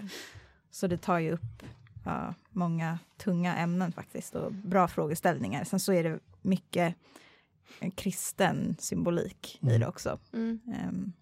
Så 0.70 0.86
det 0.86 0.96
tar 0.96 1.18
ju 1.18 1.32
upp 1.32 1.62
ja, 2.04 2.34
många 2.50 2.98
tunga 3.24 3.56
ämnen 3.56 3.92
faktiskt 3.92 4.34
och 4.34 4.52
bra 4.52 4.88
frågeställningar. 4.88 5.64
Sen 5.64 5.80
så 5.80 5.92
är 5.92 6.04
det 6.04 6.18
mycket 6.46 6.94
eh, 7.80 7.90
kristen 7.94 8.76
symbolik 8.78 9.58
i 9.62 9.66
Mm. 9.66 9.80
det 9.80 9.86
också. 9.86 10.18
Mm. 10.32 10.60
Ehm, 10.74 11.12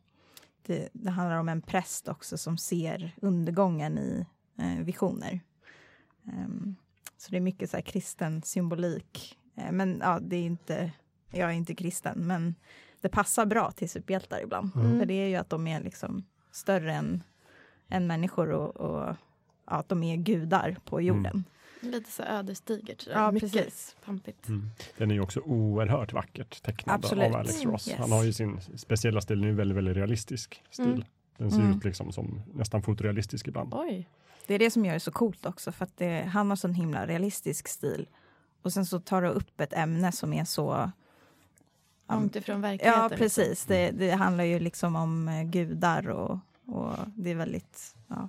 Det, 0.66 0.88
det 0.92 1.10
handlar 1.10 1.36
om 1.38 1.48
en 1.48 1.62
präst 1.62 2.08
också 2.08 2.38
som 2.38 2.58
ser 2.58 3.12
undergången 3.22 3.98
i 3.98 4.26
eh, 4.58 4.84
visioner. 4.84 5.40
Ehm, 6.26 6.76
Så 7.16 7.30
det 7.30 7.36
är 7.36 7.40
mycket 7.40 7.70
så 7.70 7.76
här 7.76 7.82
kristen 7.84 8.42
symbolik. 8.42 9.38
Eh, 9.56 9.72
Men 9.72 9.98
ja, 10.02 10.18
det 10.22 10.36
är 10.36 10.42
inte, 10.46 10.92
jag 11.30 11.50
är 11.50 11.54
inte 11.54 11.74
kristen, 11.74 12.26
men 12.26 12.54
det 13.00 13.08
passar 13.08 13.46
bra 13.46 13.70
till 13.70 13.90
superhjältar 13.90 14.40
ibland. 14.42 14.70
Mm. 14.76 14.98
För 14.98 15.06
det 15.06 15.14
är 15.14 15.28
ju 15.28 15.36
att 15.36 15.50
de 15.50 15.66
är 15.66 15.80
liksom 15.80 16.24
större 16.50 16.94
än, 16.94 17.22
än 17.88 18.06
människor 18.06 18.50
och, 18.50 18.76
och 18.76 19.16
ja, 19.66 19.76
att 19.78 19.88
de 19.88 20.02
är 20.02 20.16
gudar 20.16 20.76
på 20.84 21.00
jorden. 21.00 21.44
Lite 21.84 22.10
så 22.10 22.22
ödesdigert. 22.22 23.06
Ja, 23.12 23.30
Mycket 23.30 23.52
precis. 23.52 23.96
pampigt. 24.04 24.48
Mm. 24.48 24.70
Den 24.98 25.10
är 25.10 25.14
ju 25.14 25.20
också 25.20 25.40
oerhört 25.40 26.12
vackert 26.12 26.62
tecknad 26.62 26.94
Absolut. 26.94 27.24
av 27.24 27.36
Alex 27.36 27.60
Mm, 27.60 27.72
Ross. 27.72 27.88
yes. 27.88 27.98
Han 27.98 28.12
har 28.12 28.24
ju 28.24 28.32
sin 28.32 28.60
speciella 28.76 29.20
stil, 29.20 29.40
den 29.40 29.50
är 29.50 29.52
väldigt, 29.54 29.76
väldigt 29.76 29.96
realistisk 29.96 30.62
stil. 30.70 30.86
Mm. 30.86 31.04
Den 31.36 31.50
ser 31.50 31.60
Mm. 31.60 31.76
ut 31.76 31.84
liksom 31.84 32.12
som 32.12 32.42
nästan 32.54 32.82
fotorealistisk 32.82 33.48
ibland. 33.48 33.74
Oj. 33.74 34.08
Det 34.46 34.54
är 34.54 34.58
det 34.58 34.70
som 34.70 34.84
gör 34.84 34.94
det 34.94 35.00
så 35.00 35.10
coolt 35.12 35.46
också, 35.46 35.72
för 35.72 35.84
att 35.84 35.96
det, 35.96 36.22
han 36.32 36.48
har 36.48 36.56
sån 36.56 36.74
himla 36.74 37.06
realistisk 37.06 37.68
stil. 37.68 38.08
Och 38.62 38.72
sen 38.72 38.86
så 38.86 39.00
tar 39.00 39.22
du 39.22 39.28
upp 39.28 39.60
ett 39.60 39.72
ämne 39.72 40.12
som 40.12 40.32
är 40.32 40.44
så... 40.44 40.90
Långt 42.08 42.36
ifrån 42.36 42.60
verkligheten. 42.60 43.00
Ja, 43.02 43.08
liksom. 43.08 43.18
precis. 43.18 43.64
Det, 43.64 43.90
det 43.90 44.10
handlar 44.10 44.44
ju 44.44 44.58
liksom 44.58 44.96
om 44.96 45.28
eh, 45.28 45.42
gudar 45.42 46.08
och, 46.08 46.38
och 46.66 46.92
det 47.16 47.30
är 47.30 47.34
väldigt 47.34 47.94
ja, 48.08 48.28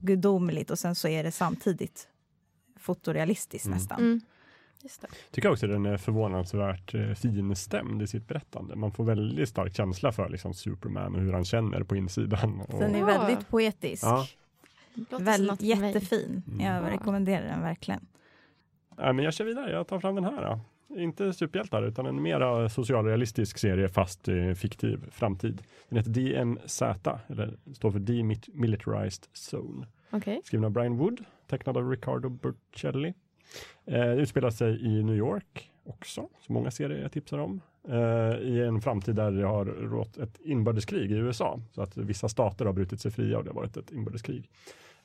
gudomligt 0.00 0.70
och 0.70 0.78
sen 0.78 0.94
så 0.94 1.08
är 1.08 1.24
det 1.24 1.30
samtidigt 1.32 2.08
fotorealistiskt 2.80 3.66
Mm. 3.66 3.76
nästan. 3.78 3.98
Mm. 3.98 4.20
Just 4.82 5.00
det. 5.02 5.08
Tycker 5.30 5.50
också 5.50 5.66
den 5.66 5.86
är 5.86 5.96
förvånansvärt 5.96 6.94
eh, 6.94 7.12
finstämd 7.14 8.02
i 8.02 8.06
sitt 8.06 8.28
berättande. 8.28 8.76
Man 8.76 8.92
får 8.92 9.04
väldigt 9.04 9.48
stark 9.48 9.76
känsla 9.76 10.12
för 10.12 10.28
liksom, 10.28 10.54
Superman 10.54 11.14
och 11.14 11.20
hur 11.20 11.32
han 11.32 11.44
känner 11.44 11.82
på 11.82 11.96
insidan. 11.96 12.60
Och, 12.68 12.80
Den 12.80 12.94
är 12.94 13.04
väldigt 13.04 13.48
poetisk. 13.48 14.04
Ja. 14.04 14.26
Låter 14.94 15.16
som 15.16 15.24
Väl, 15.24 15.46
något 15.46 15.58
för 15.60 15.76
mig. 15.76 15.86
jättefin. 15.92 16.42
Mm. 16.46 16.60
Jag 16.66 16.84
Ja. 16.84 16.90
rekommenderar 16.90 17.44
den 17.46 17.60
verkligen. 17.62 18.06
Nej, 18.98 19.12
men 19.12 19.24
jag 19.24 19.34
kör 19.34 19.44
vidare, 19.44 19.70
jag 19.72 19.86
tar 19.86 20.00
fram 20.00 20.14
den 20.14 20.24
här. 20.24 20.42
Då. 20.42 20.60
Inte 21.00 21.32
superhjältar 21.32 21.82
utan 21.82 22.06
en 22.06 22.22
mera 22.22 22.68
socialrealistisk 22.68 23.58
serie 23.58 23.88
fast 23.88 24.28
eh, 24.28 24.52
fiktiv 24.54 25.00
framtid. 25.10 25.62
Den 25.88 25.98
heter 25.98 26.10
DMZ, 26.10 26.82
eller 27.28 27.56
står 27.74 27.90
för 27.90 27.98
Demilitarized 27.98 29.24
Zone. 29.52 29.86
Okej. 30.10 30.40
Skriven 30.44 30.64
av 30.64 30.70
Brian 30.70 30.96
Wood, 30.96 31.24
tecknad 31.48 31.76
av 31.76 31.90
Riccardo 31.90 32.28
Burcelli. 32.28 33.14
Eh, 33.86 34.00
det 34.00 34.16
utspelar 34.16 34.50
sig 34.50 34.86
i 34.86 35.02
New 35.02 35.16
York 35.16 35.70
också, 35.84 36.28
så 36.40 36.52
många 36.52 36.70
serier 36.70 37.02
jag 37.02 37.12
tipsar 37.12 37.38
om. 37.38 37.60
Eh, 37.88 38.38
I 38.40 38.64
en 38.68 38.80
framtid 38.80 39.14
där 39.14 39.30
det 39.30 39.46
har 39.46 39.64
rått 39.64 40.18
ett 40.18 40.40
inbördeskrig 40.40 41.12
i 41.12 41.14
USA. 41.14 41.60
Så 41.72 41.82
att 41.82 41.96
vissa 41.96 42.28
stater 42.28 42.64
har 42.64 42.72
brutit 42.72 43.00
sig 43.00 43.10
fria 43.10 43.38
och 43.38 43.44
det 43.44 43.50
har 43.50 43.54
varit 43.54 43.76
ett 43.76 43.92
inbördeskrig. 43.92 44.50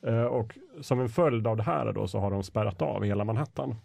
Eh, 0.02 0.24
och 0.24 0.58
som 0.80 1.00
en 1.00 1.08
följd 1.08 1.46
av 1.46 1.56
det 1.56 1.62
här 1.62 1.92
då 1.92 2.08
så 2.08 2.18
har 2.18 2.30
de 2.30 2.42
spärrat 2.42 2.82
av 2.82 3.04
hela 3.04 3.24
Manhattan. 3.24 3.76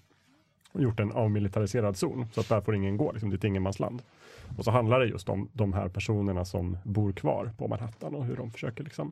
Och 0.72 0.82
gjort 0.82 1.00
en 1.00 1.12
avmilitariserad 1.12 1.98
zon 1.98 2.28
så 2.34 2.42
att 2.42 2.50
där 2.50 2.62
får 2.62 2.76
ingen 2.76 2.98
gå, 2.98 3.12
liksom, 3.12 3.30
det 3.30 3.34
är 3.34 3.38
ett 3.38 3.44
ingenmansland. 3.44 4.02
Och 4.58 4.64
så 4.64 4.72
handlar 4.72 5.00
det 5.00 5.06
just 5.06 5.30
om 5.30 5.50
de 5.54 5.74
här 5.74 5.90
personerna 5.90 6.46
som 6.46 6.78
bor 6.84 7.12
kvar 7.12 7.52
på 7.58 7.68
Manhattan 7.68 8.16
och 8.16 8.26
hur 8.26 8.36
de 8.36 8.52
försöker 8.52 8.84
liksom 8.84 9.12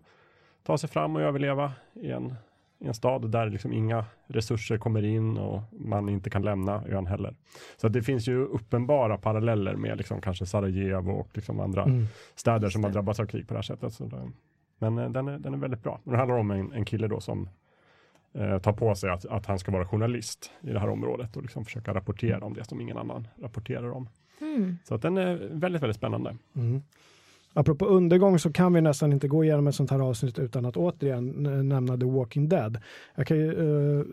ta 0.63 0.77
sig 0.77 0.89
fram 0.89 1.15
och 1.15 1.21
överleva 1.21 1.71
i 1.93 2.11
en, 2.11 2.35
en 2.79 2.93
stad 2.93 3.31
där 3.31 3.49
liksom 3.49 3.73
inga 3.73 4.05
resurser 4.27 4.77
kommer 4.77 5.05
in 5.05 5.37
och 5.37 5.61
man 5.71 6.09
inte 6.09 6.29
kan 6.29 6.41
lämna 6.41 6.83
ön 6.87 7.05
heller. 7.07 7.35
Så 7.77 7.87
att 7.87 7.93
det 7.93 8.01
finns 8.01 8.27
ju 8.27 8.45
uppenbara 8.45 9.17
paralleller 9.17 9.75
med 9.75 9.97
liksom 9.97 10.21
kanske 10.21 10.45
Sarajevo 10.45 11.11
och 11.11 11.29
liksom 11.33 11.59
andra 11.59 11.83
Mm. 11.83 12.05
städer 12.35 12.69
som 12.69 12.83
har 12.83 12.91
drabbats 12.91 13.19
av 13.19 13.25
krig 13.25 13.47
på 13.47 13.53
det 13.53 13.57
här 13.57 13.63
sättet. 13.63 13.93
Så 13.93 14.05
det, 14.05 14.31
men 14.79 14.97
eh, 14.97 15.09
den 15.09 15.27
är, 15.27 15.39
den 15.39 15.53
är 15.53 15.57
väldigt 15.57 15.83
bra. 15.83 15.99
Det 16.03 16.17
handlar 16.17 16.37
om 16.37 16.51
en, 16.51 16.71
en 16.73 16.85
kille 16.85 17.07
då 17.07 17.19
som 17.19 17.49
eh, 18.33 18.57
tar 18.59 18.73
på 18.73 18.95
sig 18.95 19.09
att, 19.09 19.25
att 19.25 19.45
han 19.45 19.59
ska 19.59 19.71
vara 19.71 19.85
journalist 19.87 20.51
i 20.61 20.69
det 20.69 20.79
här 20.79 20.89
området 20.89 21.35
och 21.35 21.41
liksom 21.41 21.65
försöka 21.65 21.93
rapportera 21.93 22.45
om 22.45 22.53
det 22.53 22.63
som 22.63 22.81
ingen 22.81 22.97
annan 22.97 23.27
rapporterar 23.41 23.91
om. 23.91 24.09
Mm. 24.41 24.77
Så 24.83 24.95
att 24.95 25.01
den 25.01 25.17
är 25.17 25.49
väldigt, 25.51 25.81
väldigt 25.81 25.97
spännande. 25.97 26.35
Mm. 26.55 26.81
Apropå 27.57 27.85
undergång 27.85 28.39
så 28.39 28.51
kan 28.51 28.73
vi 28.73 28.81
nästan 28.81 29.13
inte 29.13 29.27
gå 29.27 29.43
igenom 29.43 29.67
ett 29.67 29.75
sånt 29.75 29.91
här 29.91 29.99
avsnitt 29.99 30.39
utan 30.39 30.65
att 30.65 30.77
återigen 30.77 31.25
nämna 31.69 31.97
The 31.97 32.05
Walking 32.05 32.49
Dead. 32.49 32.77
Jag 33.15 33.27
kan 33.27 33.37
ju 33.37 33.49
eh, 33.99 34.05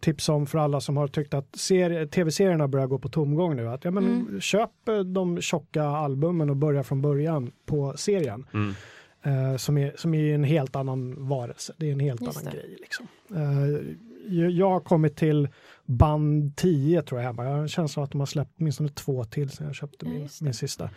tipsa 0.00 0.32
om 0.32 0.46
för 0.46 0.58
alla 0.58 0.80
som 0.80 0.96
har 0.96 1.08
tyckt 1.08 1.34
att 1.34 1.56
serie, 1.56 2.06
tv-serierna 2.06 2.68
börjar 2.68 2.86
gå 2.86 2.98
på 2.98 3.08
tomgång 3.08 3.56
nu 3.56 3.68
att 3.68 3.84
ja, 3.84 3.90
men, 3.90 4.04
Mm. 4.04 4.40
köp 4.40 4.88
eh, 4.88 4.98
de 5.00 5.40
tjocka 5.40 5.82
albumen 5.84 6.50
och 6.50 6.56
börja 6.56 6.82
från 6.82 7.02
början 7.02 7.52
på 7.66 7.92
serien. 7.96 8.46
Eh, 9.22 9.56
som, 9.56 9.78
är, 9.78 9.92
som 9.96 10.14
är 10.14 10.34
en 10.34 10.44
helt 10.44 10.76
annan 10.76 11.28
varelse. 11.28 11.72
Det 11.76 11.88
är 11.88 11.92
en 11.92 12.00
helt 12.00 12.20
Just 12.22 12.38
annan 12.40 12.52
det. 12.52 12.58
grej. 12.58 12.76
Liksom. 12.80 13.06
Eh, 13.36 14.48
jag- 14.50 14.70
har 14.70 14.80
kommit 14.80 15.16
till 15.16 15.48
band 15.86 16.56
10 16.56 17.02
tror 17.02 17.20
jag 17.20 17.26
hemma. 17.26 17.44
Jag 17.44 17.50
har 17.50 17.58
en 17.58 17.68
känsla 17.68 18.00
av 18.00 18.04
att 18.04 18.10
de 18.10 18.18
har 18.20 18.26
släppt 18.26 18.50
åtminstone 18.58 18.88
två 18.88 19.24
till 19.24 19.50
sen 19.50 19.66
jag 19.66 19.74
köpte 19.74 20.06
Ja, 20.06 20.12
min, 20.12 20.28
min 20.40 20.54
sista. 20.54 20.90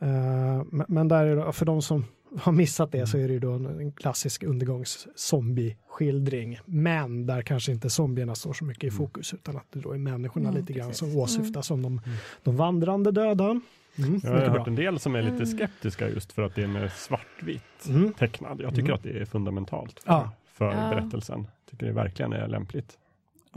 Eh, 0.00 0.62
men, 0.88 1.08
där 1.08 1.26
är 1.26 1.36
det, 1.36 1.52
för 1.52 1.66
de 1.66 1.82
som 1.82 2.04
har 2.38 2.52
missat 2.52 2.92
det 2.92 3.06
så 3.06 3.18
är 3.18 3.26
det 3.28 3.32
ju 3.34 3.40
då 3.40 3.52
en, 3.52 3.92
klassisk 3.92 4.42
undergångs-zombie-skildring. 4.42 6.58
Men 6.64 7.26
där 7.26 7.42
kanske 7.42 7.72
inte 7.72 7.90
zombierna 7.90 8.34
står 8.34 8.52
så 8.52 8.64
mycket 8.64 8.84
i 8.84 8.88
Mm. 8.88 8.98
fokus 8.98 9.34
utan 9.34 9.56
att 9.56 9.66
det 9.72 9.80
då 9.80 9.92
är 9.92 9.98
människorna 9.98 10.48
Mm, 10.48 10.60
lite 10.60 10.72
grann 10.72 10.88
precis. 10.88 11.12
som 11.12 11.16
åsyftas 11.20 11.66
som 11.66 11.82
de, 11.82 12.00
de 12.42 12.56
vandrande 12.56 13.10
döda. 13.12 13.60
Mm, 13.98 14.20
Jag 14.22 14.30
har 14.30 14.38
hört 14.38 14.52
bra. 14.52 14.64
en 14.66 14.74
del 14.74 14.98
som 14.98 15.14
är 15.14 15.22
lite 15.22 15.34
Mm. 15.34 15.46
skeptiska 15.46 16.08
just 16.08 16.32
för 16.32 16.42
att 16.42 16.54
den 16.54 16.76
är 16.76 16.88
svartvitt 16.88 17.86
Mm. 17.88 18.12
tecknad. 18.12 18.60
Jag 18.60 18.70
tycker 18.70 18.82
Mm. 18.88 18.94
att 18.94 19.02
det 19.02 19.18
är 19.20 19.24
fundamentalt 19.24 20.00
för, 20.00 20.12
Ja. 20.12 20.30
för 20.52 20.64
Ja. 20.72 20.90
berättelsen. 20.90 21.46
Tycker 21.70 21.86
det 21.86 21.92
verkligen 21.92 22.32
är 22.32 22.48
lämpligt. 22.48 22.98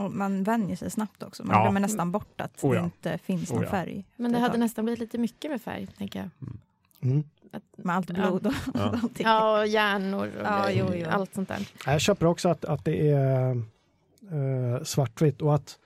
Och 0.00 0.12
man 0.12 0.42
vänjer 0.42 0.76
sig 0.76 0.90
snabbt 0.90 1.22
också. 1.22 1.44
Man 1.44 1.56
Ja. 1.56 1.62
glömmer 1.62 1.80
nästan 1.80 2.12
bort 2.12 2.40
att 2.40 2.64
Oh 2.64 2.74
ja. 2.76 2.80
det 2.80 2.84
inte 2.84 3.18
finns 3.18 3.50
Oh 3.50 3.54
någon 3.54 3.64
ja. 3.64 3.70
färg. 3.70 4.04
Men 4.16 4.32
det 4.32 4.38
ett 4.38 4.42
hade 4.42 4.58
nästan 4.58 4.84
blivit 4.84 5.00
lite 5.00 5.18
mycket 5.18 5.50
med 5.50 5.62
färg, 5.62 5.86
tänker 5.86 6.18
jag. 6.18 6.28
Mm. 7.02 7.24
Med 7.76 7.96
allt 7.96 8.06
blod 8.10 8.46
och 8.46 8.52
Ja. 8.74 8.80
allting. 9.02 9.26
Ja, 9.26 9.58
och 9.60 9.66
hjärnor 9.66 10.26
och 10.26 10.44
Ja, 10.44 10.70
jo, 10.70 10.86
jo. 10.94 11.06
allt 11.10 11.34
sånt 11.34 11.48
där. 11.48 11.68
Jag 11.86 12.00
köper 12.00 12.26
också 12.26 12.48
att, 12.48 12.64
att 12.64 12.84
det 12.84 13.10
är 13.10 13.50
eh, 14.30 14.82
svartvitt 14.84 15.42
och 15.42 15.54
att 15.54 15.78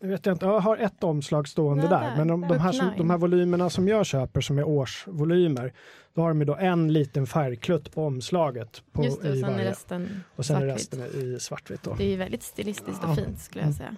jag 0.00 0.08
vet 0.08 0.26
inte, 0.26 0.46
jag 0.46 0.60
har 0.60 0.76
ett 0.76 1.04
omslag 1.04 1.48
stående 1.48 1.82
Ja, 1.84 1.88
där, 1.90 2.16
men 2.16 2.28
de, 2.28 2.40
de, 2.40 2.58
här, 2.58 2.72
som, 2.72 2.90
de 2.96 3.10
här 3.10 3.18
volymerna 3.18 3.70
som 3.70 3.88
jag 3.88 4.06
köper 4.06 4.40
som 4.40 4.58
är 4.58 4.64
årsvolymer, 4.68 5.72
då 6.14 6.20
har 6.22 6.28
de 6.28 6.38
ju 6.40 6.44
då 6.44 6.56
en 6.56 6.92
liten 6.92 7.26
färgklutt 7.26 7.92
på 7.94 8.04
omslaget. 8.06 8.82
På, 8.92 9.04
Just 9.04 9.22
det, 9.22 9.30
och 9.30 9.36
i 9.36 9.40
sen 9.40 9.54
är 9.54 9.64
resten 9.64 10.22
och 10.36 10.46
sen 10.46 10.62
är 10.62 10.66
resten 10.66 11.00
i 11.00 11.36
svartvitt. 11.40 11.82
Då. 11.82 11.94
Det 11.94 12.04
är 12.04 12.08
ju 12.10 12.16
väldigt 12.16 12.42
stilistiskt 12.42 13.04
och 13.04 13.14
fint 13.16 13.40
skulle 13.40 13.64
jag 13.64 13.74
Mm. 13.80 13.96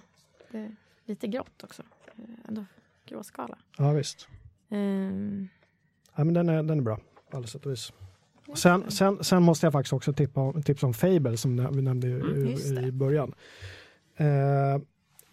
säga. 0.51 0.71
Lite 1.05 1.27
grått 1.27 1.63
också. 1.63 1.83
Eh, 2.07 2.23
Ändå 2.47 2.65
gråskala. 3.09 3.57
Ja, 3.77 3.91
visst. 3.91 4.27
Ehm, 4.71 5.47
Ja, 6.15 6.23
men 6.23 6.33
den, 6.33 6.49
är, 6.49 6.63
den 6.63 6.77
är 6.77 6.83
bra 6.83 6.99
på 7.31 7.37
alla 7.37 7.47
sätt 7.47 7.65
och 7.65 7.71
vis. 7.71 7.93
Sen, 8.55 8.91
sen, 8.91 9.23
sen 9.23 9.43
måste 9.43 9.65
jag 9.65 9.73
faktiskt 9.73 9.93
också 9.93 10.13
tippa 10.13 10.53
tipsa 10.65 10.87
om 10.87 10.93
Fable 10.93 11.37
som 11.37 11.75
vi 11.75 11.81
nämnde 11.81 12.07
i, 12.07 12.11
Mm, 12.11 12.55
det. 12.75 12.81
i 12.81 12.91
början. 12.91 13.33
Eh, 14.17 14.25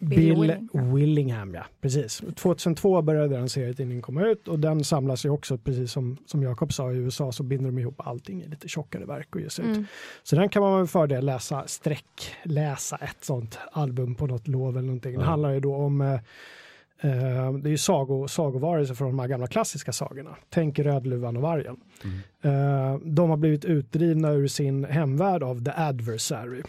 Bill 0.00 0.18
Bill 0.18 0.40
Willingham. 0.40 0.94
Willingham. 0.94 1.54
ja. 1.54 1.64
Precis. 1.80 2.22
2002 2.36 3.02
började 3.02 3.28
den 3.36 3.48
serietidningen 3.48 4.02
komma 4.02 4.26
ut 4.26 4.48
och 4.48 4.58
den 4.58 4.84
samlas 4.84 5.24
ju 5.24 5.30
också, 5.30 5.58
precis 5.58 5.92
som, 5.92 6.16
som 6.26 6.42
Jakob 6.42 6.72
sa, 6.72 6.92
i 6.92 6.96
USA 6.96 7.32
så 7.32 7.42
binder 7.42 7.66
de 7.70 7.78
ihop 7.78 8.00
allting 8.06 8.42
i 8.42 8.48
lite 8.48 8.68
tjockare 8.68 9.04
verk 9.04 9.34
och 9.34 9.40
ges 9.40 9.58
ut. 9.58 9.64
mm. 9.66 9.84
Så 10.22 10.36
den 10.36 10.48
kan 10.48 10.62
man 10.62 10.78
med 10.78 10.90
fördel 10.90 11.24
läsa, 11.26 11.66
sträck, 11.66 12.34
läsa 12.44 12.96
ett 12.96 13.24
sånt 13.24 13.58
album 13.72 14.14
på 14.14 14.26
något 14.26 14.48
lov 14.48 14.76
eller 14.76 14.86
någonting. 14.86 15.12
Det 15.14 15.20
Ja. 15.20 15.26
handlar 15.26 15.50
ju 15.50 15.60
då 15.60 15.74
om 15.74 16.00
eh, 16.00 16.20
Eh, 17.02 17.52
det 17.52 17.68
är 17.68 17.70
ju 17.70 17.78
sago, 17.78 18.28
sagovarelser 18.28 18.94
från 18.94 19.08
de 19.08 19.18
här 19.18 19.26
gamla 19.28 19.46
klassiska 19.46 19.92
sagorna. 19.92 20.36
Tänk 20.48 20.78
Rödluvan 20.78 21.36
och 21.36 21.42
vargen. 21.42 21.76
Eh, 22.42 22.96
de 23.04 23.30
har 23.30 23.36
blivit 23.36 23.64
utdrivna 23.64 24.30
ur 24.30 24.46
sin 24.46 24.84
hemvärld 24.84 25.42
av 25.42 25.64
The 25.64 25.70
Adversary 25.76 26.62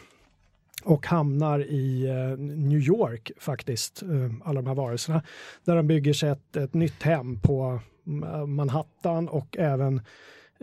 och 0.84 1.07
hamnar 1.07 1.59
i 1.59 2.07
eh, 2.09 2.38
New 2.43 2.79
York 2.79 3.32
faktiskt, 3.39 4.03
eh, 4.03 4.09
alla 4.43 4.61
de 4.61 4.67
här 4.67 4.75
varelserna, 4.75 5.23
där 5.65 5.75
de 5.75 5.88
bygger 5.88 6.13
sig 6.13 6.29
ett, 6.29 6.55
ett 6.55 6.73
nytt 6.73 7.03
hem 7.03 7.39
på 7.39 7.79
eh, 8.23 8.45
Manhattan 8.45 9.27
och 9.29 9.57
även 9.57 10.01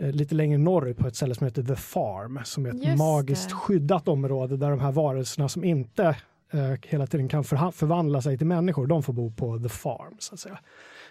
lite 0.01 0.35
längre 0.35 0.57
norrut 0.57 0.97
på 0.97 1.07
ett 1.07 1.15
ställe 1.15 1.35
som 1.35 1.45
heter 1.45 1.63
The 1.63 1.75
Farm 1.75 2.39
som 2.43 2.65
är 2.65 2.69
ett 2.69 2.85
Just 2.85 2.97
magiskt 2.97 3.49
det. 3.49 3.55
skyddat 3.55 4.07
område 4.07 4.57
där 4.57 4.69
de 4.69 4.79
här 4.79 4.91
varelserna 4.91 5.49
som 5.49 5.63
inte 5.63 6.15
eh, 6.51 6.73
hela 6.81 7.07
tiden 7.07 7.27
kan 7.29 7.43
förvandla 7.43 8.21
sig 8.21 8.37
till 8.37 8.47
människor, 8.47 8.87
de 8.87 9.03
får 9.03 9.13
bo 9.13 9.31
på 9.31 9.59
The 9.59 9.69
Farm 9.69 10.15
så 10.19 10.33
att 10.33 10.39
säga. 10.39 10.59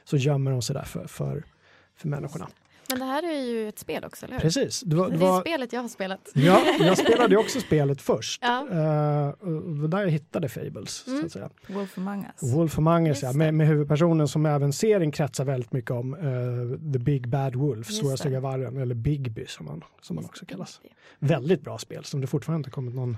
Så 0.05 0.17
gömmer 0.17 0.51
de 0.51 0.63
sig 0.63 0.75
där 0.75 0.83
för, 0.83 1.07
för, 1.07 1.45
för 1.97 2.09
människorna. 2.09 2.49
Men 2.89 2.99
det 2.99 3.05
här 3.05 3.23
är 3.23 3.41
ju 3.41 3.69
ett 3.69 3.79
spel 3.79 4.05
också, 4.05 4.27
eller 4.27 4.35
hur? 4.35 4.41
Precis. 4.41 4.81
Det 4.81 4.97
var, 4.97 5.11
Det 5.11 5.17
det 5.17 5.25
är 5.25 5.29
var, 5.31 5.41
spelet 5.41 5.73
jag 5.73 5.81
har 5.81 5.89
spelat. 5.89 6.31
ja, 6.35 6.63
jag 6.81 6.99
spelade 6.99 7.37
också 7.37 7.61
spelet 7.61 8.03
först. 8.03 8.43
Ja. 8.43 8.67
Var 9.41 9.89
där 9.89 10.01
jag 10.01 10.11
hittade 10.11 10.49
Fables. 10.49 10.91
Så 10.91 11.11
Mm. 11.11 11.25
att 11.27 11.33
säga. 11.33 11.51
Wolf 11.69 11.99
Among 11.99 12.27
Us. 12.43 12.55
Wolf 12.55 12.79
Among 12.79 13.07
Us, 13.07 13.09
Just 13.09 13.23
ja, 13.23 13.33
med, 13.33 13.55
med 13.55 13.67
huvudpersonen 13.67 14.29
som 14.29 14.47
även 14.47 14.73
serien 14.73 15.11
kretsar 15.13 15.45
väldigt 15.45 15.73
mycket 15.73 15.91
om. 15.91 16.15
eh, 16.15 16.93
The 16.93 16.99
Big 16.99 17.29
Bad 17.29 17.55
Wolf, 17.55 17.87
Just 17.91 17.99
Stora 17.99 18.17
stygga 18.17 18.41
vargen, 18.41 18.77
eller 18.77 18.95
Bigby 18.95 19.47
som 19.47 19.67
man, 19.67 19.85
som 20.01 20.17
man 20.17 20.25
också 20.25 20.47
kallas. 20.47 20.81
Väldigt 21.19 21.63
bra 21.63 21.79
spel 21.79 22.05
som 22.05 22.21
det 22.21 22.27
fortfarande 22.27 22.59
inte 22.61 22.71
kommit 22.71 22.95
någon, 22.95 23.17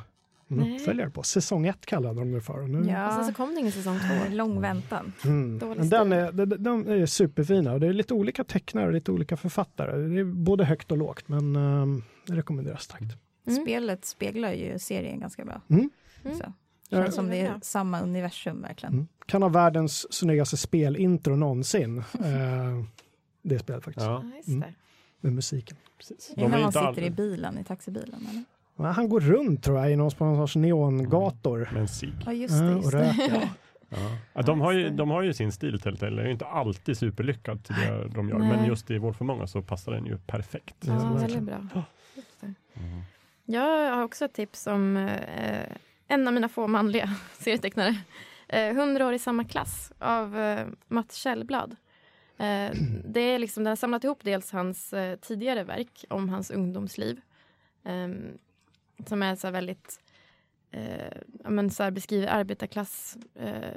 Nej. 0.56 0.76
uppföljare 0.76 1.10
på. 1.10 1.22
Säsong 1.22 1.66
1 1.66 1.86
kallade 1.86 2.20
de 2.20 2.32
det 2.32 2.40
för. 2.40 2.62
och 2.62 2.70
Nu, 2.70 2.78
Och 2.78 2.84
sen 2.84 2.94
Ja, 2.94 3.24
så 3.24 3.32
kom 3.34 3.54
det 3.54 3.60
ingen 3.60 3.72
säsong 3.72 3.98
två. 3.98 4.34
lång 4.34 4.60
väntan. 4.60 5.12
Mm. 5.24 5.58
Den 5.88 6.12
är, 6.12 6.32
de, 6.32 6.44
de 6.46 6.88
är 6.88 7.06
superfina 7.06 7.72
och 7.72 7.80
det 7.80 7.86
är 7.86 7.92
lite 7.92 8.14
olika 8.14 8.44
tecknare 8.44 8.86
och 8.86 8.92
lite 8.92 9.12
olika 9.12 9.36
författare. 9.36 9.96
Det 10.08 10.20
är 10.20 10.24
både 10.24 10.64
högt 10.64 10.90
och 10.92 10.98
lågt 10.98 11.28
men 11.28 11.56
um, 11.56 12.02
det 12.26 12.34
rekommenderas 12.36 12.82
starkt. 12.82 13.16
Mm. 13.46 13.62
Spelet 13.62 14.04
speglar 14.04 14.52
ju 14.52 14.78
serien 14.78 15.20
ganska 15.20 15.44
bra. 15.44 15.60
Mm. 15.70 15.90
Mm. 16.24 16.36
Så. 16.38 16.52
Ja, 16.88 17.02
Känns 17.02 17.14
som 17.14 17.28
det 17.28 17.40
är 17.40 17.58
samma 17.62 18.00
universum 18.00 18.62
verkligen. 18.62 18.92
Mm. 18.92 19.08
Kan 19.26 19.42
ha 19.42 19.48
världens 19.48 20.12
snyggaste 20.14 20.56
spelintro 20.56 21.36
någonsin. 21.36 21.98
eh, 22.14 22.84
det 23.42 23.58
spelet 23.58 23.84
faktiskt, 23.84 24.06
Ja, 24.06 24.24
Ja, 24.44 24.52
Mm. 24.52 24.68
med 25.20 25.32
musiken. 25.32 25.76
precis. 25.98 26.32
Det 26.34 26.40
är 26.40 26.48
när 26.48 26.50
man 26.58 26.60
inte 26.66 26.72
sitter 26.72 26.86
all... 26.86 26.98
i 26.98 27.10
bilen, 27.10 27.58
i 27.58 27.64
taxibilen? 27.64 28.26
Eller? 28.30 28.44
Men 28.82 28.92
Han 28.92 29.08
går 29.08 29.20
runt 29.20 29.64
tror 29.64 29.78
jag 29.78 29.92
i 29.92 29.96
någon, 29.96 30.10
på 30.10 30.24
någon 30.24 30.36
sorts 30.36 30.56
neongator. 30.56 31.86
cigg. 31.86 32.14
Ja, 32.26 32.32
just 32.32 32.58
det. 32.58 32.72
Just 32.72 32.92
det. 32.92 33.48
Ja. 33.92 33.98
Ja, 34.32 34.42
de, 34.42 34.60
har 34.60 34.72
ju, 34.72 34.90
de 34.90 35.10
har 35.10 35.22
ju 35.22 35.34
sin 35.34 35.52
stil 35.52 35.80
Telltale, 35.80 36.10
den 36.10 36.18
är 36.18 36.24
ju 36.26 36.32
inte 36.32 36.46
alltid 36.46 36.96
superlyckad 36.96 37.64
till 37.64 37.74
det 37.74 38.08
de 38.14 38.28
gör, 38.28 38.38
men 38.38 38.48
Nej. 38.48 38.68
just 38.68 38.90
i 38.90 38.98
Wolf 38.98 39.16
för 39.16 39.24
många 39.24 39.46
så 39.46 39.62
passar 39.62 39.92
den 39.92 40.06
ju 40.06 40.18
perfekt. 40.18 40.76
Ja, 40.80 41.12
väldigt 41.20 41.42
bra. 41.42 41.84
Just 42.16 42.40
det. 42.40 42.54
Mm. 42.74 43.00
Jag 43.44 43.94
har 43.96 44.02
också 44.02 44.24
ett 44.24 44.32
tips 44.32 44.66
om 44.66 44.96
eh, 44.96 45.76
en 46.08 46.28
av 46.28 46.34
mina 46.34 46.48
få 46.48 46.66
manliga 46.66 47.10
serietecknare. 47.38 47.96
Eh, 48.48 48.68
100 48.68 49.06
år 49.06 49.12
i 49.12 49.18
samma 49.18 49.44
klass 49.44 49.92
av 49.98 50.38
eh, 50.38 50.66
Mats 50.88 51.14
Kjellblad. 51.14 51.76
Eh, 52.38 52.70
det 53.04 53.20
är 53.20 53.38
liksom, 53.38 53.64
den 53.64 53.70
har 53.70 53.76
samlat 53.76 54.04
ihop 54.04 54.18
dels 54.22 54.52
hans 54.52 54.92
eh, 54.92 55.16
tidigare 55.16 55.64
verk 55.64 56.04
om 56.10 56.28
hans 56.28 56.50
ungdomsliv. 56.50 57.20
Som 59.06 59.22
är 59.22 59.36
så 59.36 59.46
här 59.46 59.52
väldigt, 59.52 60.00
eh, 60.70 61.16
men 61.50 61.70
så 61.70 61.82
här 61.82 61.90
beskriver 61.90 62.26
arbetarklass 62.26 63.18
eh, 63.34 63.74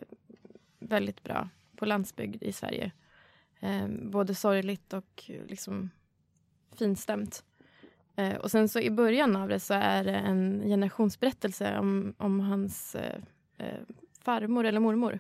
väldigt 0.80 1.24
bra 1.24 1.50
på 1.76 1.86
landsbygd 1.86 2.44
i 2.44 2.54
Sverige. 2.54 2.92
Eh, 3.60 3.88
både 3.88 4.36
sorgligt 4.36 4.94
och 4.94 5.32
liksom 5.48 5.90
finstämt. 6.76 7.44
Eh, 8.16 8.36
och 8.36 8.52
sen 8.52 8.70
så 8.70 8.80
i 8.80 8.92
början 8.92 9.36
av 9.36 9.50
det 9.50 9.60
så 9.60 9.74
är 9.74 10.04
det 10.04 10.16
en 10.16 10.62
generationsberättelse 10.62 11.80
om, 11.80 12.14
om 12.18 12.40
hans 12.40 12.96
eh, 12.96 13.22
eh 13.58 13.80
farmor 14.20 14.66
eller 14.66 14.80
mormor. 14.80 15.20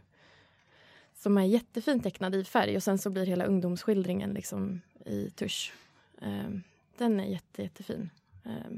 Som 1.13 1.37
är 1.37 1.43
jättefint 1.43 2.03
tecknad 2.03 2.35
i 2.35 2.43
färg 2.43 2.75
och 2.75 2.83
sen 2.83 2.97
så 2.97 3.09
blir 3.09 3.25
hela 3.25 3.45
ungdomsskildringen 3.45 4.33
liksom 4.33 4.81
i 5.05 5.29
tusch. 5.29 5.73
Eh, 6.21 6.49
den 6.97 7.19
är 7.19 7.25
jätte, 7.25 7.61
jättefin. 7.61 8.09
Eh, 8.45 8.71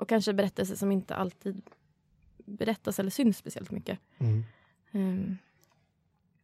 och 0.00 0.08
kanske 0.08 0.32
berättelser 0.32 0.74
som 0.74 0.92
inte 0.92 1.14
alltid 1.14 1.62
berättas 2.36 2.98
eller 2.98 3.10
syns 3.10 3.36
speciellt 3.36 3.70
mycket. 3.70 3.98
Mm. 4.18 4.38
Eh, 4.92 5.34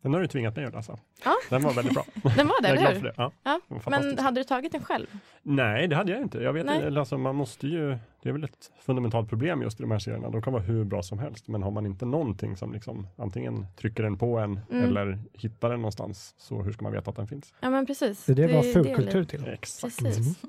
Den 0.02 0.14
har 0.14 0.20
du 0.20 0.26
tvingat 0.26 0.56
mig 0.56 0.64
att 0.64 0.74
läsa. 0.74 0.98
Ja. 1.24 1.34
Den 1.50 1.62
var 1.62 1.72
väldigt 1.74 1.94
bra. 1.94 2.04
den 2.36 2.48
var 2.48 2.62
det, 2.62 2.68
Jag 2.68 2.76
är 2.76 2.80
glad 2.80 2.90
eller 2.90 3.00
för 3.00 3.06
hur? 3.06 3.08
det. 3.08 3.14
Ja, 3.16 3.30
Ja, 3.42 3.60
var 3.68 3.90
men 3.90 4.18
hade 4.18 4.40
du 4.40 4.44
tagit 4.44 4.72
den 4.72 4.82
själv? 4.84 5.06
Nej, 5.42 5.88
det 5.88 5.96
hade 5.96 6.12
jag 6.12 6.22
inte. 6.22 6.38
Jag 6.38 6.52
vet 6.52 6.66
Nej. 6.66 6.98
alltså, 6.98 7.18
man 7.18 7.34
måste 7.36 7.66
ju, 7.68 7.98
det 8.22 8.28
är 8.28 8.32
väl 8.32 8.44
ett 8.44 8.72
fundamentalt 8.80 9.28
problem 9.28 9.62
just 9.62 9.80
i 9.80 9.82
de 9.82 9.90
här 9.90 9.98
serierna. 9.98 10.30
De 10.30 10.42
kan 10.42 10.52
vara 10.52 10.62
hur 10.62 10.84
bra 10.84 11.02
som 11.02 11.18
helst, 11.18 11.48
men 11.48 11.62
har 11.62 11.70
man 11.70 11.86
inte 11.86 12.04
någonting 12.04 12.56
som 12.56 12.72
liksom 12.72 13.06
antingen 13.16 13.66
trycker 13.76 14.02
den 14.02 14.18
på 14.18 14.38
en 14.38 14.60
Mm. 14.70 14.84
eller 14.84 15.18
hittar 15.32 15.70
den 15.70 15.80
någonstans, 15.80 16.34
så 16.38 16.62
hur 16.62 16.72
ska 16.72 16.82
man 16.82 16.92
veta 16.92 17.10
att 17.10 17.16
den 17.16 17.26
finns? 17.28 17.54
Ja, 17.60 17.70
men 17.70 17.86
precis. 17.86 18.24
Det 18.24 18.32
är 18.32 18.36
det 18.36 18.44
är 18.44 18.72
fulkultur 18.72 19.24
till. 19.24 19.46
Exakt. 19.48 19.98
Precis. 20.02 20.42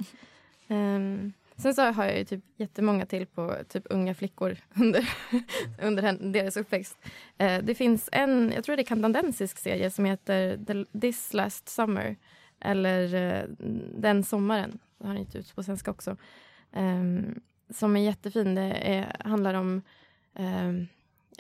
Ehm, 0.68 1.34
sen 1.58 1.74
så 1.74 1.82
har 1.82 2.06
jag 2.06 2.18
ju 2.18 2.24
typ 2.24 2.44
jättemånga 2.56 3.06
till 3.06 3.26
på 3.26 3.56
typ 3.70 3.84
unga 3.90 4.14
flickor 4.14 4.58
under, 4.76 5.10
under 5.82 6.32
deras 6.32 6.58
uppväxt. 6.58 6.98
Eh, 7.38 7.64
det 7.64 7.76
finns 7.76 8.10
en, 8.12 8.52
jag 8.56 8.64
tror 8.64 8.76
det 8.76 8.82
är 8.82 8.86
kanadensisk 8.86 9.58
serie 9.58 9.92
som 9.92 10.06
heter 10.06 10.60
The, 10.68 11.00
This 11.00 11.34
Last 11.34 11.70
Summer. 11.70 12.16
Eller 12.60 13.16
eh, 13.16 13.44
Den 13.96 14.24
sommaren. 14.24 14.80
Det 14.98 15.08
har 15.08 15.16
gett 15.16 15.36
ut 15.36 15.56
på 15.56 15.64
svenska 15.64 15.92
också. 15.92 16.18
Eh, 16.74 17.04
som 17.70 17.96
är 17.96 18.02
jättefin. 18.02 18.56
Det 18.56 18.62
är, 18.62 19.16
handlar 19.20 19.54
om 19.54 19.82
ehm, 20.34 20.88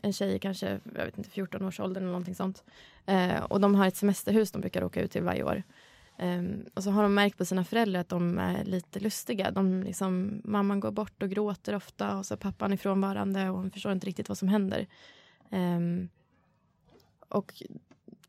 en 0.01 0.13
tjej 0.13 0.35
i 0.35 0.39
kanske 0.39 0.79
jag 0.95 1.05
vet 1.05 1.17
inte, 1.17 1.29
14 1.29 1.65
års 1.65 1.79
ålder 1.79 2.01
eller 2.01 2.11
någonting 2.11 2.35
sånt. 2.35 2.63
Eh, 3.05 3.43
och 3.43 3.61
de 3.61 3.75
har 3.75 3.87
ett 3.87 3.95
semesterhus 3.95 4.51
de 4.51 4.61
brukar 4.61 4.83
åka 4.83 5.01
ut 5.01 5.11
till 5.11 5.23
varje 5.23 5.43
år. 5.43 5.63
Ehm, 6.17 6.65
och 6.73 6.83
så 6.83 6.91
har 6.91 7.03
de 7.03 7.13
märkt 7.13 7.37
på 7.37 7.45
sina 7.45 7.63
föräldrar 7.63 8.01
att 8.01 8.09
de 8.09 8.39
är 8.39 8.65
lite 8.65 8.99
lustiga. 8.99 9.51
De 9.51 9.83
liksom, 9.83 10.41
mamman 10.43 10.79
går 10.79 10.91
bort 10.91 11.23
och 11.23 11.29
gråter 11.29 11.75
ofta 11.75 12.17
och 12.17 12.25
så 12.25 12.33
är 12.33 12.37
pappan 12.37 12.73
är 12.73 12.77
frånvarande 12.77 13.49
och 13.49 13.57
hon 13.57 13.71
förstår 13.71 13.91
inte 13.91 14.07
riktigt 14.07 14.29
vad 14.29 14.37
som 14.37 14.47
händer. 14.47 14.87
Ehm, 15.51 16.09
och 17.29 17.53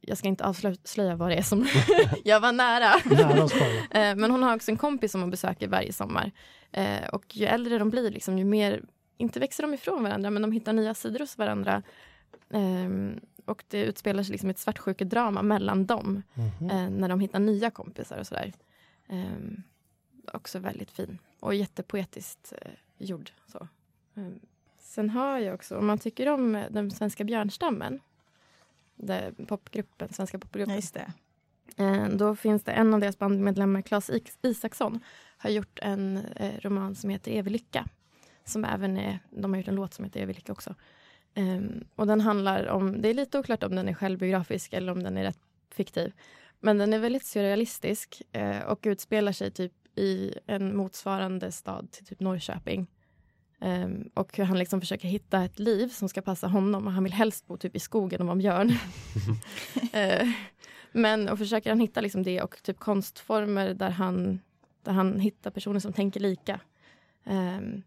jag 0.01 0.19
ska 0.19 0.29
inte 0.29 0.45
avslöja 0.45 1.17
vad 1.17 1.31
det 1.31 1.35
är 1.35 1.43
som 1.43 1.67
jag 2.25 2.41
var 2.41 2.53
nära. 2.53 2.93
Nära 3.05 3.45
att 3.45 3.51
spoila. 3.51 3.81
Eh, 3.91 4.17
Men 4.17 4.31
hon 4.31 4.43
har 4.43 4.55
också 4.55 4.71
en 4.71 4.77
kompis 4.77 5.13
som 5.13 5.21
hon 5.21 5.31
besöker 5.31 5.69
varje 5.69 5.93
sommar. 5.93 6.33
Och 7.13 7.37
ju 7.37 7.47
äldre 7.47 7.79
de 7.79 7.91
blir, 7.91 8.11
liksom, 8.11 8.39
ju 8.39 8.45
mer, 8.45 8.83
inte 9.17 9.41
växer 9.41 9.63
de 9.63 9.75
ifrån 9.75 10.03
varandra, 10.03 10.31
men 10.31 10.43
de 10.43 10.53
hittar 10.53 10.73
nya 10.73 10.95
sidor 10.95 11.19
hos 11.19 11.39
varandra. 11.39 11.83
Ehm, 13.49 13.53
Och 13.53 13.65
det 13.69 13.85
utspelar 13.85 14.23
sig 14.23 14.33
liksom 14.33 14.51
ett 14.51 14.59
svartsjukedrama 14.59 15.43
mellan 15.43 15.87
dem 15.87 16.23
eh, 16.71 16.91
när 16.91 17.09
de 17.09 17.21
hittar 17.21 17.39
nya 17.41 17.71
kompisar 17.71 18.19
och 18.19 18.27
sådär. 18.27 18.53
Ehm, 19.09 19.63
också 20.33 20.59
väldigt 20.59 20.91
fin 20.91 21.19
och 21.41 21.55
jättepoetiskt 21.55 22.53
eh, 22.63 22.71
gjord. 22.99 23.31
Så. 23.47 23.69
Ehm, 24.17 24.41
sen 24.79 25.11
har 25.11 25.39
jag 25.39 25.55
också, 25.55 25.79
om 25.79 25.87
man 25.87 25.99
tycker 25.99 26.29
om 26.29 26.55
eh, 26.57 26.71
den 26.71 26.91
svenska 26.91 27.25
björnstammen, 27.25 28.01
det, 28.97 29.33
popgruppen, 29.47 30.13
svenska 30.13 30.37
Ja, 30.37 30.41
popgruppen, 30.41 30.75
just 30.77 30.95
det. 30.95 31.13
Eh, 31.77 32.09
Då 32.09 32.37
finns 32.37 32.63
det 32.65 32.73
en 32.73 32.95
av 32.95 33.01
deras 33.01 33.19
bandmedlemmar, 33.19 33.83
Claes 33.83 34.11
Is- 34.11 34.39
Isaksson, 34.43 35.01
har 35.39 35.51
gjort 35.51 35.79
en 35.83 36.17
eh, 36.37 36.61
roman 36.61 36.95
som 36.95 37.11
heter 37.11 37.33
Evig 37.33 37.51
lycka. 37.53 37.87
Som 38.45 38.65
även 38.65 38.97
är, 38.97 39.19
de 39.31 39.53
har 39.53 39.59
gjort 39.59 39.69
en 39.69 39.75
låt 39.75 39.95
som 39.95 40.05
heter 40.05 40.21
Evig 40.21 40.37
lycka 40.37 40.53
också. 40.53 40.75
Ehm, 41.39 41.85
och 41.97 42.07
den 42.07 42.21
handlar 42.21 42.67
om, 42.67 43.03
det 43.03 43.09
är 43.09 43.15
lite 43.15 43.39
oklart 43.39 43.63
om 43.63 43.77
den 43.77 43.89
är 43.89 43.95
självbiografisk 43.95 44.73
eller 44.73 44.93
om 44.93 45.03
den 45.03 45.17
är 45.17 45.23
rätt 45.23 45.39
fiktiv. 45.71 46.13
Men 46.61 46.79
den 46.79 46.93
är 46.93 46.99
väldigt 46.99 47.25
surrealistisk 47.25 48.23
eh, 48.33 48.61
och 48.61 48.79
utspelar 48.83 49.33
sig 49.33 49.51
typ 49.51 49.73
i 49.95 50.35
en 50.47 50.77
motsvarande 50.77 51.53
stad 51.53 51.91
till 51.91 52.07
typ 52.07 52.21
Norrköping. 52.21 52.87
Ehm, 53.61 54.11
och 54.15 54.37
hur 54.37 54.45
han 54.45 54.59
liksom 54.59 54.81
försöker 54.81 55.09
hitta 55.09 55.45
ett 55.45 55.59
liv 55.59 55.89
som 55.89 56.09
ska 56.09 56.23
passa 56.23 56.47
honom 56.47 56.87
och 56.87 56.93
han 56.93 57.05
vill 57.05 57.13
helst 57.13 57.47
bo 57.47 57.57
typ 57.57 57.77
i 57.77 57.81
skogen 57.81 58.21
och 58.21 58.27
vara 58.27 58.33
en 58.33 58.39
björn. 58.39 58.73
Eh, 59.93 60.29
men 60.93 61.29
och 61.29 61.39
försöker 61.39 61.71
han 61.71 61.81
hitta 61.81 62.01
liksom 62.01 62.23
det 62.23 62.43
och 62.43 62.63
typ 62.63 62.79
konstformer 62.79 63.75
där 63.75 63.91
han, 63.91 64.41
där 64.83 64.93
han 64.93 65.21
hittar 65.21 65.51
personer 65.51 65.81
som 65.81 65.93
tänker 65.93 66.21
lika. 66.21 66.61
Ehm, 67.25 67.83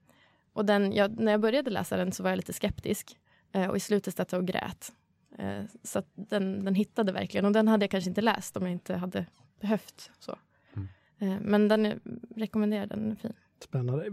och 0.54 0.66
den, 0.66 0.94
jag, 0.94 1.20
när 1.20 1.32
jag 1.32 1.42
började 1.42 1.70
läsa 1.70 1.98
den 1.98 2.12
så 2.12 2.24
var 2.24 2.30
jag 2.30 2.38
lite 2.38 2.54
skeptisk 2.54 3.18
och 3.54 3.78
i 3.78 3.80
slutet 3.80 4.16
satt 4.16 4.32
jag 4.32 4.40
och 4.40 4.48
grät. 4.48 4.92
Eh, 5.38 5.64
så 5.84 6.00
att 6.00 6.08
den, 6.16 6.66
den 6.66 6.76
hittade 6.76 7.12
verkligen 7.12 7.46
och 7.46 7.52
den 7.52 7.68
hade 7.68 7.84
jag 7.84 7.92
kanske 7.92 8.10
inte 8.10 8.22
läst 8.22 8.58
om 8.58 8.64
jag 8.64 8.72
inte 8.72 8.96
hade 8.96 9.26
behövt. 9.62 10.12
så. 10.20 10.36
Mm. 10.76 10.88
Eh, 11.20 11.40
men 11.42 11.68
den 11.68 12.00
rekommenderar 12.36 12.86
den, 12.86 13.12
är 13.12 13.16
fin. 13.16 13.34
Spännande. 13.64 14.06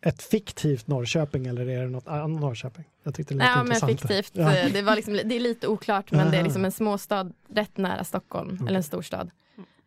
ett 0.00 0.22
fiktivt 0.22 0.86
Norrköping 0.86 1.46
eller 1.46 1.68
är 1.68 1.82
det 1.82 1.88
något 1.88 2.08
annat 2.08 2.40
Norrköping? 2.40 2.84
Jag 3.02 3.14
tyckte 3.14 3.34
det 3.34 3.38
lät 3.38 3.46
Ja, 3.48 3.54
men 3.56 3.66
intressant. 3.66 3.92
fiktivt. 3.92 4.30
Ja. 4.36 4.68
Det, 4.68 4.82
var 4.82 4.96
liksom, 4.96 5.14
det 5.14 5.34
är 5.34 5.40
lite 5.40 5.68
oklart, 5.68 6.12
men 6.12 6.30
det 6.30 6.36
är 6.36 6.42
liksom 6.42 6.64
en 6.64 6.72
småstad 6.72 7.32
rätt 7.48 7.76
nära 7.76 8.04
Stockholm, 8.04 8.50
Okej. 8.54 8.66
eller 8.66 8.76
en 8.76 8.82
storstad. 8.82 9.30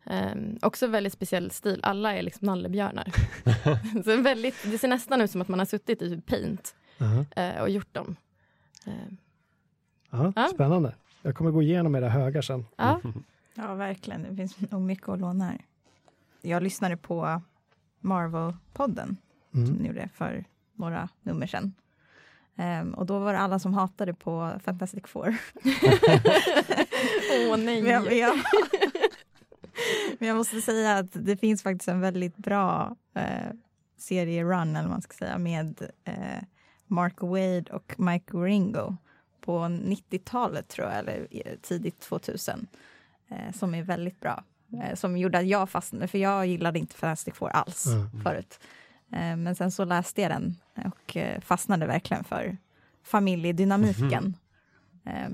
Um, 0.04 0.58
också 0.62 0.86
väldigt 0.86 1.12
speciell 1.12 1.50
stil. 1.50 1.80
Alla 1.82 2.14
är 2.14 2.22
liksom 2.22 2.46
nallebjörnar. 2.46 3.12
så 4.04 4.16
väldigt, 4.22 4.54
det 4.64 4.78
ser 4.78 4.88
nästan 4.88 5.20
ut 5.20 5.30
som 5.30 5.42
att 5.42 5.48
man 5.48 5.58
har 5.58 5.66
suttit 5.66 6.02
i 6.02 6.20
paint 6.20 6.74
Aha. 7.00 7.24
eh, 7.36 7.62
och 7.62 7.70
gjort 7.70 7.94
dem. 7.94 8.16
Eh, 8.86 8.92
Ja, 10.10 10.32
Ja. 10.36 10.48
Spännande. 10.54 10.94
Jag 11.22 11.34
kommer 11.36 11.50
gå 11.50 11.62
igenom 11.62 11.94
era 11.94 12.08
högar 12.08 12.42
sen. 12.42 12.66
ja. 12.76 13.00
Ja, 13.54 13.74
verkligen. 13.74 14.22
Det 14.22 14.36
finns 14.36 14.70
nog 14.70 14.80
mycket 14.82 15.08
att 15.08 15.20
låna 15.20 15.44
här. 15.44 15.58
Jag 16.42 16.62
lyssnade 16.62 16.96
på 16.96 17.42
Marvel-podden 18.00 19.16
som 19.52 19.64
Mm. 19.64 19.72
ni 19.76 19.88
gjorde 19.88 20.08
för 20.14 20.44
några 20.74 21.08
nummer 21.22 21.46
sedan. 21.46 21.74
Ehm, 22.56 22.94
och 22.94 23.06
då 23.06 23.18
var 23.18 23.32
det 23.32 23.38
alla 23.38 23.58
som 23.58 23.74
hatade 23.74 24.14
på 24.14 24.52
Fantastic 24.64 25.02
Four. 25.06 25.36
Åh 27.50 27.56
nej. 27.56 27.82
Men 27.82 27.92
jag, 27.92 28.04
men 28.04 28.18
jag, 28.18 28.34
men 30.18 30.28
jag 30.28 30.36
måste 30.36 30.60
säga 30.60 30.96
att 30.98 31.10
det 31.12 31.36
finns 31.36 31.62
faktiskt 31.62 31.88
en 31.88 32.00
väldigt 32.00 32.36
bra 32.36 32.96
eh, 33.14 33.50
serie-run, 33.96 34.70
eller 34.76 34.82
vad 34.82 34.90
man 34.90 35.02
ska 35.02 35.12
säga, 35.16 35.38
med 35.38 35.90
eh, 36.04 36.42
Mark 36.90 37.14
Wade 37.22 37.64
och 37.72 37.94
Mike 38.00 38.36
Ringo 38.36 38.96
på 39.40 39.58
90-talet, 39.58 40.68
tror 40.68 40.88
jag, 40.88 40.98
eller 40.98 41.26
eh, 41.30 41.52
tidigt 41.62 42.00
2000, 42.00 42.66
eh, 43.28 43.52
som 43.54 43.74
är 43.74 43.82
väldigt 43.82 44.20
bra. 44.20 44.44
Eh, 44.82 44.94
som 44.94 45.16
gjorde 45.18 45.38
att 45.38 45.46
jag 45.46 45.70
fastnade, 45.70 46.08
för 46.08 46.18
jag 46.18 46.46
gillade 46.46 46.78
inte 46.78 46.94
Fantastic 46.94 47.34
Four 47.34 47.48
alls 47.48 47.86
Mm. 47.86 48.22
förut. 48.22 48.60
Eh, 49.12 49.36
men 49.36 49.54
sen 49.54 49.70
så 49.70 49.84
läste 49.84 50.22
jag 50.22 50.30
den 50.30 50.56
och 50.84 51.16
eh, 51.16 51.40
fastnade 51.40 51.86
verkligen 51.86 52.24
för 52.24 52.56
familjedynamiken 53.02 54.34
eh, 55.06 55.28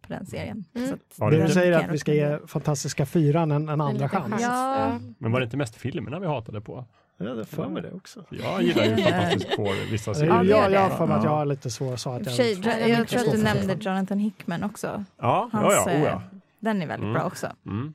på 0.00 0.12
den 0.12 0.26
serien. 0.26 0.64
Mm. 0.74 0.88
Så 0.88 0.94
att 0.94 1.00
Ja, 1.16 1.30
Du 1.30 1.48
säger 1.48 1.72
att 1.72 1.90
vi 1.90 1.98
ska 1.98 2.14
ge. 2.14 2.38
Fantastiska 2.46 3.06
Fyran 3.06 3.50
en, 3.50 3.62
en 3.62 3.68
En 3.68 3.80
andra 3.80 3.92
liten 3.92 4.08
chans. 4.08 4.42
Ja. 4.42 4.98
Men 5.18 5.32
var 5.32 5.40
det 5.40 5.44
inte 5.44 5.56
mest 5.56 5.76
filmerna 5.76 6.18
vi 6.20 6.26
hatade 6.26 6.60
på? 6.60 6.84
Jag 7.22 7.28
hade 7.28 7.44
för 7.44 7.68
mig 7.68 7.82
det 7.82 7.92
också. 7.92 8.24
Jag 8.30 8.62
gillar 8.62 8.84
ju 8.84 8.96
Fantastic 9.04 9.46
Four, 9.56 9.90
vissa 9.90 10.10
Ja, 10.10 10.14
serier. 10.14 10.44
jag, 10.44 10.72
jag 10.72 10.80
har 10.80 10.90
det. 10.90 10.96
för 10.96 11.06
mig 11.06 11.16
att 11.16 11.24
Ja. 11.24 11.30
jag 11.30 11.36
har 11.36 11.46
lite 11.46 11.70
svår 11.70 11.96
så 11.96 12.10
att 12.12 12.24
för 12.24 12.30
sig, 12.30 12.52
jag... 12.64 12.80
jag, 12.80 12.88
jag 12.88 13.08
tror 13.08 13.20
att 13.20 13.32
du 13.32 13.42
nämnde. 13.42 13.76
Jonathan 13.80 14.18
Hickman 14.18 14.64
också. 14.64 14.86
Ja, 14.86 15.04
ja, 15.52 15.58
Hans, 15.58 15.74
ja, 15.74 15.92
oh, 15.92 16.00
ja. 16.02 16.08
eh, 16.08 16.20
Den 16.58 16.82
är 16.82 16.86
väldigt 16.86 17.04
Mm. 17.04 17.14
bra 17.14 17.24
också. 17.24 17.46
Mm. 17.66 17.94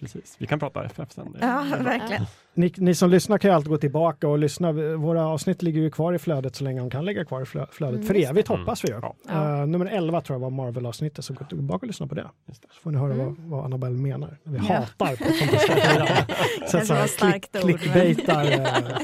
Precis, 0.00 0.36
vi 0.38 0.46
kan 0.46 0.58
prata 0.58 0.84
FF 0.84 1.12
sen. 1.12 1.32
Det- 1.32 1.38
Ja, 1.46 1.64
verkligen. 1.80 2.24
Ni, 2.54 2.72
ni 2.76 2.94
som 2.94 3.10
lyssnar 3.10 3.38
kan 3.38 3.50
ju 3.50 3.54
alltid 3.54 3.68
gå 3.70 3.78
tillbaka 3.78 4.28
och 4.28 4.38
lyssna. 4.38 4.72
Våra 4.96 5.26
avsnitt 5.26 5.62
ligger 5.62 5.80
ju 5.80 5.90
kvar 5.90 6.12
i 6.12 6.18
flödet 6.18 6.56
så 6.56 6.64
länge 6.64 6.80
de 6.80 6.90
kan 6.90 7.04
ligga 7.04 7.24
kvar 7.24 7.40
i 7.40 7.44
flö- 7.44 7.66
flödet. 7.72 7.94
Mm, 7.94 8.06
för 8.06 8.14
evigt 8.30 8.48
det. 8.48 8.56
hoppas 8.56 8.84
vi 8.84 8.88
ju. 8.88 8.94
Ja. 8.94 9.14
Ja. 9.28 9.60
Eh, 9.60 9.66
nummer 9.66 9.86
11 9.86 10.20
tror 10.20 10.34
jag 10.34 10.40
var 10.40 10.50
Marvel-avsnittet, 10.50 11.24
så 11.24 11.34
gå 11.34 11.44
tillbaka 11.44 11.76
och 11.82 11.86
lyssna 11.86 12.06
på 12.06 12.14
det. 12.14 12.26
Så 12.52 12.80
får 12.82 12.90
ni 12.90 12.98
höra 12.98 13.12
Mm. 13.12 13.26
vad, 13.26 13.36
vad 13.38 13.64
Annabelle 13.64 13.98
menar. 13.98 14.38
Vi 14.42 14.56
Ja. 14.56 14.62
hatar 14.74 15.16
på. 15.16 15.24
Så 16.68 16.78
att 16.78 16.86
så 16.86 16.94
var 16.94 17.00
här, 17.00 17.06
starkt 17.06 17.52
klick, 17.60 17.64
ord, 17.74 17.80
clickbaitar 17.80 18.44
eh, 18.44 18.98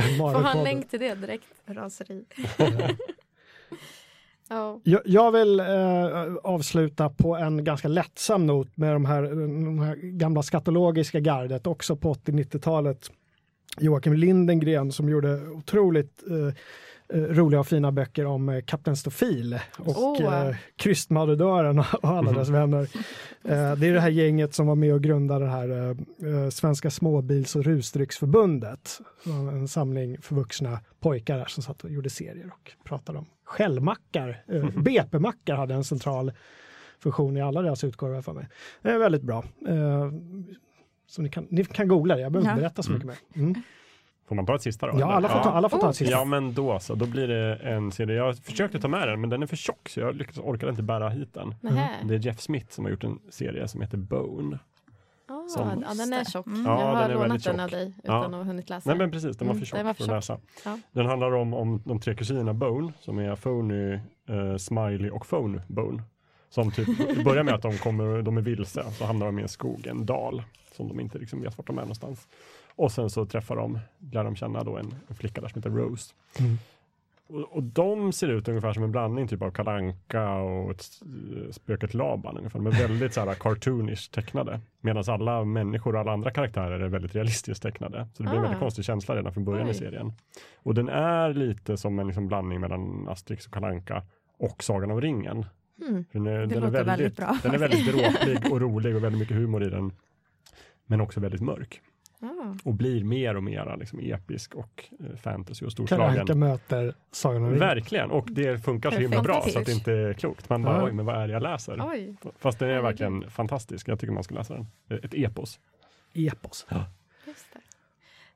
Får 0.18 0.42
ha 0.42 0.52
en 0.52 0.64
länk 0.64 0.90
till 0.90 1.00
det 1.00 1.14
direkt. 1.14 1.46
Raseri. 1.66 2.24
Jag, 4.82 5.00
jag 5.04 5.32
vill 5.32 5.60
eh, 5.60 6.34
avsluta 6.42 7.10
på 7.10 7.36
en 7.36 7.64
ganska 7.64 7.88
lättsam 7.88 8.46
not 8.46 8.76
med 8.76 8.92
de 8.92 9.04
här, 9.04 9.22
de 9.22 9.78
här 9.78 9.96
gamla 9.96 10.42
skatologiska 10.42 11.20
gardet, 11.20 11.66
också 11.66 11.96
på 11.96 12.14
80-90-talet. 12.14 13.10
Joakim 13.78 14.12
Lindengren 14.12 14.92
som 14.92 15.08
gjorde 15.08 15.48
otroligt 15.48 16.22
eh, 16.30 16.54
roliga 17.12 17.60
och 17.60 17.66
fina 17.66 17.92
böcker 17.92 18.26
om 18.26 18.48
eh, 18.48 18.60
Kapten 18.64 18.96
Stofil 18.96 19.58
och 19.78 20.02
Åh. 20.02 20.46
eh, 20.48 20.56
Krystmarodören 20.76 21.78
och 21.78 21.86
alla 22.02 22.32
dess 22.32 22.48
vänner. 22.48 22.82
Eh, 23.44 23.72
det 23.76 23.86
är 23.86 23.92
det 23.92 24.00
här 24.00 24.08
gänget 24.10 24.54
som 24.54 24.66
var 24.66 24.74
med 24.74 24.94
och 24.94 25.02
grundade 25.02 25.44
det 25.44 25.50
här 25.50 25.68
eh, 25.70 25.88
eh, 26.44 26.48
Svenska 26.50 26.90
småbils 26.90 27.56
och 27.56 27.64
rusdrycksförbundet. 27.64 28.98
En 29.52 29.68
samling 29.68 30.18
förvuxna 30.22 30.80
pojkar 31.00 31.38
där 31.38 31.44
som 31.44 31.62
satt 31.62 31.84
och 31.84 31.90
gjorde 31.90 32.10
serier 32.10 32.46
och 32.46 32.72
pratade 32.84 33.18
om 33.18 33.26
skällmackar. 33.44 34.42
Eh, 34.48 34.68
BP-mackar 34.80 35.54
hade 35.56 35.74
en 35.74 35.84
central 35.84 36.32
funktion 36.98 37.36
i 37.36 37.40
alla 37.42 37.62
deras 37.62 37.84
utgåvor 37.84 38.22
för 38.22 38.32
mig. 38.32 38.48
Det 38.82 38.90
är 38.90 38.98
väldigt 38.98 39.22
bra. 39.22 39.44
Eh, 39.68 40.12
så 41.06 41.22
ni 41.22 41.28
kan, 41.30 41.46
ni 41.50 41.64
kan 41.64 41.88
googla 41.88 42.14
det, 42.16 42.20
jag 42.22 42.32
behöver 42.32 42.50
inte 42.50 42.60
Ja. 42.60 42.68
berätta 42.68 42.82
så 42.82 42.92
mycket 42.92 43.06
mer. 43.06 43.16
Mm. 43.34 43.54
Får 44.30 44.34
man 44.36 44.46
ta 44.46 44.54
ett 44.54 44.62
sista 44.62 44.86
då? 44.86 44.92
Ja, 44.92 44.96
eller? 45.04 45.14
alla 45.16 45.28
får 45.28 45.38
ta, 45.42 45.50
alla 45.50 45.68
får 45.68 45.78
ta 45.78 45.86
Oh. 45.86 45.90
ett 45.90 45.96
sista. 45.96 46.12
Ja 46.18 46.24
men 46.24 46.54
då 46.54 46.78
så, 46.78 46.94
då 46.94 47.06
blir 47.06 47.28
det 47.28 47.54
en 47.56 47.92
serie. 47.92 48.16
Jag 48.16 48.36
försökte 48.38 48.80
ta 48.80 48.88
med 48.88 49.08
den 49.08 49.20
men 49.20 49.30
den 49.30 49.42
är 49.42 49.46
för 49.46 49.56
tjock 49.56 49.88
så 49.88 50.00
jag 50.00 50.14
lyckades, 50.16 50.38
orkade 50.38 50.70
inte 50.70 50.82
bära 50.82 51.08
hit 51.08 51.34
den. 51.34 51.54
Nähä. 51.60 51.88
Det 52.04 52.14
är 52.14 52.18
Jeff 52.18 52.40
Smith 52.40 52.66
som 52.70 52.84
har 52.84 52.90
gjort 52.90 53.04
en 53.04 53.18
serie 53.30 53.68
som 53.68 53.80
heter 53.80 53.96
Bone. 53.98 54.58
Ah, 55.28 55.48
Som- 55.48 55.84
ja, 55.88 55.94
den 55.94 56.12
är 56.12 56.24
tjock. 56.24 56.46
Mm. 56.46 56.64
Jag 56.66 56.72
Ja, 56.80 56.84
har 56.84 56.92
den 57.02 57.10
är 57.10 57.14
lånat 57.14 57.30
väldigt 57.30 57.44
den 57.44 57.54
tjock. 57.54 57.62
av 57.64 57.70
dig 57.70 57.92
Ja. 58.04 58.18
utan 58.20 58.24
att 58.34 58.40
ha 58.40 58.42
hunnit 58.44 58.70
läsa 58.70 58.90
Nej 58.90 58.98
den. 58.98 59.04
men 59.04 59.10
precis, 59.10 59.36
den 59.36 59.48
var 59.48 59.54
Mm, 59.54 59.60
för 59.60 59.66
tjock 59.66 59.76
den 59.78 59.86
var 59.86 59.94
för 59.94 60.04
för 60.04 60.12
att 60.12 60.16
läsa. 60.28 60.38
Ja. 60.64 60.78
Den 60.92 61.06
handlar 61.06 61.34
om, 61.34 61.54
om 61.54 61.82
de 61.84 62.00
tre 62.00 62.14
kusinerna 62.14 62.54
Bone 62.54 62.92
som 63.00 63.18
är 63.18 63.36
Phony, 63.36 63.92
eh, 64.28 64.56
Smiley 64.58 65.10
och 65.10 65.28
Phone 65.28 65.62
Bone. 65.68 66.02
Som 66.50 66.70
typ 66.70 66.88
det 67.16 67.24
börjar 67.24 67.42
med 67.42 67.54
att 67.54 67.62
de, 67.62 67.78
kommer, 67.78 68.22
de 68.22 68.36
är 68.36 68.40
vilse, 68.40 68.84
så 68.92 69.04
hamnar 69.06 69.26
de 69.26 69.38
i 69.38 69.42
en 69.42 69.48
skog, 69.48 69.86
en 69.86 70.06
dal 70.06 70.42
som 70.76 70.88
de 70.88 71.00
inte 71.00 71.18
liksom 71.18 71.40
vet 71.42 71.58
vart 71.58 71.66
de 71.66 71.78
är 71.78 71.82
någonstans. 71.82 72.28
Och 72.76 72.92
sen 72.92 73.10
så 73.10 73.26
träffar 73.26 73.56
de, 73.56 73.78
lär 74.12 74.24
de 74.24 74.36
känna 74.36 74.64
då 74.64 74.76
en, 74.78 74.94
en 75.08 75.14
flicka 75.14 75.40
där 75.40 75.48
som 75.48 75.58
heter 75.58 75.70
Rose. 75.70 76.14
Mm. 76.38 76.56
Och, 77.28 77.56
och 77.56 77.62
de 77.62 78.12
ser 78.12 78.28
ut 78.28 78.48
ungefär 78.48 78.72
som 78.72 78.82
en 78.84 78.92
blandning 78.92 79.28
typ 79.28 79.42
av 79.42 79.50
Kalanka 79.50 80.30
och 80.34 80.70
ett 80.70 80.84
eh, 81.02 81.50
spöket 81.52 81.94
Laban 81.94 82.36
ungefär. 82.38 82.58
De 82.58 82.66
är 82.66 82.70
väldigt 82.88 83.14
så 83.14 83.20
här 83.20 83.34
cartoonish 83.34 84.10
tecknade. 84.10 84.60
Medan 84.80 85.04
alla 85.08 85.44
människor 85.44 85.94
och 85.94 86.00
alla 86.00 86.12
andra 86.12 86.30
karaktärer 86.30 86.80
är 86.80 86.88
väldigt 86.88 87.14
realistiskt 87.14 87.62
tecknade. 87.62 88.08
Så 88.14 88.22
det 88.22 88.28
blir 88.28 88.38
en 88.38 88.38
Ah. 88.38 88.42
väldigt 88.42 88.60
konstig 88.60 88.84
känsla 88.84 89.16
redan 89.16 89.32
från 89.34 89.44
början 89.44 89.66
i 89.66 89.70
Oj. 89.70 89.74
serien. 89.74 90.12
Och 90.56 90.74
den 90.74 90.88
är 90.88 91.34
lite 91.34 91.76
som 91.76 91.98
en 91.98 92.06
liksom 92.06 92.28
blandning 92.28 92.60
mellan 92.60 93.08
Asterix 93.08 93.46
och 93.46 93.52
Kalanka 93.52 94.02
och 94.38 94.62
Sagan 94.62 94.90
om 94.90 95.00
ringen. 95.00 95.44
Mm. 95.88 96.04
Den 96.12 96.26
är, 96.26 96.38
Det 96.40 96.46
den 96.46 96.62
är 96.62 96.70
väldigt, 96.70 96.86
väldigt 96.86 97.16
bra. 97.16 97.38
Den 97.42 97.54
är 97.54 97.58
väldigt 97.58 97.86
dråplig 97.92 98.52
och 98.52 98.60
rolig 98.60 98.96
och 98.96 99.04
väldigt 99.04 99.18
mycket 99.18 99.36
humor 99.36 99.62
i 99.62 99.70
den. 99.70 99.92
Men 100.86 101.00
också 101.00 101.20
väldigt 101.20 101.40
mörk. 101.40 101.80
Ah. 102.22 102.54
Och 102.64 102.74
blir 102.74 103.04
mer 103.04 103.36
och 103.36 103.42
mer 103.42 103.76
liksom 103.78 103.98
episk 104.00 104.54
och 104.54 104.84
eh, 105.00 105.16
fantasy 105.16 105.66
och 105.66 105.72
Kalle 105.76 105.86
storslagen. 105.88 106.38
möter 106.38 106.94
Sagan 107.10 107.44
om. 107.44 107.58
Verkligen, 107.58 108.10
och 108.10 108.28
det 108.30 108.64
funkar 108.64 108.90
så 108.90 108.98
himla 108.98 109.22
bra 109.22 109.42
så 109.48 109.58
att 109.58 109.66
det 109.66 109.72
inte 109.72 109.92
är 109.92 110.12
klokt. 110.12 110.48
Man 110.48 110.62
bara, 110.62 110.76
Ja. 110.78 110.84
oj, 110.84 110.92
men 110.92 111.06
vad 111.06 111.16
är 111.22 111.26
det 111.26 111.32
jag 111.32 111.42
läser? 111.42 111.88
Oj. 111.90 112.16
Fast 112.38 112.58
den 112.58 112.68
är 112.70 112.80
verkligen 112.82 113.30
fantastisk. 113.30 113.88
Jag 113.88 114.00
tycker 114.00 114.12
man 114.12 114.24
ska 114.24 114.34
läsa 114.34 114.54
den. 114.54 114.66
Ett 115.02 115.14
epos. 115.14 115.60
Epos. 116.12 116.66
Just 117.26 117.46
det. 117.52 117.60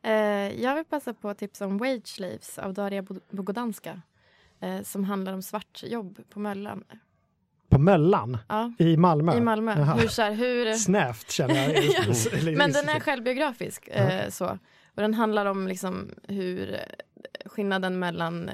Eh, 0.08 0.62
jag 0.62 0.74
vill 0.74 0.84
passa 0.84 1.14
på 1.14 1.28
att 1.28 1.38
tipsa 1.38 1.66
om 1.66 1.78
Wage 1.78 2.06
Slaves 2.08 2.58
av 2.58 2.74
Daria 2.74 3.02
Bo- 3.02 3.20
Bogodanska. 3.30 4.02
Eh, 4.60 4.82
som 4.82 5.04
handlar 5.04 5.32
om 5.32 5.42
svartjobb 5.42 6.18
på 6.30 6.38
Möllan. 6.40 6.84
På 7.68 7.78
Möllan 7.78 8.38
Ja, 8.48 8.72
i 8.78 8.96
Malmö. 8.96 9.36
I 9.36 9.40
Malmö. 9.40 9.74
Jaha. 9.78 9.94
Hur, 9.94 10.08
så 10.08 10.22
här, 10.22 10.32
hur, 10.32 10.72
Snävt 10.72 11.30
känner 11.30 11.54
jag. 11.54 11.84
Ja. 12.44 12.56
men 12.56 12.72
den 12.72 12.88
är 12.88 13.00
självbiografisk. 13.00 13.88
Ja. 13.88 13.94
Eh, 13.94 14.28
så. 14.30 14.46
Och 14.94 15.02
den 15.02 15.14
handlar 15.14 15.46
om 15.46 15.68
liksom 15.68 16.10
hur 16.28 16.74
eh, 16.74 16.78
skillnaden 17.46 17.98
mellan 17.98 18.50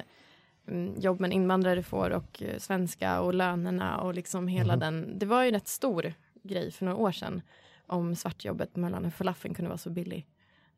mm, 0.69 0.95
jobb 1.01 1.23
en 1.23 1.33
invandrare 1.33 1.83
får 1.83 2.11
och 2.11 2.43
eh, 2.43 2.59
svenska 2.59 3.21
och 3.21 3.35
lönerna 3.35 4.01
och 4.01 4.15
liksom 4.15 4.49
hela 4.49 4.73
Mhm. 4.73 4.81
den. 4.81 5.19
Det 5.19 5.27
var 5.27 5.43
ju 5.43 5.49
en 5.49 5.55
rätt 5.55 5.69
stor 5.69 6.13
grej 6.43 6.71
för 6.71 6.85
några 6.85 6.99
år 6.99 7.13
sedan 7.13 7.43
om 7.87 8.17
svartjobbet 8.17 8.77
mellan 8.77 9.05
hur 9.05 9.11
falafeln 9.11 9.55
kunde 9.55 9.69
vara 9.69 9.79
så 9.79 9.91
billig. 9.91 10.27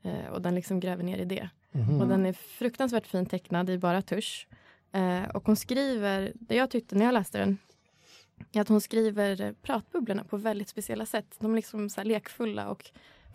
Eh, 0.02 0.32
och 0.32 0.42
den 0.42 0.54
liksom 0.54 0.80
gräver 0.80 1.04
ner 1.04 1.18
i 1.18 1.24
det. 1.24 1.48
Mhm. 1.72 2.00
Och 2.00 2.08
den 2.08 2.26
är 2.26 2.32
fruktansvärt 2.32 3.06
fint 3.06 3.30
tecknad 3.30 3.70
i 3.70 3.78
bara 3.78 4.02
tusch. 4.02 4.48
Eh, 4.92 5.22
och 5.34 5.46
hon 5.46 5.56
skriver, 5.56 6.32
det 6.34 6.54
jag 6.56 6.70
tyckte 6.70 6.94
när 6.94 7.04
jag 7.04 7.12
läste 7.14 7.38
den, 7.38 7.58
att 8.54 8.68
hon 8.68 8.80
skriver 8.80 9.52
pratbubblorna 9.62 10.24
på 10.24 10.36
väldigt 10.36 10.68
speciella 10.68 11.06
sätt. 11.06 11.36
De 11.38 11.52
är 11.52 11.56
liksom 11.56 11.88
så 11.88 12.00
här 12.00 12.04
lekfulla 12.04 12.68
och 12.70 12.90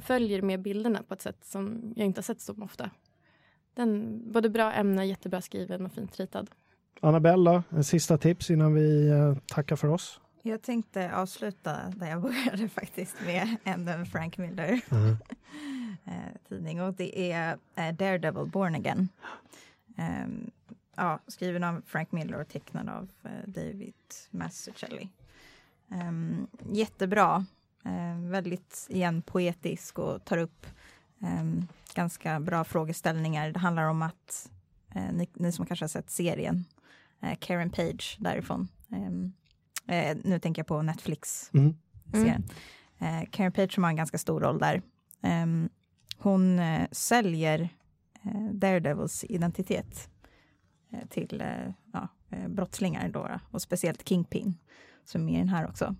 följer 0.05 0.41
med 0.41 0.61
bilderna 0.61 1.03
på 1.03 1.13
ett 1.13 1.21
sätt 1.21 1.37
som 1.45 1.93
jag 1.95 2.05
inte 2.05 2.17
har 2.17 2.23
sett 2.23 2.41
så 2.41 2.55
ofta. 2.63 2.89
Den, 3.75 4.21
både 4.31 4.49
bra 4.49 4.73
ämne, 4.73 5.05
jättebra 5.05 5.41
skriven 5.41 5.85
och 5.85 5.93
fint 5.93 6.19
ritad. 6.19 6.49
Annabella, 7.01 7.63
en 7.69 7.83
sista 7.83 8.17
tips 8.17 8.49
innan 8.49 8.73
vi 8.73 9.07
eh, 9.09 9.35
tackar 9.47 9.75
för 9.75 9.87
oss. 9.87 10.19
Jag 10.41 10.61
tänkte 10.61 11.15
avsluta 11.15 11.77
där 11.95 12.09
jag 12.09 12.21
började 12.21 12.69
faktiskt 12.75 13.15
med 13.25 13.55
en 13.63 14.05
Frank 14.05 14.37
Miller 14.37 14.81
Mhm. 14.89 15.17
eh, 16.05 16.13
tidning 16.49 16.81
och 16.81 16.93
det 16.93 17.31
är 17.31 17.57
eh, 17.75 17.95
Daredevil 17.95 18.45
Born 18.45 18.75
Again. 18.75 19.09
Ehm, 19.97 20.51
ja, 20.97 21.19
skriven 21.27 21.63
av 21.63 21.81
Frank 21.85 22.11
Miller 22.11 22.41
och 22.41 22.47
tecknad 22.47 22.89
av 22.89 23.09
eh, 23.23 23.47
David 23.47 23.93
Mazzucchelli. 24.31 25.09
Um, 25.87 26.47
jättebra, 26.71 27.45
eh, 27.85 28.29
väldigt 28.29 28.87
igen 28.89 29.21
poetisk 29.21 29.99
och 29.99 30.25
tar 30.25 30.37
upp 30.37 30.65
ehm, 31.21 31.67
ganska 31.93 32.39
bra 32.39 32.63
frågeställningar. 32.63 33.51
Det 33.51 33.59
handlar 33.59 33.83
om 33.83 34.01
att 34.01 34.51
eh, 34.95 35.13
ni, 35.13 35.29
ni 35.33 35.51
som 35.51 35.65
kanske 35.65 35.83
har 35.83 35.89
sett 35.89 36.09
serien, 36.09 36.65
eh, 37.21 37.37
Karen 37.39 37.69
Page 37.69 38.17
därifrån. 38.19 38.67
Eh, 39.87 40.17
nu 40.23 40.39
tänker 40.39 40.59
jag 40.59 40.67
på 40.67 40.81
Netflix-serien. 40.81 41.75
Mm. 42.13 42.43
Mm. 42.99 43.25
Karen 43.25 43.51
Page 43.51 43.73
som 43.73 43.83
har 43.83 43.91
en 43.91 43.95
ganska 43.95 44.17
stor 44.17 44.39
roll 44.39 44.59
där. 44.59 44.81
Hon 46.17 46.61
säljer 46.91 47.69
Daredevils 48.51 49.25
identitet 49.29 50.09
Eh, 50.91 51.07
till 51.09 51.41
eh, 51.41 51.71
ja, 51.91 52.07
eh, 52.29 52.47
brottslingar 52.47 53.09
då, 53.09 53.29
och 53.51 53.61
speciellt 53.61 54.09
Kingpin 54.09 54.57
som 55.05 55.21
är 55.21 55.25
med 55.25 55.33
i 55.33 55.37
den 55.37 55.49
här 55.49 55.67
också. 55.67 55.95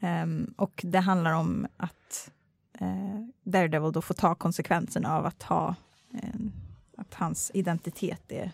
Um, 0.00 0.54
och 0.56 0.80
det 0.84 0.98
handlar 0.98 1.32
om 1.32 1.66
att 1.76 2.30
uh, 2.82 3.26
Daredevil 3.42 3.92
då 3.92 4.02
får 4.02 4.14
ta 4.14 4.34
konsekvenserna 4.34 5.16
av 5.16 5.26
att 5.26 5.42
ha 5.42 5.74
en, 6.10 6.52
att 6.96 7.14
hans 7.14 7.50
identitet 7.54 8.32
är 8.32 8.52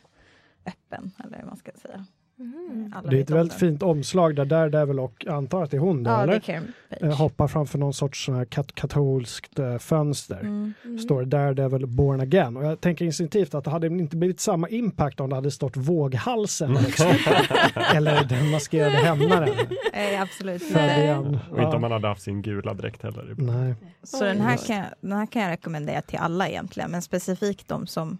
öppen, 0.67 1.13
eller 1.25 1.39
vad 1.39 1.47
man 1.47 1.57
ska 1.57 1.73
säga. 1.73 2.07
Mhm. 2.41 2.93
Alla 2.97 3.11
Det 3.11 3.17
är 3.19 3.23
ett 3.23 3.31
väldigt 3.31 3.59
fint 3.59 3.83
omslag 3.83 4.37
där 4.37 4.45
Daredevil 4.45 5.01
och 5.01 5.27
antar 5.27 5.62
att 5.62 5.71
det 5.71 5.77
är 5.77 5.79
hon 5.79 6.03
då, 6.03 6.11
Ja, 6.11 6.23
eller? 6.23 6.62
Eh, 6.91 7.12
hoppar 7.17 7.49
framför 7.49 7.79
någon 7.79 7.95
sorts 7.95 8.25
sån 8.25 8.35
här 8.35 8.45
kat 8.45 8.75
katolskt 8.75 9.59
eh, 9.59 9.79
fönster. 9.79 10.41
Mm. 10.41 10.75
Mm. 10.85 10.99
Står 10.99 11.25
Daredevil 11.25 11.87
Born 11.87 12.21
Again. 12.21 12.57
Och 12.57 12.65
jag 12.65 12.81
tänker 12.81 13.05
instinktivt 13.05 13.55
att 13.55 13.65
det 13.65 13.71
hade 13.71 13.87
inte 13.87 14.17
blivit 14.17 14.41
samma 14.41 14.69
impact 14.69 15.21
om 15.21 15.29
det 15.29 15.35
hade 15.35 15.51
stått 15.51 15.77
Våghalsen 15.77 16.73
liksom. 16.75 17.07
eller 17.95 18.25
Den 18.25 18.51
maskerade 18.51 18.97
hämnaren. 18.97 19.55
Eh, 19.93 20.23
absolut 20.23 20.62
igen. 20.71 21.39
Och 21.51 21.59
inte 21.62 21.77
om 21.77 21.81
man 21.81 21.93
hade 21.93 22.09
haft 22.09 22.23
sin 22.23 22.43
gula 22.43 22.75
dräkt 22.75 23.03
heller. 23.03 23.35
Nej. 23.39 23.75
Så 24.03 24.25
den 24.25 24.41
här, 24.41 24.57
kan, 24.57 24.77
jag- 24.77 24.87
den 25.01 25.12
här 25.12 25.27
kan 25.27 25.43
jag 25.43 25.51
rekommendera 25.51 26.03
till 26.03 26.19
alla 26.19 26.49
egentligen, 26.49 26.91
men 26.91 27.03
specifikt 27.03 27.69
de 27.69 27.87
som 27.87 28.19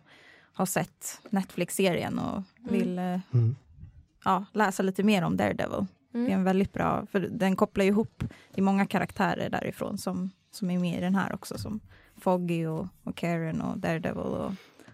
har 0.53 0.67
sett 0.67 1.21
Netflix-serien 1.31 2.19
och 2.19 2.43
vill 2.71 2.99
eh, 2.99 3.05
Mm. 3.05 3.57
Ja, 4.25 4.45
läsa 4.53 4.83
lite 4.83 5.03
mer 5.03 5.23
om 5.23 5.37
Daredevil. 5.37 5.87
Det 6.13 6.19
är 6.19 6.21
Mm. 6.21 6.33
en 6.33 6.45
väldigt 6.45 6.73
bra, 6.73 7.07
för 7.13 7.21
den 7.21 7.57
kopplar 7.57 7.85
ju 7.85 7.91
ihop, 7.91 8.25
det 8.55 8.61
är 8.61 8.63
många 8.63 8.87
karaktärer 8.87 9.51
därifrån 9.51 9.99
som, 9.99 10.31
som 10.51 10.71
är 10.71 10.79
med 10.79 10.99
i 10.99 11.01
den 11.01 11.15
här 11.15 11.35
också, 11.35 11.59
som 11.59 11.81
Foggy 12.17 12.67
och, 12.67 12.87
och 13.05 13.17
Karen 13.17 13.61
och 13.61 13.79
Daredevil 13.79 14.19
och, 14.19 14.53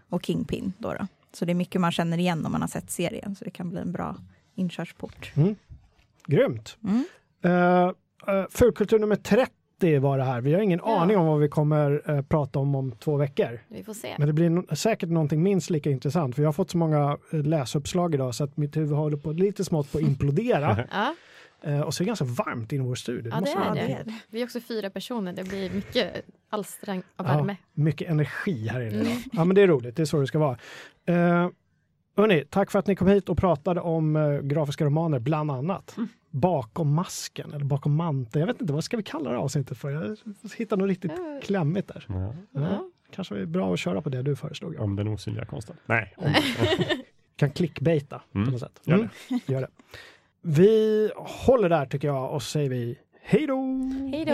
och 0.09 0.25
Kingpin. 0.25 0.73
Då 0.79 0.93
då. 0.93 1.07
Så 1.33 1.45
det 1.45 1.53
är 1.53 1.55
mycket 1.55 1.81
man 1.81 1.93
känner 1.93 2.19
igen 2.19 2.47
om 2.47 2.53
man 2.53 2.61
har 2.61 2.69
sett 2.69 2.91
serien, 2.91 3.37
så 3.37 3.45
det 3.45 3.51
kan 3.51 3.71
bli 3.71 3.81
en 3.81 3.93
bra 3.93 4.17
inkörsport. 4.55 5.33
Grymt. 6.27 6.77
Mm. 6.85 7.05
Uh, 7.45 7.89
uh, 8.29 8.47
Fulkultur 8.51 8.99
nummer 8.99 9.17
30 9.17 9.53
var 9.81 10.19
det 10.19 10.25
här. 10.25 10.41
Vi 10.41 10.55
har 10.55 10.61
ingen 10.61 10.81
Ja. 10.85 11.01
aning 11.01 11.17
om 11.17 11.27
vad 11.27 11.41
vi 11.41 11.49
kommer 11.49 12.03
eh, 12.11 12.23
prata 12.23 12.59
om 12.59 12.75
om 12.75 12.93
två 12.93 13.17
veckor. 13.17 13.61
Vi 13.69 13.83
får 13.85 13.95
se. 13.95 14.15
Men 14.19 14.27
det 14.27 14.33
blir 14.33 14.51
no 14.51 14.77
säkert 14.77 15.09
någonting 15.09 15.43
minst 15.43 15.71
lika 15.71 15.91
intressant. 15.91 16.35
För 16.35 16.43
jag 16.43 16.49
har 16.49 16.53
fått 16.53 16.71
så 16.71 16.79
många 16.79 17.19
eh, 17.33 17.43
läsuppslag 17.43 18.15
idag 18.15 18.35
så 18.35 18.45
att 18.45 18.57
mitt 18.57 18.77
huvud 18.77 18.93
håller 18.97 19.17
på 19.17 19.33
lite 19.33 19.65
smått 19.65 19.93
på 19.93 19.99
att 19.99 20.05
implodera. 20.05 20.85
Ja, 20.93 21.15
Eh, 21.63 21.81
och 21.81 21.95
så 21.95 22.03
är 22.03 22.05
det 22.05 22.07
ganska 22.07 22.25
varmt 22.25 22.73
i 22.73 22.79
vår 22.79 22.95
studio. 22.95 23.33
ja, 23.35 23.41
det 23.41 23.55
man 23.59 23.77
är 23.79 23.87
säga. 23.87 23.99
det. 24.05 24.13
Vi 24.31 24.41
är 24.41 24.45
också 24.45 24.61
fyra 24.61 24.91
personer. 24.91 25.33
Det 25.33 25.45
blir 25.49 25.71
mycket 25.71 26.13
alstrang 26.51 27.03
av 27.17 27.27
Ja, 27.27 27.37
värme. 27.37 27.57
mycket 27.75 28.11
energi 28.11 28.69
här 28.69 28.81
inne 28.81 28.89
idag. 28.95 29.07
Mm. 29.07 29.19
Ja 29.33 29.45
men 29.45 29.55
det 29.55 29.63
är 29.63 29.67
roligt, 29.67 29.97
det 29.97 30.03
är 30.03 30.05
så 30.07 30.21
det 30.21 30.27
ska 30.27 30.39
vara. 30.39 30.59
Uh, 31.11 31.49
hörni, 32.17 32.45
tack 32.51 32.71
för 32.71 32.79
att 32.79 32.87
ni 32.87 32.97
kom 32.97 33.09
hit 33.09 33.29
och 33.29 33.39
pratade 33.39 33.81
om 33.81 34.17
eh, 34.17 34.39
grafiska 34.41 34.85
romaner 34.85 35.19
bland 35.19 35.51
annat. 35.51 35.95
Mm. 35.97 36.09
Bakom 36.41 36.95
masken 36.95 37.53
eller 37.53 37.65
bakom 37.65 37.95
manteln. 37.97 38.41
Jag 38.41 38.47
vet 38.47 38.61
inte, 38.61 38.73
vad 38.73 38.85
ska 38.85 38.97
vi 38.97 39.03
kalla 39.03 39.31
det 39.31 39.39
avsnittet 39.39 39.79
för? 39.79 39.91
Jag 39.91 40.17
hittar 40.57 40.77
något 40.77 40.89
riktigt 40.89 41.13
Ja. 41.17 41.41
klämmigt 41.43 41.89
där. 41.89 42.05
Ja. 42.09 42.35
Ja. 42.53 42.85
Kanske 43.11 43.39
är 43.39 43.47
bra 43.47 43.73
att 43.75 43.79
köra 43.81 44.03
på 44.03 44.09
det 44.09 44.23
du 44.23 44.37
föreslog. 44.37 44.77
Om 44.81 44.97
den 44.97 45.09
osynliga 45.09 45.45
konsten. 45.45 45.77
Nej, 45.87 46.15
om 46.17 46.33
Kan 47.37 47.51
clickbaita 47.51 48.23
på 48.33 48.39
Mm. 48.39 48.51
något 48.53 48.61
sätt. 48.61 48.81
Gör 48.85 48.95
Mm, 48.97 49.09
gör 49.47 49.61
det. 49.61 49.69
Vi 50.43 51.11
håller 51.17 51.69
där 51.69 51.87
tycker 51.87 52.09
jag 52.09 52.33
och 52.33 52.43
säger 52.43 52.71
vi! 52.71 52.99
Hej 53.23 53.47
då! 53.47 53.57
Hej 54.13 54.25
då. 54.25 54.33